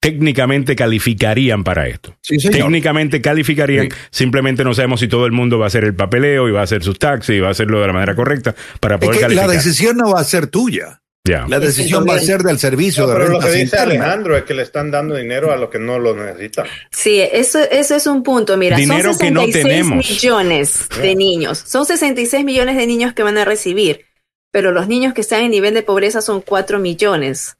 técnicamente 0.01 0.75
calificarían 0.75 1.63
para 1.63 1.87
esto. 1.87 2.15
Sí, 2.21 2.39
señor. 2.39 2.57
Técnicamente 2.59 3.21
calificarían, 3.21 3.89
Sí. 3.91 3.97
simplemente 4.09 4.63
no 4.63 4.73
sabemos 4.73 4.99
si 4.99 5.07
todo 5.07 5.25
el 5.27 5.31
mundo 5.31 5.59
va 5.59 5.65
a 5.65 5.67
hacer 5.67 5.83
el 5.83 5.93
papeleo 5.93 6.47
y 6.49 6.51
va 6.51 6.61
a 6.61 6.63
hacer 6.63 6.83
sus 6.83 6.97
taxis 6.97 7.35
y 7.35 7.39
va 7.39 7.49
a 7.49 7.51
hacerlo 7.51 7.79
de 7.79 7.87
la 7.87 7.93
manera 7.93 8.15
correcta 8.15 8.55
para 8.79 8.95
Es 8.95 9.01
poder 9.01 9.15
que 9.15 9.21
la 9.21 9.27
calificar. 9.27 9.49
decisión 9.51 9.97
no 9.97 10.11
va 10.11 10.19
a 10.19 10.23
ser 10.23 10.47
tuya. 10.47 11.00
La 11.23 11.59
decisión 11.59 12.05
va 12.07 12.15
a 12.15 12.19
ser 12.19 12.41
del 12.41 12.57
servicio 12.57 13.03
No, 13.03 13.09
de 13.09 13.15
pero 13.15 13.27
lo 13.29 13.39
que 13.39 13.51
dice. 13.51 13.77
Alejandro 13.77 14.35
es 14.35 14.43
que 14.43 14.55
le 14.55 14.63
están 14.63 14.89
dando 14.89 15.15
dinero 15.15 15.51
a 15.51 15.55
los 15.55 15.69
que 15.69 15.77
no 15.77 15.99
lo 15.99 16.15
necesitan. 16.15 16.65
Sí, 16.89 17.21
eso, 17.21 17.59
eso 17.59 17.95
es 17.95 18.07
un 18.07 18.23
punto. 18.23 18.57
Mira, 18.57 18.75
Dinero 18.75 19.11
son 19.13 19.19
que 19.19 19.31
no 19.31 19.41
66 19.41 19.63
tenemos. 19.63 20.09
millones 20.09 20.89
de 20.99 21.15
niños. 21.15 21.59
Son 21.59 21.85
66 21.85 22.43
millones 22.43 22.75
de 22.75 22.87
niños 22.87 23.13
que 23.13 23.21
van 23.21 23.37
a 23.37 23.45
recibir, 23.45 24.05
pero 24.51 24.71
los 24.71 24.87
niños 24.87 25.13
que 25.13 25.21
están 25.21 25.43
en 25.43 25.51
nivel 25.51 25.75
de 25.75 25.83
pobreza 25.83 26.21
son 26.21 26.41
4 26.41 26.79
millones. 26.79 27.55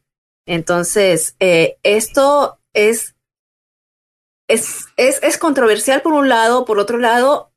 Entonces, 0.47 1.35
eh, 1.39 1.77
esto 1.83 2.59
es, 2.73 3.15
es, 4.47 4.85
es, 4.97 5.19
es 5.21 5.37
controversial 5.37 6.01
por 6.01 6.13
un 6.13 6.29
lado, 6.29 6.65
por 6.65 6.79
otro 6.79 6.97
lado, 6.97 7.50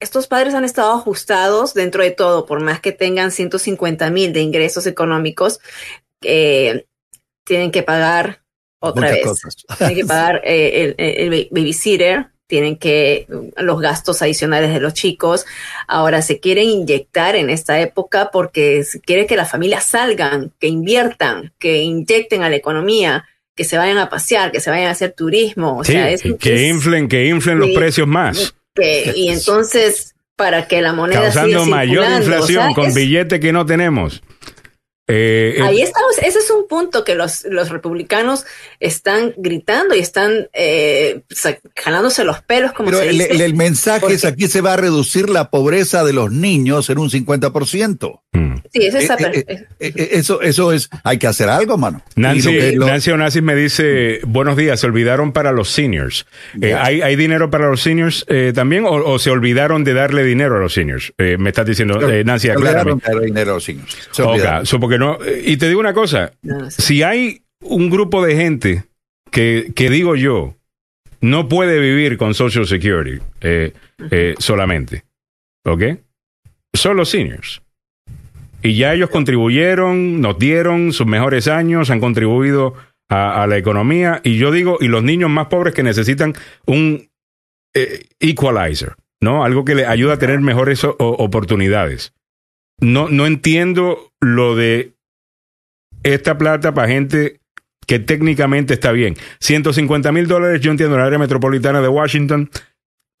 estos 0.00 0.26
padres 0.26 0.54
han 0.54 0.64
estado 0.64 0.92
ajustados 0.94 1.74
dentro 1.74 2.02
de 2.02 2.10
todo, 2.10 2.46
por 2.46 2.60
más 2.60 2.80
que 2.80 2.92
tengan 2.92 3.30
150 3.30 4.10
mil 4.10 4.32
de 4.32 4.40
ingresos 4.40 4.86
económicos, 4.86 5.60
eh, 6.22 6.86
tienen 7.44 7.70
que 7.70 7.82
pagar 7.82 8.42
otra 8.78 9.02
Muchas 9.02 9.16
vez. 9.16 9.24
cosas. 9.26 9.56
Tienen 9.78 9.96
que 9.96 10.04
pagar 10.06 10.40
eh, 10.44 10.94
el, 10.98 11.30
el 11.32 11.48
babysitter, 11.50 12.28
tienen 12.46 12.76
que, 12.78 13.28
los 13.58 13.80
gastos 13.80 14.22
adicionales 14.22 14.72
de 14.74 14.80
los 14.80 14.92
chicos. 14.94 15.46
Ahora 15.86 16.20
se 16.22 16.40
quieren 16.40 16.68
inyectar 16.68 17.36
en 17.36 17.48
esta 17.50 17.78
época 17.80 18.30
porque 18.32 18.82
se 18.82 19.00
quiere 19.00 19.26
que 19.26 19.36
las 19.36 19.50
familias 19.50 19.84
salgan, 19.84 20.52
que 20.58 20.66
inviertan, 20.66 21.52
que 21.58 21.82
inyecten 21.82 22.42
a 22.42 22.48
la 22.50 22.56
economía, 22.56 23.24
que 23.54 23.62
se 23.64 23.76
vayan 23.78 23.98
a 23.98 24.08
pasear, 24.08 24.50
que 24.50 24.60
se 24.60 24.70
vayan 24.70 24.88
a 24.88 24.92
hacer 24.92 25.12
turismo. 25.12 25.78
O 25.78 25.84
Sí, 25.84 25.92
sea, 25.92 26.10
es, 26.10 26.22
que 26.40 26.54
es- 26.54 26.62
inflen, 26.74 27.06
que 27.08 27.26
inflen 27.26 27.58
los 27.60 27.70
precios 27.70 28.08
más. 28.08 28.54
Que- 28.80 29.12
y 29.16 29.28
entonces, 29.28 30.14
para 30.36 30.66
que 30.66 30.80
la 30.80 30.92
moneda 30.92 31.22
Causando 31.22 31.64
siga 31.64 31.76
mayor 31.76 32.06
inflación 32.18 32.72
con 32.74 32.86
es- 32.86 32.94
billetes 32.94 33.40
que 33.40 33.52
no 33.52 33.66
tenemos. 33.66 34.22
Eh, 35.10 35.54
eh, 35.58 35.62
Ahí 35.62 35.82
estamos, 35.82 36.16
ese 36.18 36.38
es 36.38 36.50
un 36.50 36.66
punto 36.68 37.04
que 37.04 37.14
los, 37.14 37.44
los 37.44 37.68
republicanos 37.68 38.44
están 38.78 39.34
gritando 39.36 39.94
y 39.94 39.98
están 39.98 40.48
eh, 40.52 41.20
jalándose 41.76 42.24
los 42.24 42.42
pelos, 42.42 42.72
como 42.72 42.88
Pero 42.90 43.00
se 43.02 43.08
el, 43.10 43.18
dice. 43.18 43.32
el- 43.32 43.40
el 43.40 43.54
mensaje 43.54 44.00
porque- 44.00 44.14
es 44.14 44.24
aquí 44.24 44.46
se 44.48 44.60
va 44.60 44.74
a 44.74 44.76
reducir 44.76 45.28
la 45.28 45.50
pobreza 45.50 46.04
de 46.04 46.12
los 46.12 46.30
niños 46.32 46.88
en 46.90 46.98
un 46.98 47.10
50%. 47.10 48.20
mm. 48.32 48.50
Sí, 48.72 48.86
eso 48.86 48.98
está 48.98 49.14
Eh, 49.20 49.44
eh, 49.48 49.66
Eh, 49.80 49.92
eh, 49.96 50.08
Eso, 50.12 50.40
eso 50.42 50.72
es, 50.72 50.88
hay 51.02 51.18
que 51.18 51.26
hacer 51.26 51.48
algo, 51.48 51.76
mano. 51.76 52.02
Nancy, 52.14 52.42
lo 52.52 52.60
que- 52.60 52.72
lo- 52.76 52.86
Nancy 52.86 53.10
Onassis 53.10 53.42
me 53.42 53.56
dice, 53.56 54.20
buenos 54.26 54.56
días, 54.56 54.78
se 54.78 54.86
olvidaron 54.86 55.32
para 55.32 55.50
los 55.50 55.70
seniors. 55.70 56.24
Eh. 56.60 56.74
¿hay, 56.74 57.02
hay 57.02 57.16
dinero 57.16 57.50
para 57.50 57.68
los 57.68 57.80
seniors 57.82 58.24
eh, 58.28 58.52
también 58.54 58.84
o, 58.84 58.90
o 58.92 59.18
se 59.18 59.30
olvidaron 59.30 59.82
de 59.82 59.94
darle 59.94 60.22
dinero 60.22 60.56
a 60.56 60.60
los 60.60 60.74
seniors? 60.74 61.12
Eh, 61.18 61.36
me 61.38 61.50
estás 61.50 61.66
diciendo, 61.66 62.08
eh, 62.08 62.22
Nancy, 62.22 62.46
se 62.48 62.52
aclárame. 62.52 62.92
olvidaron 62.92 62.98
de 63.00 63.12
dar 63.14 63.24
dinero 63.24 63.50
a 63.50 63.54
los 63.54 63.68
niños. 63.68 63.96
Se 64.12 64.22
Ok, 64.22 64.28
olvidaron. 64.28 64.66
so, 64.66 64.78
porque 64.78 64.98
no, 65.00 65.18
y 65.44 65.56
te 65.56 65.68
digo 65.68 65.80
una 65.80 65.94
cosa, 65.94 66.32
No, 66.42 66.70
si 66.70 67.02
hay 67.02 67.42
un 67.62 67.90
grupo 67.90 68.24
de 68.24 68.36
gente 68.36 68.84
que, 69.30 69.72
que 69.74 69.90
digo 69.90 70.14
yo, 70.16 70.54
no 71.20 71.48
puede 71.48 71.78
vivir 71.80 72.16
con 72.16 72.34
Social 72.34 72.66
Security 72.66 73.18
eh, 73.40 73.72
eh, 74.10 74.34
solamente, 74.38 75.04
¿ok? 75.64 75.82
Son 76.74 76.96
los 76.96 77.08
seniors. 77.10 77.60
Y 78.62 78.76
ya 78.76 78.92
ellos 78.94 79.10
contribuyeron, 79.10 80.20
nos 80.20 80.38
dieron 80.38 80.92
sus 80.92 81.06
mejores 81.06 81.48
años, 81.48 81.90
han 81.90 82.00
contribuido 82.00 82.74
a, 83.08 83.42
a 83.42 83.46
la 83.46 83.56
economía. 83.58 84.20
Y 84.22 84.36
yo 84.38 84.50
digo, 84.52 84.76
y 84.80 84.88
los 84.88 85.02
niños 85.02 85.30
más 85.30 85.46
pobres 85.46 85.74
que 85.74 85.82
necesitan 85.82 86.34
un 86.66 87.08
eh, 87.74 88.04
equalizer, 88.20 88.94
¿no? 89.20 89.44
Algo 89.44 89.64
que 89.64 89.74
les 89.74 89.86
ayuda 89.88 90.14
a 90.14 90.18
tener 90.18 90.40
mejores 90.40 90.84
o- 90.84 90.94
oportunidades. 90.98 92.12
No, 92.80 93.08
no 93.08 93.26
entiendo 93.26 94.12
lo 94.20 94.56
de 94.56 94.92
esta 96.02 96.38
plata 96.38 96.72
para 96.72 96.88
gente 96.88 97.40
que 97.86 97.98
técnicamente 97.98 98.74
está 98.74 98.92
bien. 98.92 99.16
150 99.40 100.12
mil 100.12 100.26
dólares, 100.26 100.60
yo 100.60 100.70
entiendo, 100.70 100.94
en 100.94 101.00
el 101.02 101.06
área 101.06 101.18
metropolitana 101.18 101.80
de 101.80 101.88
Washington, 101.88 102.50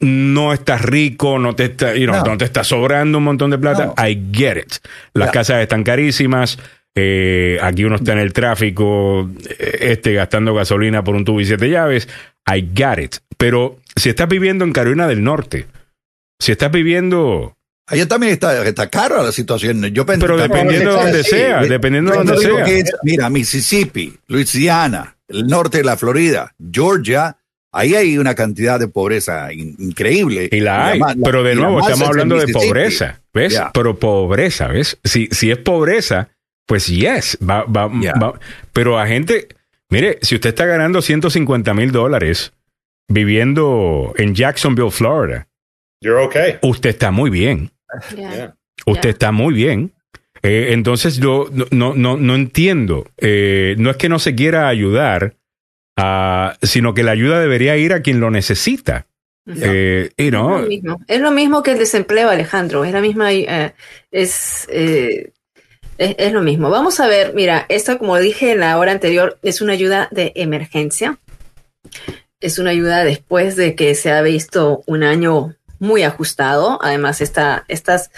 no 0.00 0.52
estás 0.54 0.82
rico, 0.82 1.38
no 1.38 1.54
te 1.54 1.64
está, 1.64 1.94
you 1.94 2.06
know, 2.06 2.16
No. 2.16 2.24
no 2.32 2.38
te 2.38 2.44
está 2.46 2.64
sobrando 2.64 3.18
un 3.18 3.24
montón 3.24 3.50
de 3.50 3.58
plata. 3.58 3.86
No. 3.86 3.94
I 4.06 4.18
get 4.32 4.56
it. 4.56 4.72
Las 5.12 5.30
casas 5.30 5.60
están 5.60 5.82
carísimas. 5.84 6.58
eh, 6.96 7.58
aquí 7.62 7.84
uno 7.84 7.96
está 7.96 8.12
en 8.14 8.18
el 8.18 8.32
tráfico, 8.32 9.30
eh, 9.48 9.78
este 9.92 10.12
gastando 10.14 10.54
gasolina 10.54 11.04
por 11.04 11.14
un 11.14 11.24
tubo 11.24 11.40
y 11.40 11.44
siete 11.44 11.68
llaves. 11.68 12.08
I 12.52 12.68
get 12.74 12.98
it. 12.98 13.16
Pero 13.36 13.78
si 13.94 14.08
estás 14.08 14.28
viviendo 14.28 14.64
en 14.64 14.72
Carolina 14.72 15.06
del 15.06 15.22
Norte, 15.22 15.66
si 16.40 16.50
estás 16.52 16.70
viviendo 16.72 17.56
Allá 17.90 18.06
también 18.06 18.32
está, 18.32 18.64
está 18.66 18.88
cara 18.88 19.22
la 19.22 19.32
situación. 19.32 19.82
Yo 19.92 20.06
Pero 20.06 20.36
dependiendo 20.36 20.92
de 20.96 21.02
donde 21.02 21.24
sea, 21.24 21.60
dependiendo 21.62 22.12
de 22.12 22.18
donde 22.18 22.38
sea. 22.38 22.64
que 22.64 22.78
es, 22.78 22.92
mira, 23.02 23.28
Mississippi, 23.28 24.16
Louisiana, 24.28 25.16
el 25.28 25.46
norte 25.48 25.78
de 25.78 25.84
la 25.84 25.96
Florida, 25.96 26.54
Georgia, 26.72 27.36
ahí 27.72 27.94
hay 27.96 28.16
una 28.16 28.34
cantidad 28.36 28.78
de 28.78 28.86
pobreza 28.88 29.52
in- 29.52 29.74
increíble. 29.78 30.48
Y 30.52 30.60
la 30.60 30.86
hay, 30.88 31.00
pero 31.24 31.42
de 31.42 31.54
nuevo 31.56 31.80
estamos 31.80 32.08
hablando 32.08 32.38
de 32.38 32.48
pobreza, 32.52 33.20
¿ves? 33.34 33.60
Pero 33.74 33.98
pobreza, 33.98 34.68
¿ves? 34.68 34.98
Si, 35.04 35.28
si 35.32 35.50
es 35.50 35.58
pobreza, 35.58 36.28
pues 36.66 36.86
yes, 36.86 37.36
va, 37.42 37.64
va. 37.64 37.90
Pero 38.72 38.98
a 39.00 39.06
gente, 39.08 39.48
mire, 39.88 40.18
si 40.22 40.36
usted 40.36 40.50
está 40.50 40.64
ganando 40.66 41.02
150 41.02 41.74
mil 41.74 41.90
dólares 41.90 42.52
viviendo 43.08 44.14
en 44.16 44.34
Jacksonville, 44.34 44.90
Florida, 44.90 45.48
You're 46.02 46.22
okay. 46.24 46.58
usted 46.62 46.90
está 46.90 47.10
muy 47.10 47.28
bien. 47.30 47.70
Yeah. 48.16 48.54
usted 48.86 49.10
está 49.10 49.32
muy 49.32 49.54
bien. 49.54 49.92
Eh, 50.42 50.68
entonces 50.70 51.18
yo 51.18 51.48
no, 51.52 51.66
no, 51.70 51.94
no, 51.94 52.16
no 52.16 52.34
entiendo, 52.34 53.06
Eh, 53.18 53.74
no 53.78 53.90
es 53.90 53.96
que 53.96 54.08
no 54.08 54.18
se 54.18 54.34
quiera 54.34 54.68
ayudar, 54.68 55.34
ah, 55.96 56.56
sino 56.62 56.94
que 56.94 57.02
la 57.02 57.12
ayuda 57.12 57.40
debería 57.40 57.76
ir 57.76 57.92
a 57.92 58.00
quien 58.00 58.20
lo 58.20 58.30
necesita. 58.30 59.06
Eh, 59.46 60.10
y 60.16 60.26
Es 60.26 60.32
no, 60.32 60.60
lo 60.60 60.66
mismo. 60.66 61.00
Es 61.08 61.20
lo 61.20 61.30
mismo 61.30 61.62
que 61.62 61.72
el 61.72 61.78
desempleo, 61.78 62.30
Alejandro. 62.30 62.84
Es 62.84 62.92
la 62.92 63.00
misma. 63.00 63.32
eh, 63.32 63.74
es, 64.10 64.66
eh, 64.70 65.32
es, 65.98 66.14
es 66.18 66.32
lo 66.32 66.42
mismo. 66.42 66.70
Vamos 66.70 67.00
a 67.00 67.08
ver. 67.08 67.34
Mira, 67.34 67.66
esta, 67.68 67.98
como 67.98 68.18
dije 68.18 68.52
en 68.52 68.60
la 68.60 68.78
hora 68.78 68.92
anterior, 68.92 69.38
es 69.42 69.60
una 69.60 69.72
ayuda 69.72 70.08
de 70.10 70.32
emergencia. 70.36 71.18
Es 72.40 72.58
una 72.58 72.70
ayuda 72.70 73.04
después 73.04 73.56
de 73.56 73.74
que 73.74 73.94
se 73.94 74.10
ha 74.12 74.22
visto 74.22 74.82
un 74.86 75.02
año 75.02 75.56
muy 75.80 76.04
ajustado. 76.04 76.78
Además, 76.80 77.20
esta, 77.20 77.64
estas, 77.66 78.10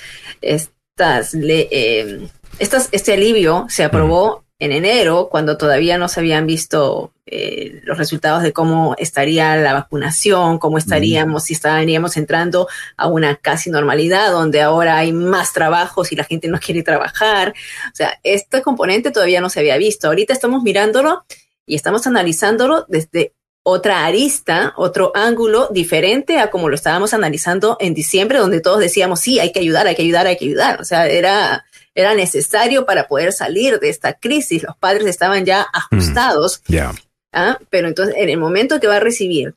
estas, 0.43 1.33
le- 1.35 1.69
eh, 1.71 2.29
estas, 2.59 2.89
este 2.93 3.15
alivio 3.15 3.67
se 3.71 3.85
aprobó 3.85 4.45
en 4.59 4.71
enero, 4.71 5.29
cuando 5.29 5.57
todavía 5.57 5.99
no 5.99 6.07
se 6.09 6.21
habían 6.21 6.47
visto 6.47 7.13
eh, 7.27 7.81
los 7.83 7.99
resultados 7.99 8.45
de 8.45 8.53
cómo 8.53 8.95
estaría 8.97 9.57
la 9.57 9.73
vacunación, 9.73 10.59
cómo 10.61 10.79
estaríamos, 10.79 11.43
si 11.45 11.55
estaríamos 11.55 12.17
entrando 12.17 12.69
a 12.97 13.09
una 13.09 13.35
casi 13.35 13.71
normalidad, 13.71 14.31
donde 14.31 14.63
ahora 14.63 14.99
hay 14.99 15.13
más 15.13 15.53
trabajos 15.53 16.13
y 16.13 16.17
la 16.17 16.23
gente 16.23 16.47
no 16.47 16.61
quiere 16.61 16.85
trabajar. 16.85 17.55
O 17.93 17.95
sea, 17.97 18.21
este 18.23 18.63
componente 18.63 19.11
todavía 19.11 19.41
no 19.41 19.51
se 19.51 19.59
había 19.59 19.77
visto. 19.79 20.07
Ahorita 20.07 20.33
estamos 20.33 20.63
mirándolo 20.63 21.25
y 21.67 21.75
estamos 21.75 22.07
analizándolo 22.07 22.85
desde 22.89 23.35
otra 23.65 24.05
arista, 24.05 24.73
otro 24.77 25.13
ángulo 25.15 25.69
diferente 25.71 26.39
a 26.39 26.51
como 26.51 26.69
lo 26.69 26.75
estábamos 26.75 27.15
analizando 27.15 27.77
en 27.81 27.95
diciembre, 27.95 28.39
donde 28.39 28.61
todos 28.61 28.81
decíamos, 28.81 29.21
sí, 29.21 29.39
hay 29.39 29.53
que 29.53 29.61
ayudar, 29.61 29.87
hay 29.87 29.95
que 29.95 30.03
ayudar, 30.03 30.27
hay 30.27 30.37
que 30.37 30.47
ayudar. 30.47 30.81
O 30.81 30.85
sea, 30.85 31.07
era, 31.07 31.65
era 31.95 32.15
necesario 32.15 32.87
para 32.87 33.07
poder 33.07 33.33
salir 33.33 33.79
de 33.79 33.89
esta 33.89 34.15
crisis. 34.15 34.65
Los 34.65 34.77
padres 34.77 35.07
estaban 35.07 35.45
ya 35.45 35.63
ajustados, 35.73 36.63
ya. 36.67 36.93
¿ah? 37.33 37.59
pero 37.71 37.87
entonces 37.89 38.15
en 38.19 38.29
el 38.31 38.39
momento 38.39 38.81
que 38.81 38.89
va 38.89 38.97
a 38.97 39.01
recibir, 39.01 39.55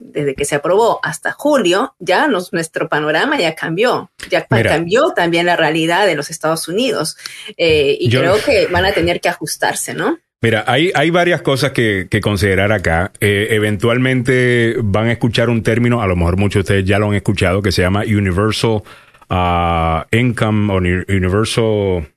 desde 0.00 0.34
que 0.34 0.44
se 0.44 0.54
aprobó 0.54 1.00
hasta 1.02 1.32
julio, 1.32 1.94
ya 1.98 2.28
nos- 2.28 2.52
nuestro 2.52 2.88
panorama 2.88 3.38
ya 3.38 3.54
cambió. 3.54 4.10
Ya 4.30 4.46
Mira. 4.48 4.70
cambió 4.70 5.10
también 5.10 5.44
la 5.44 5.56
realidad 5.56 6.06
de 6.06 6.14
los 6.14 6.30
Estados 6.30 6.66
Unidos. 6.68 7.16
Eh, 7.56 7.98
y 8.00 8.08
Yo- 8.08 8.20
creo 8.20 8.42
que 8.42 8.68
van 8.68 8.84
a 8.86 8.92
tener 8.92 9.20
que 9.20 9.28
ajustarse, 9.28 9.92
¿no? 9.94 10.18
Mira, 10.40 10.64
hay, 10.68 10.92
hay 10.94 11.10
varias 11.10 11.42
cosas 11.42 11.72
que, 11.72 12.06
que 12.08 12.20
considerar 12.20 12.70
acá. 12.70 13.10
Eh, 13.20 13.48
eventualmente 13.50 14.76
van 14.82 15.06
a 15.08 15.12
escuchar 15.12 15.50
un 15.50 15.62
término, 15.64 16.00
a 16.00 16.06
lo 16.06 16.14
mejor 16.14 16.36
muchos 16.36 16.54
de 16.54 16.60
ustedes 16.60 16.84
ya 16.84 16.98
lo 17.00 17.08
han 17.08 17.14
escuchado, 17.14 17.60
que 17.60 17.72
se 17.72 17.82
llama 17.82 18.02
Universal 18.06 18.82
ah, 19.30 20.06
Income 20.12 20.72
o 20.72 20.76
Uni- 20.76 21.04
Universal 21.08 22.08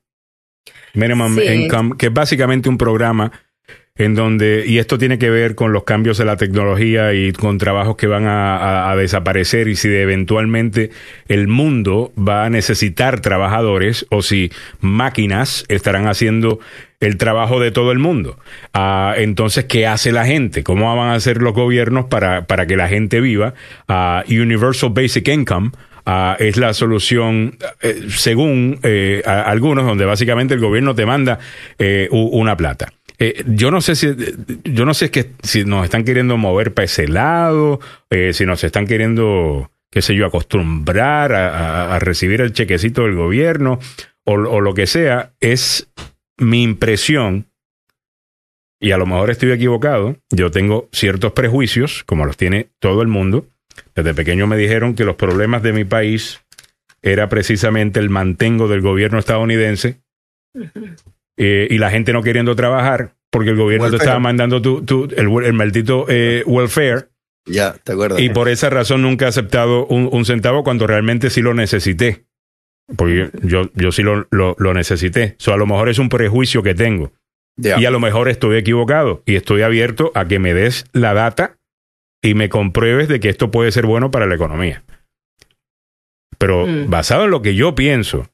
Minimum 0.94 1.36
Sí. 1.36 1.46
Income, 1.48 1.96
que 1.98 2.08
es 2.08 2.14
básicamente 2.14 2.70
un 2.70 2.78
programa 2.78 3.32
en 4.02 4.16
donde, 4.16 4.64
y 4.66 4.80
esto 4.80 4.98
tiene 4.98 5.20
que 5.20 5.30
ver 5.30 5.54
con 5.54 5.74
los 5.74 5.84
cambios 5.84 6.18
de 6.18 6.26
la 6.26 6.36
tecnología 6.36 7.14
y 7.14 7.34
con 7.34 7.60
trabajos 7.60 7.98
que 7.98 8.08
van 8.08 8.26
a, 8.28 8.96
desaparecer 8.98 9.68
y 9.68 9.76
si 9.76 9.88
eventualmente 9.88 10.90
el 11.28 11.48
mundo 11.48 12.12
va 12.18 12.46
a 12.46 12.50
necesitar 12.50 13.20
trabajadores 13.22 14.06
o 14.10 14.22
si 14.22 14.52
máquinas 14.80 15.66
estarán 15.70 16.08
haciendo 16.08 16.60
el 17.00 17.18
trabajo 17.18 17.60
de 17.60 17.72
todo 17.72 17.92
el 17.92 18.00
mundo. 18.00 18.38
Ah, 18.74 19.14
entonces, 19.18 19.66
¿qué 19.66 19.88
hace 19.88 20.12
la 20.12 20.26
gente? 20.26 20.64
¿Cómo 20.64 20.96
van 20.96 21.10
a 21.10 21.14
hacer 21.14 21.42
los 21.42 21.54
gobiernos 21.54 22.06
para, 22.06 22.46
para 22.48 22.66
que 22.66 22.78
la 22.78 22.88
gente 22.88 23.22
viva? 23.22 23.54
Ah, 23.88 24.24
Universal 24.28 24.92
Basic 24.94 25.28
Income. 25.28 25.72
ah, 26.06 26.36
es 26.40 26.58
la 26.58 26.74
solución, 26.74 27.58
eh, 27.82 28.08
según 28.10 28.80
eh, 28.84 29.22
algunos, 29.26 29.86
donde 29.86 30.06
básicamente 30.06 30.54
el 30.56 30.60
gobierno 30.60 30.96
te 30.96 31.06
manda 31.06 31.40
eh, 31.78 32.08
una 32.12 32.58
plata. 32.58 32.92
Eh, 33.24 33.44
yo 33.46 33.70
no 33.70 33.82
sé 33.82 33.96
si 33.96 34.08
yo 34.64 34.84
no 34.84 34.96
sé 34.96 35.12
que 35.12 35.34
si 35.44 35.64
nos 35.64 35.84
están 35.84 36.04
queriendo 36.04 36.38
mover 36.38 36.74
para 36.74 36.86
ese 36.86 37.08
lado, 37.08 37.80
eh, 38.10 38.34
si 38.34 38.48
nos 38.48 38.64
están 38.64 38.88
queriendo, 38.88 39.70
qué 39.92 40.02
sé 40.02 40.16
yo, 40.16 40.26
acostumbrar 40.26 41.32
a 41.32 42.00
recibir 42.00 42.42
el 42.42 42.52
chequecito 42.52 43.04
del 43.04 43.14
gobierno 43.14 43.78
o, 44.24 44.34
o 44.34 44.60
lo 44.60 44.74
que 44.74 44.88
sea, 44.88 45.34
es 45.40 45.88
mi 46.40 46.64
impresión, 46.64 47.46
y 48.80 48.90
a 48.90 48.98
lo 48.98 49.06
mejor 49.06 49.30
estoy 49.30 49.52
equivocado, 49.52 50.18
yo 50.32 50.50
tengo 50.50 50.90
ciertos 50.92 51.34
prejuicios, 51.34 52.04
como 52.06 52.26
los 52.26 52.38
tiene 52.38 52.70
todo 52.80 53.04
el 53.04 53.08
mundo. 53.08 53.46
Desde 53.94 54.16
pequeño 54.16 54.48
me 54.48 54.58
dijeron 54.58 54.96
que 54.96 55.06
los 55.06 55.16
problemas 55.16 55.62
de 55.62 55.74
mi 55.74 55.86
país 55.86 56.42
era 57.04 57.30
precisamente 57.30 58.00
el 58.00 58.10
mantengo 58.10 58.68
del 58.68 58.82
gobierno 58.82 59.20
estadounidense 59.20 60.02
eh, 61.44 61.68
y 61.70 61.78
la 61.80 61.90
gente 61.90 62.14
no 62.14 62.22
queriendo 62.22 62.56
trabajar 62.56 63.16
porque 63.32 63.50
el 63.50 63.56
gobierno 63.58 63.90
te 63.90 63.96
estaba 63.96 64.20
mandando 64.20 64.62
tu, 64.62 64.84
tu- 64.84 65.06
el, 65.16 65.46
el 65.46 65.54
maldito 65.54 66.06
eh, 66.10 66.44
welfare 66.46 67.08
Ya, 67.48 67.74
¿te 67.84 67.94
acuerdas? 67.94 68.20
Y 68.20 68.30
por 68.30 68.48
esa 68.50 68.70
razón 68.70 69.02
nunca 69.02 69.26
he 69.26 69.30
aceptado 69.30 69.86
un, 69.88 70.08
un 70.12 70.26
centavo 70.26 70.64
cuando 70.64 70.86
realmente 70.86 71.30
sí 71.30 71.42
lo 71.42 71.54
necesité. 71.54 72.26
Porque 72.98 73.30
yo, 73.44 73.72
yo 73.74 73.92
sí 73.92 74.04
lo, 74.04 74.28
lo, 74.32 74.56
lo 74.60 74.74
necesité. 74.74 75.36
So, 75.40 75.54
a 75.54 75.58
lo 75.58 75.66
mejor 75.66 75.88
es 75.90 75.98
un 75.98 76.10
prejuicio 76.10 76.62
que 76.62 76.76
tengo. 76.76 77.12
Y 77.58 77.86
a 77.86 77.92
lo 77.92 78.00
mejor 78.00 78.28
estoy 78.28 78.58
equivocado. 78.58 79.24
Y 79.26 79.36
estoy 79.36 79.62
abierto 79.62 80.12
a 80.14 80.26
que 80.28 80.40
me 80.40 80.54
des 80.54 80.86
la 80.94 81.14
data 81.14 81.58
y 82.22 82.34
me 82.34 82.50
compruebes 82.50 83.08
de 83.08 83.20
que 83.20 83.30
esto 83.30 83.50
puede 83.50 83.72
ser 83.72 83.86
bueno 83.86 84.12
para 84.12 84.26
la 84.28 84.36
economía. 84.36 84.84
Pero 86.38 86.66
Mm. 86.68 86.90
basado 86.90 87.26
en 87.26 87.32
lo 87.32 87.42
que 87.42 87.56
yo 87.56 87.76
pienso, 87.76 88.28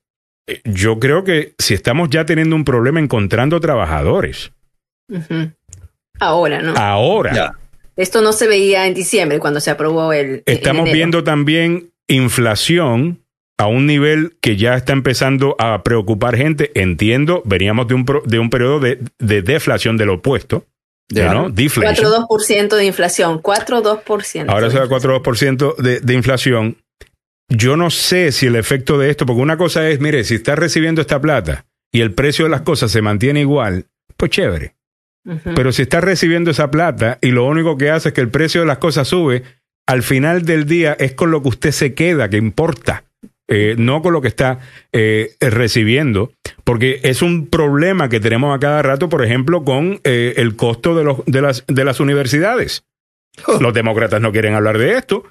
yo 0.64 0.99
creo 0.99 1.24
que 1.24 1.53
si 1.57 1.74
estamos 1.74 2.10
ya 2.10 2.26
teniendo 2.26 2.56
un 2.56 2.64
problema 2.65 2.99
encontrando 2.99 3.60
trabajadores. 3.60 4.52
Ahora, 6.19 6.61
¿no? 6.61 6.74
ahora 6.76 7.34
Ya. 7.34 7.52
Esto 7.95 8.22
no 8.22 8.32
se 8.32 8.48
veía 8.48 8.86
en 8.86 8.94
diciembre 8.94 9.40
cuando 9.40 9.60
se 9.60 9.72
aprobó 9.72 10.14
el. 10.14 10.44
estamos 10.45 10.91
viendo 10.91 11.24
también 11.24 11.90
inflación 12.07 13.24
a 13.57 13.65
un 13.65 13.88
nivel 13.88 14.38
que 14.40 14.56
ya 14.56 14.76
está 14.76 14.94
empezando 14.94 15.56
a 15.57 15.82
preocupar 15.82 16.38
gente. 16.38 16.72
Entiendo, 16.80 17.41
veníamos 17.44 17.88
de 17.88 17.95
un, 17.95 18.06
pro- 18.06 18.22
de 18.24 18.38
un 18.38 18.52
periodo 18.52 18.80
de, 18.80 18.99
de 19.18 19.41
deflación 19.41 19.98
del 19.98 20.10
opuesto, 20.11 20.65
Ya. 21.10 21.34
¿no? 21.34 21.49
Deflation. 21.49 22.06
4,2% 22.28 22.76
de 22.76 22.86
inflación. 22.86 23.41
4,2%. 23.41 24.45
Ahora 24.48 24.69
se 24.69 24.78
da 24.78 24.86
4,2% 24.86 25.76
de, 25.78 25.99
de 25.99 26.14
inflación. 26.14 26.78
Yo 27.49 27.78
no 27.78 27.90
sé 27.90 28.32
si 28.32 28.48
el 28.48 28.56
efecto 28.56 28.98
de 28.98 29.10
esto, 29.10 29.26
porque 29.26 29.41
una 29.41 29.57
cosa 29.57 29.90
es, 29.90 29.99
mire, 29.99 30.24
si 30.24 30.36
estás 30.36 30.60
recibiendo 30.60 31.02
esta 31.02 31.22
plata 31.22 31.65
y 31.91 32.02
el 32.02 32.14
precio 32.14 32.45
de 32.45 32.52
las 32.52 32.61
cosas 32.61 32.91
se 32.91 33.02
mantiene 33.02 33.41
igual, 33.41 33.86
pues 34.18 34.32
chévere. 34.32 34.76
Pero 35.44 35.74
si 35.74 35.82
estás 35.82 36.03
recibiendo 36.03 36.52
esa 36.52 36.72
plata 36.72 37.18
y 37.22 37.32
lo 37.32 37.45
único 37.45 37.78
que 37.78 37.90
hace 37.90 38.10
es 38.10 38.14
que 38.14 38.22
el 38.22 38.30
precio 38.30 38.61
de 38.61 38.68
las 38.68 38.78
cosas 38.78 39.10
sube, 39.10 39.44
al 39.86 40.03
final 40.03 40.44
del 40.44 40.65
día 40.65 40.95
es 40.99 41.14
con 41.14 41.32
lo 41.32 41.41
que 41.41 41.49
usted 41.49 41.72
se 41.72 41.94
queda, 41.94 42.30
que 42.30 42.38
importa, 42.38 43.03
eh, 43.49 43.76
no 43.78 44.02
con 44.02 44.14
lo 44.14 44.22
que 44.22 44.30
está 44.30 44.60
eh, 44.94 45.36
recibiendo, 45.41 46.32
porque 46.64 47.02
es 47.03 47.22
un 47.22 47.48
problema 47.48 48.07
que 48.07 48.22
tenemos 48.22 48.56
a 48.56 48.60
cada 48.60 48.82
rato, 48.82 49.10
por 49.10 49.24
ejemplo, 49.24 49.65
con 49.65 49.99
eh, 50.06 50.34
el 50.38 50.56
costo 50.56 50.95
de, 50.95 51.03
los, 51.03 51.26
de, 51.26 51.41
las, 51.41 51.65
de 51.68 51.84
las 51.84 51.99
universidades. 51.99 52.86
Los 53.60 53.74
demócratas 53.74 54.22
no 54.22 54.32
quieren 54.32 54.56
hablar 54.56 54.78
de 54.78 54.98
esto. 54.98 55.24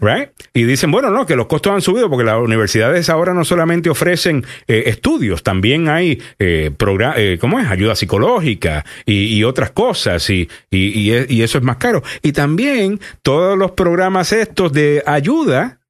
Right? 0.00 0.30
Y 0.54 0.64
dicen, 0.64 0.90
bueno, 0.90 1.10
no, 1.10 1.26
que 1.26 1.36
los 1.36 1.46
costos 1.46 1.74
han 1.74 1.82
subido 1.82 2.08
porque 2.08 2.24
las 2.24 2.38
universidades 2.38 3.10
ahora 3.10 3.34
no 3.34 3.44
solamente 3.44 3.90
ofrecen 3.90 4.44
eh, 4.66 4.84
estudios, 4.86 5.42
también 5.42 5.88
hay, 5.90 6.22
eh, 6.38 6.70
eh, 6.78 7.38
¿cómo 7.38 7.60
es? 7.60 7.68
Ayuda 7.68 7.94
psicológica 7.94 8.86
y, 9.04 9.36
y 9.36 9.44
otras 9.44 9.72
cosas 9.72 10.30
y, 10.30 10.48
y, 10.70 11.12
y 11.12 11.42
eso 11.42 11.58
es 11.58 11.64
más 11.64 11.76
caro. 11.76 12.02
Y 12.22 12.32
también 12.32 12.98
todos 13.22 13.58
los 13.58 13.72
programas 13.72 14.32
estos 14.32 14.72
de 14.72 15.02
ayuda 15.04 15.80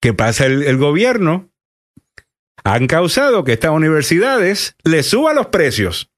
que 0.00 0.14
pasa 0.14 0.46
el, 0.46 0.62
el 0.62 0.76
gobierno 0.76 1.50
han 2.62 2.86
causado 2.86 3.42
que 3.42 3.52
estas 3.52 3.72
universidades 3.72 4.76
le 4.84 5.02
suban 5.02 5.36
los 5.36 5.46
precios 5.46 6.10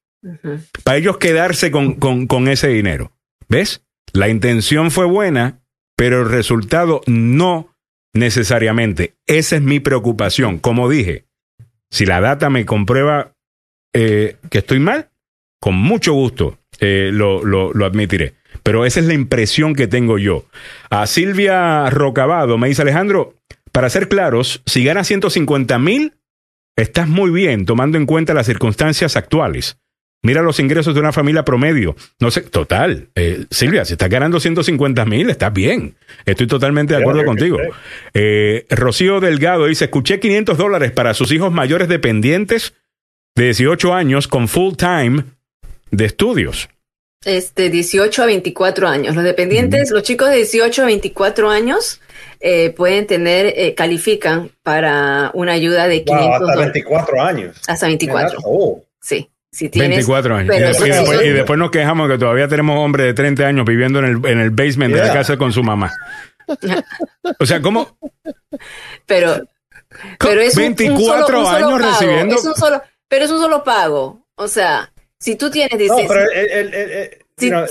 para 0.84 0.98
ellos 0.98 1.18
quedarse 1.18 1.70
con, 1.70 1.94
con, 1.94 2.26
con 2.26 2.48
ese 2.48 2.68
dinero. 2.68 3.12
¿Ves? 3.48 3.84
La 4.12 4.28
intención 4.28 4.90
fue 4.90 5.06
buena, 5.06 5.60
pero 5.98 6.22
el 6.22 6.30
resultado 6.30 7.00
no 7.08 7.74
necesariamente. 8.14 9.16
Esa 9.26 9.56
es 9.56 9.62
mi 9.62 9.80
preocupación. 9.80 10.60
Como 10.60 10.88
dije, 10.88 11.24
si 11.90 12.06
la 12.06 12.20
data 12.20 12.50
me 12.50 12.64
comprueba 12.64 13.32
eh, 13.92 14.36
que 14.48 14.58
estoy 14.58 14.78
mal, 14.78 15.10
con 15.60 15.74
mucho 15.74 16.12
gusto 16.12 16.56
eh, 16.78 17.10
lo, 17.12 17.44
lo, 17.44 17.72
lo 17.72 17.84
admitiré. 17.84 18.34
Pero 18.62 18.86
esa 18.86 19.00
es 19.00 19.06
la 19.06 19.14
impresión 19.14 19.74
que 19.74 19.88
tengo 19.88 20.18
yo. 20.18 20.46
A 20.88 21.04
Silvia 21.08 21.90
Rocabado 21.90 22.58
me 22.58 22.68
dice 22.68 22.82
Alejandro, 22.82 23.34
para 23.72 23.90
ser 23.90 24.08
claros, 24.08 24.62
si 24.66 24.84
ganas 24.84 25.08
150 25.08 25.80
mil, 25.80 26.14
estás 26.76 27.08
muy 27.08 27.32
bien 27.32 27.66
tomando 27.66 27.98
en 27.98 28.06
cuenta 28.06 28.34
las 28.34 28.46
circunstancias 28.46 29.16
actuales. 29.16 29.80
Mira 30.22 30.42
los 30.42 30.58
ingresos 30.58 30.94
de 30.94 31.00
una 31.00 31.12
familia 31.12 31.44
promedio. 31.44 31.94
No 32.18 32.30
sé, 32.30 32.40
total. 32.42 33.08
eh, 33.14 33.44
Silvia, 33.50 33.84
si 33.84 33.92
estás 33.92 34.08
ganando 34.08 34.40
150 34.40 35.04
mil, 35.04 35.30
estás 35.30 35.52
bien. 35.52 35.94
Estoy 36.26 36.46
totalmente 36.48 36.94
de 36.94 37.00
acuerdo 37.00 37.24
contigo. 37.24 37.58
Eh, 38.14 38.66
Rocío 38.70 39.20
Delgado 39.20 39.66
dice, 39.66 39.84
escuché 39.84 40.18
500 40.18 40.58
dólares 40.58 40.90
para 40.90 41.14
sus 41.14 41.30
hijos 41.30 41.52
mayores 41.52 41.88
dependientes 41.88 42.74
de 43.36 43.44
18 43.44 43.94
años 43.94 44.26
con 44.26 44.48
full 44.48 44.74
time 44.74 45.24
de 45.92 46.04
estudios. 46.06 46.68
Este, 47.24 47.70
18 47.70 48.22
a 48.22 48.26
24 48.26 48.88
años. 48.88 49.14
Los 49.14 49.24
dependientes, 49.24 49.90
los 49.90 50.02
chicos 50.02 50.30
de 50.30 50.36
18 50.36 50.82
a 50.82 50.86
24 50.86 51.50
años 51.50 52.00
eh, 52.40 52.70
pueden 52.70 53.06
tener, 53.06 53.46
eh, 53.56 53.74
califican 53.76 54.50
para 54.62 55.30
una 55.34 55.52
ayuda 55.52 55.86
de 55.88 56.04
500 56.04 56.26
Wow, 56.26 56.32
hasta 56.34 56.44
dólares. 56.44 56.72
24 56.74 57.22
años. 57.22 57.60
Hasta 57.68 57.86
24. 57.86 58.38
Oh. 58.44 58.84
Sí. 59.00 59.30
Si 59.58 59.68
tienes, 59.68 59.90
24 60.06 60.36
años. 60.36 60.54
y, 60.54 60.58
sí 60.58 60.64
después, 60.64 60.96
son- 61.16 61.24
y 61.24 61.28
después 61.30 61.58
nos 61.58 61.70
quejamos 61.72 62.08
que 62.08 62.16
todavía 62.18 62.46
tenemos 62.46 62.78
hombres 62.78 63.06
de 63.06 63.14
30 63.14 63.44
años 63.46 63.64
viviendo 63.66 63.98
en 63.98 64.04
el, 64.04 64.26
en 64.26 64.38
el 64.38 64.50
basement 64.50 64.94
de 64.94 65.00
la 65.00 65.12
casa 65.12 65.36
con 65.36 65.52
su 65.52 65.62
mamá. 65.64 65.92
O 67.40 67.44
sea, 67.46 67.60
¿cómo? 67.60 67.98
pero, 69.06 69.42
pero 70.18 70.40
es 70.40 70.56
un- 70.56 70.62
un, 70.62 70.74
24 70.76 71.26
solo, 71.26 71.38
un 71.40 71.44
solo 71.44 71.56
años 71.56 71.70
pago, 71.80 71.90
recibiendo- 71.90 72.34
es 72.36 72.44
un 72.44 72.54
solo, 72.54 72.82
pero 73.08 73.24
es 73.24 73.30
un 73.30 73.40
solo 73.40 73.64
pago. 73.64 74.26
O 74.36 74.46
sea, 74.48 74.92
si 75.18 75.34
tú 75.36 75.50
tienes 75.50 75.72
No, 75.72 75.78
16, 75.78 76.06
pero 76.08 76.20
el, 76.30 76.50
el- 76.50 76.74
el- 76.74 76.90
el- 76.90 77.10
Sí, 77.36 77.46
you 77.46 77.50
know, 77.52 77.66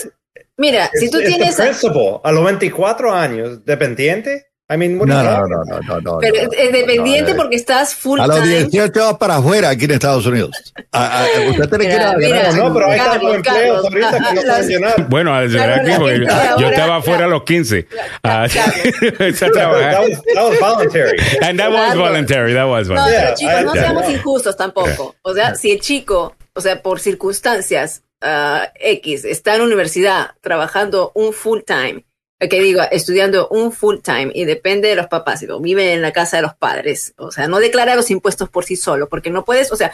mira, 0.57 0.89
si 0.93 1.09
tú 1.09 1.19
tienes, 1.19 1.57
a 1.59 2.31
los 2.33 2.43
24 2.43 3.13
años, 3.13 3.63
dependiente. 3.65 4.46
I 4.69 4.75
mean, 4.75 4.99
what 4.99 5.07
No, 5.07 5.23
no, 5.23 5.47
no, 5.47 5.63
no, 5.63 5.79
no, 5.79 6.01
no, 6.01 6.17
pero 6.19 6.43
no, 6.43 6.51
es 6.51 6.71
dependiente 6.73 7.31
no, 7.31 7.37
no, 7.37 7.43
porque 7.43 7.55
estás 7.55 7.95
full 7.95 8.19
A 8.19 8.27
los 8.27 8.41
time. 8.41 8.65
18 8.65 8.99
vas 8.99 9.17
para 9.17 9.37
afuera 9.37 9.69
aquí 9.69 9.85
en 9.85 9.91
Estados 9.91 10.25
Unidos. 10.25 10.73
A- 10.91 11.21
a- 11.23 11.25
usted 11.49 11.69
tiene 11.69 11.87
que 11.87 11.93
ir 11.93 12.01
a 12.01 12.13
Mira, 12.17 12.29
ganar- 12.37 12.51
mira. 12.53 12.63
No, 12.63 12.73
pero 12.73 12.87
hay 12.91 12.97
Carlos, 12.99 13.13
tantos 13.21 13.35
empleos 13.35 13.83
ahorita 13.85 14.11
que 14.11 14.19
no 14.35 14.41
las- 14.41 14.43
pueden 14.57 14.67
llenar. 14.69 15.09
Bueno, 15.09 15.33
a- 15.35 15.45
Claro, 15.47 15.73
aquí, 15.75 15.91
porque 15.97 16.61
yo 16.61 16.69
estaba 16.69 17.01
fuera 17.01 17.25
a 17.25 17.27
los 17.29 17.43
15. 17.43 17.87
Ah, 18.23 18.45
empecé 19.01 19.45
a 19.45 19.51
That 19.51 20.01
was, 20.01 20.21
that 20.33 20.43
was 20.49 20.59
voluntary. 20.59 21.17
And 21.41 21.59
that 21.59 21.71
was 21.71 21.95
voluntary, 21.95 22.53
that 22.53 22.67
was 22.67 22.87
No, 22.89 22.95
voluntary. 22.95 23.15
pero 23.15 23.27
Yeah, 23.27 23.35
chicos, 23.35 23.61
I- 23.61 23.63
no 23.63 23.73
yeah. 23.73 23.81
seamos 23.83 24.09
injustos 24.09 24.57
tampoco. 24.57 25.15
O 25.21 25.33
sea, 25.33 25.55
si 25.55 25.71
el 25.71 25.79
chico, 25.79 26.35
o 26.53 26.59
sea, 26.59 26.81
por 26.81 26.99
circunstancias 26.99 28.03
ah, 28.21 28.69
X, 28.81 29.23
está 29.25 29.53
en 29.53 29.59
la 29.59 29.65
universidad 29.65 30.31
trabajando 30.41 31.11
un 31.13 31.31
full 31.31 31.59
time, 31.65 31.99
eh, 31.99 32.03
que 32.39 32.61
digo, 32.61 32.81
estudiando 32.91 33.47
un 33.49 33.71
full 33.71 33.97
time 34.03 34.31
y 34.33 34.45
depende 34.45 34.89
de 34.89 34.95
los 34.95 35.07
papás, 35.07 35.39
digo, 35.39 35.59
vive 35.59 35.93
en 35.93 36.01
la 36.01 36.13
casa 36.13 36.37
de 36.37 36.43
los 36.43 36.53
padres, 36.55 37.13
o 37.17 37.31
sea, 37.31 37.47
no 37.47 37.59
declara 37.59 37.95
los 37.95 38.11
impuestos 38.11 38.49
por 38.49 38.63
sí 38.63 38.75
solo, 38.75 39.09
porque 39.09 39.31
no 39.31 39.43
puedes, 39.43 39.71
o 39.71 39.75
sea, 39.75 39.91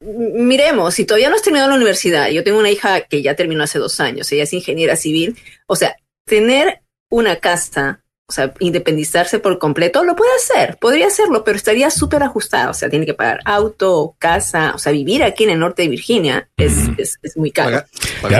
miremos, 0.00 0.94
si 0.94 1.04
todavía 1.04 1.28
no 1.28 1.36
has 1.36 1.42
terminado 1.42 1.70
la 1.70 1.76
universidad, 1.76 2.28
yo 2.30 2.44
tengo 2.44 2.58
una 2.58 2.70
hija 2.70 3.02
que 3.02 3.22
ya 3.22 3.34
terminó 3.34 3.64
hace 3.64 3.78
dos 3.78 3.98
años, 4.00 4.30
ella 4.30 4.44
es 4.44 4.52
ingeniera 4.52 4.96
civil, 4.96 5.36
o 5.66 5.76
sea, 5.76 5.96
tener 6.24 6.82
una 7.10 7.36
casa, 7.36 8.04
o 8.30 8.32
sea, 8.32 8.54
independizarse 8.60 9.40
por 9.40 9.58
completo, 9.58 10.04
lo 10.04 10.14
puede 10.14 10.30
hacer, 10.36 10.78
podría 10.80 11.08
hacerlo, 11.08 11.42
pero 11.42 11.56
estaría 11.56 11.90
súper 11.90 12.22
ajustado, 12.22 12.70
o 12.70 12.74
sea, 12.74 12.88
tiene 12.88 13.04
que 13.04 13.14
pagar 13.14 13.40
auto, 13.44 14.14
casa, 14.20 14.70
o 14.72 14.78
sea, 14.78 14.92
vivir 14.92 15.24
aquí 15.24 15.42
en 15.42 15.50
el 15.50 15.58
norte 15.58 15.82
de 15.82 15.88
Virginia 15.88 16.48
es, 16.56 16.72
es, 16.96 17.18
es 17.22 17.36
muy 17.36 17.50
caro. 17.50 17.82
La 18.28 18.38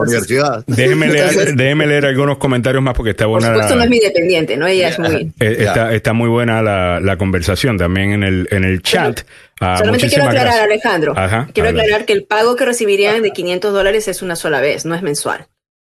universidad. 0.00 0.64
Déjeme 0.66 1.08
leer, 1.08 1.28
Entonces- 1.30 1.56
déjeme 1.56 1.86
leer 1.86 2.04
algunos 2.06 2.36
comentarios 2.38 2.82
más 2.82 2.94
porque 2.94 3.10
está 3.12 3.24
Por 3.24 3.40
buena 3.40 3.48
supuesto, 3.54 3.70
la, 3.74 3.78
no 3.78 3.84
es 3.84 3.90
mi 3.90 3.98
dependiente, 4.00 4.56
¿no? 4.58 4.66
Ella 4.66 4.88
es 4.90 4.98
muy... 4.98 5.32
eh, 5.40 5.56
está, 5.60 5.94
está 5.94 6.12
muy 6.12 6.28
buena 6.28 6.60
la, 6.62 7.00
la 7.00 7.16
conversación 7.16 7.78
también 7.78 8.12
en 8.12 8.22
el, 8.22 8.48
en 8.50 8.64
el 8.64 8.82
chat. 8.82 9.20
Ah, 9.60 9.76
Solamente 9.78 10.08
quiero 10.08 10.24
aclarar, 10.24 10.44
gracias. 10.48 10.64
Alejandro. 10.66 11.14
Ajá, 11.16 11.48
quiero 11.54 11.70
aclarar 11.70 12.04
que 12.04 12.12
el 12.12 12.24
pago 12.24 12.56
que 12.56 12.66
recibirían 12.66 13.22
de 13.22 13.30
500 13.30 13.72
dólares 13.72 14.06
es 14.08 14.20
una 14.20 14.36
sola 14.36 14.60
vez, 14.60 14.84
no 14.84 14.94
es 14.94 15.00
mensual. 15.02 15.46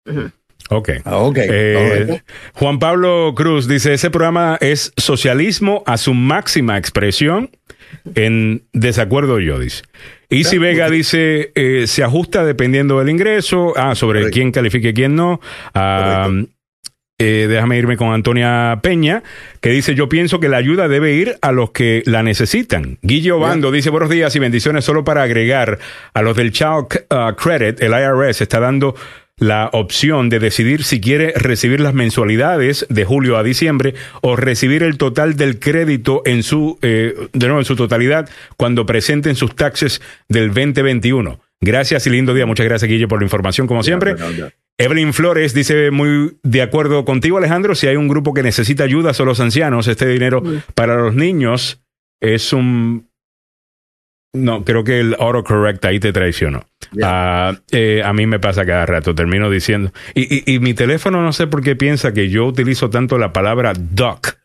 Ujú. 0.05 0.31
Ok. 0.70 0.90
Ah, 1.05 1.18
ok. 1.18 1.39
Eh. 1.39 2.22
Juan 2.55 2.78
Pablo 2.78 3.34
Cruz 3.36 3.68
dice, 3.68 3.93
ese 3.94 4.10
programa 4.10 4.59
es 4.60 4.93
socialismo 4.97 5.82
a 5.86 5.97
su 5.97 6.14
máxima 6.14 6.78
expresión 6.78 7.51
en 8.14 8.64
desacuerdo 8.72 9.39
yo, 9.39 9.59
dice. 9.59 9.82
Isi 10.30 10.56
Vega 10.56 10.89
dice, 10.89 11.52
eh, 11.55 11.86
se 11.86 12.02
ajusta 12.02 12.44
dependiendo 12.44 12.98
del 12.98 13.10
ingreso, 13.10 13.74
ah, 13.76 13.94
sobre 13.94 14.20
Correcto. 14.20 14.34
quién 14.34 14.52
califique 14.52 14.89
y 14.89 14.94
quién 14.94 15.14
no. 15.14 15.40
Ah, 15.74 16.30
eh, 17.18 17.47
déjame 17.48 17.78
irme 17.78 17.97
con 17.97 18.12
Antonia 18.12 18.80
Peña, 18.82 19.22
que 19.60 19.70
dice, 19.70 19.94
yo 19.94 20.09
pienso 20.09 20.40
que 20.40 20.48
la 20.48 20.56
ayuda 20.56 20.89
debe 20.89 21.12
ir 21.12 21.36
a 21.40 21.52
los 21.52 21.70
que 21.70 22.02
la 22.06 22.24
necesitan. 22.24 22.98
Guillo 23.02 23.39
Bando 23.39 23.70
dice, 23.70 23.90
buenos 23.90 24.10
días 24.10 24.34
y 24.34 24.40
bendiciones, 24.40 24.84
solo 24.84 25.05
para 25.05 25.22
agregar 25.22 25.78
a 26.14 26.22
los 26.22 26.36
del 26.36 26.51
Child 26.51 26.86
uh, 27.10 27.36
Credit, 27.36 27.80
el 27.80 27.93
IRS 27.93 28.40
está 28.40 28.59
dando 28.59 28.97
la 29.38 29.70
opción 29.72 30.28
de 30.28 30.38
decidir 30.38 30.84
si 30.84 31.00
quiere 31.00 31.32
recibir 31.36 31.80
las 31.80 31.94
mensualidades 31.94 32.86
de 32.88 33.04
julio 33.04 33.36
a 33.36 33.42
diciembre 33.42 33.94
o 34.20 34.36
recibir 34.36 34.82
el 34.82 34.98
total 34.98 35.36
del 35.36 35.59
crédito 35.59 36.22
en 36.24 36.42
su, 36.42 36.78
eh, 36.82 37.28
de 37.32 37.46
nuevo, 37.46 37.60
en 37.60 37.64
su 37.64 37.76
totalidad 37.76 38.28
cuando 38.56 38.86
presenten 38.86 39.34
sus 39.34 39.56
taxes 39.56 40.00
del 40.28 40.48
2021. 40.48 41.40
Gracias 41.60 42.06
y 42.06 42.10
lindo 42.10 42.34
día. 42.34 42.46
Muchas 42.46 42.66
gracias, 42.66 42.88
Guillo, 42.88 43.09
por 43.09 43.20
la 43.20 43.24
información, 43.24 43.66
como 43.66 43.82
siempre. 43.82 44.14
ya. 44.36 44.50
Evelyn 44.78 45.12
Flores 45.12 45.54
dice 45.54 45.90
muy 45.90 46.36
de 46.42 46.62
acuerdo 46.62 47.04
contigo, 47.04 47.38
Alejandro, 47.38 47.74
si 47.74 47.86
hay 47.86 47.96
un 47.96 48.09
grupo 48.09 48.34
que 48.34 48.42
necesita 48.42 48.84
ayuda 48.84 49.14
son 49.14 49.26
los 49.26 49.38
ancianos, 49.38 49.86
este 49.86 50.09
dinero 50.09 50.42
para 50.74 50.96
los 50.96 51.14
niños 51.14 51.82
es 52.20 52.52
un... 52.52 53.09
No, 54.34 54.64
creo 54.64 54.82
que 54.82 54.98
el 55.00 55.14
autocorrect 55.18 55.84
ahí 55.84 56.00
te 56.00 56.10
traicionó. 56.10 56.64
Ah, 57.02 57.54
eh, 57.70 58.02
a 58.02 58.14
mí 58.14 58.26
me 58.26 58.40
pasa 58.40 58.64
cada 58.64 58.86
rato, 58.86 59.14
termino 59.14 59.50
diciendo. 59.50 59.92
Y, 60.14 60.50
y, 60.50 60.54
y 60.54 60.59
mi 60.59 60.72
teléfono 60.72 61.22
no 61.22 61.34
sé 61.34 61.46
por 61.46 61.62
qué 61.62 61.76
piensa 61.76 62.12
que 62.12 62.30
yo 62.30 62.46
utilizo 62.46 62.88
tanto 62.88 63.18
la 63.18 63.32
palabra 63.32 63.74
duck. 63.74 64.36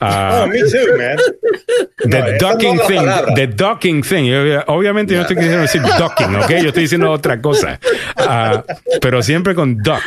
Ah, 0.00 0.42
oh, 0.44 0.48
me 0.48 0.58
too, 0.58 0.98
man. 0.98 1.16
The 2.10 2.38
No, 2.38 2.38
ducking 2.38 2.76
no 2.76 2.86
thing, 2.86 3.34
the 3.36 3.46
ducking 3.46 4.02
thing. 4.02 4.30
Obviamente 4.66 5.14
yo 5.14 5.18
no 5.18 5.22
estoy 5.22 5.36
queriendo 5.36 5.60
decir 5.62 5.80
ducking, 5.80 6.34
¿ok? 6.34 6.50
Yo 6.62 6.68
estoy 6.68 6.82
diciendo 6.82 7.10
otra 7.10 7.40
cosa. 7.40 7.80
Ah, 8.16 8.62
pero 9.00 9.22
siempre 9.22 9.54
con 9.54 9.78
duck. 9.78 10.02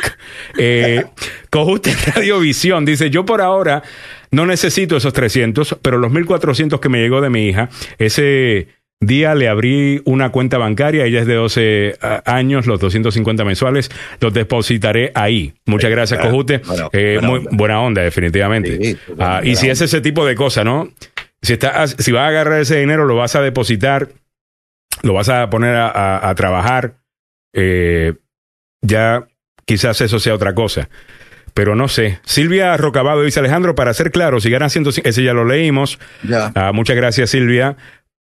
Eh, 0.56 1.04
Cojuste 1.50 1.92
Radiovisión 2.14 2.84
dice, 2.84 3.10
yo 3.10 3.24
por 3.24 3.40
ahora 3.40 3.82
no 4.30 4.46
necesito 4.46 4.98
esos 4.98 5.12
300, 5.12 5.78
pero 5.82 5.98
los 5.98 6.12
1400 6.12 6.78
que 6.78 6.88
me 6.88 7.00
llegó 7.00 7.20
de 7.20 7.30
mi 7.30 7.48
hija, 7.48 7.68
ese 7.98 8.68
día 9.00 9.34
le 9.34 9.48
abrí 9.48 10.02
una 10.04 10.30
cuenta 10.30 10.58
bancaria, 10.58 11.04
ella 11.04 11.20
es 11.20 11.26
de 11.26 11.34
12 11.34 11.98
ah, 12.02 12.22
años, 12.26 12.66
los 12.66 12.80
250 12.80 13.44
mensuales, 13.44 13.90
los 14.20 14.34
depositaré 14.34 15.12
ahí. 15.14 15.54
Muchas 15.66 15.90
gracias. 15.90 16.20
Cojute. 16.20 16.58
Bueno, 16.58 16.90
Eh, 16.92 17.14
buena 17.20 17.28
muy 17.28 17.38
onda. 17.38 17.50
buena 17.52 17.80
onda, 17.80 18.02
definitivamente. 18.02 18.76
Sí, 18.82 18.98
Ah, 19.18 19.36
buena 19.38 19.46
y 19.50 19.56
si 19.56 19.66
onda. 19.66 19.72
es 19.74 19.80
ese 19.82 20.00
tipo 20.00 20.26
de 20.26 20.34
cosa, 20.34 20.64
¿no? 20.64 20.88
Si, 21.42 21.52
estás, 21.52 21.94
si 21.98 22.10
vas 22.10 22.22
a 22.24 22.28
agarrar 22.28 22.60
ese 22.60 22.78
dinero, 22.80 23.04
lo 23.06 23.14
vas 23.14 23.36
a 23.36 23.42
depositar, 23.42 24.08
lo 25.02 25.12
vas 25.14 25.28
a 25.28 25.48
poner 25.50 25.76
a, 25.76 25.88
a- 25.88 26.28
a 26.30 26.34
trabajar, 26.34 26.94
eh, 27.54 28.14
ya 28.82 29.28
quizás 29.64 30.00
eso 30.00 30.18
sea 30.18 30.34
otra 30.34 30.54
cosa. 30.54 30.88
Pero 31.54 31.74
no 31.74 31.88
sé. 31.88 32.20
Silvia 32.24 32.76
Rocabado 32.76 33.22
dice 33.22 33.40
Alejandro, 33.40 33.74
para 33.74 33.92
ser 33.94 34.10
claro, 34.12 34.38
si 34.40 34.48
ganan 34.50 34.70
105, 34.70 35.08
ese 35.08 35.22
ya 35.24 35.32
lo 35.32 35.44
leímos. 35.44 35.98
Ya. 36.22 36.52
Ah, 36.54 36.72
muchas 36.72 36.94
gracias, 36.96 37.30
Silvia. 37.30 37.76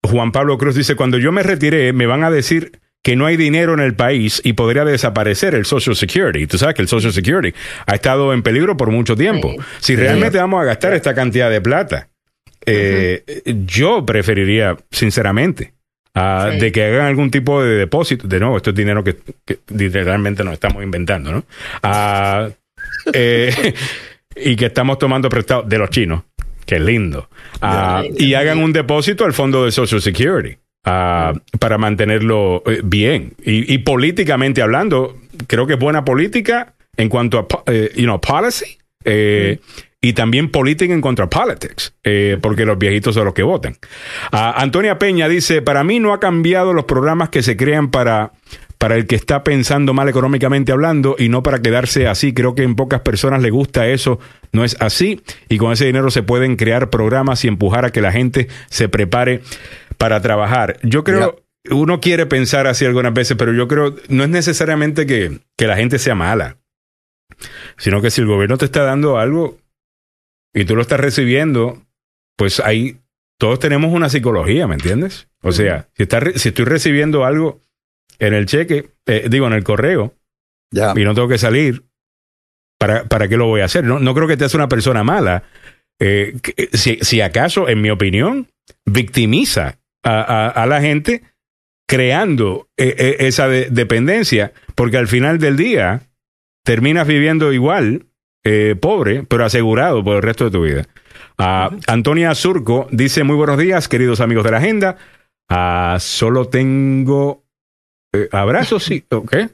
Juan 0.07 0.33
Pablo 0.33 0.59
Cruz 0.59 0.75
dice, 0.75 0.97
cuando 0.97 1.19
yo 1.19 1.33
me 1.33 1.43
retiré, 1.43 1.93
me 1.93 2.07
van 2.07 2.25
a 2.25 2.31
decir 2.31 2.73
que 3.03 3.15
no 3.15 3.27
hay 3.27 3.37
dinero 3.37 3.73
en 3.75 3.81
el 3.81 3.95
país 3.95 4.41
y 4.45 4.55
podría 4.55 4.85
desaparecer 4.85 5.55
el 5.55 5.65
Social 5.65 5.95
Security. 5.95 6.47
Tú 6.47 6.59
sabes 6.59 6.75
que 6.75 6.83
el 6.83 6.89
Social 6.89 7.13
Security 7.13 7.57
ha 7.87 7.95
estado 7.95 8.33
en 8.33 8.43
peligro 8.43 8.77
por 8.77 8.91
mucho 8.91 9.15
tiempo. 9.17 9.53
Sí. 9.53 9.65
Si 9.81 9.97
realmente 9.97 10.39
vamos 10.39 10.61
a 10.61 10.65
gastar 10.65 10.93
esta 10.93 11.15
cantidad 11.15 11.49
de 11.49 11.61
plata, 11.61 12.09
eh, 12.65 13.23
yo 13.65 14.05
preferiría, 14.05 14.77
sinceramente, 14.91 15.73
Sí. 16.15 16.59
de 16.59 16.73
que 16.73 16.83
hagan 16.85 17.07
algún 17.07 17.31
tipo 17.31 17.63
de 17.63 17.77
depósito. 17.77 18.27
De 18.27 18.41
nuevo, 18.41 18.57
esto 18.57 18.71
es 18.71 18.77
dinero 18.77 19.05
que, 19.05 19.17
que 19.45 19.59
literalmente 19.69 20.43
nos 20.43 20.55
estamos 20.55 20.83
inventando, 20.83 21.31
¿no? 21.31 21.45
Eh, 23.13 23.75
y 24.37 24.57
que 24.57 24.67
estamos 24.67 24.99
tomando 24.99 25.29
prestado 25.29 25.63
de 25.63 25.79
los 25.79 25.91
chinos. 25.91 26.23
Qué 26.67 26.81
lindo. 26.81 27.29
Ah, 27.63 28.03
y 28.19 28.35
hagan 28.35 28.59
un 28.59 28.73
depósito 28.73 29.25
al 29.25 29.33
fondo 29.33 29.65
de 29.65 29.71
Social 29.73 30.03
Security 30.03 30.57
ah, 30.85 31.33
para 31.59 31.79
mantenerlo 31.79 32.63
eh, 32.67 32.81
bien. 32.85 33.35
Y, 33.45 33.73
y 33.73 33.79
políticamente 33.79 34.63
hablando, 34.63 35.17
creo 35.47 35.67
que 35.67 35.75
es 35.75 35.79
buena 35.79 36.05
política 36.05 36.75
en 36.97 37.09
cuanto 37.09 37.39
a 37.39 37.47
eh, 37.71 37.93
you 37.97 38.05
know, 38.05 38.21
policy 38.21 38.79
eh, 39.05 39.61
y 40.01 40.13
también 40.13 40.51
política 40.51 40.93
en 40.93 41.01
cuanto 41.01 41.23
a 41.23 41.31
politics, 41.31 41.95
eh, 42.05 42.39
porque 42.41 42.65
los 42.65 42.79
viejitos 42.79 43.15
son 43.15 43.25
los 43.25 43.35
que 43.35 43.43
votan. 43.43 43.77
Ah, 44.31 44.55
Antonia 44.57 44.99
Peña 44.99 45.29
dice, 45.29 45.63
para 45.63 45.85
mí 45.85 46.01
no 46.01 46.13
ha 46.13 46.21
cambiado 46.21 46.73
los 46.73 46.85
programas 46.85 47.29
que 47.29 47.43
se 47.43 47.57
crean 47.57 47.91
para 47.91 48.33
para 48.79 48.97
el 48.97 49.07
que 49.07 49.17
está 49.17 49.43
pensando 49.43 49.95
mal 49.95 50.09
económicamente 50.09 50.73
hablando 50.73 51.17
y 51.19 51.29
no 51.29 51.43
para 51.43 51.61
quedarse 51.61 52.07
así. 52.09 52.35
Creo 52.35 52.55
que 52.55 52.63
en 52.63 52.75
pocas 52.75 53.01
personas 53.01 53.43
le 53.43 53.51
gusta 53.51 53.89
eso. 53.89 54.19
No 54.53 54.65
es 54.65 54.77
así. 54.81 55.23
Y 55.49 55.59
con 55.59 55.73
ese 55.73 55.87
dinero 55.87 56.11
se 56.11 56.23
pueden 56.23 56.57
crear 56.57 56.91
programas 56.91 57.45
y 57.45 57.49
empujar 57.49 57.85
a 57.85 57.91
que 57.91 58.01
la 58.01 58.13
gente 58.13 58.49
se 58.69 58.89
prepare 58.89 59.43
para 59.97 60.21
trabajar. 60.21 60.79
Yo 60.83 61.05
creo, 61.05 61.43
uno 61.71 62.01
quiere 62.01 62.27
pensar 62.27 62.67
así 62.67 62.85
algunas 62.85 63.15
veces, 63.15 63.37
pero 63.37 63.53
yo 63.53 63.69
creo, 63.69 63.95
no 64.09 64.25
es 64.25 64.31
necesariamente 64.31 65.07
que, 65.07 65.41
que 65.57 65.67
la 65.67 65.77
gente 65.77 65.99
sea 65.99 66.15
mala, 66.15 66.59
sino 67.77 68.03
que 68.03 68.11
si 68.11 68.21
el 68.21 68.27
gobierno 68.27 68.59
te 68.59 68.67
está 68.67 68.83
dando 68.83 69.19
algo 69.19 69.59
y 70.53 70.65
tú 70.65 70.77
lo 70.77 70.83
estás 70.83 71.01
recibiendo, 71.01 71.83
pues 72.37 72.61
ahí 72.61 72.99
todos 73.39 73.59
tenemos 73.59 73.93
una 73.93 74.09
psicología, 74.09 74.67
¿me 74.67 74.75
entiendes? 74.75 75.29
O 75.43 75.53
sea, 75.53 75.89
si, 75.95 76.03
está 76.03 76.21
si 76.35 76.49
estoy 76.49 76.65
recibiendo 76.65 77.25
algo 77.25 77.61
en 78.19 78.35
el 78.35 78.47
cheque, 78.47 78.91
eh, 79.07 79.27
digo, 79.31 79.47
en 79.47 79.53
el 79.53 79.65
correo, 79.65 80.15
Ya. 80.73 80.93
y 80.97 81.05
no 81.05 81.15
tengo 81.15 81.29
que 81.29 81.39
salir, 81.39 81.85
¿para, 82.79 83.05
para 83.05 83.29
qué 83.29 83.37
lo 83.37 83.47
voy 83.47 83.61
a 83.61 83.67
hacer? 83.67 83.85
No, 83.85 83.99
no 83.99 84.15
creo 84.15 84.29
que 84.29 84.37
te 84.37 84.45
hace 84.45 84.57
una 84.57 84.69
persona 84.69 85.05
mala. 85.05 85.45
Eh, 86.01 86.37
que- 86.43 86.69
si, 86.77 86.99
si 87.01 87.21
acaso, 87.21 87.69
en 87.69 87.81
mi 87.81 87.91
opinión, 87.91 88.49
victimiza 88.85 89.79
a, 90.05 90.21
a- 90.21 90.49
a 90.49 90.67
la 90.67 90.81
gente 90.81 91.23
creando 91.89 92.69
eh, 92.77 92.95
eh, 92.99 93.17
esa 93.21 93.49
de- 93.49 93.69
dependencia, 93.71 94.53
porque 94.75 94.97
al 94.99 95.09
final 95.09 95.39
del 95.39 95.57
día 95.57 96.03
terminas 96.65 97.07
viviendo 97.07 97.53
igual, 97.53 98.07
eh, 98.45 98.75
pobre, 98.81 99.23
pero 99.25 99.45
asegurado 99.45 100.03
por 100.05 100.17
el 100.17 100.23
resto 100.23 100.45
de 100.45 100.51
tu 100.51 100.63
vida. 100.63 100.87
Ah, 101.39 101.71
Antonia 101.87 102.35
Surco 102.35 102.89
dice, 102.91 103.25
muy 103.25 103.37
buenos 103.37 103.59
días, 103.59 103.89
queridos 103.89 104.21
amigos 104.21 104.45
de 104.45 104.51
la 104.51 104.59
agenda. 104.59 104.97
Ah, 105.49 105.97
solo 106.01 106.49
tengo 106.49 107.45
eh, 108.25 108.29
abrazos, 108.33 108.85
sí, 108.85 109.05
ok. 109.11 109.33
Eh, 109.35 109.51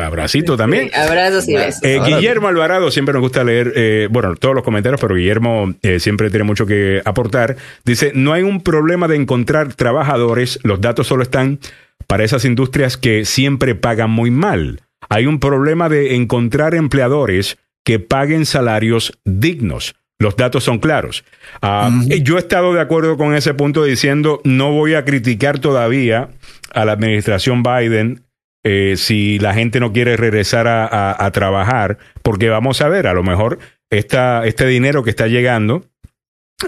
abracito 0.00 0.56
también. 0.56 0.90
Abrazos 0.94 1.48
y 1.48 1.54
besos. 1.54 1.82
Eh, 1.82 1.98
Ahora- 1.98 2.16
Guillermo 2.16 2.48
Alvarado, 2.48 2.90
siempre 2.90 3.12
nos 3.12 3.22
gusta 3.22 3.44
leer, 3.44 3.72
eh, 3.76 4.08
bueno, 4.10 4.34
todos 4.36 4.54
los 4.54 4.64
comentarios, 4.64 5.00
pero 5.00 5.14
Guillermo 5.14 5.74
siempre 5.98 6.30
tiene 6.30 6.44
mucho 6.44 6.66
que 6.66 7.02
aportar. 7.04 7.56
Dice, 7.84 8.12
no 8.14 8.32
hay 8.32 8.42
un 8.42 8.60
problema 8.62 9.08
de 9.08 9.16
encontrar 9.16 9.74
trabajadores, 9.74 10.58
los 10.62 10.80
datos 10.80 11.06
solo 11.06 11.22
están 11.22 11.58
para 12.06 12.24
esas 12.24 12.44
industrias 12.44 12.96
que 12.96 13.24
siempre 13.24 13.74
pagan 13.74 14.10
muy 14.10 14.30
mal. 14.30 14.80
Hay 15.08 15.26
un 15.26 15.38
problema 15.40 15.88
de 15.88 16.14
encontrar 16.16 16.74
empleadores 16.74 17.58
que 17.84 17.98
paguen 17.98 18.46
salarios 18.46 19.18
dignos. 19.24 19.94
Los 20.18 20.36
datos 20.36 20.62
son 20.64 20.78
claros. 20.78 21.24
Ah, 21.60 21.90
Yo 22.22 22.36
he 22.36 22.38
estado 22.38 22.72
de 22.72 22.80
acuerdo 22.80 23.16
con 23.16 23.34
ese 23.34 23.52
punto 23.54 23.82
diciendo, 23.84 24.40
no 24.44 24.70
voy 24.72 24.94
a 24.94 25.04
criticar 25.04 25.58
todavía 25.58 26.28
a 26.72 26.84
la 26.84 26.92
administración 26.92 27.62
Biden 27.62 28.22
eh, 28.62 28.94
si 28.96 29.38
la 29.40 29.52
gente 29.54 29.80
no 29.80 29.92
quiere 29.92 30.16
regresar 30.16 30.66
a, 30.68 30.86
a- 30.86 31.26
a 31.26 31.30
trabajar, 31.32 31.98
porque 32.22 32.48
vamos 32.48 32.80
a 32.80 32.88
ver, 32.88 33.06
a 33.06 33.12
lo 33.12 33.22
mejor 33.22 33.58
esta, 33.90 34.46
este 34.46 34.66
dinero 34.66 35.02
que 35.02 35.10
está 35.10 35.26
llegando 35.26 35.84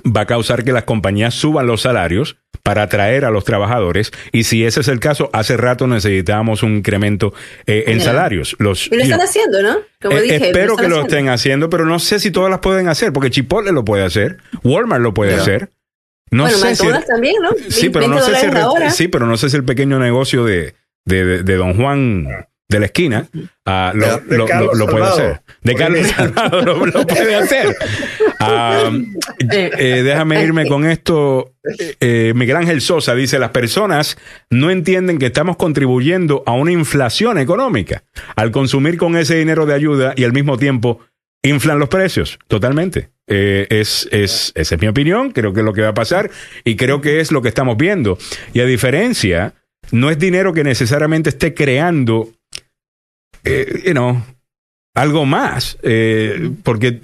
va 0.04 0.22
a 0.22 0.26
causar 0.26 0.64
que 0.64 0.72
las 0.72 0.84
compañías 0.84 1.34
suban 1.34 1.66
los 1.66 1.82
salarios 1.82 2.36
para 2.62 2.82
atraer 2.82 3.24
a 3.24 3.30
los 3.30 3.44
trabajadores 3.44 4.10
y 4.32 4.44
si 4.44 4.64
ese 4.64 4.80
es 4.80 4.88
el 4.88 4.98
caso, 4.98 5.30
hace 5.32 5.56
rato 5.56 5.86
necesitábamos 5.86 6.62
un 6.64 6.76
incremento 6.78 7.32
eh, 7.66 7.84
en 7.86 8.00
salarios. 8.00 8.56
Los, 8.58 8.88
Y 8.88 8.96
lo 8.96 9.02
están 9.04 9.20
haciendo, 9.20 9.62
¿no? 9.62 9.76
Como 10.02 10.16
eh, 10.18 10.22
dije. 10.22 10.46
espero 10.48 10.76
que 10.76 10.88
lo 10.88 11.02
estén 11.02 11.28
haciendo, 11.28 11.70
pero 11.70 11.86
no 11.86 11.98
sé 12.00 12.18
si 12.18 12.30
todas 12.32 12.50
las 12.50 12.58
pueden 12.58 12.88
hacer, 12.88 13.12
porque 13.12 13.30
Chipotle 13.30 13.70
lo 13.72 13.84
puede 13.84 14.04
hacer, 14.04 14.38
Walmart 14.64 15.02
lo 15.02 15.14
puede 15.14 15.34
hacer. 15.34 15.70
No 16.32 16.42
bueno, 16.42 16.58
sé 16.58 16.74
si 16.74 16.82
McDonald's 16.82 17.06
también, 17.08 17.36
¿no? 17.40 17.50
Sí, 17.68 17.88
pero 17.88 18.08
no 18.08 18.16
20 18.16 18.32
sé 18.34 18.90
si 18.90 18.96
sí, 18.96 19.08
pero 19.08 19.26
no 19.26 19.36
sé 19.36 19.48
si 19.48 19.56
el 19.56 19.64
pequeño 19.64 20.00
negocio 20.00 20.44
de, 20.44 20.74
de, 21.04 21.24
de- 21.24 21.42
de 21.44 21.54
Don 21.56 21.74
Juan 21.76 22.26
de 22.68 22.80
la 22.80 22.86
esquina 22.86 23.28
ah, 23.64 23.92
lo, 23.94 24.18
De 24.18 24.38
lo- 24.38 24.46
Carlos 24.46 24.76
lo- 24.78 24.86
lo 24.86 24.90
puede 24.92 25.04
hacer. 25.08 25.40
De 25.62 25.74
Carlos 25.74 26.06
Salvado 26.08 26.62
lo, 26.62 26.86
lo 26.86 27.06
puede 27.06 27.34
hacer. 27.36 27.76
Eh, 29.50 30.02
déjame 30.04 30.42
irme 30.42 30.66
con 30.66 30.84
esto. 30.86 31.52
Eh, 32.00 32.32
Miguel 32.34 32.56
Ángel 32.56 32.80
Sosa 32.80 33.14
dice, 33.14 33.38
las 33.38 33.50
personas 33.50 34.16
no 34.50 34.70
entienden 34.70 35.18
que 35.18 35.26
estamos 35.26 35.56
contribuyendo 35.56 36.42
a 36.46 36.52
una 36.52 36.72
inflación 36.72 37.38
económica 37.38 38.04
al 38.36 38.50
consumir 38.50 38.96
con 38.96 39.16
ese 39.16 39.36
dinero 39.36 39.66
de 39.66 39.74
ayuda 39.74 40.12
y 40.16 40.24
al 40.24 40.32
mismo 40.32 40.58
tiempo 40.58 41.00
inflan 41.42 41.78
los 41.78 41.88
precios. 41.88 42.38
Totalmente. 42.48 43.10
Eh, 43.28 43.66
es, 43.70 44.08
es, 44.12 44.52
esa 44.54 44.74
es 44.76 44.80
mi 44.80 44.86
opinión, 44.86 45.30
creo 45.32 45.52
que 45.52 45.60
es 45.60 45.64
lo 45.66 45.72
que 45.72 45.82
va 45.82 45.88
a 45.88 45.94
pasar 45.94 46.30
y 46.64 46.76
creo 46.76 47.00
que 47.00 47.20
es 47.20 47.32
lo 47.32 47.42
que 47.42 47.48
estamos 47.48 47.76
viendo. 47.76 48.18
Y 48.52 48.60
a 48.60 48.66
diferencia, 48.66 49.54
no 49.90 50.10
es 50.10 50.18
dinero 50.18 50.52
que 50.52 50.62
necesariamente 50.64 51.30
esté 51.30 51.52
creando, 51.54 52.28
eh, 53.46 53.82
you 53.86 53.92
know, 53.92 54.22
algo 54.94 55.24
más, 55.24 55.78
eh, 55.82 56.50
porque 56.62 57.00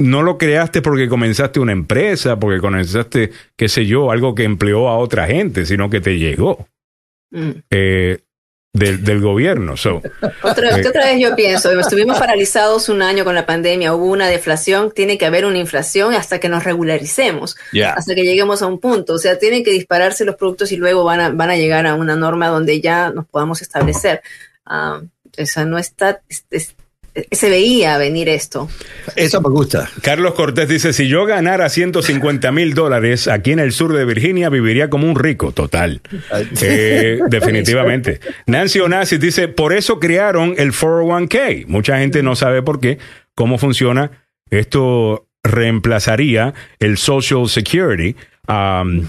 no 0.00 0.22
lo 0.22 0.38
creaste 0.38 0.80
porque 0.82 1.08
comenzaste 1.08 1.58
una 1.60 1.72
empresa, 1.72 2.38
porque 2.38 2.60
comenzaste, 2.60 3.32
qué 3.56 3.68
sé 3.68 3.86
yo, 3.86 4.10
algo 4.12 4.34
que 4.34 4.44
empleó 4.44 4.88
a 4.88 4.96
otra 4.98 5.26
gente, 5.26 5.66
sino 5.66 5.90
que 5.90 6.00
te 6.00 6.18
llegó 6.18 6.66
Mm. 7.30 7.50
eh, 7.70 8.18
del, 8.72 9.02
del 9.02 9.20
gobierno. 9.20 9.76
So, 9.76 10.00
Otra, 10.42 10.78
Eh. 10.78 10.86
otra 10.88 11.06
vez 11.06 11.20
yo 11.20 11.34
pienso, 11.34 11.78
estuvimos 11.78 12.18
paralizados 12.18 12.88
un 12.88 13.02
año 13.02 13.24
con 13.24 13.34
la 13.34 13.44
pandemia, 13.44 13.92
hubo 13.94 14.06
una 14.06 14.28
deflación, 14.28 14.92
tiene 14.94 15.18
que 15.18 15.26
haber 15.26 15.44
una 15.44 15.58
inflación 15.58 16.14
hasta 16.14 16.38
que 16.38 16.48
nos 16.48 16.64
regularicemos, 16.64 17.56
hasta 17.96 18.14
que 18.14 18.22
lleguemos 18.22 18.62
a 18.62 18.66
un 18.66 18.78
punto. 18.78 19.14
O 19.14 19.18
sea, 19.18 19.38
tienen 19.38 19.64
que 19.64 19.72
dispararse 19.72 20.24
los 20.24 20.36
productos 20.36 20.70
y 20.72 20.76
luego 20.76 21.02
van 21.04 21.20
a, 21.20 21.30
van 21.30 21.50
a 21.50 21.56
llegar 21.56 21.86
a 21.86 21.94
una 21.94 22.14
norma 22.14 22.46
donde 22.48 22.80
ya 22.80 23.10
nos 23.10 23.26
podamos 23.26 23.60
establecer. 23.62 24.22
Ah, 25.38 25.42
Esa 25.42 25.64
no 25.64 25.78
está, 25.78 26.20
es- 26.28 26.44
es- 26.50 26.74
se 27.32 27.50
veía 27.50 27.98
venir 27.98 28.28
esto. 28.28 28.68
Eso 29.16 29.40
me 29.40 29.48
gusta. 29.48 29.90
Carlos 30.02 30.34
Cortés 30.34 30.68
dice, 30.68 30.92
si 30.92 31.08
yo 31.08 31.24
ganara 31.26 31.68
150 31.68 32.52
mil 32.52 32.74
dólares 32.74 33.26
aquí 33.26 33.50
en 33.50 33.58
el 33.58 33.72
sur 33.72 33.92
de 33.96 34.04
Virginia, 34.04 34.50
viviría 34.50 34.88
como 34.88 35.08
un 35.08 35.16
rico, 35.18 35.50
total. 35.50 36.00
Eh, 36.62 37.18
definitivamente. 37.28 38.20
Nancy 38.46 38.78
Onassis 38.78 39.18
dice, 39.18 39.48
por 39.48 39.72
eso 39.72 39.98
crearon 39.98 40.54
el 40.58 40.72
401k. 40.72 41.66
Mucha 41.66 41.98
gente 41.98 42.22
no 42.22 42.36
sabe 42.36 42.62
por 42.62 42.78
qué, 42.78 42.98
cómo 43.34 43.58
funciona. 43.58 44.12
Esto 44.50 45.26
reemplazaría 45.42 46.54
el 46.78 46.98
Social 46.98 47.48
Security. 47.48 48.14
Um, 48.46 49.08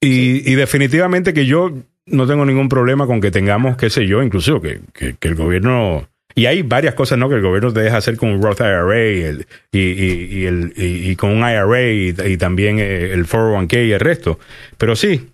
y, 0.00 0.48
y 0.48 0.54
definitivamente 0.54 1.34
que 1.34 1.44
yo 1.46 1.72
no 2.10 2.26
tengo 2.26 2.44
ningún 2.44 2.68
problema 2.68 3.06
con 3.06 3.20
que 3.20 3.30
tengamos, 3.30 3.76
qué 3.76 3.90
sé 3.90 4.06
yo, 4.06 4.22
incluso 4.22 4.60
que, 4.60 4.80
que- 4.92 5.16
que 5.18 5.28
el 5.28 5.34
gobierno... 5.34 6.08
Y 6.34 6.46
hay 6.46 6.62
varias 6.62 6.94
cosas, 6.94 7.18
¿no? 7.18 7.28
Que 7.28 7.34
el 7.36 7.42
gobierno 7.42 7.72
te 7.72 7.80
deja 7.80 7.96
hacer 7.96 8.16
con 8.16 8.28
un 8.30 8.40
Roth 8.42 8.60
IRA 8.60 9.10
y, 9.10 9.22
el- 9.22 9.46
y, 9.72 9.78
y- 9.80 10.28
y 10.40 10.46
el- 10.46 10.72
y- 10.76 11.10
y 11.10 11.16
con 11.16 11.30
un 11.30 11.38
IRA 11.38 11.90
y, 11.90 12.14
y 12.32 12.36
también 12.36 12.78
eh, 12.78 13.12
el 13.12 13.26
401k 13.26 13.86
y 13.88 13.92
el 13.92 14.00
resto. 14.00 14.38
Pero 14.76 14.94
sí, 14.94 15.30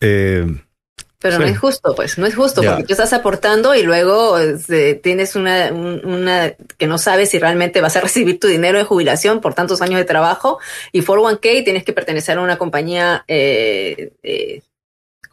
eh, 0.00 0.46
Pero 1.18 1.36
Sí. 1.36 1.42
no 1.42 1.48
es 1.48 1.58
justo, 1.58 1.94
pues, 1.94 2.18
no 2.18 2.26
es 2.26 2.34
justo, 2.36 2.62
porque 2.62 2.84
tú 2.84 2.92
estás 2.92 3.12
aportando 3.14 3.74
y 3.74 3.82
luego 3.82 4.38
este, 4.38 4.94
tienes 4.94 5.34
una, 5.34 5.72
un- 5.72 6.00
una 6.04 6.52
que 6.78 6.86
no 6.86 6.98
sabes 6.98 7.30
si 7.30 7.38
realmente 7.38 7.80
vas 7.80 7.96
a 7.96 8.00
recibir 8.02 8.38
tu 8.38 8.46
dinero 8.46 8.78
de 8.78 8.84
jubilación 8.84 9.40
por 9.40 9.54
tantos 9.54 9.82
años 9.82 9.98
de 9.98 10.04
trabajo 10.04 10.58
y 10.92 11.00
401k 11.02 11.64
tienes 11.64 11.84
que 11.84 11.92
pertenecer 11.94 12.38
a 12.38 12.42
una 12.42 12.58
compañía 12.58 13.24
eh, 13.28 14.10
eh, 14.22 14.60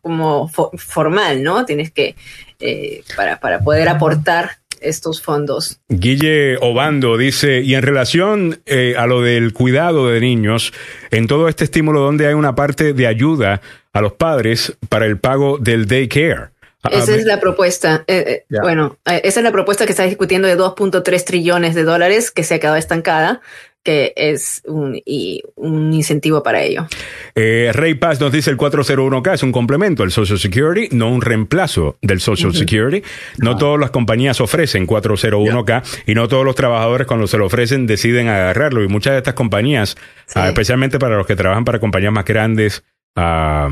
como 0.01 0.49
fo- 0.49 0.71
formal, 0.77 1.43
¿no? 1.43 1.65
Tienes 1.65 1.91
que, 1.91 2.15
eh, 2.59 3.03
para, 3.15 3.39
para 3.39 3.59
poder 3.61 3.89
aportar 3.89 4.51
estos 4.81 5.21
fondos. 5.21 5.79
Guille 5.87 6.57
Obando 6.59 7.15
dice, 7.17 7.61
y 7.61 7.75
en 7.75 7.83
relación 7.83 8.59
eh, 8.65 8.95
a 8.97 9.07
lo 9.07 9.21
del 9.21 9.53
cuidado 9.53 10.09
de 10.09 10.19
niños, 10.19 10.73
en 11.09 11.27
todo 11.27 11.47
este 11.47 11.63
estímulo 11.63 12.01
donde 12.01 12.27
hay 12.27 12.33
una 12.33 12.53
parte 12.55 12.93
de 12.93 13.07
ayuda 13.07 13.61
a 13.93 14.01
los 14.01 14.13
padres 14.13 14.73
para 14.89 15.05
el 15.05 15.17
pago 15.19 15.57
del 15.57 15.87
daycare. 15.87 16.49
Ah, 16.85 16.89
Esa 16.91 17.15
es 17.15 17.23
la 17.23 17.39
propuesta. 17.39 18.03
eh, 18.07 18.43
eh. 18.49 18.57
Bueno, 18.61 18.97
esa 19.05 19.39
es 19.39 19.43
la 19.45 19.53
propuesta 19.53 19.85
que 19.85 19.91
está 19.93 20.03
discutiendo 20.03 20.49
de 20.49 20.57
2.3 20.57 21.23
trillones 21.23 21.75
de 21.75 21.83
dólares 21.83 22.29
que 22.29 22.43
se 22.43 22.55
ha 22.55 22.59
quedado 22.59 22.75
estancada, 22.75 23.39
que 23.83 24.13
es 24.15 24.61
un, 24.65 24.99
y 25.05 25.41
un 25.55 25.93
incentivo 25.93 26.41
para 26.41 26.61
ello. 26.63 26.87
Eh, 27.35 27.71
Rey 27.73 27.95
Paz 27.95 28.19
nos 28.21 28.31
dice 28.31 28.49
el 28.49 28.57
401k 28.57 29.33
es 29.33 29.43
un 29.43 29.51
complemento 29.51 30.03
al 30.03 30.11
Social 30.11 30.39
Security, 30.39 30.95
no 30.95 31.09
un 31.09 31.21
reemplazo 31.21 31.97
del 32.01 32.19
Social 32.21 32.53
Security. 32.55 33.03
No 33.39 33.57
todas 33.57 33.79
las 33.79 33.91
compañías 33.91 34.39
ofrecen 34.41 34.87
401k 34.87 35.83
y 36.07 36.15
no 36.15 36.27
todos 36.27 36.45
los 36.45 36.55
trabajadores 36.55 37.07
cuando 37.07 37.27
se 37.27 37.37
lo 37.37 37.45
ofrecen 37.47 37.85
deciden 37.87 38.29
agarrarlo. 38.29 38.83
Y 38.83 38.87
muchas 38.87 39.11
de 39.13 39.17
estas 39.17 39.33
compañías, 39.33 39.97
Sí. 40.25 40.39
ah, 40.39 40.47
especialmente 40.47 40.99
para 40.99 41.17
los 41.17 41.27
que 41.27 41.35
trabajan 41.35 41.65
para 41.65 41.79
compañías 41.79 42.13
más 42.13 42.25
grandes, 42.25 42.83
ah, 43.17 43.69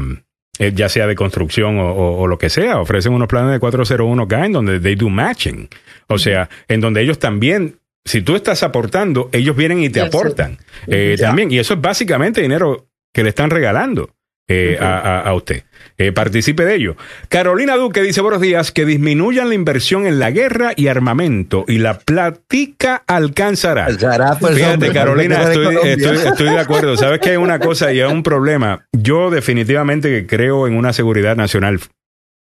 eh, 0.59 0.71
ya 0.75 0.89
sea 0.89 1.07
de 1.07 1.15
construcción 1.15 1.79
o, 1.79 1.89
o- 1.91 2.17
o 2.21 2.27
lo 2.27 2.37
que 2.37 2.49
sea, 2.49 2.79
ofrecen 2.81 3.13
unos 3.13 3.27
planes 3.27 3.51
de 3.53 3.59
401k 3.59 4.45
en 4.45 4.51
donde 4.51 4.79
they 4.79 4.95
do 4.95 5.09
matching. 5.09 5.69
O 6.07 6.17
sea, 6.17 6.49
en 6.67 6.81
donde 6.81 7.01
ellos 7.01 7.17
también, 7.19 7.77
si 8.05 8.21
tú 8.21 8.35
estás 8.35 8.63
aportando, 8.63 9.29
ellos 9.31 9.55
vienen 9.55 9.79
y 9.83 9.89
te 9.89 9.99
aportan 10.01 10.57
eh, 10.87 11.15
también. 11.27 11.51
Y 11.51 11.59
eso 11.59 11.75
es 11.75 11.81
básicamente 11.81 12.41
dinero 12.41 12.87
que 13.13 13.23
le 13.23 13.29
están 13.29 13.49
regalando 13.49 14.09
eh, 14.47 14.77
a, 14.81 14.97
a- 14.97 15.21
a 15.21 15.33
usted. 15.33 15.63
Eh, 15.97 16.11
participe 16.11 16.65
de 16.65 16.75
ello. 16.75 16.95
Carolina 17.29 17.75
Duque 17.75 18.01
dice, 18.01 18.21
buenos 18.21 18.41
días, 18.41 18.71
que 18.71 18.85
disminuyan 18.85 19.49
la 19.49 19.55
inversión 19.55 20.05
en 20.07 20.19
la 20.19 20.31
guerra 20.31 20.73
y 20.75 20.87
armamento 20.87 21.63
y 21.67 21.77
la 21.77 21.99
platica 21.99 23.03
alcanzará. 23.07 23.85
Alcanzará, 23.85 24.37
pues, 24.39 24.55
Fíjate, 24.55 24.73
hombre, 24.73 24.91
Carolina, 24.93 25.43
estoy, 25.43 25.75
estoy- 25.83 26.17
estoy 26.27 26.49
de 26.49 26.59
acuerdo. 26.59 26.97
Sabes 26.97 27.19
que 27.19 27.29
hay 27.31 27.37
una 27.37 27.59
cosa 27.59 27.93
y 27.93 28.01
hay 28.01 28.11
un 28.11 28.23
problema. 28.23 28.87
Yo 28.91 29.29
definitivamente 29.29 30.09
que 30.09 30.27
creo 30.27 30.67
en 30.67 30.75
una 30.75 30.91
seguridad 30.93 31.35
nacional 31.35 31.79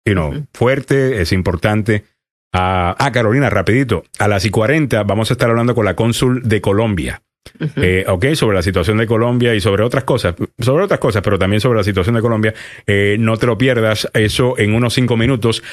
you 0.05 0.13
know, 0.13 0.45
fuerte, 0.53 1.21
es 1.21 1.31
importante. 1.31 2.03
Ah, 2.53 2.95
ah, 2.99 3.11
Carolina, 3.11 3.49
rapidito. 3.49 4.03
A 4.19 4.27
las 4.27 4.45
y 4.45 4.51
40 4.51 5.03
vamos 5.03 5.31
a 5.31 5.33
estar 5.33 5.49
hablando 5.49 5.73
con 5.73 5.85
la 5.85 5.95
cónsul 5.95 6.47
de 6.47 6.61
Colombia. 6.61 7.21
Eh, 7.75 8.05
ok, 8.07 8.33
sobre 8.35 8.55
la 8.55 8.61
situación 8.61 8.97
de 8.97 9.07
Colombia 9.07 9.53
y 9.53 9.59
sobre 9.59 9.83
otras 9.83 10.03
cosas, 10.05 10.35
sobre 10.59 10.85
otras 10.85 10.99
cosas, 10.99 11.21
pero 11.21 11.37
también 11.37 11.59
sobre 11.59 11.77
la 11.77 11.83
situación 11.83 12.15
de 12.15 12.21
Colombia. 12.21 12.53
Eh, 12.87 13.17
no 13.19 13.37
te 13.37 13.47
lo 13.47 13.57
pierdas, 13.57 14.09
eso 14.13 14.57
en 14.57 14.73
unos 14.73 14.93
cinco 14.93 15.17
minutos. 15.17 15.63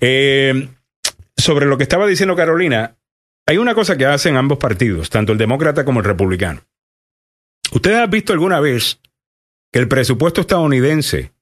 Eh, 0.00 0.68
sobre 1.36 1.66
lo 1.66 1.76
que 1.76 1.82
estaba 1.82 2.06
diciendo 2.06 2.34
Carolina, 2.34 2.96
hay 3.46 3.58
una 3.58 3.74
cosa 3.74 3.96
que 3.96 4.06
hacen 4.06 4.36
ambos 4.36 4.58
partidos, 4.58 5.10
tanto 5.10 5.32
el 5.32 5.38
demócrata 5.38 5.84
como 5.84 6.00
el 6.00 6.06
republicano. 6.06 6.62
¿Ustedes 7.72 7.98
han 7.98 8.10
visto 8.10 8.32
alguna 8.32 8.60
vez 8.60 9.00
que 9.72 9.80
el 9.80 9.88
presupuesto 9.88 10.40
estadounidense 10.40 11.32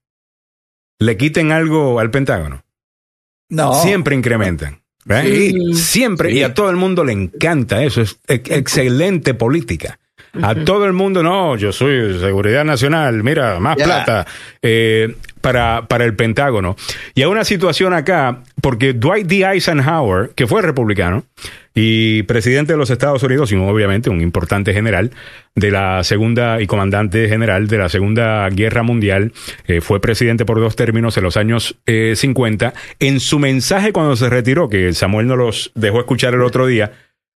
le 0.98 1.16
quiten 1.16 1.52
algo 1.52 2.00
al 2.00 2.10
Pentágono? 2.10 2.64
No. 3.48 3.74
Siempre 3.74 4.16
incrementan. 4.16 4.82
¿Verdad? 5.06 5.24
Sí. 5.24 5.74
Siempre. 5.74 6.30
Sí. 6.32 6.38
Y 6.38 6.42
a 6.42 6.52
todo 6.52 6.68
el 6.68 6.76
mundo 6.76 7.02
le 7.04 7.12
encanta 7.12 7.82
eso. 7.82 8.02
Es 8.02 8.18
ex- 8.28 8.50
excelente 8.50 9.32
política. 9.32 9.98
A 10.42 10.54
todo 10.54 10.84
el 10.84 10.92
mundo, 10.92 11.22
no, 11.22 11.56
yo 11.56 11.72
soy 11.72 12.18
seguridad 12.18 12.64
nacional, 12.64 13.22
mira, 13.22 13.58
más 13.60 13.76
plata 13.76 14.26
eh, 14.62 15.14
para, 15.40 15.86
para 15.86 16.04
el 16.04 16.14
Pentágono. 16.14 16.76
Y 17.14 17.22
hay 17.22 17.28
una 17.28 17.44
situación 17.44 17.92
acá, 17.92 18.42
porque 18.60 18.92
Dwight 18.92 19.26
D. 19.26 19.44
Eisenhower, 19.44 20.30
que 20.34 20.46
fue 20.46 20.62
republicano 20.62 21.24
y 21.74 22.22
presidente 22.24 22.72
de 22.72 22.78
los 22.78 22.90
Estados 22.90 23.22
Unidos, 23.22 23.52
y 23.52 23.56
obviamente 23.56 24.10
un 24.10 24.22
importante 24.22 24.72
general 24.72 25.12
de 25.54 25.70
la 25.70 26.02
segunda 26.04 26.60
y 26.60 26.66
comandante 26.66 27.28
general 27.28 27.68
de 27.68 27.78
la 27.78 27.88
Segunda 27.88 28.48
Guerra 28.48 28.82
Mundial, 28.82 29.32
eh, 29.66 29.80
fue 29.80 30.00
presidente 30.00 30.44
por 30.44 30.58
dos 30.58 30.74
términos 30.74 31.16
en 31.16 31.24
los 31.24 31.36
años 31.36 31.76
eh, 31.86 32.14
50. 32.16 32.74
En 32.98 33.20
su 33.20 33.38
mensaje 33.38 33.92
cuando 33.92 34.16
se 34.16 34.28
retiró, 34.28 34.68
que 34.68 34.92
Samuel 34.94 35.26
nos 35.26 35.38
los 35.38 35.72
dejó 35.74 36.00
escuchar 36.00 36.34
el 36.34 36.42
otro 36.42 36.66
día, 36.66 36.92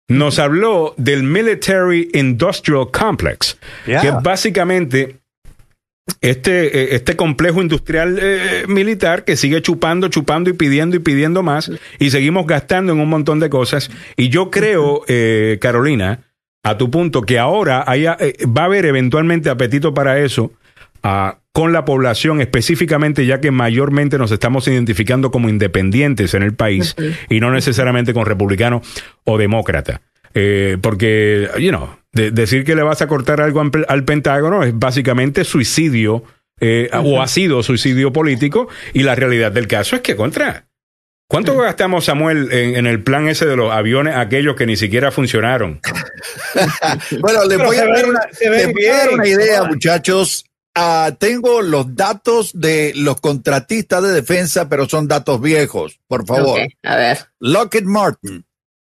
nos 0.09 0.39
habló 0.39 0.95
del 0.97 1.23
Military 1.23 2.11
Industrial 2.15 2.91
Complex, 2.91 3.59
que 3.85 3.95
es 3.95 4.23
básicamente 4.23 5.17
este, 6.23 6.67
eh, 6.67 6.95
este 6.95 7.17
complejo 7.17 7.61
industrial 7.61 8.19
eh, 8.21 8.65
militar 8.67 9.25
que 9.25 9.37
sigue 9.37 9.61
chupando, 9.61 10.09
chupando 10.09 10.49
y 10.51 10.55
pidiendo 10.55 10.97
y 10.97 11.01
pidiendo 11.01 11.43
más, 11.43 11.71
y 11.99 12.11
seguimos 12.11 12.47
gastando 12.47 12.93
en 12.93 13.01
un 13.01 13.09
montón 13.09 13.41
de 13.41 13.51
cosas. 13.51 13.91
Y 14.17 14.31
yo 14.31 14.51
creo, 14.51 15.03
eh, 15.07 15.59
Carolina, 15.61 16.25
a 16.63 16.77
tu 16.77 16.91
punto, 16.91 17.23
que 17.23 17.39
ahora 17.39 17.85
haya, 17.87 18.17
eh, 18.21 18.35
va 18.47 18.63
a 18.63 18.65
haber 18.67 18.87
eventualmente 18.87 19.51
apetito 19.51 19.95
para 19.95 20.19
eso. 20.19 20.53
Ah, 21.03 21.39
con 21.53 21.73
la 21.73 21.85
población 21.85 22.41
específicamente, 22.41 23.27
ya 23.27 23.41
que 23.41 23.51
mayormente 23.51 24.19
nos 24.19 24.31
estamos 24.31 24.69
identificando 24.69 25.31
como 25.31 25.49
independientes 25.49 26.35
en 26.35 26.43
el 26.43 26.55
país 26.55 26.95
y 27.29 27.41
no 27.41 27.51
necesariamente 27.51 28.15
con 28.15 28.27
republicano 28.27 28.81
o 29.25 29.39
demócrata. 29.39 30.01
Eh, 30.35 30.77
porque, 30.81 31.49
you 31.59 31.71
know, 31.71 31.89
de- 32.13 32.31
decir 32.31 32.65
que 32.65 32.77
le 32.77 32.83
vas 32.83 33.03
a 33.03 33.09
cortar 33.09 33.41
algo 33.41 33.61
al, 33.89 34.05
Pentágono 34.05 34.63
es 34.63 34.79
básicamente 34.79 35.45
suicidio, 35.45 36.23
eh, 36.61 36.91
o 36.93 37.21
ha 37.21 37.27
sido 37.27 37.63
suicidio 37.63 38.13
político, 38.13 38.69
y 38.93 39.03
la 39.03 39.15
realidad 39.15 39.51
del 39.51 39.67
caso 39.67 39.97
es 39.97 40.03
que 40.03 40.15
contra. 40.17 40.67
¿Cuánto 41.31 41.57
gastamos, 41.59 42.07
Samuel, 42.07 42.49
en, 42.53 42.77
en 42.77 42.87
el 42.87 43.03
plan 43.03 43.29
ese 43.29 43.45
de 43.45 43.55
los 43.55 43.71
aviones, 43.71 44.17
aquellos 44.17 44.57
que 44.57 44.65
ni 44.65 44.77
siquiera 44.77 45.11
funcionaron? 45.11 45.81
Bueno, 47.21 47.45
les 47.45 47.59
voy 47.59 47.77
a 47.77 47.85
dar 47.87 48.07
una, 48.07 48.21
a 48.21 49.15
una 49.15 49.27
idea, 49.27 49.65
muchachos. 49.65 50.45
Ah, 50.81 51.11
tengo 51.19 51.61
los 51.61 51.97
datos 51.97 52.53
de 52.55 52.93
los 52.95 53.21
contratistas 53.21 54.01
de 54.01 54.13
defensa, 54.13 54.69
pero 54.69 54.89
son 54.89 55.09
datos 55.09 55.41
viejos, 55.41 55.99
por 56.07 56.25
favor. 56.25 56.61
A 56.85 56.97
ver. 56.97 57.19
Lockheed 57.41 57.83
Martin, 57.83 58.45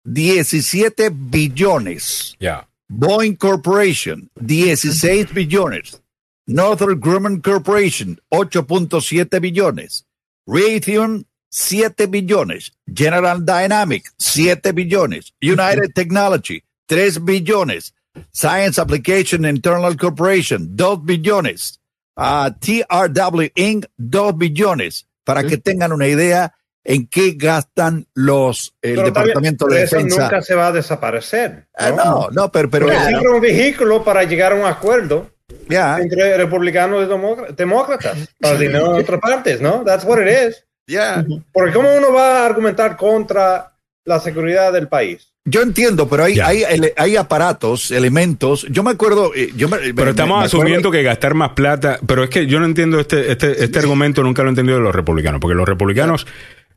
17 0.04 1.10
billones. 1.14 2.36
Ya. 2.40 2.68
Boeing 2.88 3.36
Corporation, 3.36 4.32
16 4.36 5.32
billones. 5.34 6.02
Northrop 6.48 7.00
Grumman 7.00 7.42
Corporation, 7.42 8.20
8.7 8.30 9.40
billones. 9.40 10.06
Raytheon, 10.48 11.26
7 11.50 12.08
billones. 12.08 12.72
General 12.88 13.44
Dynamics, 13.44 14.14
7 14.18 14.72
billones. 14.74 15.34
United 15.40 15.94
Technology, 15.94 16.64
3 16.88 17.24
billones. 17.24 17.95
Science 18.32 18.80
Application 18.80 19.46
Internal 19.46 19.96
Corporation, 19.98 20.76
2 20.76 21.04
billones. 21.04 21.80
Ah, 22.18 22.54
TRW 22.60 23.52
Inc., 23.56 23.86
2 23.98 24.38
billones. 24.38 25.08
Para 25.24 25.44
que 25.44 25.58
tengan 25.58 25.92
una 25.92 26.08
idea 26.08 26.54
en 26.84 27.08
qué 27.08 27.32
gastan 27.36 28.06
los, 28.14 28.76
el 28.84 28.92
Pero 28.96 29.12
también, 29.12 29.14
Departamento 29.28 29.66
de 29.66 29.84
eso 29.84 29.96
Defensa. 29.96 30.22
nunca 30.24 30.42
se 30.44 30.54
va 30.54 30.68
a 30.68 30.72
desaparecer. 30.72 31.68
Ah, 31.76 31.90
no, 31.92 32.30
no, 32.32 32.52
pero, 32.52 32.70
pero 32.70 32.86
Porque 32.86 33.00
Claro. 33.00 33.36
un 33.36 33.42
vehículo 33.42 34.04
para 34.04 34.24
llegar 34.24 34.52
a 34.52 34.56
un 34.56 34.66
acuerdo 34.66 35.32
ya, 35.68 35.98
entre 36.00 36.38
republicanos 36.38 37.04
y 37.06 37.10
demócr- 37.10 37.56
demócratas 37.56 38.18
para 38.40 38.54
el 38.54 38.60
dinero 38.60 38.96
en 38.96 39.02
otras 39.02 39.20
partes, 39.20 39.62
¿no? 39.62 39.84
That's 39.84 40.06
what 40.06 40.22
it 40.22 40.28
is. 40.50 40.64
ya. 40.88 41.26
Porque 41.52 41.74
cómo 41.74 41.90
uno 41.98 42.14
va 42.14 42.44
a 42.44 42.46
argumentar 42.46 42.96
contra 42.98 43.74
la 44.06 44.20
seguridad 44.20 44.72
del 44.72 44.88
país. 44.88 45.34
Yo 45.48 45.62
entiendo, 45.62 46.10
pero 46.10 46.24
hay, 46.24 46.40
hay, 46.40 46.64
hay 46.98 47.16
aparatos, 47.18 47.92
elementos. 47.92 48.66
Yo 48.72 48.82
me 48.82 48.90
acuerdo. 48.92 49.32
eh, 49.36 49.52
Yo 49.56 49.70
me- 49.70 49.78
Pero 49.94 50.10
estamos 50.10 50.40
me 50.40 50.46
acuerdo- 50.46 50.46
asumiendo 50.46 50.90
que 50.92 51.04
gastar 51.04 51.36
más 51.36 51.52
plata, 51.52 52.00
pero 52.08 52.24
es 52.24 52.32
que 52.32 52.48
yo 52.48 52.60
no 52.60 52.66
entiendo 52.66 53.00
este, 53.00 53.32
este, 53.32 53.64
este 53.64 53.78
argumento, 53.80 54.24
nunca 54.24 54.42
lo 54.42 54.50
he 54.50 54.52
entendido 54.52 54.78
de 54.80 54.84
los 54.84 54.96
republicanos, 54.96 55.40
porque 55.40 55.54
los 55.56 55.68
republicanos, 55.70 56.26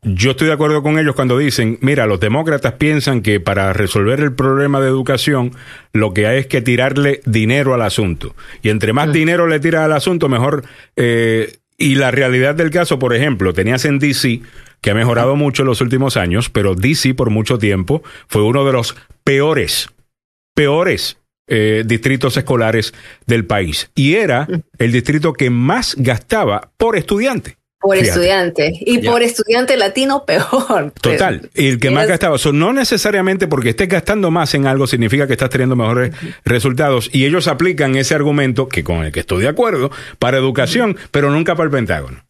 yo 0.03 0.31
estoy 0.31 0.47
de 0.47 0.53
acuerdo 0.53 0.83
con 0.83 0.99
ellos 0.99 1.15
cuando 1.15 1.35
dicen, 1.37 1.79
mira, 1.81 2.05
los 2.05 2.19
demócratas 2.19 2.73
piensan 2.73 3.21
que 3.23 3.39
para 3.39 3.73
resolver 3.73 4.19
el 4.19 4.33
problema 4.33 4.79
de 4.79 4.87
educación, 4.87 5.51
lo 5.91 6.13
que 6.13 6.27
hay 6.27 6.37
es 6.41 6.45
que 6.47 6.61
tirarle 6.61 7.21
dinero 7.25 7.73
al 7.73 7.81
asunto. 7.81 8.35
Y 8.61 8.69
entre 8.69 8.93
más 8.93 9.11
dinero 9.11 9.47
le 9.47 9.59
tiras 9.59 9.83
al 9.85 9.93
asunto, 9.93 10.29
mejor... 10.29 10.63
eh, 10.95 11.53
y 11.81 11.95
la 11.95 12.11
realidad 12.11 12.55
del 12.55 12.71
caso, 12.71 12.99
por 12.99 13.15
ejemplo, 13.15 13.53
tenías 13.53 13.85
en 13.85 13.99
DC, 13.99 14.41
que 14.81 14.91
ha 14.91 14.95
mejorado 14.95 15.35
mucho 15.35 15.63
en 15.63 15.67
los 15.67 15.81
últimos 15.81 16.17
años, 16.17 16.49
pero 16.49 16.75
DC 16.75 17.13
por 17.13 17.29
mucho 17.29 17.57
tiempo 17.57 18.01
fue 18.27 18.43
uno 18.43 18.65
de 18.65 18.73
los 18.73 18.95
peores 19.23 19.89
peores 20.55 21.17
eh, 21.47 21.83
distritos 21.85 22.35
escolares 22.35 22.93
del 23.25 23.45
país. 23.45 23.89
Y 23.95 24.15
era 24.15 24.45
el 24.77 24.91
distrito 24.91 25.33
que 25.33 25.49
más 25.49 25.95
gastaba 25.97 26.71
por 26.77 26.97
estudiante. 26.97 27.57
Por 27.79 27.95
Fíjate. 27.95 28.09
estudiante. 28.09 28.71
Y 28.81 28.99
Ya. 29.01 29.09
por 29.11 29.23
estudiante 29.23 29.77
latino, 29.77 30.25
peor. 30.25 30.91
Total. 31.01 31.49
Y 31.55 31.69
el 31.69 31.79
que 31.79 31.91
más 31.91 32.09
gastaba. 32.09 32.37
So, 32.37 32.51
no 32.51 32.73
necesariamente 32.73 33.47
porque 33.47 33.69
estés 33.69 33.87
gastando 33.87 34.31
más 34.31 34.53
en 34.53 34.67
algo 34.67 34.85
significa 34.85 35.27
que 35.27 35.33
estás 35.33 35.49
teniendo 35.49 35.77
mejores 35.77 36.13
resultados. 36.43 37.09
Y 37.13 37.25
ellos 37.25 37.47
aplican 37.47 37.95
ese 37.95 38.15
argumento, 38.15 38.67
que 38.67 38.83
con 38.83 39.05
el 39.05 39.13
que 39.13 39.21
estoy 39.21 39.43
de 39.43 39.47
acuerdo, 39.47 39.91
para 40.19 40.37
educación, 40.37 40.97
pero 41.11 41.31
nunca 41.31 41.55
para 41.55 41.65
el 41.67 41.71
Pentágono. 41.71 42.25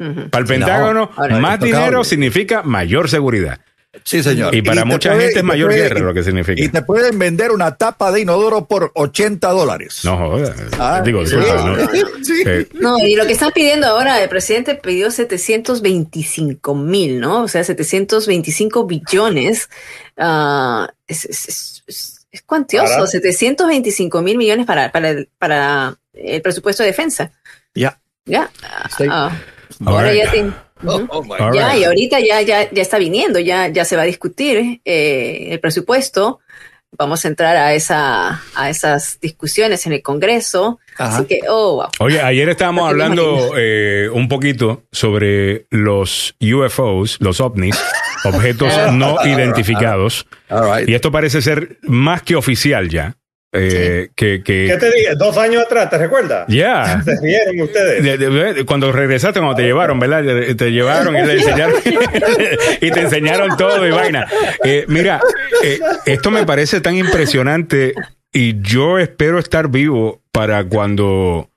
Para 0.00 0.14
el 0.18 0.30
no. 0.30 0.44
Pentágono, 0.46 1.10
más 1.40 1.60
dinero 1.60 2.04
significa 2.04 2.62
mayor 2.62 3.08
seguridad. 3.10 3.60
Sí, 4.04 4.22
señor. 4.22 4.54
Y 4.54 4.62
para 4.62 4.84
mucha 4.84 5.10
puede- 5.10 5.24
gente 5.24 5.40
es 5.40 5.44
mayor 5.44 5.70
puede- 5.70 5.82
guerra 5.82 6.00
lo 6.00 6.14
que 6.14 6.22
significa. 6.22 6.62
Y 6.62 6.68
te 6.68 6.80
pueden 6.82 7.18
vender 7.18 7.50
una 7.50 7.74
tapa 7.76 8.12
de 8.12 8.20
inodoro 8.20 8.66
por 8.68 8.92
80 8.94 9.48
dólares. 9.50 10.02
No 10.04 10.16
jodas. 10.16 10.54
Ah, 10.78 11.02
Digo, 11.04 11.26
sí, 11.26 11.34
disculpa, 11.34 11.64
¿no? 11.64 11.76
sí. 12.24 12.42
Eh, 12.46 12.68
No, 12.74 12.98
y 12.98 13.16
lo 13.16 13.26
que 13.26 13.32
están 13.32 13.50
pidiendo 13.50 13.88
ahora, 13.88 14.22
el 14.22 14.28
presidente 14.28 14.76
pidió 14.76 15.10
725 15.10 16.74
mil, 16.76 17.18
¿no? 17.20 17.42
O 17.42 17.48
sea, 17.48 17.64
725 17.64 18.86
billones. 18.86 19.68
Ah, 20.16 20.88
es, 21.08 21.24
es- 21.24 21.48
es- 21.48 21.82
es- 21.88 22.26
es 22.30 22.42
cuantioso, 22.42 22.94
Para. 22.94 23.06
725 23.08 24.22
mil 24.22 24.38
millones 24.38 24.66
para, 24.66 24.92
para, 24.92 25.10
el, 25.10 25.28
para 25.36 25.96
el 26.14 26.40
presupuesto 26.42 26.84
de 26.84 26.90
defensa. 26.90 27.32
Ya. 27.74 27.98
Ya. 28.24 28.50
Ah, 28.62 28.88
All 29.00 29.32
ahora 29.86 30.10
right. 30.12 30.24
ya 30.24 30.30
te- 30.30 30.52
Oh, 30.86 31.06
oh 31.10 31.52
Ya, 31.52 31.68
right. 31.72 31.80
y 31.82 31.84
ahorita 31.84 32.20
ya, 32.20 32.40
ya, 32.40 32.70
ya 32.70 32.80
está 32.82 32.96
viniendo, 32.98 33.38
ya, 33.38 33.68
ya 33.68 33.84
se 33.84 33.96
va 33.96 34.02
a 34.02 34.06
discutir 34.06 34.80
eh, 34.86 35.48
el 35.50 35.60
presupuesto. 35.60 36.40
Vamos 36.98 37.24
a 37.24 37.28
entrar 37.28 37.54
a 37.56 37.74
esa, 37.74 38.42
a 38.56 38.70
esas 38.70 39.20
discusiones 39.20 39.86
en 39.86 39.92
el 39.92 40.02
Congreso. 40.02 40.80
Ajá. 40.98 41.18
Así 41.18 41.26
que, 41.26 41.40
oh, 41.48 41.74
wow. 41.76 41.88
Oye, 42.00 42.20
ayer 42.22 42.48
estábamos 42.48 42.82
No 42.84 42.88
hablando 42.88 43.52
eh, 43.58 44.08
un 44.12 44.26
poquito 44.28 44.82
sobre 44.90 45.66
los 45.70 46.34
UFOs, 46.40 47.18
los 47.20 47.40
ovnis, 47.40 47.78
objetos 48.24 48.72
no 48.92 49.18
identificados. 49.24 50.26
All 50.48 50.78
right. 50.78 50.88
Y 50.88 50.94
esto 50.94 51.12
parece 51.12 51.42
ser 51.42 51.78
más 51.82 52.22
que 52.22 52.36
oficial 52.36 52.88
ya. 52.88 53.16
Eh, 53.52 54.10
que, 54.14 54.42
que- 54.44 54.66
¿Qué 54.70 54.76
te 54.78 54.86
dije? 54.92 55.14
Dos 55.16 55.36
años 55.36 55.64
atrás, 55.64 55.90
¿te 55.90 55.98
recuerdas? 55.98 56.44
ya. 56.48 57.02
Se 57.04 57.20
rieron 57.20 57.60
ustedes. 57.60 58.02
De- 58.02 58.16
de- 58.18 58.52
de- 58.54 58.64
cuando 58.64 58.92
regresaste, 58.92 59.40
cuando 59.40 59.56
te 59.56 59.62
llevaron, 59.64 59.98
¿verdad? 59.98 60.22
Te- 60.24 60.54
Te 60.54 60.70
llevaron 60.70 61.16
y, 61.16 61.22
le 61.26 61.32
enseñaron, 61.34 61.74
y 62.80 62.90
te 62.90 63.00
enseñaron 63.00 63.56
todo 63.56 63.86
y 63.86 63.90
vaina. 63.90 64.26
Eh, 64.64 64.84
mira, 64.88 65.20
eh, 65.64 65.80
esto 66.06 66.30
me 66.30 66.44
parece 66.46 66.80
tan 66.80 66.94
impresionante 66.96 67.94
y 68.32 68.60
yo 68.62 68.98
espero 68.98 69.38
estar 69.40 69.68
vivo 69.68 70.22
para 70.32 70.62
cuando, 70.64 71.50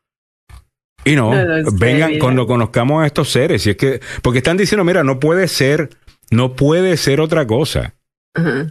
y 1.06 1.16
no, 1.16 1.34
No 1.34 1.44
lo 1.46 1.70
sé, 1.70 1.78
vengan, 1.80 2.18
cuando 2.18 2.48
conozcamos 2.48 3.04
a 3.04 3.06
estos 3.06 3.32
seres. 3.32 3.68
Y 3.68 3.72
es 3.72 3.78
que, 3.78 4.00
porque 4.24 4.40
están 4.40 4.58
diciendo, 4.58 4.84
mira, 4.84 5.04
no 5.04 5.20
puede 5.20 5.48
ser, 5.48 5.90
no 6.32 6.56
puede 6.56 6.98
ser 6.98 7.22
otra 7.22 7.46
cosa. 7.46 7.94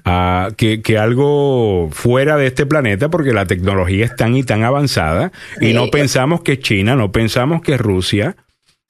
A 0.05 0.48
que, 0.56 0.82
que 0.82 0.98
algo 0.98 1.89
fuera 1.93 2.36
de 2.36 2.47
este 2.48 2.66
planeta 2.66 3.09
porque 3.10 3.32
la 3.32 3.47
tecnología 3.47 4.05
es 4.05 4.16
tan 4.16 4.34
y 4.36 4.43
tan 4.43 4.64
avanzada 4.64 5.30
y 5.60 5.72
no 5.72 5.89
pensamos 5.90 6.43
que 6.43 6.59
China, 6.59 6.97
no 6.97 7.12
pensamos 7.12 7.62
que 7.62 7.76
Rusia. 7.78 8.36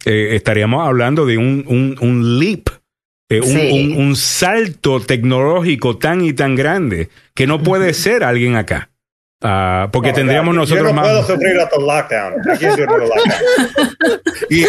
Eh, 0.04 0.34
estaríamos 0.34 0.84
hablando 0.86 1.26
de 1.26 1.38
un, 1.38 1.64
un, 1.68 1.96
un 2.00 2.38
leap, 2.40 2.68
eh, 3.28 3.40
un, 3.40 3.46
Sí. 3.46 3.70
un- 3.94 4.04
un 4.04 4.16
salto 4.16 4.98
tecnológico 5.00 5.96
tan 5.98 6.24
y 6.24 6.32
tan 6.32 6.56
grande 6.56 7.08
que 7.34 7.46
no 7.46 7.62
puede 7.62 7.94
ser 7.94 8.24
alguien 8.24 8.56
acá. 8.56 8.88
Ah, 9.44 9.88
porque 9.92 10.10
No, 10.10 10.14
tendríamos 10.14 10.54
ya, 10.54 10.60
nosotros 10.60 10.86
yo 10.88 10.94
no 10.94 11.00
más. 11.00 11.08
puedo 11.08 11.26
sufrir 11.26 11.58
otro 11.58 11.80
lockdown. 11.80 12.34
Can't 12.44 12.60
do 12.60 12.82
another 12.84 13.08
lockdown. 13.08 14.20
Y- 14.50 14.64
O 14.64 14.68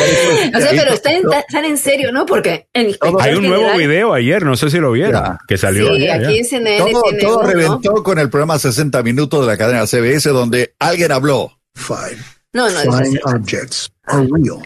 sea, 0.59 0.73
y- 0.73 0.77
pero 0.79 0.93
están, 0.93 1.15
están 1.37 1.65
en 1.65 1.77
serio, 1.77 2.11
¿no? 2.11 2.25
Porque 2.25 2.67
en 2.73 2.95
Hay 3.19 3.35
un 3.35 3.43
nuevo 3.47 3.63
general- 3.71 3.77
video 3.77 4.13
ayer, 4.13 4.43
no 4.45 4.55
sé 4.55 4.69
si 4.69 4.77
lo 4.79 4.91
vieron, 4.91 5.13
Ya. 5.23 5.37
que 5.47 5.57
salió. 5.57 5.87
Sí, 5.87 5.93
ayer, 6.07 6.11
aquí 6.11 6.23
ya. 6.23 6.39
en 6.39 6.45
CNN 6.45 6.91
todo, 6.91 7.03
tiene 7.03 7.19
todo 7.23 7.43
reventó 7.43 8.03
con 8.03 8.19
el 8.19 8.29
programa 8.29 8.57
60 8.59 9.03
minutos 9.03 9.41
de 9.41 9.47
la 9.51 9.57
cadena 9.57 9.85
CBS 9.85 10.29
donde 10.29 10.73
alguien 10.79 11.11
habló. 11.11 11.51
Five 11.75 12.17
No, 12.53 12.69
no, 12.69 12.79
es- 12.79 13.19
objects 13.25 13.91
are 14.05 14.27
real. 14.31 14.59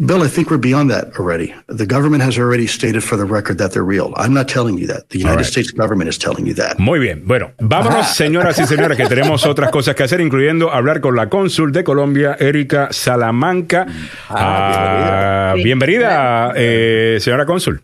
Bill, 0.00 0.22
I 0.22 0.28
think 0.28 0.50
we're 0.50 0.56
beyond 0.56 0.90
that 0.90 1.14
already. 1.18 1.52
The 1.66 1.84
government 1.84 2.22
has 2.22 2.38
already 2.38 2.66
stated 2.66 3.04
for 3.04 3.18
the 3.18 3.26
record 3.26 3.58
that 3.58 3.72
they're 3.72 3.84
real. 3.84 4.14
I'm 4.16 4.32
not 4.32 4.48
telling 4.48 4.78
you 4.78 4.86
that. 4.86 5.10
The 5.10 5.18
United 5.18 5.36
right. 5.36 5.44
States 5.44 5.70
government 5.72 6.08
is 6.08 6.16
telling 6.16 6.46
you 6.46 6.54
that. 6.54 6.78
Muy 6.78 6.98
bien. 6.98 7.22
Bueno, 7.26 7.52
vámonos, 7.58 8.06
señoras 8.16 8.58
y 8.58 8.66
señores, 8.66 8.96
que 8.96 9.06
tenemos 9.06 9.44
otras 9.44 9.70
cosas 9.70 9.94
que 9.94 10.02
hacer, 10.02 10.22
incluyendo 10.22 10.72
hablar 10.72 11.02
con 11.02 11.16
la 11.16 11.28
cónsul 11.28 11.70
de 11.72 11.84
Colombia, 11.84 12.34
Erika 12.40 12.88
Salamanca. 12.92 13.86
Ah, 14.30 15.50
Ah, 15.50 15.54
bienvenida, 15.54 16.52
eh, 16.56 17.18
señora 17.20 17.44
cónsul. 17.44 17.82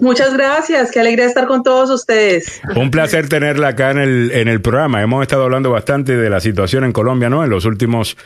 Muchas 0.00 0.34
gracias, 0.34 0.90
qué 0.90 1.00
alegría 1.00 1.26
estar 1.26 1.46
con 1.46 1.62
todos 1.62 1.90
ustedes. 1.90 2.60
Un 2.76 2.90
placer 2.90 3.28
tenerla 3.28 3.68
acá 3.68 3.90
en 3.90 3.98
el, 3.98 4.30
en 4.32 4.48
el 4.48 4.60
programa. 4.60 5.02
Hemos 5.02 5.22
estado 5.22 5.44
hablando 5.44 5.70
bastante 5.70 6.16
de 6.16 6.30
la 6.30 6.40
situación 6.40 6.84
en 6.84 6.92
Colombia, 6.92 7.28
¿no? 7.30 7.44
En 7.44 7.50
los 7.50 7.64
últimos, 7.64 8.16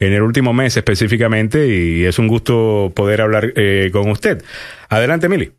en 0.00 0.12
el 0.12 0.22
último 0.22 0.52
mes 0.52 0.76
específicamente, 0.76 1.66
y 1.68 2.04
es 2.04 2.18
un 2.18 2.26
gusto 2.26 2.92
poder 2.94 3.20
hablar 3.20 3.52
eh, 3.54 3.90
con 3.92 4.10
usted. 4.10 4.42
Adelante, 4.88 5.28
Mili. 5.28 5.52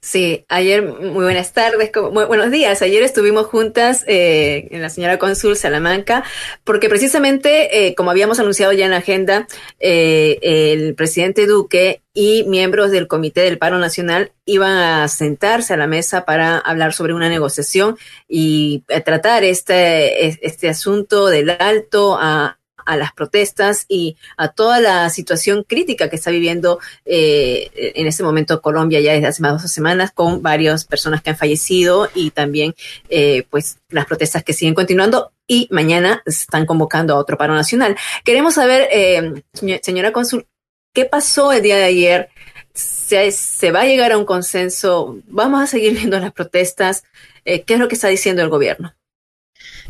Sí, 0.00 0.46
ayer, 0.48 0.82
muy 0.82 1.24
buenas 1.24 1.52
tardes, 1.52 1.90
como- 1.92 2.10
bu- 2.10 2.26
buenos 2.26 2.50
días. 2.50 2.80
Ayer 2.80 3.02
estuvimos 3.02 3.46
juntas 3.48 4.02
eh, 4.06 4.66
en 4.70 4.80
la 4.80 4.88
señora 4.88 5.18
cónsul 5.18 5.56
Salamanca, 5.56 6.24
porque 6.64 6.88
precisamente, 6.88 7.86
eh, 7.86 7.94
como 7.94 8.10
habíamos 8.10 8.40
anunciado 8.40 8.72
ya 8.72 8.86
en 8.86 8.92
la 8.92 8.96
agenda, 8.98 9.46
eh, 9.78 10.38
el 10.42 10.94
presidente 10.94 11.46
Duque 11.46 12.00
y 12.14 12.44
miembros 12.44 12.90
del 12.90 13.08
Comité 13.08 13.42
del 13.42 13.58
Paro 13.58 13.78
Nacional 13.78 14.32
iban 14.46 14.72
a 14.78 15.06
sentarse 15.08 15.74
a 15.74 15.76
la 15.76 15.86
mesa 15.86 16.24
para 16.24 16.56
hablar 16.58 16.94
sobre 16.94 17.12
una 17.12 17.28
negociación 17.28 17.98
y 18.26 18.84
eh, 18.88 19.02
tratar 19.02 19.44
este, 19.44 20.26
es- 20.26 20.38
este 20.40 20.70
asunto 20.70 21.26
del 21.26 21.50
alto 21.50 22.16
a 22.18 22.57
a 22.88 22.96
las 22.96 23.12
protestas 23.12 23.84
y 23.86 24.16
a 24.38 24.48
toda 24.48 24.80
la 24.80 25.10
situación 25.10 25.62
crítica 25.62 26.08
que 26.08 26.16
está 26.16 26.30
viviendo 26.30 26.78
eh, 27.04 27.70
en 27.94 28.06
este 28.06 28.22
momento 28.22 28.62
Colombia 28.62 28.98
ya 29.00 29.12
desde 29.12 29.26
hace 29.26 29.42
más 29.42 29.52
de 29.52 29.62
dos 29.62 29.70
semanas 29.70 30.10
con 30.10 30.40
varias 30.42 30.84
personas 30.86 31.22
que 31.22 31.30
han 31.30 31.36
fallecido 31.36 32.08
y 32.14 32.30
también 32.30 32.74
eh, 33.10 33.44
pues 33.50 33.76
las 33.90 34.06
protestas 34.06 34.42
que 34.42 34.54
siguen 34.54 34.74
continuando 34.74 35.32
y 35.46 35.68
mañana 35.70 36.22
están 36.26 36.64
convocando 36.66 37.14
a 37.14 37.18
otro 37.18 37.36
paro 37.36 37.54
nacional. 37.54 37.96
Queremos 38.24 38.54
saber, 38.54 38.88
eh, 38.90 39.42
señor- 39.52 39.80
señora 39.82 40.12
Consul, 40.12 40.46
¿qué 40.94 41.04
pasó 41.04 41.52
el 41.52 41.62
día 41.62 41.76
de 41.76 41.84
ayer? 41.84 42.28
¿Se, 42.74 43.30
se 43.32 43.70
va 43.70 43.80
a 43.82 43.86
llegar 43.86 44.12
a 44.12 44.18
un 44.18 44.24
consenso? 44.24 45.18
¿Vamos 45.26 45.60
a 45.62 45.66
seguir 45.66 45.92
viendo 45.94 46.18
las 46.18 46.32
protestas? 46.32 47.04
Eh, 47.44 47.62
¿Qué 47.64 47.74
es 47.74 47.80
lo 47.80 47.88
que 47.88 47.94
está 47.96 48.08
diciendo 48.08 48.42
el 48.42 48.48
gobierno? 48.48 48.94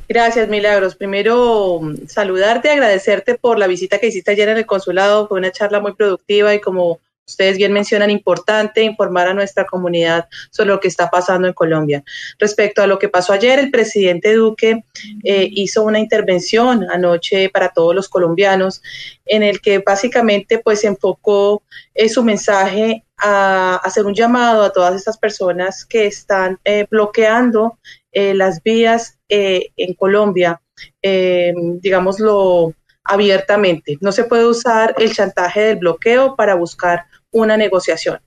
Gracias, 0.08 0.48
Milagros. 0.48 0.96
Primero, 0.96 1.82
saludarte, 2.06 2.70
agradecerte 2.70 3.34
por 3.34 3.58
la 3.58 3.66
visita 3.66 3.98
que 3.98 4.06
hiciste 4.06 4.30
ayer 4.30 4.48
en 4.48 4.56
el 4.56 4.64
consulado. 4.64 5.28
Fue 5.28 5.38
una 5.38 5.52
charla 5.52 5.80
muy 5.80 5.92
productiva 5.92 6.54
y 6.54 6.60
como 6.60 6.98
ustedes 7.26 7.58
bien 7.58 7.74
mencionan, 7.74 8.10
importante 8.10 8.82
informar 8.82 9.28
a 9.28 9.34
nuestra 9.34 9.66
comunidad 9.66 10.26
sobre 10.50 10.70
lo 10.70 10.80
que 10.80 10.88
está 10.88 11.10
pasando 11.10 11.46
en 11.46 11.52
Colombia. 11.52 12.02
Respecto 12.38 12.80
a 12.80 12.86
lo 12.86 12.98
que 12.98 13.10
pasó 13.10 13.34
ayer, 13.34 13.58
el 13.58 13.70
presidente 13.70 14.32
Duque 14.32 14.82
eh, 15.24 15.48
hizo 15.52 15.82
una 15.82 15.98
intervención 15.98 16.86
anoche 16.90 17.50
para 17.50 17.68
todos 17.68 17.94
los 17.94 18.08
colombianos 18.08 18.80
en 19.26 19.42
el 19.42 19.60
que 19.60 19.80
básicamente 19.80 20.58
pues 20.58 20.84
enfocó 20.84 21.62
eh, 21.94 22.08
su 22.08 22.24
mensaje 22.24 23.04
a 23.18 23.76
hacer 23.84 24.06
un 24.06 24.14
llamado 24.14 24.62
a 24.62 24.72
todas 24.72 24.94
estas 24.94 25.18
personas 25.18 25.84
que 25.84 26.06
están 26.06 26.58
eh, 26.64 26.86
bloqueando 26.90 27.78
las 28.14 28.64
vías 28.64 29.17
eh, 29.28 29.70
en 29.76 29.94
Colombia, 29.94 30.60
eh, 31.02 31.52
digámoslo 31.80 32.74
abiertamente. 33.04 33.98
No 34.00 34.12
se 34.12 34.24
puede 34.24 34.46
usar 34.46 34.94
el 34.98 35.12
chantaje 35.12 35.60
del 35.62 35.76
bloqueo 35.76 36.36
para 36.36 36.54
buscar 36.54 37.06
una 37.30 37.56
negociación. 37.56 38.20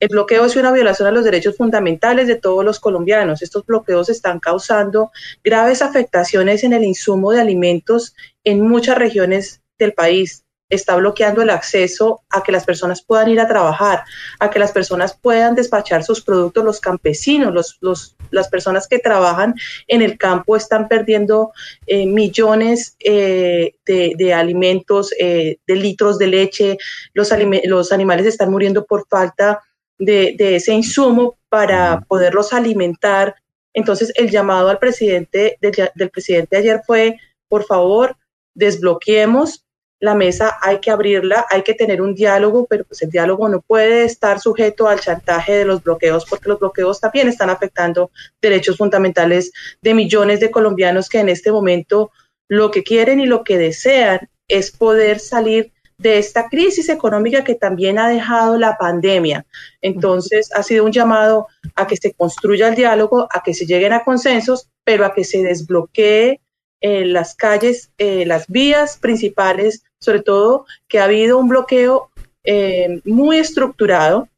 El 0.00 0.08
bloqueo 0.08 0.44
es 0.44 0.56
una 0.56 0.72
violación 0.72 1.08
a 1.08 1.10
los 1.12 1.24
derechos 1.24 1.56
fundamentales 1.56 2.26
de 2.26 2.36
todos 2.36 2.64
los 2.64 2.80
colombianos. 2.80 3.42
Estos 3.42 3.66
bloqueos 3.66 4.08
están 4.08 4.40
causando 4.40 5.10
graves 5.44 5.82
afectaciones 5.82 6.64
en 6.64 6.72
el 6.72 6.84
insumo 6.84 7.32
de 7.32 7.40
alimentos 7.40 8.14
en 8.44 8.62
muchas 8.66 8.96
regiones 8.96 9.62
del 9.78 9.92
país 9.92 10.45
está 10.68 10.96
bloqueando 10.96 11.42
el 11.42 11.50
acceso 11.50 12.22
a 12.30 12.42
que 12.42 12.52
las 12.52 12.64
personas 12.64 13.02
puedan 13.02 13.28
ir 13.28 13.40
a 13.40 13.46
trabajar, 13.46 14.02
a 14.40 14.50
que 14.50 14.58
las 14.58 14.72
personas 14.72 15.16
puedan 15.16 15.54
despachar 15.54 16.02
sus 16.02 16.22
productos, 16.22 16.64
los 16.64 16.80
campesinos, 16.80 17.54
los, 17.54 17.78
los, 17.80 18.16
las 18.30 18.48
personas 18.48 18.88
que 18.88 18.98
trabajan 18.98 19.54
en 19.86 20.02
el 20.02 20.18
campo 20.18 20.56
están 20.56 20.88
perdiendo 20.88 21.52
eh, 21.86 22.06
millones 22.06 22.96
eh, 23.00 23.74
de, 23.84 24.14
de, 24.16 24.34
alimentos, 24.34 25.12
eh, 25.18 25.58
de 25.66 25.76
litros 25.76 26.18
de 26.18 26.26
leche, 26.26 26.78
los, 27.14 27.30
los 27.64 27.92
animales 27.92 28.26
están 28.26 28.50
muriendo 28.50 28.84
por 28.84 29.06
falta 29.08 29.62
de, 29.98 30.34
de 30.36 30.56
ese 30.56 30.72
insumo 30.72 31.38
para 31.48 32.00
poderlos 32.08 32.52
alimentar. 32.52 33.36
Entonces, 33.72 34.12
el 34.16 34.30
llamado 34.30 34.68
al 34.68 34.78
presidente 34.78 35.58
del, 35.60 35.90
del 35.94 36.10
presidente 36.10 36.56
ayer 36.56 36.80
fue, 36.86 37.18
por 37.48 37.64
favor, 37.64 38.16
desbloqueemos 38.54 39.65
la 40.00 40.14
mesa 40.14 40.56
hay 40.60 40.80
que 40.80 40.90
abrirla, 40.90 41.46
hay 41.48 41.62
que 41.62 41.74
tener 41.74 42.02
un 42.02 42.14
diálogo, 42.14 42.66
pero 42.66 42.84
pues 42.84 43.00
el 43.02 43.10
diálogo 43.10 43.48
no 43.48 43.62
puede 43.62 44.04
estar 44.04 44.40
sujeto 44.40 44.88
al 44.88 45.00
chantaje 45.00 45.54
de 45.54 45.64
los 45.64 45.82
bloqueos, 45.82 46.26
porque 46.26 46.48
los 46.48 46.58
bloqueos 46.58 47.00
también 47.00 47.28
están 47.28 47.50
afectando 47.50 48.10
derechos 48.42 48.76
fundamentales 48.76 49.52
de 49.80 49.94
millones 49.94 50.40
de 50.40 50.50
colombianos 50.50 51.08
que 51.08 51.20
en 51.20 51.28
este 51.28 51.50
momento 51.50 52.10
lo 52.48 52.70
que 52.70 52.84
quieren 52.84 53.20
y 53.20 53.26
lo 53.26 53.42
que 53.42 53.58
desean 53.58 54.28
es 54.48 54.70
poder 54.70 55.18
salir 55.18 55.72
de 55.98 56.18
esta 56.18 56.48
crisis 56.48 56.90
económica 56.90 57.42
que 57.42 57.54
también 57.54 57.98
ha 57.98 58.08
dejado 58.08 58.58
la 58.58 58.76
pandemia. 58.76 59.46
Entonces, 59.80 60.50
ha 60.54 60.62
sido 60.62 60.84
un 60.84 60.92
llamado 60.92 61.46
a 61.74 61.86
que 61.86 61.96
se 61.96 62.12
construya 62.12 62.68
el 62.68 62.74
diálogo, 62.74 63.26
a 63.30 63.42
que 63.42 63.54
se 63.54 63.64
lleguen 63.64 63.94
a 63.94 64.04
consensos, 64.04 64.68
pero 64.84 65.06
a 65.06 65.14
que 65.14 65.24
se 65.24 65.42
desbloquee 65.42 66.40
eh, 66.82 67.06
las 67.06 67.34
calles, 67.34 67.90
eh, 67.96 68.26
las 68.26 68.46
vías 68.48 68.98
principales 68.98 69.82
sobre 70.00 70.22
todo 70.22 70.66
que 70.88 70.98
ha 70.98 71.04
habido 71.04 71.38
un 71.38 71.48
bloqueo 71.48 72.10
eh, 72.44 73.00
muy 73.04 73.38
estructurado 73.38 74.28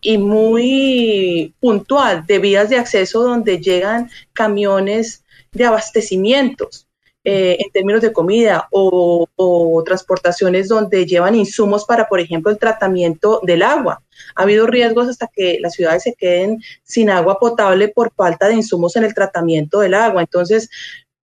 y 0.00 0.18
muy 0.18 1.54
puntual 1.60 2.26
de 2.26 2.38
vías 2.38 2.68
de 2.68 2.76
acceso 2.76 3.22
donde 3.22 3.58
llegan 3.58 4.10
camiones 4.32 5.24
de 5.52 5.64
abastecimientos 5.64 6.88
eh, 7.24 7.56
en 7.60 7.70
términos 7.70 8.02
de 8.02 8.12
comida 8.12 8.66
o, 8.72 9.28
o, 9.36 9.82
transportaciones 9.84 10.66
donde 10.66 11.06
llevan 11.06 11.36
insumos 11.36 11.84
para, 11.84 12.08
por 12.08 12.18
ejemplo, 12.18 12.50
el 12.50 12.58
tratamiento 12.58 13.40
del 13.44 13.62
agua. 13.62 14.02
Ha 14.34 14.42
habido 14.42 14.66
riesgos 14.66 15.08
hasta 15.08 15.28
que 15.32 15.58
las 15.60 15.74
ciudades 15.74 16.02
se 16.02 16.14
queden 16.14 16.60
sin 16.82 17.10
agua 17.10 17.38
potable 17.38 17.86
por 17.86 18.12
falta 18.12 18.48
de 18.48 18.54
insumos 18.54 18.96
en 18.96 19.04
el 19.04 19.14
tratamiento 19.14 19.78
del 19.78 19.94
agua. 19.94 20.20
Entonces, 20.20 20.68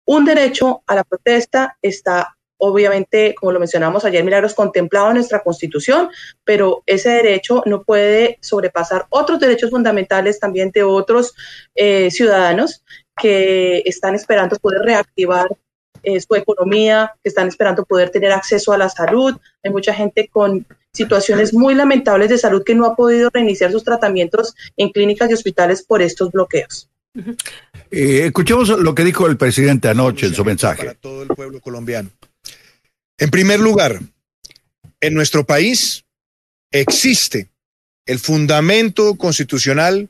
un 0.04 0.26
derecho 0.26 0.82
a 0.86 0.94
la 0.94 1.04
protesta 1.04 1.78
está 1.80 2.36
obviamente, 2.58 3.34
como 3.34 3.52
lo 3.52 3.58
mencionamos 3.58 4.04
ayer, 4.04 4.24
Milagros, 4.24 4.54
contemplado 4.54 5.08
en 5.08 5.14
nuestra 5.14 5.40
Constitución, 5.40 6.10
pero 6.44 6.82
ese 6.86 7.10
derecho 7.10 7.62
no 7.66 7.82
puede 7.82 8.38
sobrepasar 8.40 9.06
otros 9.10 9.40
derechos 9.40 9.70
fundamentales 9.70 10.38
también 10.38 10.70
de 10.72 10.82
otros 10.82 11.34
eh, 11.74 12.10
ciudadanos 12.10 12.84
que 13.20 13.82
están 13.84 14.14
esperando 14.14 14.56
poder 14.56 14.82
reactivar 14.82 15.48
eh, 16.02 16.20
su 16.20 16.34
economía, 16.34 17.14
que 17.22 17.28
están 17.28 17.48
esperando 17.48 17.84
poder 17.84 18.10
tener 18.10 18.32
acceso 18.32 18.72
a 18.72 18.78
la 18.78 18.88
salud. 18.88 19.36
Hay 19.64 19.70
mucha 19.70 19.92
gente 19.92 20.28
con 20.28 20.66
situaciones 20.92 21.52
muy 21.52 21.74
lamentables 21.74 22.28
de 22.28 22.38
salud 22.38 22.62
que 22.64 22.74
no 22.74 22.86
ha 22.86 22.96
podido 22.96 23.30
reiniciar 23.32 23.72
sus 23.72 23.84
tratamientos 23.84 24.54
en 24.76 24.90
clínicas 24.90 25.30
y 25.30 25.34
hospitales 25.34 25.84
por 25.84 26.02
estos 26.02 26.30
bloqueos. 26.30 26.88
Eh, 27.90 28.26
escuchemos 28.26 28.68
lo 28.68 28.94
que 28.94 29.04
dijo 29.04 29.26
el 29.26 29.36
presidente 29.36 29.88
anoche 29.88 30.26
en 30.26 30.34
su 30.34 30.44
mensaje. 30.44 30.84
Para 30.84 30.94
todo 30.94 31.22
el 31.22 31.28
pueblo 31.28 31.60
colombiano. 31.60 32.10
En 33.18 33.30
primer 33.30 33.58
lugar, 33.58 34.00
en 35.00 35.14
nuestro 35.14 35.44
país 35.44 36.04
existe 36.70 37.50
el 38.06 38.20
fundamento 38.20 39.16
constitucional 39.16 40.08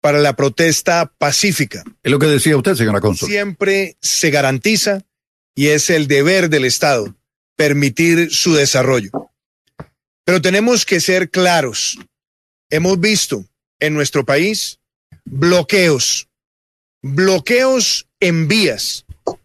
para 0.00 0.18
la 0.18 0.36
protesta 0.36 1.12
pacífica. 1.18 1.82
Es 2.02 2.12
lo 2.12 2.18
que 2.18 2.26
decía 2.26 2.56
usted, 2.56 2.74
señora 2.74 3.00
Consul. 3.00 3.28
Siempre 3.28 3.96
se 4.00 4.30
garantiza 4.30 5.02
y 5.54 5.68
es 5.68 5.90
el 5.90 6.06
deber 6.06 6.48
del 6.48 6.64
Estado 6.64 7.14
permitir 7.56 8.30
su 8.30 8.54
desarrollo. 8.54 9.10
Pero 10.24 10.40
tenemos 10.40 10.84
que 10.86 11.00
ser 11.00 11.30
claros. 11.30 11.98
Hemos 12.70 13.00
visto 13.00 13.44
en 13.80 13.94
nuestro 13.94 14.24
país 14.24 14.78
bloqueos, 15.24 16.28
bloqueos 17.02 18.08
en 18.20 18.48
vías, 18.48 19.04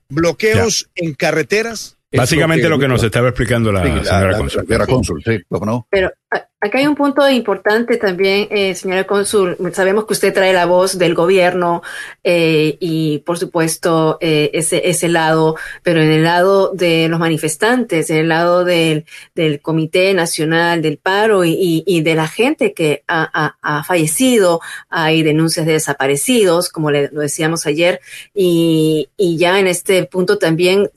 bloqueos 0.10 0.90
ya. 0.96 1.06
en 1.06 1.14
carreteras 1.14 1.99
Básicamente 2.12 2.64
lo 2.64 2.78
que, 2.78 2.88
lo 2.88 2.88
que 2.88 2.88
nos 2.88 3.04
estaba 3.04 3.30
explicando 3.30 3.72
la, 3.72 3.84
sí, 3.84 4.06
señora 4.06 4.32
la, 4.32 4.88
Consul, 4.88 5.24
sí, 5.24 5.40
no? 5.50 5.88
Pero 5.92 6.12
acá 6.60 6.80
hay 6.80 6.88
un 6.88 6.96
punto 6.96 7.28
importante 7.30 7.98
también, 7.98 8.48
eh, 8.50 8.74
señora 8.74 9.06
Consul. 9.06 9.56
Sabemos 9.74 10.06
que 10.06 10.14
usted 10.14 10.34
trae 10.34 10.52
la 10.52 10.66
voz 10.66 10.98
del 10.98 11.14
gobierno 11.14 11.84
eh, 12.24 12.78
y, 12.80 13.20
por 13.20 13.38
supuesto, 13.38 14.18
eh, 14.22 14.50
ese, 14.54 14.90
ese 14.90 15.08
lado, 15.08 15.56
pero 15.84 16.02
en 16.02 16.12
el 16.12 16.24
lado 16.24 16.72
de 16.74 17.08
los 17.10 17.20
manifestantes, 17.20 18.10
en 18.10 18.18
el 18.18 18.30
lado 18.30 18.66
del, 18.66 19.06
del 19.36 19.62
Comité 19.62 20.14
Nacional 20.16 20.82
del 20.82 20.98
Paro 20.98 21.46
y, 21.46 21.52
y, 21.52 21.84
y 21.86 22.02
de 22.02 22.16
la 22.16 22.28
gente 22.28 22.74
que 22.74 23.04
ha, 23.08 23.30
ha, 23.34 23.58
ha, 23.62 23.84
fallecido, 23.84 24.62
hay 24.90 25.22
denuncias 25.22 25.68
de 25.68 25.74
desaparecidos, 25.74 26.70
como 26.70 26.90
le, 26.90 27.10
lo 27.12 27.22
decíamos 27.22 27.68
ayer, 27.68 28.02
y, 28.34 29.10
y 29.16 29.38
ya 29.38 29.60
en 29.60 29.68
este 29.68 30.06
punto 30.06 30.40
también 30.40 30.90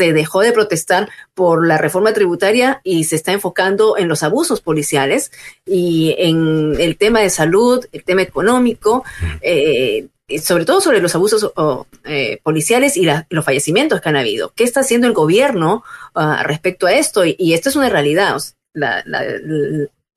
se 0.00 0.14
dejó 0.14 0.40
de 0.40 0.52
protestar 0.52 1.10
por 1.34 1.66
la 1.66 1.76
reforma 1.76 2.14
tributaria 2.14 2.80
y 2.84 3.04
se 3.04 3.16
está 3.16 3.32
enfocando 3.32 3.98
en 3.98 4.08
los 4.08 4.22
abusos 4.22 4.62
policiales 4.62 5.30
y 5.66 6.14
en 6.16 6.74
el 6.80 6.96
tema 6.96 7.20
de 7.20 7.28
salud, 7.28 7.84
el 7.92 8.02
tema 8.02 8.22
económico, 8.22 9.04
eh, 9.42 10.06
sobre 10.42 10.64
todo 10.64 10.80
sobre 10.80 11.02
los 11.02 11.14
abusos 11.14 11.52
oh, 11.54 11.86
eh, 12.04 12.40
policiales 12.42 12.96
y 12.96 13.04
la, 13.04 13.26
los 13.28 13.44
fallecimientos 13.44 14.00
que 14.00 14.08
han 14.08 14.16
habido. 14.16 14.54
¿Qué 14.56 14.64
está 14.64 14.80
haciendo 14.80 15.06
el 15.06 15.12
gobierno 15.12 15.84
uh, 16.14 16.42
respecto 16.44 16.86
a 16.86 16.94
esto? 16.94 17.26
Y, 17.26 17.36
y, 17.38 17.52
esta 17.52 17.68
es 17.68 17.76
una 17.76 17.90
realidad. 17.90 18.40
La, 18.72 19.02
la, 19.04 19.22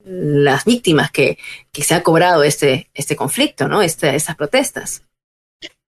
las 0.06 0.64
víctimas 0.64 1.12
que, 1.12 1.38
que, 1.74 1.84
se 1.84 1.94
ha 1.94 2.04
cobrado 2.04 2.44
este, 2.44 2.90
este 2.94 3.18
conflicto, 3.18 3.68
¿no? 3.68 3.82
Este, 3.82 4.16
estas 4.16 4.38
protestas. 4.38 5.04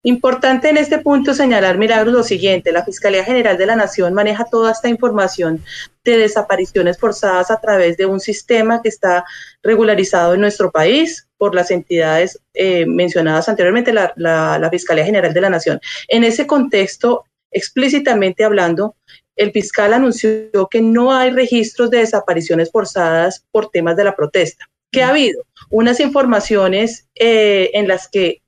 Importante 0.07 0.69
en 0.69 0.77
este 0.77 0.99
punto 0.99 1.34
señalar, 1.34 1.80
Milagros, 1.80 2.14
lo 2.14 2.22
siguiente, 2.22 2.72
la 2.72 2.86
Fiscalía 2.86 3.23
General 3.23 3.57
de 3.57 3.65
la 3.65 3.76
Nación 3.76 4.14
maneja 4.14 4.45
toda 4.45 4.72
esta 4.72 4.88
información 4.88 5.64
de 6.03 6.18
desapariciones 6.19 6.99
forzadas 6.99 7.49
a 7.49 7.60
través 7.60 7.98
de 7.98 8.06
un 8.06 8.19
sistema 8.19 8.84
que 8.84 8.90
está 8.90 9.26
regularizado 9.64 10.36
en 10.36 10.41
nuestro 10.41 10.72
país 10.72 11.27
por 11.38 11.56
las 11.56 11.72
entidades 11.72 12.40
eh, 12.53 12.86
mencionadas 12.86 13.49
anteriormente, 13.49 13.91
la, 13.91 14.69
Fiscalía 14.69 15.06
General 15.06 15.34
de 15.34 15.41
la 15.41 15.49
Nación. 15.49 15.80
En 16.07 16.23
ese 16.23 16.45
contexto, 16.45 17.23
explícitamente 17.49 18.44
hablando, 18.44 18.95
el 19.36 19.52
fiscal 19.52 19.91
anunció 19.91 20.69
que 20.69 20.84
no 20.84 21.14
hay 21.14 21.32
registros 21.32 21.90
de 21.90 21.98
desapariciones 21.98 22.72
forzadas 22.72 23.44
por 23.49 23.72
temas 23.72 23.95
de 23.95 24.03
la 24.03 24.15
protesta. 24.15 24.69
¿Qué 24.91 25.02
ha 25.02 25.10
habido? 25.10 25.41
Unas 25.72 25.99
informaciones 25.99 27.07
eh, 27.15 27.72
en 27.73 27.88
las 27.88 28.07
que 28.07 28.44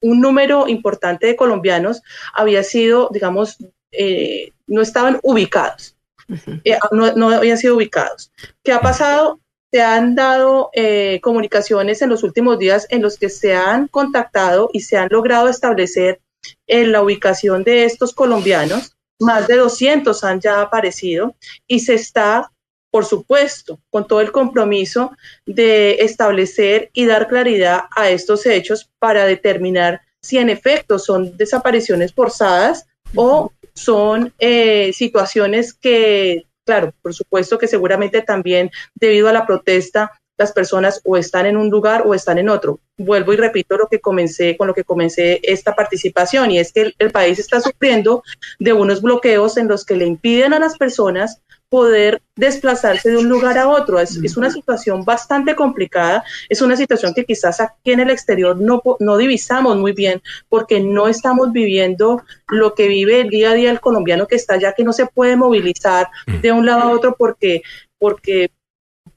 un 0.00 0.20
número 0.20 0.68
importante 0.68 1.26
de 1.26 1.36
colombianos 1.36 2.02
había 2.34 2.62
sido, 2.62 3.08
digamos, 3.12 3.58
eh, 3.92 4.52
no 4.66 4.82
estaban 4.82 5.18
ubicados, 5.22 5.96
uh 6.28 6.34
-huh. 6.34 6.60
eh, 6.64 6.78
no, 6.92 7.12
no, 7.14 7.30
habían 7.30 7.58
sido 7.58 7.76
ubicados. 7.76 8.30
¿Qué 8.62 8.72
ha 8.72 8.80
pasado? 8.80 9.40
Se 9.72 9.82
han 9.82 10.14
dado 10.14 10.70
eh, 10.72 11.20
comunicaciones 11.22 12.00
en 12.00 12.10
los 12.10 12.22
últimos 12.22 12.58
días 12.58 12.86
en 12.90 13.02
los 13.02 13.18
que 13.18 13.28
se 13.28 13.54
han 13.54 13.88
contactado 13.88 14.70
y 14.72 14.80
se 14.80 14.96
han 14.96 15.08
logrado 15.10 15.48
establecer 15.48 16.20
en 16.66 16.92
la 16.92 17.02
ubicación 17.02 17.64
de 17.64 17.84
estos 17.84 18.14
colombianos. 18.14 18.94
Más 19.20 19.48
de 19.48 19.56
200 19.56 20.22
han 20.24 20.40
ya 20.40 20.62
aparecido 20.62 21.34
y 21.66 21.80
se 21.80 21.94
está 21.94 22.50
por 22.90 23.04
supuesto, 23.04 23.80
con 23.90 24.06
todo 24.06 24.20
el 24.20 24.32
compromiso 24.32 25.12
de 25.46 25.96
establecer 26.00 26.90
y 26.92 27.06
dar 27.06 27.28
claridad 27.28 27.84
a 27.96 28.10
estos 28.10 28.46
hechos 28.46 28.90
para 28.98 29.24
determinar 29.24 30.00
si 30.20 30.38
en 30.38 30.50
efecto 30.50 30.98
son 30.98 31.36
desapariciones 31.36 32.12
forzadas 32.12 32.86
o 33.14 33.52
son 33.74 34.32
eh, 34.38 34.92
situaciones 34.92 35.72
que, 35.72 36.44
claro, 36.64 36.92
por 37.02 37.14
supuesto 37.14 37.58
que 37.58 37.68
seguramente 37.68 38.22
también 38.22 38.70
debido 38.94 39.28
a 39.28 39.32
la 39.32 39.46
protesta 39.46 40.12
las 40.38 40.52
personas 40.52 41.00
o 41.04 41.16
están 41.16 41.46
en 41.46 41.56
un 41.56 41.68
lugar 41.68 42.04
o 42.06 42.14
están 42.14 42.38
en 42.38 42.48
otro. 42.48 42.78
Vuelvo 42.96 43.32
y 43.32 43.36
repito 43.36 43.76
lo 43.76 43.88
que 43.88 44.00
comencé 44.00 44.56
con 44.56 44.68
lo 44.68 44.74
que 44.74 44.84
comencé 44.84 45.40
esta 45.42 45.74
participación 45.74 46.52
y 46.52 46.60
es 46.60 46.72
que 46.72 46.94
el, 46.98 47.10
país 47.10 47.38
está 47.38 47.60
sufriendo 47.60 48.22
de 48.58 48.72
unos 48.72 49.02
bloqueos 49.02 49.56
en 49.56 49.66
los 49.66 49.84
que 49.84 49.96
le 49.96 50.06
impiden 50.06 50.52
a 50.52 50.60
las 50.60 50.76
personas 50.78 51.40
poder 51.68 52.22
desplazarse 52.36 53.10
de 53.10 53.18
un 53.18 53.28
lugar 53.28 53.58
a 53.58 53.68
otro. 53.68 53.98
Es, 53.98 54.16
es, 54.16 54.36
una 54.36 54.50
situación 54.50 55.04
bastante 55.04 55.54
complicada, 55.54 56.24
es 56.48 56.62
una 56.62 56.76
situación 56.76 57.12
que 57.14 57.24
quizás 57.24 57.60
aquí 57.60 57.92
en 57.92 58.00
el 58.00 58.10
exterior 58.10 58.58
no, 58.58 58.82
no 59.00 59.16
divisamos 59.16 59.76
muy 59.76 59.92
bien 59.92 60.22
porque 60.48 60.80
no 60.80 61.08
estamos 61.08 61.52
viviendo 61.52 62.22
lo 62.48 62.74
que 62.74 62.88
vive 62.88 63.20
el 63.20 63.28
día 63.28 63.50
a 63.50 63.54
día 63.54 63.70
el 63.70 63.80
colombiano 63.80 64.26
que 64.26 64.36
está 64.36 64.54
allá, 64.54 64.72
que 64.72 64.84
no 64.84 64.92
se 64.92 65.06
puede 65.06 65.36
movilizar 65.36 66.08
de 66.40 66.52
un 66.52 66.64
lado 66.64 66.82
a 66.82 66.90
otro 66.90 67.16
porque, 67.18 67.62
porque 67.98 68.50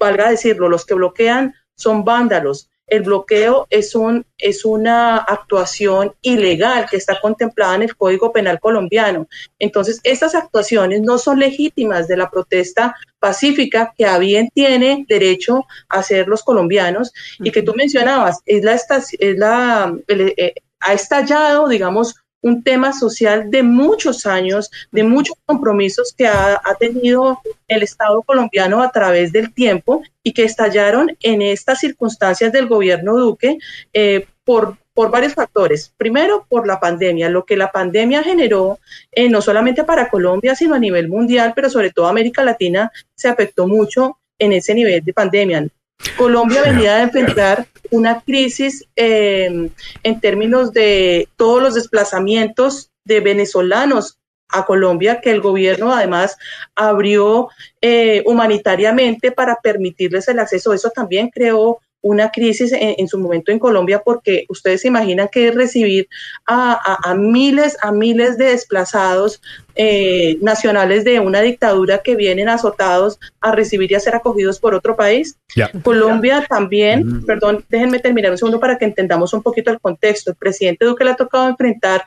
valga 0.02 0.30
decirlo, 0.30 0.68
los 0.68 0.86
que 0.86 0.96
bloquean 0.96 1.54
son 1.76 2.04
vándalos, 2.04 2.70
el 2.92 3.04
bloqueo 3.04 3.68
es, 3.70 3.96
un, 3.96 4.26
es 4.38 4.66
una 4.66 5.16
actuación 5.16 6.14
ilegal 6.22 6.88
que 6.90 6.98
está 6.98 7.22
contemplada 7.22 7.76
en 7.76 7.84
el 7.84 7.96
Código 7.96 8.34
Penal 8.34 8.60
colombiano. 8.60 9.30
Entonces, 9.60 10.02
estas 10.04 10.36
actuaciones 10.36 11.00
no 11.02 11.18
son 11.18 11.40
legítimas 11.40 12.10
de 12.10 12.18
la 12.18 12.30
protesta 12.30 12.94
pacífica 13.18 13.94
que 13.98 14.06
a 14.06 14.18
bien 14.18 14.50
tiene 14.54 15.06
derecho 15.08 15.66
a 15.88 16.00
hacer 16.00 16.28
los 16.28 16.44
colombianos. 16.44 17.14
Y 17.40 17.52
que 17.52 17.62
tú 17.62 17.74
mencionabas, 17.76 18.42
es 18.46 18.62
la, 18.62 18.74
es 18.76 19.38
la, 19.38 19.96
eh, 20.10 20.54
ha 20.82 20.94
estallado, 20.94 21.70
digamos, 21.70 22.16
un 22.42 22.64
tema 22.64 22.94
social 22.94 23.50
de 23.50 23.64
muchos 23.64 24.26
años, 24.26 24.72
de 24.92 25.04
muchos 25.04 25.36
compromisos 25.46 26.14
que 26.18 26.28
ha, 26.28 26.56
ha, 26.56 26.76
tenido 26.76 27.40
el 27.68 27.84
Estado 27.84 28.22
colombiano 28.24 28.82
a 28.82 28.92
través 28.92 29.32
del 29.32 29.54
tiempo 29.54 30.04
y 30.24 30.34
que 30.34 30.44
estallaron 30.44 31.16
en 31.22 31.42
estas 31.42 31.80
circunstancias 31.80 32.52
del 32.52 32.68
gobierno 32.68 33.16
Duque 33.16 33.58
eh, 33.94 34.26
por, 34.44 34.78
por 34.94 35.12
varios 35.12 35.34
factores. 35.34 35.94
Primero, 35.98 36.46
por 36.50 36.68
la 36.68 36.80
pandemia, 36.80 37.30
lo 37.30 37.46
que 37.46 37.58
la 37.58 37.72
pandemia 37.72 38.24
generó, 38.24 38.80
eh, 39.12 39.30
no 39.30 39.42
solamente 39.42 39.84
para 39.84 40.10
Colombia, 40.10 40.56
sino 40.56 40.76
a 40.76 40.80
nivel 40.80 41.08
mundial, 41.08 41.54
pero 41.56 41.70
sobre 41.70 41.92
todo 41.92 42.08
América 42.08 42.44
Latina, 42.44 42.92
se 43.16 43.30
afectó 43.30 43.68
mucho 43.68 44.18
en 44.40 44.54
ese 44.54 44.74
nivel 44.74 45.04
de 45.04 45.14
pandemia. 45.14 45.68
Colombia 46.18 46.62
venía 46.64 46.98
a 46.98 47.02
enfrentar 47.04 47.68
una 47.90 48.22
crisis 48.22 48.86
eh, 48.96 49.70
en 50.04 50.20
términos 50.20 50.72
de 50.74 51.28
todos 51.36 51.62
los 51.62 51.76
desplazamientos 51.76 52.92
de 53.04 53.20
venezolanos 53.20 54.18
a 54.50 54.66
Colombia, 54.66 55.22
que 55.22 55.32
el 55.32 55.42
gobierno 55.42 55.94
además 55.94 56.38
abrió 56.76 57.50
eh, 57.82 58.22
humanitariamente 58.26 59.32
para 59.32 59.56
permitirles 59.56 60.28
el 60.28 60.40
acceso. 60.40 60.74
Eso 60.74 60.90
también 60.90 61.30
creó 61.30 61.80
una 62.02 62.32
crisis 62.32 62.72
en, 62.72 62.96
en, 62.98 63.08
su 63.08 63.18
momento 63.20 63.52
en 63.52 63.60
Colombia 63.60 64.02
porque 64.04 64.46
ustedes 64.50 64.82
se 64.82 64.88
imaginan 64.88 65.30
que 65.32 65.48
es 65.48 65.56
recibir 65.56 66.08
a, 66.46 66.74
a, 66.74 67.12
a 67.12 67.16
miles, 67.16 67.78
a 67.82 67.92
miles 67.92 68.38
de 68.38 68.46
desplazados 68.46 69.42
eh, 69.76 70.38
nacionales 70.42 71.04
de 71.04 71.20
una 71.20 71.42
dictadura 71.42 72.00
que 72.00 72.16
vienen 72.16 72.50
azotados 72.50 73.20
a 73.40 73.52
recibir 73.52 73.92
y 73.92 73.96
a 73.96 74.00
ser 74.00 74.16
acogidos 74.16 74.60
por 74.60 74.74
otro 74.74 74.96
país. 74.96 75.38
Colombia 75.84 76.46
también, 76.50 77.06
mm. 77.06 77.26
perdón, 77.26 77.64
déjenme 77.70 78.00
terminar 78.00 78.32
un 78.32 78.38
segundo 78.38 78.60
para 78.60 78.78
que 78.78 78.86
entendamos 78.86 79.34
un 79.34 79.42
poquito 79.42 79.72
el 79.72 79.80
contexto. 79.80 80.32
El 80.32 80.38
presidente 80.38 80.86
Duque 80.86 81.04
le 81.04 81.12
ha 81.12 81.16
tocado 81.16 81.48
enfrentar 81.48 82.04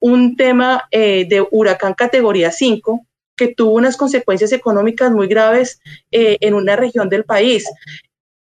un 0.00 0.36
tema 0.36 0.84
eh, 0.90 1.26
de 1.28 1.44
huracán 1.50 1.94
categoría 1.94 2.52
5 2.52 3.04
que 3.38 3.54
tuvo 3.54 3.72
unas 3.72 3.96
consecuencias 3.96 4.52
económicas 4.52 5.10
muy 5.12 5.28
graves 5.28 5.80
eh, 6.10 6.36
en 6.40 6.54
una 6.54 6.76
región 6.76 7.08
del 7.08 7.24
país. 7.24 7.64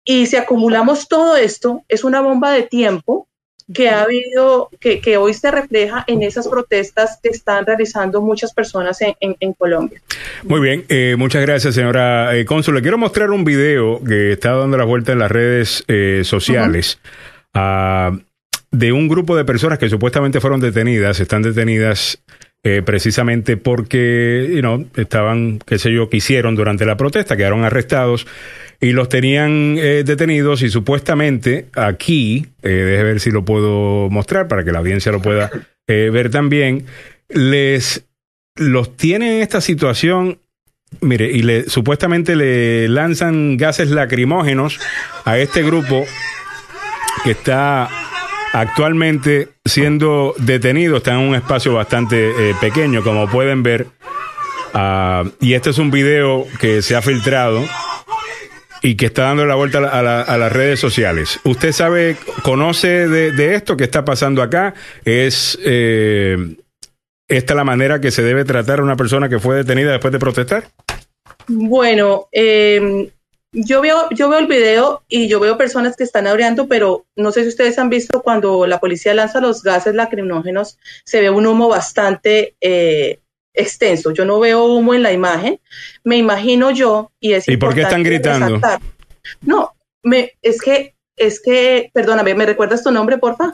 Y 0.06 0.27
si 0.27 0.38
acumulamos 0.38 1.07
todo 1.07 1.36
esto, 1.36 1.84
es 1.90 2.03
una 2.03 2.22
bomba 2.22 2.52
de 2.52 2.64
tiempo 2.64 3.27
que 3.73 3.90
ha 3.90 4.03
habido, 4.03 4.69
que, 4.80 5.02
que, 5.02 5.18
hoy 5.18 5.34
se 5.34 5.49
refleja 5.49 6.03
en 6.06 6.22
esas 6.22 6.48
protestas 6.48 7.19
que 7.22 7.30
están 7.30 7.65
realizando 7.65 8.22
muchas 8.22 8.53
personas 8.53 9.02
en, 9.02 9.15
en, 9.19 9.36
en 9.40 9.53
Colombia. 9.53 9.99
Muy 10.44 10.61
bien, 10.61 10.86
eh, 10.88 11.15
muchas 11.18 11.41
gracias, 11.41 11.73
señora 11.73 12.38
eh, 12.38 12.45
cónsul. 12.45 12.76
Le 12.76 12.84
quiero 12.84 12.99
mostrar 12.99 13.32
un 13.32 13.44
video 13.44 14.03
que 14.03 14.34
está 14.34 14.52
dando 14.52 14.77
la 14.77 14.86
vuelta 14.86 15.14
en 15.14 15.19
las 15.19 15.32
redes 15.32 15.84
eh, 15.88 16.22
sociales 16.23 16.99
uh 17.56 17.57
-huh. 17.57 18.14
uh, 18.14 18.23
de 18.69 18.91
un 18.91 19.07
grupo 19.07 19.36
de 19.36 19.45
personas 19.45 19.80
que 19.80 19.90
supuestamente 19.90 20.40
fueron 20.40 20.60
detenidas, 20.60 21.19
están 21.19 21.41
detenidas 21.41 22.22
eh, 22.68 22.82
precisamente 22.84 23.57
porque 23.57 24.49
you 24.52 24.60
know, 24.60 24.88
estaban, 24.95 25.60
qué 25.60 25.77
sé 25.77 25.94
yo, 25.94 26.10
que 26.10 26.18
hicieron 26.18 26.56
durante 26.56 26.84
la 26.84 26.98
protesta, 26.98 27.38
quedaron 27.38 27.64
arrestados 27.64 28.26
y 28.80 28.91
los 28.91 29.10
tenían 29.10 29.76
eh, 29.77 30.03
detenidos 30.06 30.61
y 30.61 30.69
supuestamente 30.69 31.68
aquí, 31.76 32.47
eh, 32.61 32.69
deje 32.69 33.03
ver 33.03 33.19
si 33.19 33.31
lo 33.31 33.45
puedo 33.45 34.10
mostrar 34.10 34.47
para 34.47 34.64
que 34.64 34.72
la 34.72 34.80
audiencia 34.80 35.11
lo 35.11 35.22
pueda 35.22 35.52
eh, 35.88 36.10
ver 36.11 36.30
también, 36.30 36.85
les 37.30 38.06
los 38.56 38.95
tienen 38.95 39.34
en 39.34 39.41
esta 39.41 39.61
situación, 39.61 40.39
mire, 41.02 41.30
y 41.31 41.41
le, 41.41 41.69
supuestamente 41.69 42.35
le 42.35 42.88
lanzan 42.88 43.57
gases 43.57 43.91
lacrimógenos 43.91 44.80
a 45.26 45.38
este 45.38 45.61
grupo 45.61 46.06
que 47.23 47.31
está 47.31 47.89
actualmente 48.53 49.49
siendo 49.65 50.34
detenido, 50.38 50.97
está 50.97 51.14
en 51.14 51.19
un 51.19 51.35
espacio 51.35 51.73
bastante 51.73 52.30
eh, 52.30 52.56
pequeño, 52.61 53.03
como 53.03 53.30
pueden 53.30 53.64
ver. 53.64 53.88
Uh, 54.73 55.30
y 55.39 55.53
este 55.53 55.69
es 55.69 55.77
un 55.77 55.89
video 55.89 56.45
que 56.60 56.81
se 56.81 56.95
ha 56.95 57.02
filtrado 57.02 57.64
y 58.86 58.95
que 58.98 59.07
está 59.07 59.24
dando 59.24 59.48
la 59.48 59.56
vuelta 59.56 59.80
a, 59.80 60.03
la, 60.03 60.22
a 60.22 60.38
las 60.38 60.53
redes 60.53 60.80
sociales. 60.80 61.40
¿Usted 61.44 61.72
sabe, 61.72 62.18
conoce 62.44 63.07
de, 63.07 63.56
esto 63.56 63.76
que 63.76 63.84
está 63.84 64.06
pasando 64.06 64.44
acá? 64.44 64.76
¿Es 65.03 65.57
eh, 65.66 66.38
esta 67.28 67.56
la 67.56 67.64
manera 67.64 67.99
que 67.99 68.12
se 68.12 68.22
debe 68.22 68.45
tratar 68.45 68.80
a 68.80 68.84
una 68.84 68.95
persona 68.95 69.28
que 69.28 69.40
fue 69.40 69.56
detenida 69.56 69.91
después 69.91 70.12
de 70.12 70.20
protestar? 70.20 70.66
Bueno, 71.48 72.28
eh, 72.32 73.12
yo 73.52 73.82
veo, 73.82 74.07
yo 74.12 74.30
veo 74.30 74.38
el 74.38 74.45
video 74.45 75.02
y 75.07 75.28
yo 75.28 75.40
veo 75.40 75.57
personas 75.57 75.95
que 75.98 76.03
están 76.03 76.28
abreando, 76.28 76.68
pero 76.68 77.07
no 77.16 77.32
sé 77.32 77.41
si 77.41 77.48
ustedes 77.48 77.80
han 77.80 77.90
visto 77.90 78.22
cuando 78.22 78.68
la 78.68 78.80
policía 78.80 79.16
lanza 79.16 79.41
los 79.41 79.64
gases 79.64 79.95
lacrimógenos, 79.95 80.78
se 81.06 81.22
ve 81.22 81.32
un 81.32 81.48
humo 81.48 81.70
bastante 81.70 82.56
eh, 82.62 83.18
extenso. 83.56 84.11
Yo 84.11 84.26
no 84.26 84.40
veo 84.40 84.65
humo 84.65 84.94
en 84.94 85.03
la 85.03 85.11
imagen. 85.11 85.60
Me 86.03 86.18
imagino 86.18 86.72
yo 86.72 87.11
y 87.19 87.34
es 87.34 87.48
¿Y 87.48 87.57
por 87.57 87.73
qué 87.73 87.82
están 87.82 88.03
gritando? 88.03 88.56
Resaltar. 88.56 88.80
No, 89.41 89.73
me, 90.03 90.34
es 90.41 90.61
que, 90.61 90.95
es 91.15 91.41
que, 91.41 91.90
perdóname, 91.94 92.36
¿me 92.36 92.45
recuerdas 92.45 92.84
tu 92.84 92.91
nombre, 92.91 93.18
porfa? 93.18 93.53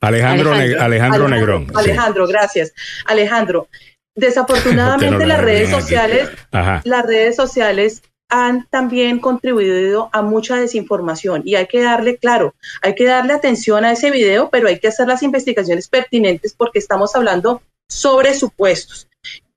Alejandro, 0.00 0.52
Alejandro, 0.52 0.82
Alejandro 0.82 1.28
Negrón. 1.28 1.66
Alejandro, 1.74 2.26
sí. 2.26 2.32
gracias. 2.32 2.72
Alejandro, 3.06 3.68
desafortunadamente 4.14 5.18
no 5.18 5.26
las 5.26 5.40
redes 5.40 5.70
sociales, 5.70 6.30
las 6.52 7.06
redes 7.06 7.36
sociales 7.36 8.02
han 8.28 8.66
también 8.68 9.20
contribuido 9.20 10.10
a 10.12 10.22
mucha 10.22 10.56
desinformación 10.56 11.42
y 11.44 11.54
hay 11.54 11.66
que 11.66 11.82
darle, 11.82 12.16
claro, 12.16 12.54
hay 12.82 12.94
que 12.94 13.04
darle 13.04 13.32
atención 13.32 13.84
a 13.84 13.92
ese 13.92 14.10
video, 14.10 14.50
pero 14.50 14.68
hay 14.68 14.80
que 14.80 14.88
hacer 14.88 15.06
las 15.06 15.22
investigaciones 15.22 15.88
pertinentes 15.88 16.52
porque 16.52 16.80
estamos 16.80 17.14
hablando 17.14 17.62
sobre 17.88 18.34
supuestos. 18.34 19.08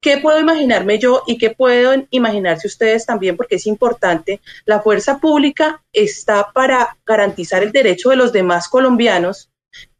¿Qué 0.01 0.17
puedo 0.17 0.39
imaginarme 0.39 0.97
yo 0.97 1.23
y 1.27 1.37
qué 1.37 1.49
pueden 1.49 2.07
imaginarse 2.11 2.67
ustedes 2.67 3.05
también? 3.05 3.35
Porque 3.35 3.55
es 3.55 3.67
importante. 3.67 4.39
La 4.65 4.81
fuerza 4.81 5.19
pública 5.19 5.83
está 5.91 6.51
para 6.53 6.97
garantizar 7.05 7.63
el 7.63 7.73
derecho 7.73 8.09
de 8.09 8.15
los 8.15 8.31
demás 8.31 8.69
colombianos 8.69 9.49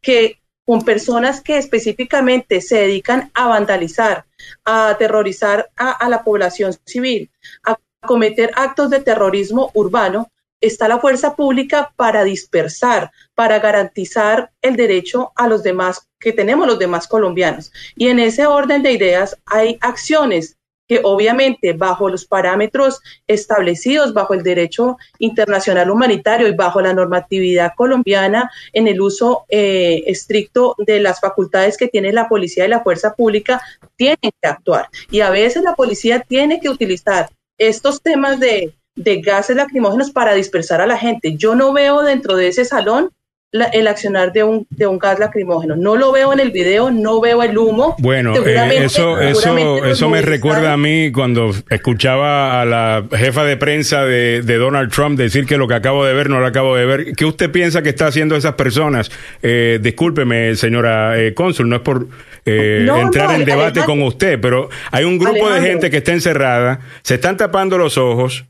que 0.00 0.38
con 0.64 0.84
personas 0.84 1.42
que 1.42 1.58
específicamente 1.58 2.60
se 2.62 2.78
dedican 2.78 3.30
a 3.34 3.48
vandalizar, 3.48 4.24
a 4.64 4.88
aterrorizar 4.88 5.70
a, 5.76 5.90
a 5.90 6.08
la 6.08 6.24
población 6.24 6.72
civil, 6.86 7.30
a 7.64 7.76
cometer 8.06 8.52
actos 8.54 8.88
de 8.88 9.00
terrorismo 9.00 9.70
urbano, 9.74 10.30
está 10.60 10.88
la 10.88 10.98
fuerza 10.98 11.36
pública 11.36 11.92
para 11.96 12.24
dispersar, 12.24 13.10
para 13.34 13.58
garantizar 13.58 14.52
el 14.62 14.76
derecho 14.76 15.32
a 15.34 15.48
los 15.48 15.62
demás 15.62 16.09
que 16.20 16.32
tenemos 16.32 16.66
los 16.66 16.78
demás 16.78 17.08
colombianos. 17.08 17.72
Y 17.96 18.08
en 18.08 18.20
ese 18.20 18.46
orden 18.46 18.82
de 18.82 18.92
ideas 18.92 19.36
hay 19.46 19.78
acciones 19.80 20.58
que 20.90 21.00
obviamente 21.04 21.72
bajo 21.72 22.08
los 22.08 22.26
parámetros 22.26 23.00
establecidos 23.28 24.12
bajo 24.12 24.34
el 24.34 24.42
derecho 24.42 24.96
internacional 25.20 25.88
humanitario 25.88 26.48
y 26.48 26.56
bajo 26.56 26.80
la 26.80 26.92
normatividad 26.92 27.74
colombiana 27.76 28.50
en 28.72 28.88
el 28.88 29.00
uso 29.00 29.44
eh, 29.48 30.02
estricto 30.06 30.74
de 30.78 30.98
las 30.98 31.20
facultades 31.20 31.76
que 31.76 31.86
tiene 31.86 32.12
la 32.12 32.28
policía 32.28 32.64
y 32.64 32.68
la 32.68 32.82
fuerza 32.82 33.14
pública, 33.14 33.62
tienen 33.94 34.18
que 34.20 34.48
actuar. 34.48 34.88
Y 35.12 35.20
a 35.20 35.30
veces 35.30 35.62
la 35.62 35.76
policía 35.76 36.24
tiene 36.26 36.58
que 36.58 36.68
utilizar 36.68 37.30
estos 37.56 38.02
temas 38.02 38.40
de, 38.40 38.74
de 38.96 39.20
gases 39.20 39.54
lacrimógenos 39.54 40.10
para 40.10 40.34
dispersar 40.34 40.80
a 40.80 40.88
la 40.88 40.98
gente. 40.98 41.36
Yo 41.36 41.54
no 41.54 41.72
veo 41.72 42.02
dentro 42.02 42.34
de 42.34 42.48
ese 42.48 42.64
salón 42.64 43.12
la- 43.52 43.64
el 43.66 43.86
accionar 43.88 44.32
de 44.32 44.44
un, 44.44 44.66
de 44.70 44.86
un 44.86 44.98
gas 44.98 45.18
lacrimógeno. 45.18 45.74
No 45.76 45.96
lo 45.96 46.12
veo 46.12 46.32
en 46.32 46.40
el 46.40 46.50
video, 46.52 46.90
no 46.90 47.20
veo 47.20 47.42
el 47.42 47.56
humo. 47.58 47.96
Bueno, 47.98 48.34
eh, 48.36 48.84
eso, 48.84 49.20
eso, 49.20 49.84
eso 49.84 50.08
me 50.08 50.22
recuerda 50.22 50.72
a 50.72 50.76
mí 50.76 51.10
cuando 51.12 51.50
escuchaba 51.68 52.60
a 52.60 52.64
la 52.64 53.04
jefa 53.12 53.44
de 53.44 53.56
prensa 53.56 54.04
de, 54.04 54.42
de 54.42 54.56
Donald 54.56 54.92
Trump 54.92 55.18
decir 55.18 55.46
que 55.46 55.56
lo 55.56 55.66
que 55.66 55.74
acabo 55.74 56.04
de 56.04 56.14
ver 56.14 56.30
no 56.30 56.38
lo 56.40 56.46
acabo 56.46 56.76
de 56.76 56.86
ver. 56.86 57.12
¿Qué 57.16 57.24
usted 57.24 57.50
piensa 57.50 57.82
que 57.82 57.88
está 57.88 58.06
haciendo 58.06 58.36
esas 58.36 58.54
personas? 58.54 59.10
Eh, 59.42 59.78
discúlpeme, 59.82 60.54
señora 60.54 61.18
eh, 61.20 61.34
cónsul, 61.34 61.68
no 61.68 61.76
es 61.76 61.82
por 61.82 62.06
eh, 62.46 62.84
No, 62.86 63.00
entrar 63.00 63.26
no, 63.28 63.34
en 63.34 63.44
debate 63.44 63.80
Alejandro. 63.80 63.86
con 63.86 64.02
usted, 64.02 64.40
pero 64.40 64.70
hay 64.92 65.04
un 65.04 65.18
grupo 65.18 65.50
de 65.50 65.60
gente 65.60 65.90
que 65.90 65.98
está 65.98 66.12
encerrada, 66.12 66.80
se 67.02 67.14
están 67.16 67.36
tapando 67.36 67.76
los 67.78 67.98
ojos. 67.98 68.44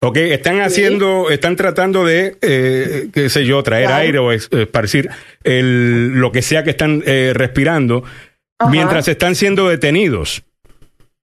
Ok, 0.00 0.16
están 0.18 0.60
haciendo, 0.60 1.28
están 1.30 1.56
tratando 1.56 2.04
de, 2.04 2.36
eh, 2.40 3.08
qué 3.12 3.28
sé 3.28 3.44
yo, 3.44 3.62
traer 3.64 3.86
Claro. 3.86 4.02
aire 4.02 4.18
o 4.18 4.30
es- 4.32 4.48
esparcir 4.52 5.10
el, 5.42 6.10
lo 6.20 6.30
que 6.30 6.40
sea 6.40 6.62
que 6.62 6.70
están 6.70 7.02
eh, 7.04 7.32
respirando, 7.34 8.04
Ajá. 8.58 8.70
mientras 8.70 9.08
están 9.08 9.34
siendo 9.34 9.68
detenidos. 9.68 10.44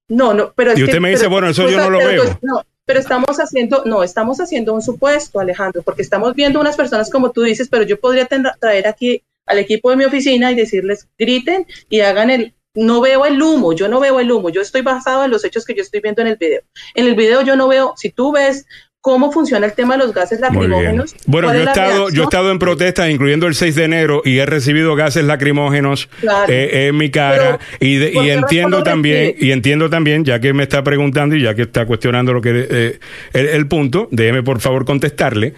No, 0.09 0.33
no, 0.33 0.51
pero 0.55 0.71
es 0.73 0.79
Y 0.79 0.83
usted 0.83 0.95
que- 0.95 0.99
me 0.99 1.09
dice, 1.09 1.21
pero- 1.21 1.31
bueno, 1.31 1.47
eso 1.49 1.69
yo 1.69 1.77
no 1.77 1.89
lo 1.89 1.99
pero, 1.99 2.09
veo. 2.09 2.23
pues, 2.25 2.37
no, 2.41 2.63
pero 2.85 2.99
estamos 2.99 3.37
haciendo, 3.39 3.83
no, 3.85 4.03
estamos 4.03 4.41
haciendo 4.41 4.73
un 4.73 4.81
supuesto, 4.81 5.39
Alejandro, 5.39 5.81
porque 5.81 6.01
estamos 6.01 6.35
viendo 6.35 6.59
unas 6.59 6.75
personas 6.75 7.09
como 7.09 7.31
tú 7.31 7.43
dices, 7.43 7.69
pero 7.69 7.83
yo 7.83 7.97
podría 7.97 8.27
traer 8.59 8.87
aquí 8.87 9.23
al 9.47 9.57
equipo 9.59 9.89
de 9.89 9.95
mi 9.95 10.03
oficina 10.03 10.51
y 10.51 10.55
decirles, 10.55 11.07
griten 11.17 11.65
y 11.89 12.01
hagan 12.01 12.29
el, 12.29 12.53
no 12.75 13.01
veo 13.01 13.25
el 13.25 13.41
humo, 13.41 13.73
yo 13.73 13.87
no 13.87 13.99
veo 13.99 14.19
el 14.19 14.31
humo, 14.31 14.49
yo 14.49 14.61
estoy 14.61 14.81
basado 14.81 15.25
en 15.25 15.31
los 15.31 15.43
hechos 15.45 15.65
que 15.65 15.73
yo 15.75 15.81
estoy 15.81 16.01
viendo 16.01 16.21
en 16.21 16.27
el 16.29 16.35
video. 16.37 16.61
En 16.93 17.05
el 17.07 17.15
video 17.15 17.41
yo 17.41 17.55
no 17.55 17.67
veo, 17.67 17.93
si 17.97 18.09
tú 18.11 18.31
ves 18.31 18.65
cómo 19.01 19.31
funciona 19.31 19.67
el 19.67 19.73
tema 19.73 19.95
de 19.97 20.03
los 20.03 20.15
gases 20.15 20.39
lacrimógenos. 20.39 21.15
Bueno, 21.27 21.53
yo 21.53 21.59
he 21.59 21.63
estado, 21.63 22.09
yo 22.09 22.21
he 22.23 22.23
estado 22.23 22.49
en 22.49 22.57
protestas, 22.57 23.07
incluyendo 23.11 23.45
el 23.45 23.53
6 23.53 23.75
de 23.75 23.83
enero, 23.83 24.23
y 24.25 24.39
he 24.39 24.47
recibido 24.47 24.95
gases 24.95 25.23
lacrimógenos 25.25 26.09
Claro. 26.21 26.51
eh, 26.51 26.87
en 26.87 26.97
mi 26.97 27.11
cara. 27.11 27.59
y, 27.79 27.97
de- 27.97 28.07
¿por 28.09 28.23
y 28.23 28.27
qué 28.27 28.33
razón 28.33 28.43
entiendo 28.49 28.81
también, 28.83 29.35
y 29.37 29.51
entiendo 29.51 29.89
también, 29.91 30.25
ya 30.25 30.39
que 30.39 30.53
me 30.53 30.63
está 30.63 30.83
preguntando 30.83 31.35
y 31.35 31.43
ya 31.43 31.53
que 31.53 31.61
está 31.61 31.85
cuestionando 31.85 32.33
lo 32.33 32.41
que 32.41 32.65
eh, 32.67 32.99
el, 33.33 33.47
el 33.49 33.67
punto, 33.67 34.07
déjeme 34.11 34.41
por 34.41 34.59
favor 34.59 34.85
contestarle. 34.85 35.53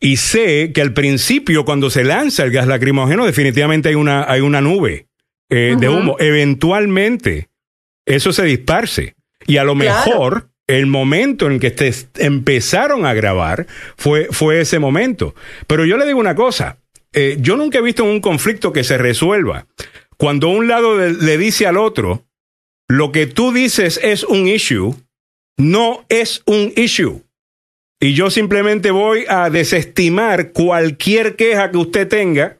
Y 0.00 0.16
sé 0.16 0.72
que 0.72 0.80
al 0.80 0.94
principio, 0.94 1.66
cuando 1.66 1.90
se 1.90 2.04
lanza 2.04 2.42
el 2.44 2.52
gas 2.52 2.66
lacrimógeno, 2.68 3.26
definitivamente 3.26 3.90
hay 3.90 3.96
una, 3.96 4.24
hay 4.30 4.40
una 4.40 4.62
nube 4.62 5.07
eh, 5.50 5.76
de 5.78 5.88
humo. 5.88 6.16
Eventualmente, 6.18 7.48
eso 8.06 8.32
se 8.32 8.44
disparce. 8.44 9.14
Y 9.46 9.56
a 9.56 9.64
lo 9.64 9.74
Claro. 9.74 10.04
mejor 10.06 10.50
el 10.66 10.86
momento 10.86 11.50
en 11.50 11.58
que 11.60 11.70
te 11.70 11.92
empezaron 12.18 13.06
a 13.06 13.14
grabar 13.14 13.66
fue, 13.96 14.28
fue 14.30 14.60
ese 14.60 14.78
momento. 14.78 15.34
Pero 15.66 15.84
yo 15.86 15.96
le 15.96 16.06
digo 16.06 16.18
una 16.20 16.34
cosa, 16.34 16.78
eh, 17.14 17.38
yo 17.40 17.56
nunca 17.56 17.78
he 17.78 17.82
visto 17.82 18.04
un 18.04 18.20
conflicto 18.20 18.72
que 18.72 18.84
se 18.84 18.98
resuelva. 18.98 19.66
Cuando 20.18 20.48
un 20.48 20.68
lado 20.68 20.98
de- 20.98 21.14
le 21.14 21.38
dice 21.38 21.66
al 21.66 21.76
otro, 21.78 22.24
lo 22.88 23.12
que 23.12 23.26
tú 23.26 23.52
dices 23.52 23.98
es 24.02 24.24
un 24.24 24.46
issue, 24.48 24.94
no 25.56 26.04
es 26.10 26.42
un 26.44 26.72
issue. 26.76 27.22
Y 28.00 28.12
yo 28.14 28.30
simplemente 28.30 28.90
voy 28.90 29.24
a 29.28 29.48
desestimar 29.50 30.52
cualquier 30.52 31.34
queja 31.36 31.70
que 31.70 31.78
usted 31.78 32.06
tenga. 32.08 32.57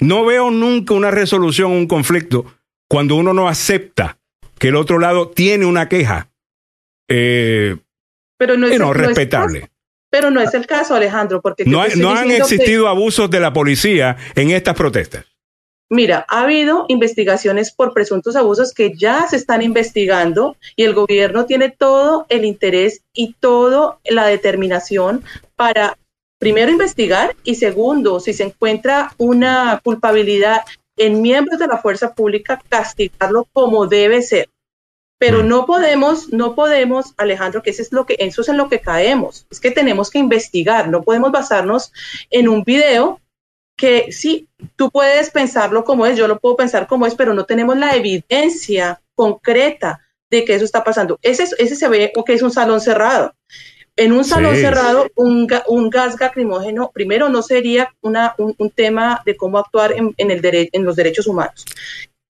No 0.00 0.24
veo 0.24 0.50
nunca 0.50 0.94
una 0.94 1.10
resolución 1.10 1.72
a 1.72 1.74
un 1.74 1.86
conflicto 1.86 2.46
cuando 2.88 3.16
uno 3.16 3.32
no 3.32 3.48
acepta 3.48 4.18
que 4.58 4.68
el 4.68 4.76
otro 4.76 4.98
lado 4.98 5.28
tiene 5.28 5.66
una 5.66 5.88
queja. 5.88 6.28
Eh, 7.08 7.76
pero 8.38 8.56
no 8.56 8.66
es, 8.66 8.78
no 8.78 8.92
respetable. 8.92 9.70
pero 10.10 10.30
no 10.30 10.40
es 10.40 10.54
el 10.54 10.66
caso, 10.66 10.94
Alejandro, 10.94 11.40
porque 11.40 11.64
No, 11.64 11.80
hay- 11.82 11.92
han 11.92 12.28
que- 12.28 12.36
existido 12.38 12.88
abusos 12.88 13.30
de 13.30 13.40
la 13.40 13.52
policía 13.52 14.16
en 14.34 14.50
estas 14.50 14.74
protestas. 14.74 15.24
Mira, 15.92 16.24
ha 16.28 16.42
habido 16.42 16.84
investigaciones 16.88 17.72
por 17.72 17.92
presuntos 17.92 18.36
abusos 18.36 18.72
que 18.72 18.92
ya 18.96 19.26
se 19.26 19.34
están 19.36 19.60
investigando 19.60 20.56
y 20.76 20.84
el 20.84 20.94
gobierno 20.94 21.46
tiene 21.46 21.68
todo 21.68 22.26
el 22.28 22.44
interés 22.44 23.02
y 23.12 23.34
toda 23.40 23.98
la 24.04 24.26
determinación 24.26 25.24
para, 25.56 25.98
primero, 26.40 26.72
investigar 26.72 27.36
y 27.44 27.54
segundo, 27.54 28.18
si 28.18 28.32
se 28.32 28.42
encuentra 28.44 29.12
una 29.18 29.80
culpabilidad 29.84 30.62
en 30.96 31.22
miembros 31.22 31.60
de 31.60 31.68
la 31.68 31.78
fuerza 31.78 32.14
pública, 32.14 32.60
castigarlo 32.68 33.46
como 33.52 33.86
debe 33.86 34.22
ser. 34.22 34.48
Pero 35.18 35.42
no 35.42 35.66
podemos, 35.66 36.30
no 36.32 36.54
podemos, 36.54 37.12
Alejandro, 37.18 37.62
que 37.62 37.70
eso 37.70 37.82
es 37.82 37.92
lo 37.92 38.06
que, 38.06 38.16
eso 38.18 38.40
es 38.40 38.48
en 38.48 38.56
lo 38.56 38.70
que 38.70 38.80
caemos. 38.80 39.46
Es 39.50 39.60
que 39.60 39.70
tenemos 39.70 40.10
que 40.10 40.18
investigar, 40.18 40.88
no 40.88 41.02
podemos 41.02 41.30
basarnos 41.30 41.92
en 42.30 42.48
un 42.48 42.64
video 42.64 43.20
que 43.76 44.12
sí, 44.12 44.48
tú 44.76 44.90
puedes 44.90 45.30
pensarlo 45.30 45.84
como 45.84 46.06
es, 46.06 46.16
yo 46.16 46.26
lo 46.26 46.38
puedo 46.38 46.56
pensar 46.56 46.86
como 46.86 47.06
es, 47.06 47.14
pero 47.14 47.34
no 47.34 47.44
tenemos 47.44 47.76
la 47.76 47.94
evidencia 47.96 49.00
concreta 49.14 50.00
de 50.30 50.44
que 50.44 50.54
eso 50.54 50.64
está 50.64 50.84
pasando. 50.84 51.18
Ese, 51.22 51.42
es- 51.42 51.54
ese 51.58 51.76
se 51.76 51.88
ve 51.88 52.12
que 52.24 52.32
es 52.34 52.42
un 52.42 52.50
salón 52.50 52.80
cerrado. 52.80 53.34
En 53.96 54.12
un 54.12 54.24
salón 54.24 54.54
Sí. 54.54 54.62
cerrado, 54.62 55.08
un, 55.16 55.46
ga- 55.46 55.64
un 55.68 55.90
gas 55.90 56.18
lacrimógeno, 56.18 56.90
primero, 56.94 57.28
no 57.28 57.42
sería 57.42 57.92
una, 58.00 58.34
un, 58.38 58.54
un 58.56 58.70
tema 58.70 59.20
de 59.26 59.36
cómo 59.36 59.58
actuar 59.58 59.92
en, 59.92 60.14
en 60.16 60.30
el 60.30 60.40
dere- 60.40 60.68
en 60.72 60.84
los 60.84 60.96
derechos 60.96 61.26
humanos. 61.26 61.64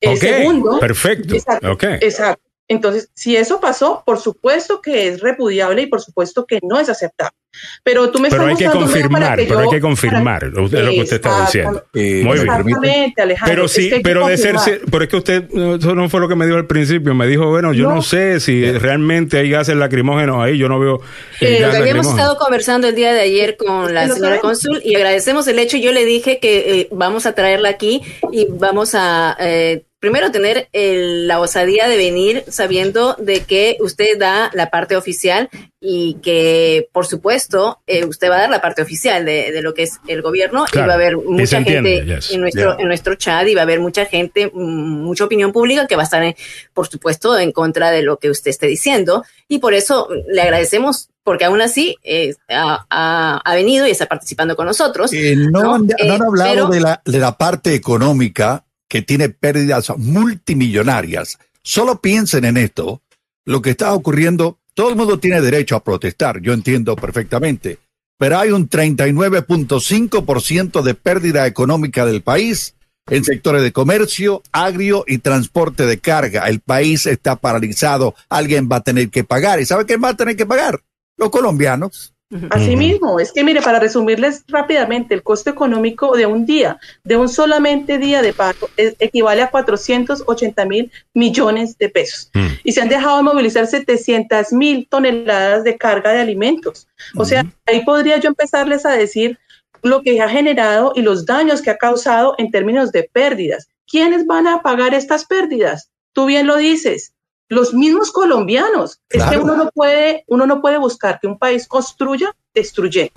Eh, 0.00 0.08
Ok, 0.08 0.16
segundo, 0.18 0.80
perfecto. 0.80 1.34
Exacto, 1.34 1.72
Ok. 1.72 1.84
exacto. 2.00 2.42
Entonces, 2.70 3.10
si 3.14 3.36
eso 3.36 3.60
pasó, 3.60 4.04
por 4.06 4.20
supuesto 4.20 4.80
que 4.80 5.08
es 5.08 5.20
repudiable 5.20 5.82
y 5.82 5.86
por 5.86 6.00
supuesto 6.00 6.46
que 6.46 6.60
no 6.62 6.78
es 6.78 6.88
aceptable. 6.88 7.36
Pero 7.82 8.10
tú 8.12 8.20
me 8.20 8.30
Pero 8.30 8.44
hay 8.46 8.52
estás 8.52 8.72
que 8.72 8.78
mostrando 8.78 8.86
un 8.86 8.92
medio 8.92 9.10
para 9.10 9.26
confirmar, 9.26 9.38
que 9.40 9.44
pero 9.46 9.58
yo- 9.58 9.64
hay 9.64 9.76
que 9.76 9.80
confirmar 9.80 10.42
lo, 10.44 10.66
es 10.66 10.72
lo 10.72 10.90
que 10.92 11.00
usted 11.02 11.16
está 11.16 11.40
diciendo. 11.46 11.84
Eh, 11.94 12.22
Muy 12.24 12.34
bien. 12.38 12.48
Exactamente, 12.48 13.22
Alejandro. 13.22 13.54
Pero 13.56 13.68
sí, 13.68 13.88
que 13.88 13.94
hay 13.96 14.00
que 14.02 14.04
pero 14.08 14.26
de 14.28 14.36
ser, 14.38 14.54
confirmar. 14.54 14.80
porque 14.88 15.04
es 15.06 15.10
que 15.10 15.16
usted, 15.16 15.48
no, 15.50 15.74
eso 15.74 15.94
no 15.96 16.08
fue 16.08 16.20
lo 16.20 16.28
que 16.28 16.36
me 16.36 16.46
dijo 16.46 16.58
al 16.58 16.68
principio, 16.68 17.12
me 17.12 17.26
dijo, 17.26 17.46
bueno, 17.50 17.72
yo 17.72 17.88
no, 17.88 17.96
No. 17.96 18.02
sé 18.02 18.38
si 18.38 18.70
realmente 18.70 19.38
hay 19.38 19.50
gases 19.50 19.74
lacrimógenos 19.74 20.40
ahí, 20.40 20.56
yo 20.58 20.68
no 20.68 20.78
veo 20.78 21.00
eh, 21.40 21.56
Eh, 21.56 21.60
gas 21.60 21.70
habíamos 21.74 21.80
lacrimógeno. 22.06 22.10
estado 22.18 22.36
conversando 22.38 22.86
el 22.86 22.94
día 22.94 23.12
de 23.12 23.20
ayer 23.22 23.56
con 23.56 23.92
la 23.92 24.02
señora 24.06 24.20
sabemos. 24.36 24.42
cónsul 24.42 24.80
y 24.84 24.94
agradecemos 24.94 25.48
el 25.48 25.58
hecho. 25.58 25.76
Yo 25.76 25.90
le 25.90 26.04
dije 26.04 26.38
que 26.38 26.80
eh, 26.82 26.88
vamos 26.92 27.26
a 27.26 27.32
traerla 27.34 27.68
aquí 27.70 28.00
y 28.30 28.46
vamos 28.48 28.94
a 28.94 29.36
eh, 29.40 29.82
primero 30.00 30.30
tener 30.32 30.68
el- 30.72 31.28
la 31.28 31.38
osadía 31.40 31.86
de 31.86 31.96
venir 31.96 32.42
sabiendo 32.48 33.14
de 33.18 33.44
que 33.44 33.76
usted 33.80 34.18
da 34.18 34.50
la 34.54 34.70
parte 34.70 34.96
oficial 34.96 35.48
y 35.78 36.14
que, 36.22 36.88
por 36.92 37.06
supuesto, 37.06 37.78
eh, 37.86 38.04
usted 38.06 38.30
va 38.30 38.36
a 38.36 38.40
dar 38.40 38.50
la 38.50 38.60
parte 38.62 38.82
oficial 38.82 39.24
de, 39.24 39.52
de 39.52 39.62
lo 39.62 39.72
que 39.74 39.82
es 39.84 39.98
el 40.08 40.22
gobierno 40.22 40.64
Claro, 40.64 40.86
y 40.86 40.88
va 40.88 40.92
a 40.94 40.96
haber 40.96 41.16
mucha 41.18 41.58
entiende, 41.58 41.96
gente 41.98 42.14
yes, 42.16 42.30
en 42.32 42.40
nuestro 42.40 42.72
yeah. 42.72 42.80
en 42.82 42.88
nuestro 42.88 43.14
chat 43.14 43.46
y 43.46 43.54
va 43.54 43.60
a 43.60 43.64
haber 43.64 43.80
mucha 43.80 44.06
gente, 44.06 44.50
mm, 44.52 45.02
mucha 45.04 45.24
opinión 45.24 45.52
pública 45.52 45.86
que 45.86 45.96
va 45.96 46.02
a 46.02 46.04
estar, 46.04 46.22
en- 46.22 46.34
por 46.74 46.88
supuesto, 46.88 47.38
en 47.38 47.52
contra 47.52 47.90
de 47.90 48.02
lo 48.02 48.18
que 48.18 48.30
usted 48.30 48.50
esté 48.50 48.66
diciendo 48.66 49.22
y 49.48 49.58
por 49.58 49.74
eso 49.74 50.08
le 50.28 50.40
agradecemos 50.42 51.08
porque 51.22 51.44
aún 51.44 51.60
así 51.60 51.96
eh, 52.02 52.34
ha, 52.48 52.86
ha- 52.88 53.40
ha 53.44 53.54
venido 53.54 53.86
y 53.86 53.90
está 53.90 54.06
participando 54.06 54.56
con 54.56 54.66
nosotros. 54.66 55.12
Eh, 55.12 55.34
no, 55.36 55.60
¿no? 55.62 55.74
han, 55.74 55.86
no 55.86 55.94
Eh, 55.98 56.10
han 56.10 56.22
hablado 56.22 56.50
pero- 56.54 56.68
de, 56.68 56.80
la, 56.80 57.02
de 57.04 57.18
la 57.18 57.36
parte 57.36 57.74
económica 57.74 58.64
que 58.90 59.00
tiene 59.02 59.28
pérdidas 59.30 59.90
multimillonarias. 59.96 61.38
Solo 61.62 62.00
piensen 62.00 62.44
en 62.44 62.56
esto, 62.56 63.02
lo 63.46 63.62
que 63.62 63.70
está 63.70 63.94
ocurriendo, 63.94 64.58
todo 64.74 64.90
el 64.90 64.96
mundo 64.96 65.20
tiene 65.20 65.40
derecho 65.40 65.76
a 65.76 65.84
protestar, 65.84 66.40
yo 66.42 66.52
entiendo 66.52 66.96
perfectamente, 66.96 67.78
pero 68.18 68.38
hay 68.38 68.50
un 68.50 68.68
39.5% 68.68 70.82
de 70.82 70.94
pérdida 70.94 71.46
económica 71.46 72.04
del 72.04 72.22
país 72.22 72.74
en 73.08 73.24
sectores 73.24 73.62
de 73.62 73.72
comercio, 73.72 74.42
agrio 74.50 75.04
y 75.06 75.18
transporte 75.18 75.86
de 75.86 76.00
carga. 76.00 76.48
El 76.48 76.58
país 76.60 77.06
está 77.06 77.36
paralizado, 77.36 78.16
alguien 78.28 78.68
va 78.70 78.76
a 78.76 78.82
tener 78.82 79.08
que 79.10 79.24
pagar. 79.24 79.60
¿Y 79.60 79.66
sabe 79.66 79.86
quién 79.86 80.02
va 80.02 80.08
a 80.10 80.16
tener 80.16 80.36
que 80.36 80.46
pagar? 80.46 80.80
Los 81.16 81.30
colombianos. 81.30 82.14
Así 82.50 82.76
mismo, 82.76 83.18
es 83.18 83.32
que 83.32 83.42
mire, 83.42 83.60
para 83.60 83.80
resumirles 83.80 84.44
rápidamente, 84.46 85.14
el 85.14 85.22
costo 85.24 85.50
económico 85.50 86.16
de 86.16 86.26
un 86.26 86.46
día, 86.46 86.78
de 87.02 87.16
un 87.16 87.28
solamente 87.28 87.98
día 87.98 88.22
de 88.22 88.32
pago, 88.32 88.68
es- 88.76 88.94
equivale 89.00 89.42
a 89.42 89.50
480 89.50 90.64
mil 90.64 90.92
millones 91.12 91.76
de 91.78 91.88
pesos. 91.88 92.30
Mm. 92.34 92.46
Y 92.62 92.72
se 92.72 92.82
han 92.82 92.88
dejado 92.88 93.16
de 93.16 93.22
movilizar 93.24 93.66
700 93.66 94.52
mil 94.52 94.86
toneladas 94.88 95.64
de 95.64 95.76
carga 95.76 96.12
de 96.12 96.20
alimentos. 96.20 96.86
O 97.16 97.24
sea, 97.24 97.44
ahí 97.66 97.84
podría 97.84 98.18
yo 98.18 98.28
empezarles 98.28 98.86
a 98.86 98.92
decir 98.92 99.36
lo 99.82 100.02
que 100.02 100.20
ha 100.20 100.28
generado 100.28 100.92
y 100.94 101.02
los 101.02 101.26
daños 101.26 101.62
que 101.62 101.70
ha 101.70 101.78
causado 101.78 102.34
en 102.38 102.50
términos 102.52 102.92
de 102.92 103.10
pérdidas. 103.12 103.68
¿Quiénes 103.90 104.24
van 104.26 104.46
a 104.46 104.62
pagar 104.62 104.94
estas 104.94 105.24
pérdidas? 105.24 105.90
Tú 106.12 106.26
bien 106.26 106.46
lo 106.46 106.56
dices, 106.58 107.12
los 107.50 107.74
mismos 107.74 108.10
colombianos. 108.12 109.00
Es 109.10 109.22
que 109.24 109.36
uno 109.36 109.56
no 109.56 109.70
puede, 109.74 110.24
uno 110.28 110.46
no 110.46 110.62
puede 110.62 110.78
buscar 110.78 111.18
que 111.20 111.26
un 111.26 111.38
país 111.38 111.66
construya 111.68 112.34
destruyendo. 112.54 113.12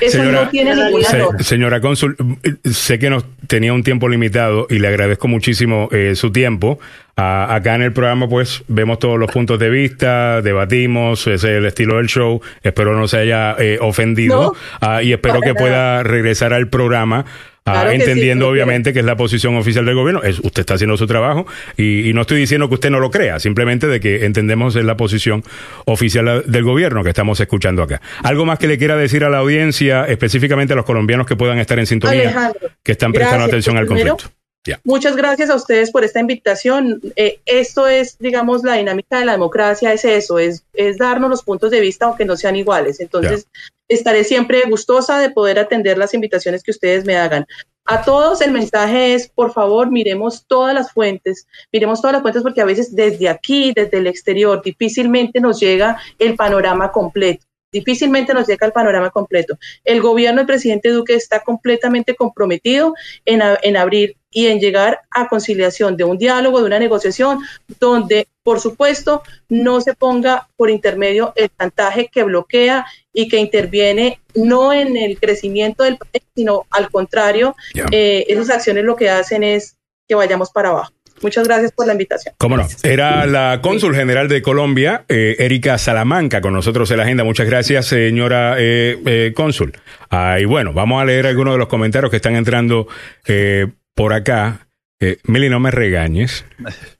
Eso 0.00 0.18
Señora- 0.18 0.44
no 0.44 0.50
tiene 0.50 0.72
ninguna 0.76 1.04
Se- 1.04 1.42
señora 1.44 1.80
Cónsul, 1.80 2.16
eh, 2.44 2.70
sé 2.70 3.00
que 3.00 3.10
nos 3.10 3.24
tenía 3.48 3.72
un 3.72 3.82
tiempo 3.82 4.08
limitado 4.08 4.68
y 4.70 4.78
le 4.78 4.86
agradezco 4.86 5.26
muchísimo 5.26 5.88
eh, 5.90 6.14
su 6.14 6.30
tiempo. 6.30 6.78
Ah, 7.16 7.52
acá 7.52 7.74
en 7.74 7.82
el 7.82 7.92
programa, 7.92 8.28
pues, 8.28 8.62
vemos 8.68 9.00
todos 9.00 9.18
los 9.18 9.28
puntos 9.32 9.58
de 9.58 9.68
vista, 9.68 10.40
debatimos, 10.42 11.22
ese 11.26 11.34
es 11.34 11.44
el 11.44 11.66
estilo 11.66 11.96
del 11.96 12.06
show. 12.06 12.40
Espero 12.62 12.96
no 12.96 13.08
se 13.08 13.16
haya 13.18 13.56
eh, 13.58 13.78
ofendido 13.80 14.40
No, 14.40 14.52
Ah, 14.80 15.02
y 15.02 15.12
espero 15.12 15.40
para 15.40 15.46
que 15.46 15.54
nada. 15.54 15.60
pueda 15.60 16.02
regresar 16.04 16.52
al 16.52 16.68
programa 16.68 17.24
Claro 17.72 17.90
que 17.90 17.96
sí, 17.96 18.02
entendiendo 18.02 18.46
sí, 18.46 18.50
obviamente 18.50 18.92
que 18.92 19.00
es 19.00 19.04
la 19.04 19.16
posición 19.16 19.56
oficial 19.56 19.84
del 19.84 19.94
gobierno. 19.94 20.22
Es, 20.22 20.38
usted 20.40 20.60
está 20.60 20.74
haciendo 20.74 20.96
su 20.96 21.06
trabajo 21.06 21.46
y, 21.76 22.08
y 22.08 22.12
no 22.12 22.22
estoy 22.22 22.38
diciendo 22.38 22.68
que 22.68 22.74
usted 22.74 22.90
no 22.90 23.00
lo 23.00 23.10
crea, 23.10 23.38
simplemente 23.38 23.86
de 23.86 24.00
que 24.00 24.24
entendemos 24.24 24.76
es 24.76 24.84
la 24.84 24.96
posición 24.96 25.44
oficial 25.84 26.44
del 26.46 26.64
gobierno 26.64 27.02
que 27.02 27.10
estamos 27.10 27.40
escuchando 27.40 27.82
acá. 27.82 28.00
Algo 28.22 28.44
más 28.44 28.58
que 28.58 28.68
le 28.68 28.78
quiera 28.78 28.96
decir 28.96 29.24
a 29.24 29.30
la 29.30 29.38
audiencia, 29.38 30.04
específicamente 30.04 30.72
a 30.72 30.76
los 30.76 30.84
colombianos 30.84 31.26
que 31.26 31.36
puedan 31.36 31.58
estar 31.58 31.78
en 31.78 31.86
sintonía, 31.86 32.22
Alejandro, 32.22 32.70
que 32.82 32.92
están 32.92 33.12
prestando 33.12 33.44
gracias. 33.44 33.54
atención 33.54 33.76
al 33.76 33.86
conflicto. 33.86 34.24
Ya. 34.66 34.80
Muchas 34.84 35.16
gracias 35.16 35.48
a 35.50 35.54
ustedes 35.54 35.90
por 35.90 36.04
esta 36.04 36.20
invitación. 36.20 37.00
Eh, 37.16 37.40
esto 37.46 37.88
es, 37.88 38.18
digamos, 38.18 38.64
la 38.64 38.74
dinámica 38.74 39.18
de 39.18 39.24
la 39.24 39.32
democracia, 39.32 39.92
es 39.92 40.04
eso, 40.04 40.38
es, 40.38 40.64
es 40.74 40.98
darnos 40.98 41.30
los 41.30 41.42
puntos 41.42 41.70
de 41.70 41.80
vista 41.80 42.06
aunque 42.06 42.24
no 42.24 42.36
sean 42.36 42.56
iguales. 42.56 43.00
Entonces, 43.00 43.46
estaré 43.88 44.24
siempre 44.24 44.62
gustosa 44.68 45.18
de 45.18 45.30
poder 45.30 45.58
atender 45.58 45.98
las 45.98 46.14
invitaciones 46.14 46.62
que 46.62 46.70
ustedes 46.70 47.04
me 47.04 47.16
hagan. 47.16 47.46
A 47.90 48.02
todos 48.02 48.42
el 48.42 48.52
mensaje 48.52 49.14
es, 49.14 49.30
por 49.30 49.52
favor, 49.52 49.90
miremos 49.90 50.44
todas 50.46 50.74
las 50.74 50.92
fuentes, 50.92 51.46
miremos 51.72 52.02
todas 52.02 52.12
las 52.12 52.22
fuentes 52.22 52.42
porque 52.42 52.60
a 52.60 52.66
veces 52.66 52.94
desde 52.94 53.30
aquí, 53.30 53.72
desde 53.74 53.96
el 53.96 54.06
exterior, 54.06 54.60
difícilmente 54.62 55.40
nos 55.40 55.58
llega 55.58 55.98
el 56.18 56.36
panorama 56.36 56.92
completo. 56.92 57.46
Difícilmente 57.72 58.32
nos 58.32 58.46
llega 58.46 58.66
el 58.66 58.72
panorama 58.72 59.10
completo. 59.10 59.58
El 59.84 60.00
gobierno 60.00 60.38
del 60.38 60.46
presidente 60.46 60.90
Duque 60.90 61.14
está 61.14 61.40
completamente 61.40 62.14
comprometido 62.14 62.94
en, 63.26 63.42
en 63.62 63.76
abrir 63.76 64.16
y 64.30 64.46
en 64.46 64.60
llegar 64.60 65.00
a 65.10 65.28
conciliación 65.28 65.96
de 65.96 66.04
un 66.04 66.18
diálogo, 66.18 66.60
de 66.60 66.66
una 66.66 66.78
negociación, 66.78 67.40
donde, 67.80 68.28
por 68.42 68.60
supuesto, 68.60 69.22
no 69.48 69.80
se 69.80 69.94
ponga 69.94 70.48
por 70.56 70.70
intermedio 70.70 71.32
el 71.36 71.50
chantaje 71.58 72.08
que 72.08 72.22
bloquea 72.24 72.86
y 73.18 73.26
que 73.26 73.38
interviene 73.38 74.20
no 74.36 74.72
en 74.72 74.96
el 74.96 75.18
crecimiento 75.18 75.82
del 75.82 75.96
país, 75.96 76.22
sino 76.36 76.66
al 76.70 76.88
contrario, 76.88 77.56
eh, 77.90 78.24
esas 78.28 78.48
acciones 78.48 78.84
lo 78.84 78.94
que 78.94 79.10
hacen 79.10 79.42
es 79.42 79.76
que 80.06 80.14
vayamos 80.14 80.52
para 80.52 80.68
abajo. 80.68 80.92
Muchas 81.20 81.48
gracias 81.48 81.72
por 81.72 81.88
la 81.88 81.94
invitación. 81.94 82.36
¿Cómo 82.38 82.56
no? 82.56 82.68
Era 82.84 83.26
la 83.26 83.58
cónsul 83.60 83.96
general 83.96 84.28
de 84.28 84.40
Colombia, 84.40 85.04
eh, 85.08 85.34
Erika 85.40 85.78
Salamanca, 85.78 86.40
con 86.40 86.52
nosotros 86.52 86.88
en 86.92 86.98
la 86.98 87.02
agenda. 87.02 87.24
Muchas 87.24 87.48
gracias, 87.48 87.86
señora 87.86 88.54
eh, 88.56 89.00
eh, 89.04 89.32
cónsul. 89.34 89.72
Ah, 90.10 90.38
y 90.38 90.44
bueno, 90.44 90.72
vamos 90.72 91.02
a 91.02 91.04
leer 91.04 91.26
algunos 91.26 91.54
de 91.54 91.58
los 91.58 91.66
comentarios 91.66 92.12
que 92.12 92.18
están 92.18 92.36
entrando 92.36 92.86
eh, 93.26 93.66
por 93.96 94.12
acá. 94.12 94.68
Eh, 95.00 95.16
Mili, 95.24 95.48
no 95.48 95.58
me 95.58 95.72
regañes. 95.72 96.44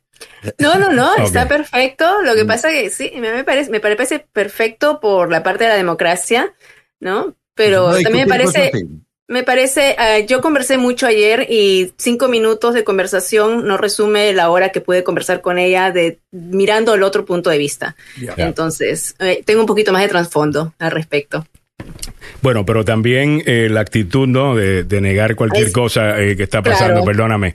No, 0.59 0.77
no, 0.77 0.93
no, 0.93 1.16
está 1.24 1.48
perfecto. 1.48 2.23
Lo 2.23 2.35
que 2.35 2.44
pasa 2.44 2.70
que 2.70 2.90
sí, 2.90 3.12
me 3.16 3.44
parece, 3.44 3.70
me 3.70 3.81
parece 3.81 4.20
perfecto 4.20 5.01
por 5.01 5.31
la 5.31 5.43
parte 5.43 5.65
de 5.65 5.70
la 5.70 5.77
democracia, 5.77 6.52
¿no? 7.01 7.35
Pero 7.55 7.93
No 7.93 8.01
también 8.01 8.28
me 8.28 8.36
parece, 8.36 8.70
me 9.28 9.43
parece, 9.43 9.94
ah, 9.98 10.20
yo 10.20 10.40
conversé 10.40 10.78
mucho 10.78 11.06
ayer 11.06 11.47
y 11.51 11.93
cinco 11.98 12.28
minutos 12.28 12.73
de 12.73 12.82
conversación 12.82 13.66
no 13.66 13.77
resume 13.77 14.32
la 14.32 14.48
hora 14.51 14.70
que 14.70 14.81
pude 14.81 15.05
conversar 15.05 15.43
con 15.43 15.59
ella 15.59 15.93
de 15.93 16.20
mirando 16.31 16.94
el 16.94 17.02
otro 17.02 17.27
punto 17.27 17.51
de 17.51 17.59
vista. 17.59 17.94
Entonces, 18.36 19.15
eh, 19.19 19.43
tengo 19.44 19.60
un 19.60 19.66
poquito 19.66 19.93
más 19.93 20.02
de 20.02 20.09
trasfondo 20.09 20.73
al 20.78 20.93
respecto. 20.93 21.47
Bueno, 22.42 22.64
pero 22.66 22.84
también 22.84 23.42
eh, 23.46 23.68
la 23.70 23.80
actitud, 23.80 24.26
¿no? 24.28 24.54
De, 24.56 24.84
de 24.84 25.00
negar 25.00 25.34
cualquier 25.36 25.66
Es- 25.66 25.72
cosa 25.72 26.20
eh, 26.20 26.36
que 26.36 26.42
está 26.44 26.62
pasando, 26.62 27.02
Claro. 27.02 27.04
perdóname. 27.04 27.54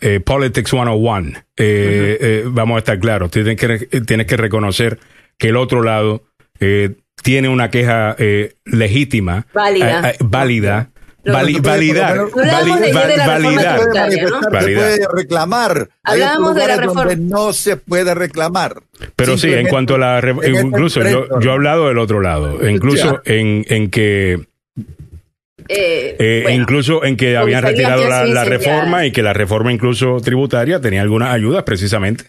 Eh, 0.00 0.20
Politics 0.24 0.70
101. 0.70 1.30
Eh, 1.56 2.18
eh, 2.20 2.42
vamos 2.46 2.76
a 2.76 2.78
estar 2.78 2.98
claros. 2.98 3.30
Tienes 3.30 3.56
que, 3.56 3.78
tienes 4.00 4.26
que 4.26 4.36
reconocer 4.36 4.98
que 5.38 5.48
el 5.48 5.56
otro 5.56 5.82
lado 5.82 6.24
eh, 6.58 6.90
tiene 7.22 7.48
una 7.48 7.70
queja 7.70 8.16
eh, 8.18 8.54
legítima, 8.64 9.46
Válida. 9.52 10.12
válida. 10.20 10.90
Vali- 11.24 11.60
validar, 11.60 12.16
No 12.16 12.22
hablamos 12.42 12.80
de- 12.80 12.92
validar. 12.92 13.80
se 13.80 14.48
Validar. 14.50 14.50
puede 14.50 15.06
reclamar. 15.14 15.88
Hablábamos 16.02 16.54
de 16.54 16.66
la 16.66 16.76
reforma. 16.76 17.14
no 17.18 17.52
se 17.52 17.76
puede 17.76 18.14
reclamar. 18.14 18.82
Pero 19.16 19.36
sí, 19.36 19.52
en 19.52 19.66
cuanto 19.68 19.96
a 19.96 19.98
la... 19.98 20.18
en 20.20 20.38
este 20.42 20.50
incluso 20.62 21.02
yo, 21.02 21.26
yo 21.40 21.50
he 21.50 21.52
hablado 21.52 21.88
del 21.88 21.98
otro 21.98 22.20
lado. 22.20 22.66
Incluso 22.68 23.20
en, 23.26 23.64
en 23.68 23.90
que 23.90 24.40
Eh, 25.68 26.16
Eh, 26.18 26.40
bueno, 26.44 26.62
Incluso 26.62 27.04
en 27.04 27.16
que 27.16 27.36
habían 27.36 27.62
retirado 27.62 28.08
la, 28.08 28.24
la 28.24 28.44
reforma 28.44 29.04
y 29.06 29.12
que 29.12 29.22
la 29.22 29.32
reforma 29.32 29.72
incluso 29.72 30.20
tributaria 30.20 30.80
tenía 30.80 31.02
algunas 31.02 31.32
ayudas 31.34 31.62
precisamente 31.64 32.24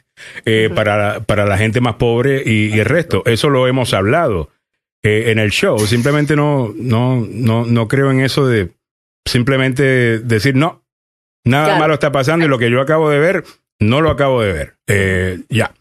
eh, 0.46 0.70
para, 0.76 1.22
para 1.22 1.46
la 1.46 1.58
gente 1.58 1.82
más 1.82 1.96
pobre 1.96 2.44
y, 2.46 2.68
y 2.76 2.80
el 2.80 2.86
resto. 2.86 3.24
Eso 3.26 3.50
lo 3.50 3.68
hemos 3.68 3.94
hablado 3.94 4.50
eh, 5.02 5.32
en 5.32 5.40
el 5.40 5.50
show. 5.52 5.80
Simplemente 5.80 6.36
no, 6.36 6.74
no, 6.78 7.26
no, 7.28 7.66
no 7.66 7.88
creo 7.88 8.12
en 8.12 8.20
eso 8.20 8.46
de 8.48 8.70
simplemente 9.26 10.20
decir 10.20 10.56
no, 10.56 10.84
nada 11.46 11.66
Claro. 11.66 11.80
malo 11.80 11.94
está 11.96 12.12
pasando 12.12 12.46
y 12.46 12.50
lo 12.50 12.58
que 12.60 12.70
yo 12.70 12.82
acabo 12.82 13.10
de 13.10 13.20
ver, 13.20 13.44
no 13.80 14.00
lo 14.02 14.12
acabo 14.12 14.42
de 14.44 14.54
ver. 14.54 14.74
Eh, 14.88 15.40
ya. 15.50 15.72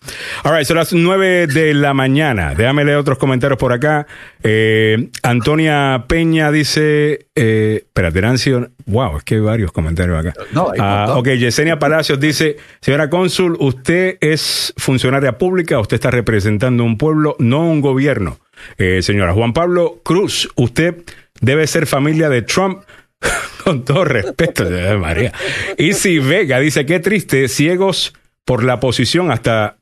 All 0.44 0.54
right, 0.56 0.64
son 0.66 0.78
las 0.78 0.92
nueve 0.94 1.46
de 1.46 1.74
la 1.74 1.92
mañana. 1.92 2.54
Déjame 2.54 2.82
leer 2.84 2.96
otros 2.96 3.18
comentarios 3.18 3.58
por 3.58 3.74
acá. 3.74 4.06
Eh, 4.42 5.10
Antonia 5.22 6.06
Peña 6.08 6.50
dice, 6.50 7.26
eh, 7.34 7.82
espérate, 7.84 8.22
Nancy, 8.22 8.52
wow, 8.86 9.18
es 9.18 9.24
que 9.24 9.34
hay 9.34 9.40
varios 9.42 9.70
comentarios 9.72 10.18
acá. 10.18 10.32
No, 10.52 10.72
Ah, 10.78 11.14
ok, 11.18 11.28
Yesenia 11.30 11.78
Palacios 11.78 12.18
dice, 12.18 12.56
señora 12.80 13.10
cónsul, 13.10 13.56
usted 13.60 14.16
es 14.22 14.72
funcionaria 14.78 15.36
pública, 15.36 15.78
usted 15.78 15.96
está 15.96 16.10
representando 16.10 16.84
un 16.84 16.96
pueblo, 16.96 17.36
no 17.38 17.68
un 17.70 17.82
gobierno. 17.82 18.38
Eh, 18.78 19.02
señora 19.02 19.34
Juan 19.34 19.52
Pablo 19.52 20.00
Cruz, 20.04 20.48
usted 20.54 21.02
debe 21.42 21.66
ser 21.66 21.86
familia 21.86 22.30
de 22.30 22.40
Trump. 22.42 22.82
Con 23.64 23.84
todo 23.84 24.04
respeto, 24.04 24.64
María. 24.98 25.32
Y 25.76 25.92
si 25.92 26.18
Vega 26.18 26.58
dice, 26.58 26.86
qué 26.86 27.00
triste, 27.00 27.48
ciegos 27.48 28.14
por 28.44 28.64
la 28.64 28.80
posición 28.80 29.30
hasta 29.30 29.76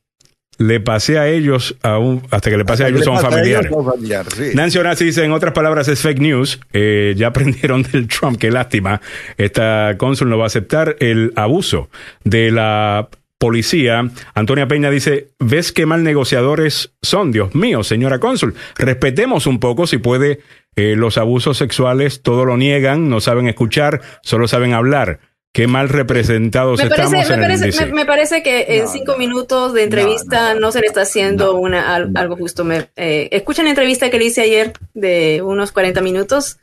le 0.59 0.81
pasé 0.81 1.19
a 1.19 1.29
ellos 1.29 1.77
a 1.83 1.99
un, 1.99 2.23
hasta 2.31 2.51
que 2.51 2.57
le 2.57 2.65
pasé 2.65 2.85
a 2.85 2.89
ellos 2.89 3.05
son 3.05 3.19
familiares. 3.21 3.71
ellos, 3.71 4.27
sí. 4.35 4.51
Nancy 4.55 5.05
dice, 5.05 5.25
en 5.25 5.33
otras 5.33 5.53
palabras, 5.53 5.87
es 5.87 6.03
fake 6.03 6.19
news. 6.19 6.61
Eh, 6.73 7.15
ya 7.17 7.29
aprendieron 7.29 7.83
del 7.85 8.09
Trump, 8.09 8.39
qué 8.39 8.51
lástima. 8.51 9.01
Esta 9.37 9.95
cónsul 9.97 10.29
no 10.29 10.37
va 10.37 10.45
a 10.45 10.47
aceptar 10.49 10.97
el 10.99 11.33
abuso 11.37 11.89
de 12.25 12.51
la 12.51 13.09
policía. 13.39 14.11
Antonia 14.35 14.69
Peña 14.69 14.91
dice, 14.91 15.29
¿ves 15.39 15.73
qué 15.73 15.87
mal 15.87 16.03
negociadores 16.05 16.93
son? 17.03 17.33
Dios 17.33 17.55
mío, 17.55 17.83
señora 17.85 18.19
cónsul, 18.19 18.55
respetemos 18.77 19.47
un 19.47 19.61
poco 19.61 19.87
si 19.87 19.99
puede. 19.99 20.41
eh, 20.77 20.95
los 20.97 21.19
abusos 21.19 21.57
sexuales 21.59 22.23
todo 22.23 22.45
lo 22.45 22.57
niegan, 22.57 23.09
no 23.09 23.21
saben 23.21 23.49
escuchar, 23.49 24.01
solo 24.23 24.47
saben 24.47 24.75
hablar. 24.75 25.19
Qué 25.53 25.67
mal 25.67 25.89
representados 25.89 26.79
Me 26.79 26.85
estamos 26.89 27.11
parece, 27.13 27.37
me, 27.37 27.45
en 27.47 27.51
el 27.51 27.59
parece, 27.61 27.87
me, 27.87 27.93
me 27.93 28.05
parece 28.07 28.43
que 28.43 28.79
en 28.79 28.87
cinco 28.87 29.17
minutos 29.17 29.73
de 29.73 29.83
entrevista 29.85 30.55
no, 30.55 30.71
se 30.71 30.81
le 30.81 30.87
está 30.87 31.01
haciendo 31.03 31.57
una, 31.57 31.95
al- 31.97 32.13
algo 32.17 32.37
justo. 32.37 32.65
Me, 32.65 32.91
eh, 32.97 33.29
escuchen 33.33 33.65
la 33.65 33.71
entrevista 33.71 34.11
que 34.11 34.19
le 34.19 34.27
hice 34.27 34.43
ayer 34.43 34.73
de 34.95 35.41
unos 35.43 35.73
40 35.73 36.01
minutos 36.03 36.59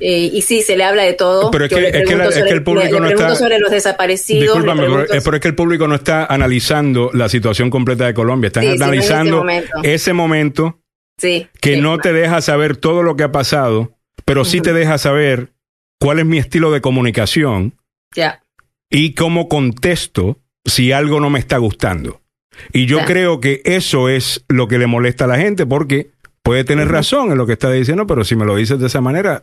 eh, 0.00 0.30
y 0.32 0.42
sí, 0.42 0.62
se 0.62 0.76
le 0.76 0.84
habla 0.84 1.02
de 1.04 1.12
todo. 1.14 1.50
Pero 1.50 1.64
es 1.66 1.70
que- 1.72 1.86
es 1.88 1.92
que 2.08 2.14
es 2.14 2.36
el 2.52 2.62
público 2.62 3.00
no 3.00 3.08
está- 3.08 3.34
sobre 3.34 3.58
los 3.58 3.70
desaparecidos. 3.70 4.58
pero, 4.62 5.02
eh, 5.04 5.20
pero 5.24 5.36
es 5.36 5.40
que 5.42 5.48
el 5.48 5.54
público 5.54 5.88
no 5.88 5.94
está 5.94 6.26
analizando 6.26 7.10
la 7.14 7.28
situación 7.28 7.70
completa 7.70 8.06
de 8.06 8.14
Colombia, 8.14 8.48
están 8.48 8.62
Sí, 8.62 8.68
sí, 8.68 8.72
este 8.74 8.84
analizando 8.84 9.36
momento. 9.38 9.70
ese 9.82 10.12
momento 10.12 10.78
sí, 11.18 11.48
que 11.60 11.76
no 11.78 11.98
te 11.98 12.12
deja 12.12 12.40
saber 12.40 12.76
todo 12.76 13.02
lo 13.02 13.16
que 13.16 13.24
ha 13.24 13.32
pasado, 13.32 13.96
pero 14.24 14.44
sí 14.44 14.60
te 14.60 14.72
deja 14.72 14.98
saber 14.98 15.52
cuál 16.00 16.18
es 16.18 16.26
mi 16.26 16.38
estilo 16.38 16.70
de 16.72 16.80
comunicación 16.80 17.74
Ya. 18.14 18.42
y 18.90 19.14
cómo 19.14 19.48
contesto 19.48 20.38
si 20.64 20.92
algo 20.92 21.20
no 21.20 21.30
me 21.30 21.38
está 21.38 21.58
gustando. 21.58 22.20
Y 22.72 22.86
yo 22.86 23.04
creo 23.04 23.40
que 23.40 23.60
eso 23.64 24.08
es 24.08 24.44
lo 24.48 24.66
que 24.66 24.78
le 24.78 24.86
molesta 24.86 25.24
a 25.24 25.28
la 25.28 25.36
gente 25.38 25.66
porque 25.66 26.10
puede 26.42 26.64
tener 26.64 26.88
razón 26.88 27.30
en 27.30 27.38
lo 27.38 27.46
que 27.46 27.52
está 27.52 27.70
diciendo, 27.70 28.06
pero 28.06 28.24
si 28.24 28.34
me 28.36 28.44
lo 28.46 28.56
dices 28.56 28.78
de 28.78 28.86
esa 28.86 29.00
manera, 29.00 29.42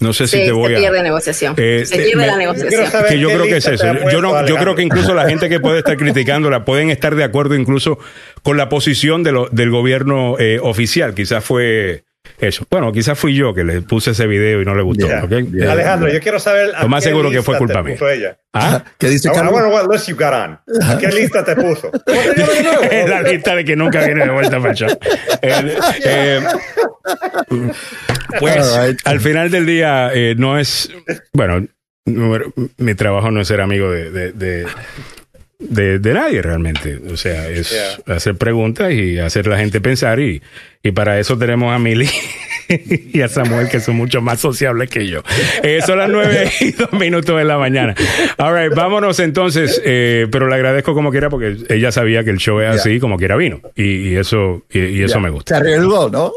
no 0.00 0.12
sé 0.12 0.26
si 0.26 0.38
Sí, 0.38 0.44
te 0.44 0.52
voy 0.52 0.70
se 0.70 0.76
a... 0.76 0.80
pierde 0.80 1.02
negociación. 1.02 1.54
Eh, 1.56 1.82
se 1.86 1.96
pierde 1.96 2.16
me- 2.16 2.26
la 2.26 2.32
Yo 2.32 2.38
negociación. 2.38 2.90
saber 2.90 3.10
que 3.12 3.18
yo 3.18 3.28
creo 3.28 3.44
que 3.44 3.56
es 3.58 3.66
eso. 3.66 3.86
Yo, 4.10 4.20
no, 4.20 4.46
yo 4.46 4.56
creo 4.56 4.74
que 4.74 4.82
incluso 4.82 5.14
la 5.14 5.26
gente 5.28 5.48
que 5.48 5.60
puede 5.60 5.78
estar 5.78 5.96
criticándola 5.96 6.64
pueden 6.64 6.90
estar 6.90 7.14
de 7.14 7.24
acuerdo 7.24 7.54
incluso 7.54 7.98
con 8.42 8.56
la 8.56 8.68
posición 8.68 9.22
de 9.22 9.32
lo- 9.32 9.48
del 9.50 9.70
gobierno 9.70 10.36
eh, 10.38 10.58
oficial. 10.62 11.14
Quizás 11.14 11.44
fue 11.44 12.02
eso. 12.40 12.66
Bueno, 12.70 12.92
quizás 12.92 13.18
fui 13.18 13.34
yo 13.34 13.52
que 13.54 13.64
le 13.64 13.82
puse 13.82 14.12
ese 14.12 14.26
video 14.26 14.62
y 14.62 14.64
no 14.64 14.74
le 14.74 14.82
gustó. 14.82 15.06
Alejandro, 15.08 16.10
yo 16.12 16.20
quiero 16.20 16.38
saber. 16.40 16.72
Lo 16.80 16.88
más 16.88 17.04
seguro 17.04 17.30
que 17.30 17.42
fue 17.42 17.58
culpa 17.58 17.82
mía. 17.82 17.96
ella. 18.12 18.38
¿Ah? 18.52 18.82
¿Qué 18.98 19.08
dice 19.08 19.28
I, 19.28 19.32
Carlos? 19.32 19.52
wonder 19.52 19.72
what 19.72 19.86
list 19.92 20.08
you 20.08 20.16
got 20.16 20.32
on. 20.32 20.58
¿Qué 20.98 21.08
lista 21.08 21.44
te 21.44 21.54
puso? 21.54 21.90
¿Cómo 21.90 22.02
te 22.04 22.36
llamas 22.36 22.54
de 22.56 22.62
nuevo? 22.62 23.08
la 23.08 23.22
lista 23.22 23.54
de 23.54 23.64
que 23.64 23.76
nunca 23.76 24.04
viene 24.04 24.24
de 24.24 24.30
vuelta 24.30 24.58
para. 24.60 24.86
Eh, 25.42 25.78
eh, 26.04 26.40
pues 28.38 28.76
right. 28.86 29.00
al 29.04 29.20
final 29.20 29.50
del 29.50 29.66
día 29.66 30.10
eh, 30.14 30.34
no 30.36 30.58
es, 30.58 30.90
bueno, 31.32 31.66
no- 32.06 32.40
mi 32.78 32.94
trabajo 32.94 33.30
no 33.30 33.40
es 33.40 33.48
ser 33.48 33.60
amigo 33.60 33.90
de, 33.90 34.10
de, 34.10 34.32
de, 34.32 34.66
de- 35.60 35.98
de 35.98 36.14
nadie 36.14 36.42
realmente. 36.42 36.98
O 37.12 37.16
sea, 37.16 37.48
es 37.48 37.74
hacer 38.06 38.36
preguntas 38.36 38.92
y 38.92 39.18
hacer 39.18 39.46
la 39.46 39.58
gente 39.58 39.80
pensar 39.80 40.18
y, 40.20 40.42
y 40.82 40.90
para 40.92 41.20
eso 41.20 41.36
tenemos 41.38 41.72
a 41.74 41.78
Mili 41.78 42.08
y 42.68 43.20
a 43.20 43.28
Samuel, 43.28 43.68
que 43.68 43.80
son 43.80 43.96
mucho 43.96 44.20
más 44.22 44.40
sociables 44.40 44.88
que 44.90 45.06
yo. 45.06 45.22
Eh, 45.62 45.80
son 45.84 45.98
las 45.98 46.08
nueve 46.08 46.50
y 46.60 46.72
dos 46.72 46.92
minutos 46.92 47.36
de 47.36 47.44
la 47.44 47.58
mañana. 47.58 47.94
All 48.38 48.54
right, 48.56 48.74
vámonos 48.74 49.18
entonces, 49.20 49.80
eh, 49.84 50.26
pero 50.32 50.48
le 50.48 50.54
agradezco 50.54 50.94
como 50.94 51.10
quiera 51.10 51.28
porque 51.30 51.56
ella 51.68 51.92
sabía 51.92 52.24
que 52.24 52.30
el 52.30 52.38
show 52.38 52.60
es 52.60 52.76
así, 52.80 52.98
como 53.00 53.16
quiera 53.18 53.36
vino. 53.36 53.60
Y, 53.76 54.10
y 54.10 54.16
eso, 54.16 54.62
y, 54.70 54.78
y 54.80 55.02
eso 55.02 55.20
me 55.20 55.28
Se 55.28 55.32
gusta. 55.32 55.56
arriesgó, 55.58 56.08
¿no? 56.08 56.32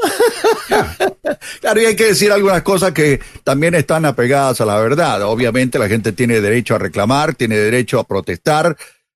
claro, 1.61 1.81
y 1.81 1.85
hay 1.85 1.95
que 1.95 2.05
decir 2.07 2.31
algunas 2.31 2.61
cosas 2.63 2.91
que 2.91 3.19
también 3.43 3.75
están 3.75 4.05
apegadas 4.05 4.59
a 4.61 4.65
la 4.65 4.79
verdad. 4.79 5.21
Obviamente 5.23 5.79
la 5.79 5.87
gente 5.87 6.11
tiene 6.11 6.41
derecho 6.41 6.75
a 6.75 6.79
reclamar, 6.79 7.35
tiene 7.35 7.57
derecho 7.57 7.99
a 7.99 8.07
protestar. 8.07 8.75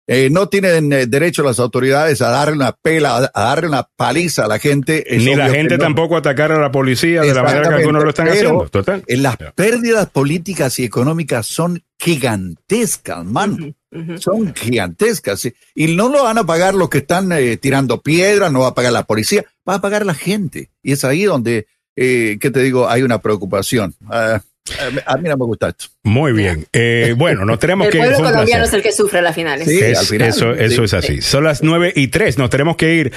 Eh, 0.09 0.29
no 0.31 0.47
tienen 0.47 0.93
eh, 0.93 1.05
derecho 1.05 1.43
las 1.43 1.59
autoridades 1.59 2.21
a 2.21 2.29
darle 2.29 2.53
una 2.55 2.71
pela, 2.71 3.17
a, 3.17 3.31
a 3.33 3.43
darle 3.49 3.67
una 3.67 3.83
paliza 3.83 4.45
a 4.45 4.47
la 4.47 4.57
gente. 4.57 5.13
Es 5.13 5.21
Ni 5.21 5.35
la 5.35 5.49
gente 5.49 5.77
no. 5.77 5.83
tampoco 5.83 6.15
atacar 6.15 6.51
a 6.53 6.59
la 6.59 6.71
policía 6.71 7.23
de 7.23 7.33
la 7.33 7.43
manera 7.43 7.67
que 7.69 7.75
algunos 7.75 8.03
lo 8.03 8.09
están 8.09 8.29
haciendo. 8.29 8.69
Total. 8.69 9.03
En 9.05 9.21
las 9.21 9.35
pérdidas 9.53 10.09
políticas 10.09 10.79
y 10.79 10.85
económicas 10.85 11.45
son 11.45 11.83
gigantescas, 11.99 13.25
man. 13.25 13.75
Son 14.19 14.53
gigantescas. 14.55 15.39
sí. 15.39 15.53
Y 15.75 15.95
no 15.95 16.09
lo 16.09 16.23
van 16.23 16.37
a 16.37 16.45
pagar 16.45 16.73
los 16.73 16.89
que 16.89 16.99
están 16.99 17.31
eh, 17.31 17.57
tirando 17.57 18.01
piedras, 18.01 18.51
no 18.51 18.61
va 18.61 18.67
a 18.67 18.75
pagar 18.75 18.93
la 18.93 19.03
policía, 19.03 19.43
va 19.67 19.75
a 19.75 19.81
pagar 19.81 20.05
la 20.05 20.13
gente. 20.13 20.69
Y 20.83 20.91
es 20.93 21.03
ahí 21.03 21.23
donde, 21.23 21.67
eh, 21.95 22.37
¿qué 22.39 22.51
te 22.51 22.61
digo? 22.61 22.87
Hay 22.89 23.01
una 23.03 23.19
preocupación. 23.21 23.95
Ah, 24.09 24.41
a 25.05 25.17
mí 25.17 25.29
no 25.29 25.37
me 25.37 25.45
gusta 25.45 25.69
esto. 25.69 25.85
Muy 26.03 26.31
bien. 26.33 26.65
Eh, 26.73 27.13
bueno, 27.17 27.43
nos 27.45 27.59
tenemos 27.59 27.85
El 27.87 27.91
que 27.91 27.97
ir. 27.97 28.01
pueblo 28.03 28.17
Fue 28.17 28.25
un 28.27 28.31
colombiano 28.33 28.61
placer. 28.63 28.79
es 28.79 28.85
el 28.85 28.91
que 28.91 28.95
sufre 28.95 29.19
a 29.19 29.21
las 29.21 29.35
finales. 29.35 29.67
Sí, 29.67 29.79
Es- 29.79 29.97
al 29.99 30.05
final, 30.05 30.29
eso, 30.29 30.53
eso 30.53 30.75
sí, 30.77 30.83
es 30.83 30.93
así. 30.93 31.15
sí. 31.17 31.21
Son 31.21 31.43
las 31.43 31.63
nueve 31.63 31.91
y 31.95 32.07
tres. 32.07 32.37
Nos 32.37 32.49
tenemos 32.49 32.75
que 32.77 32.93
ir. 32.95 33.11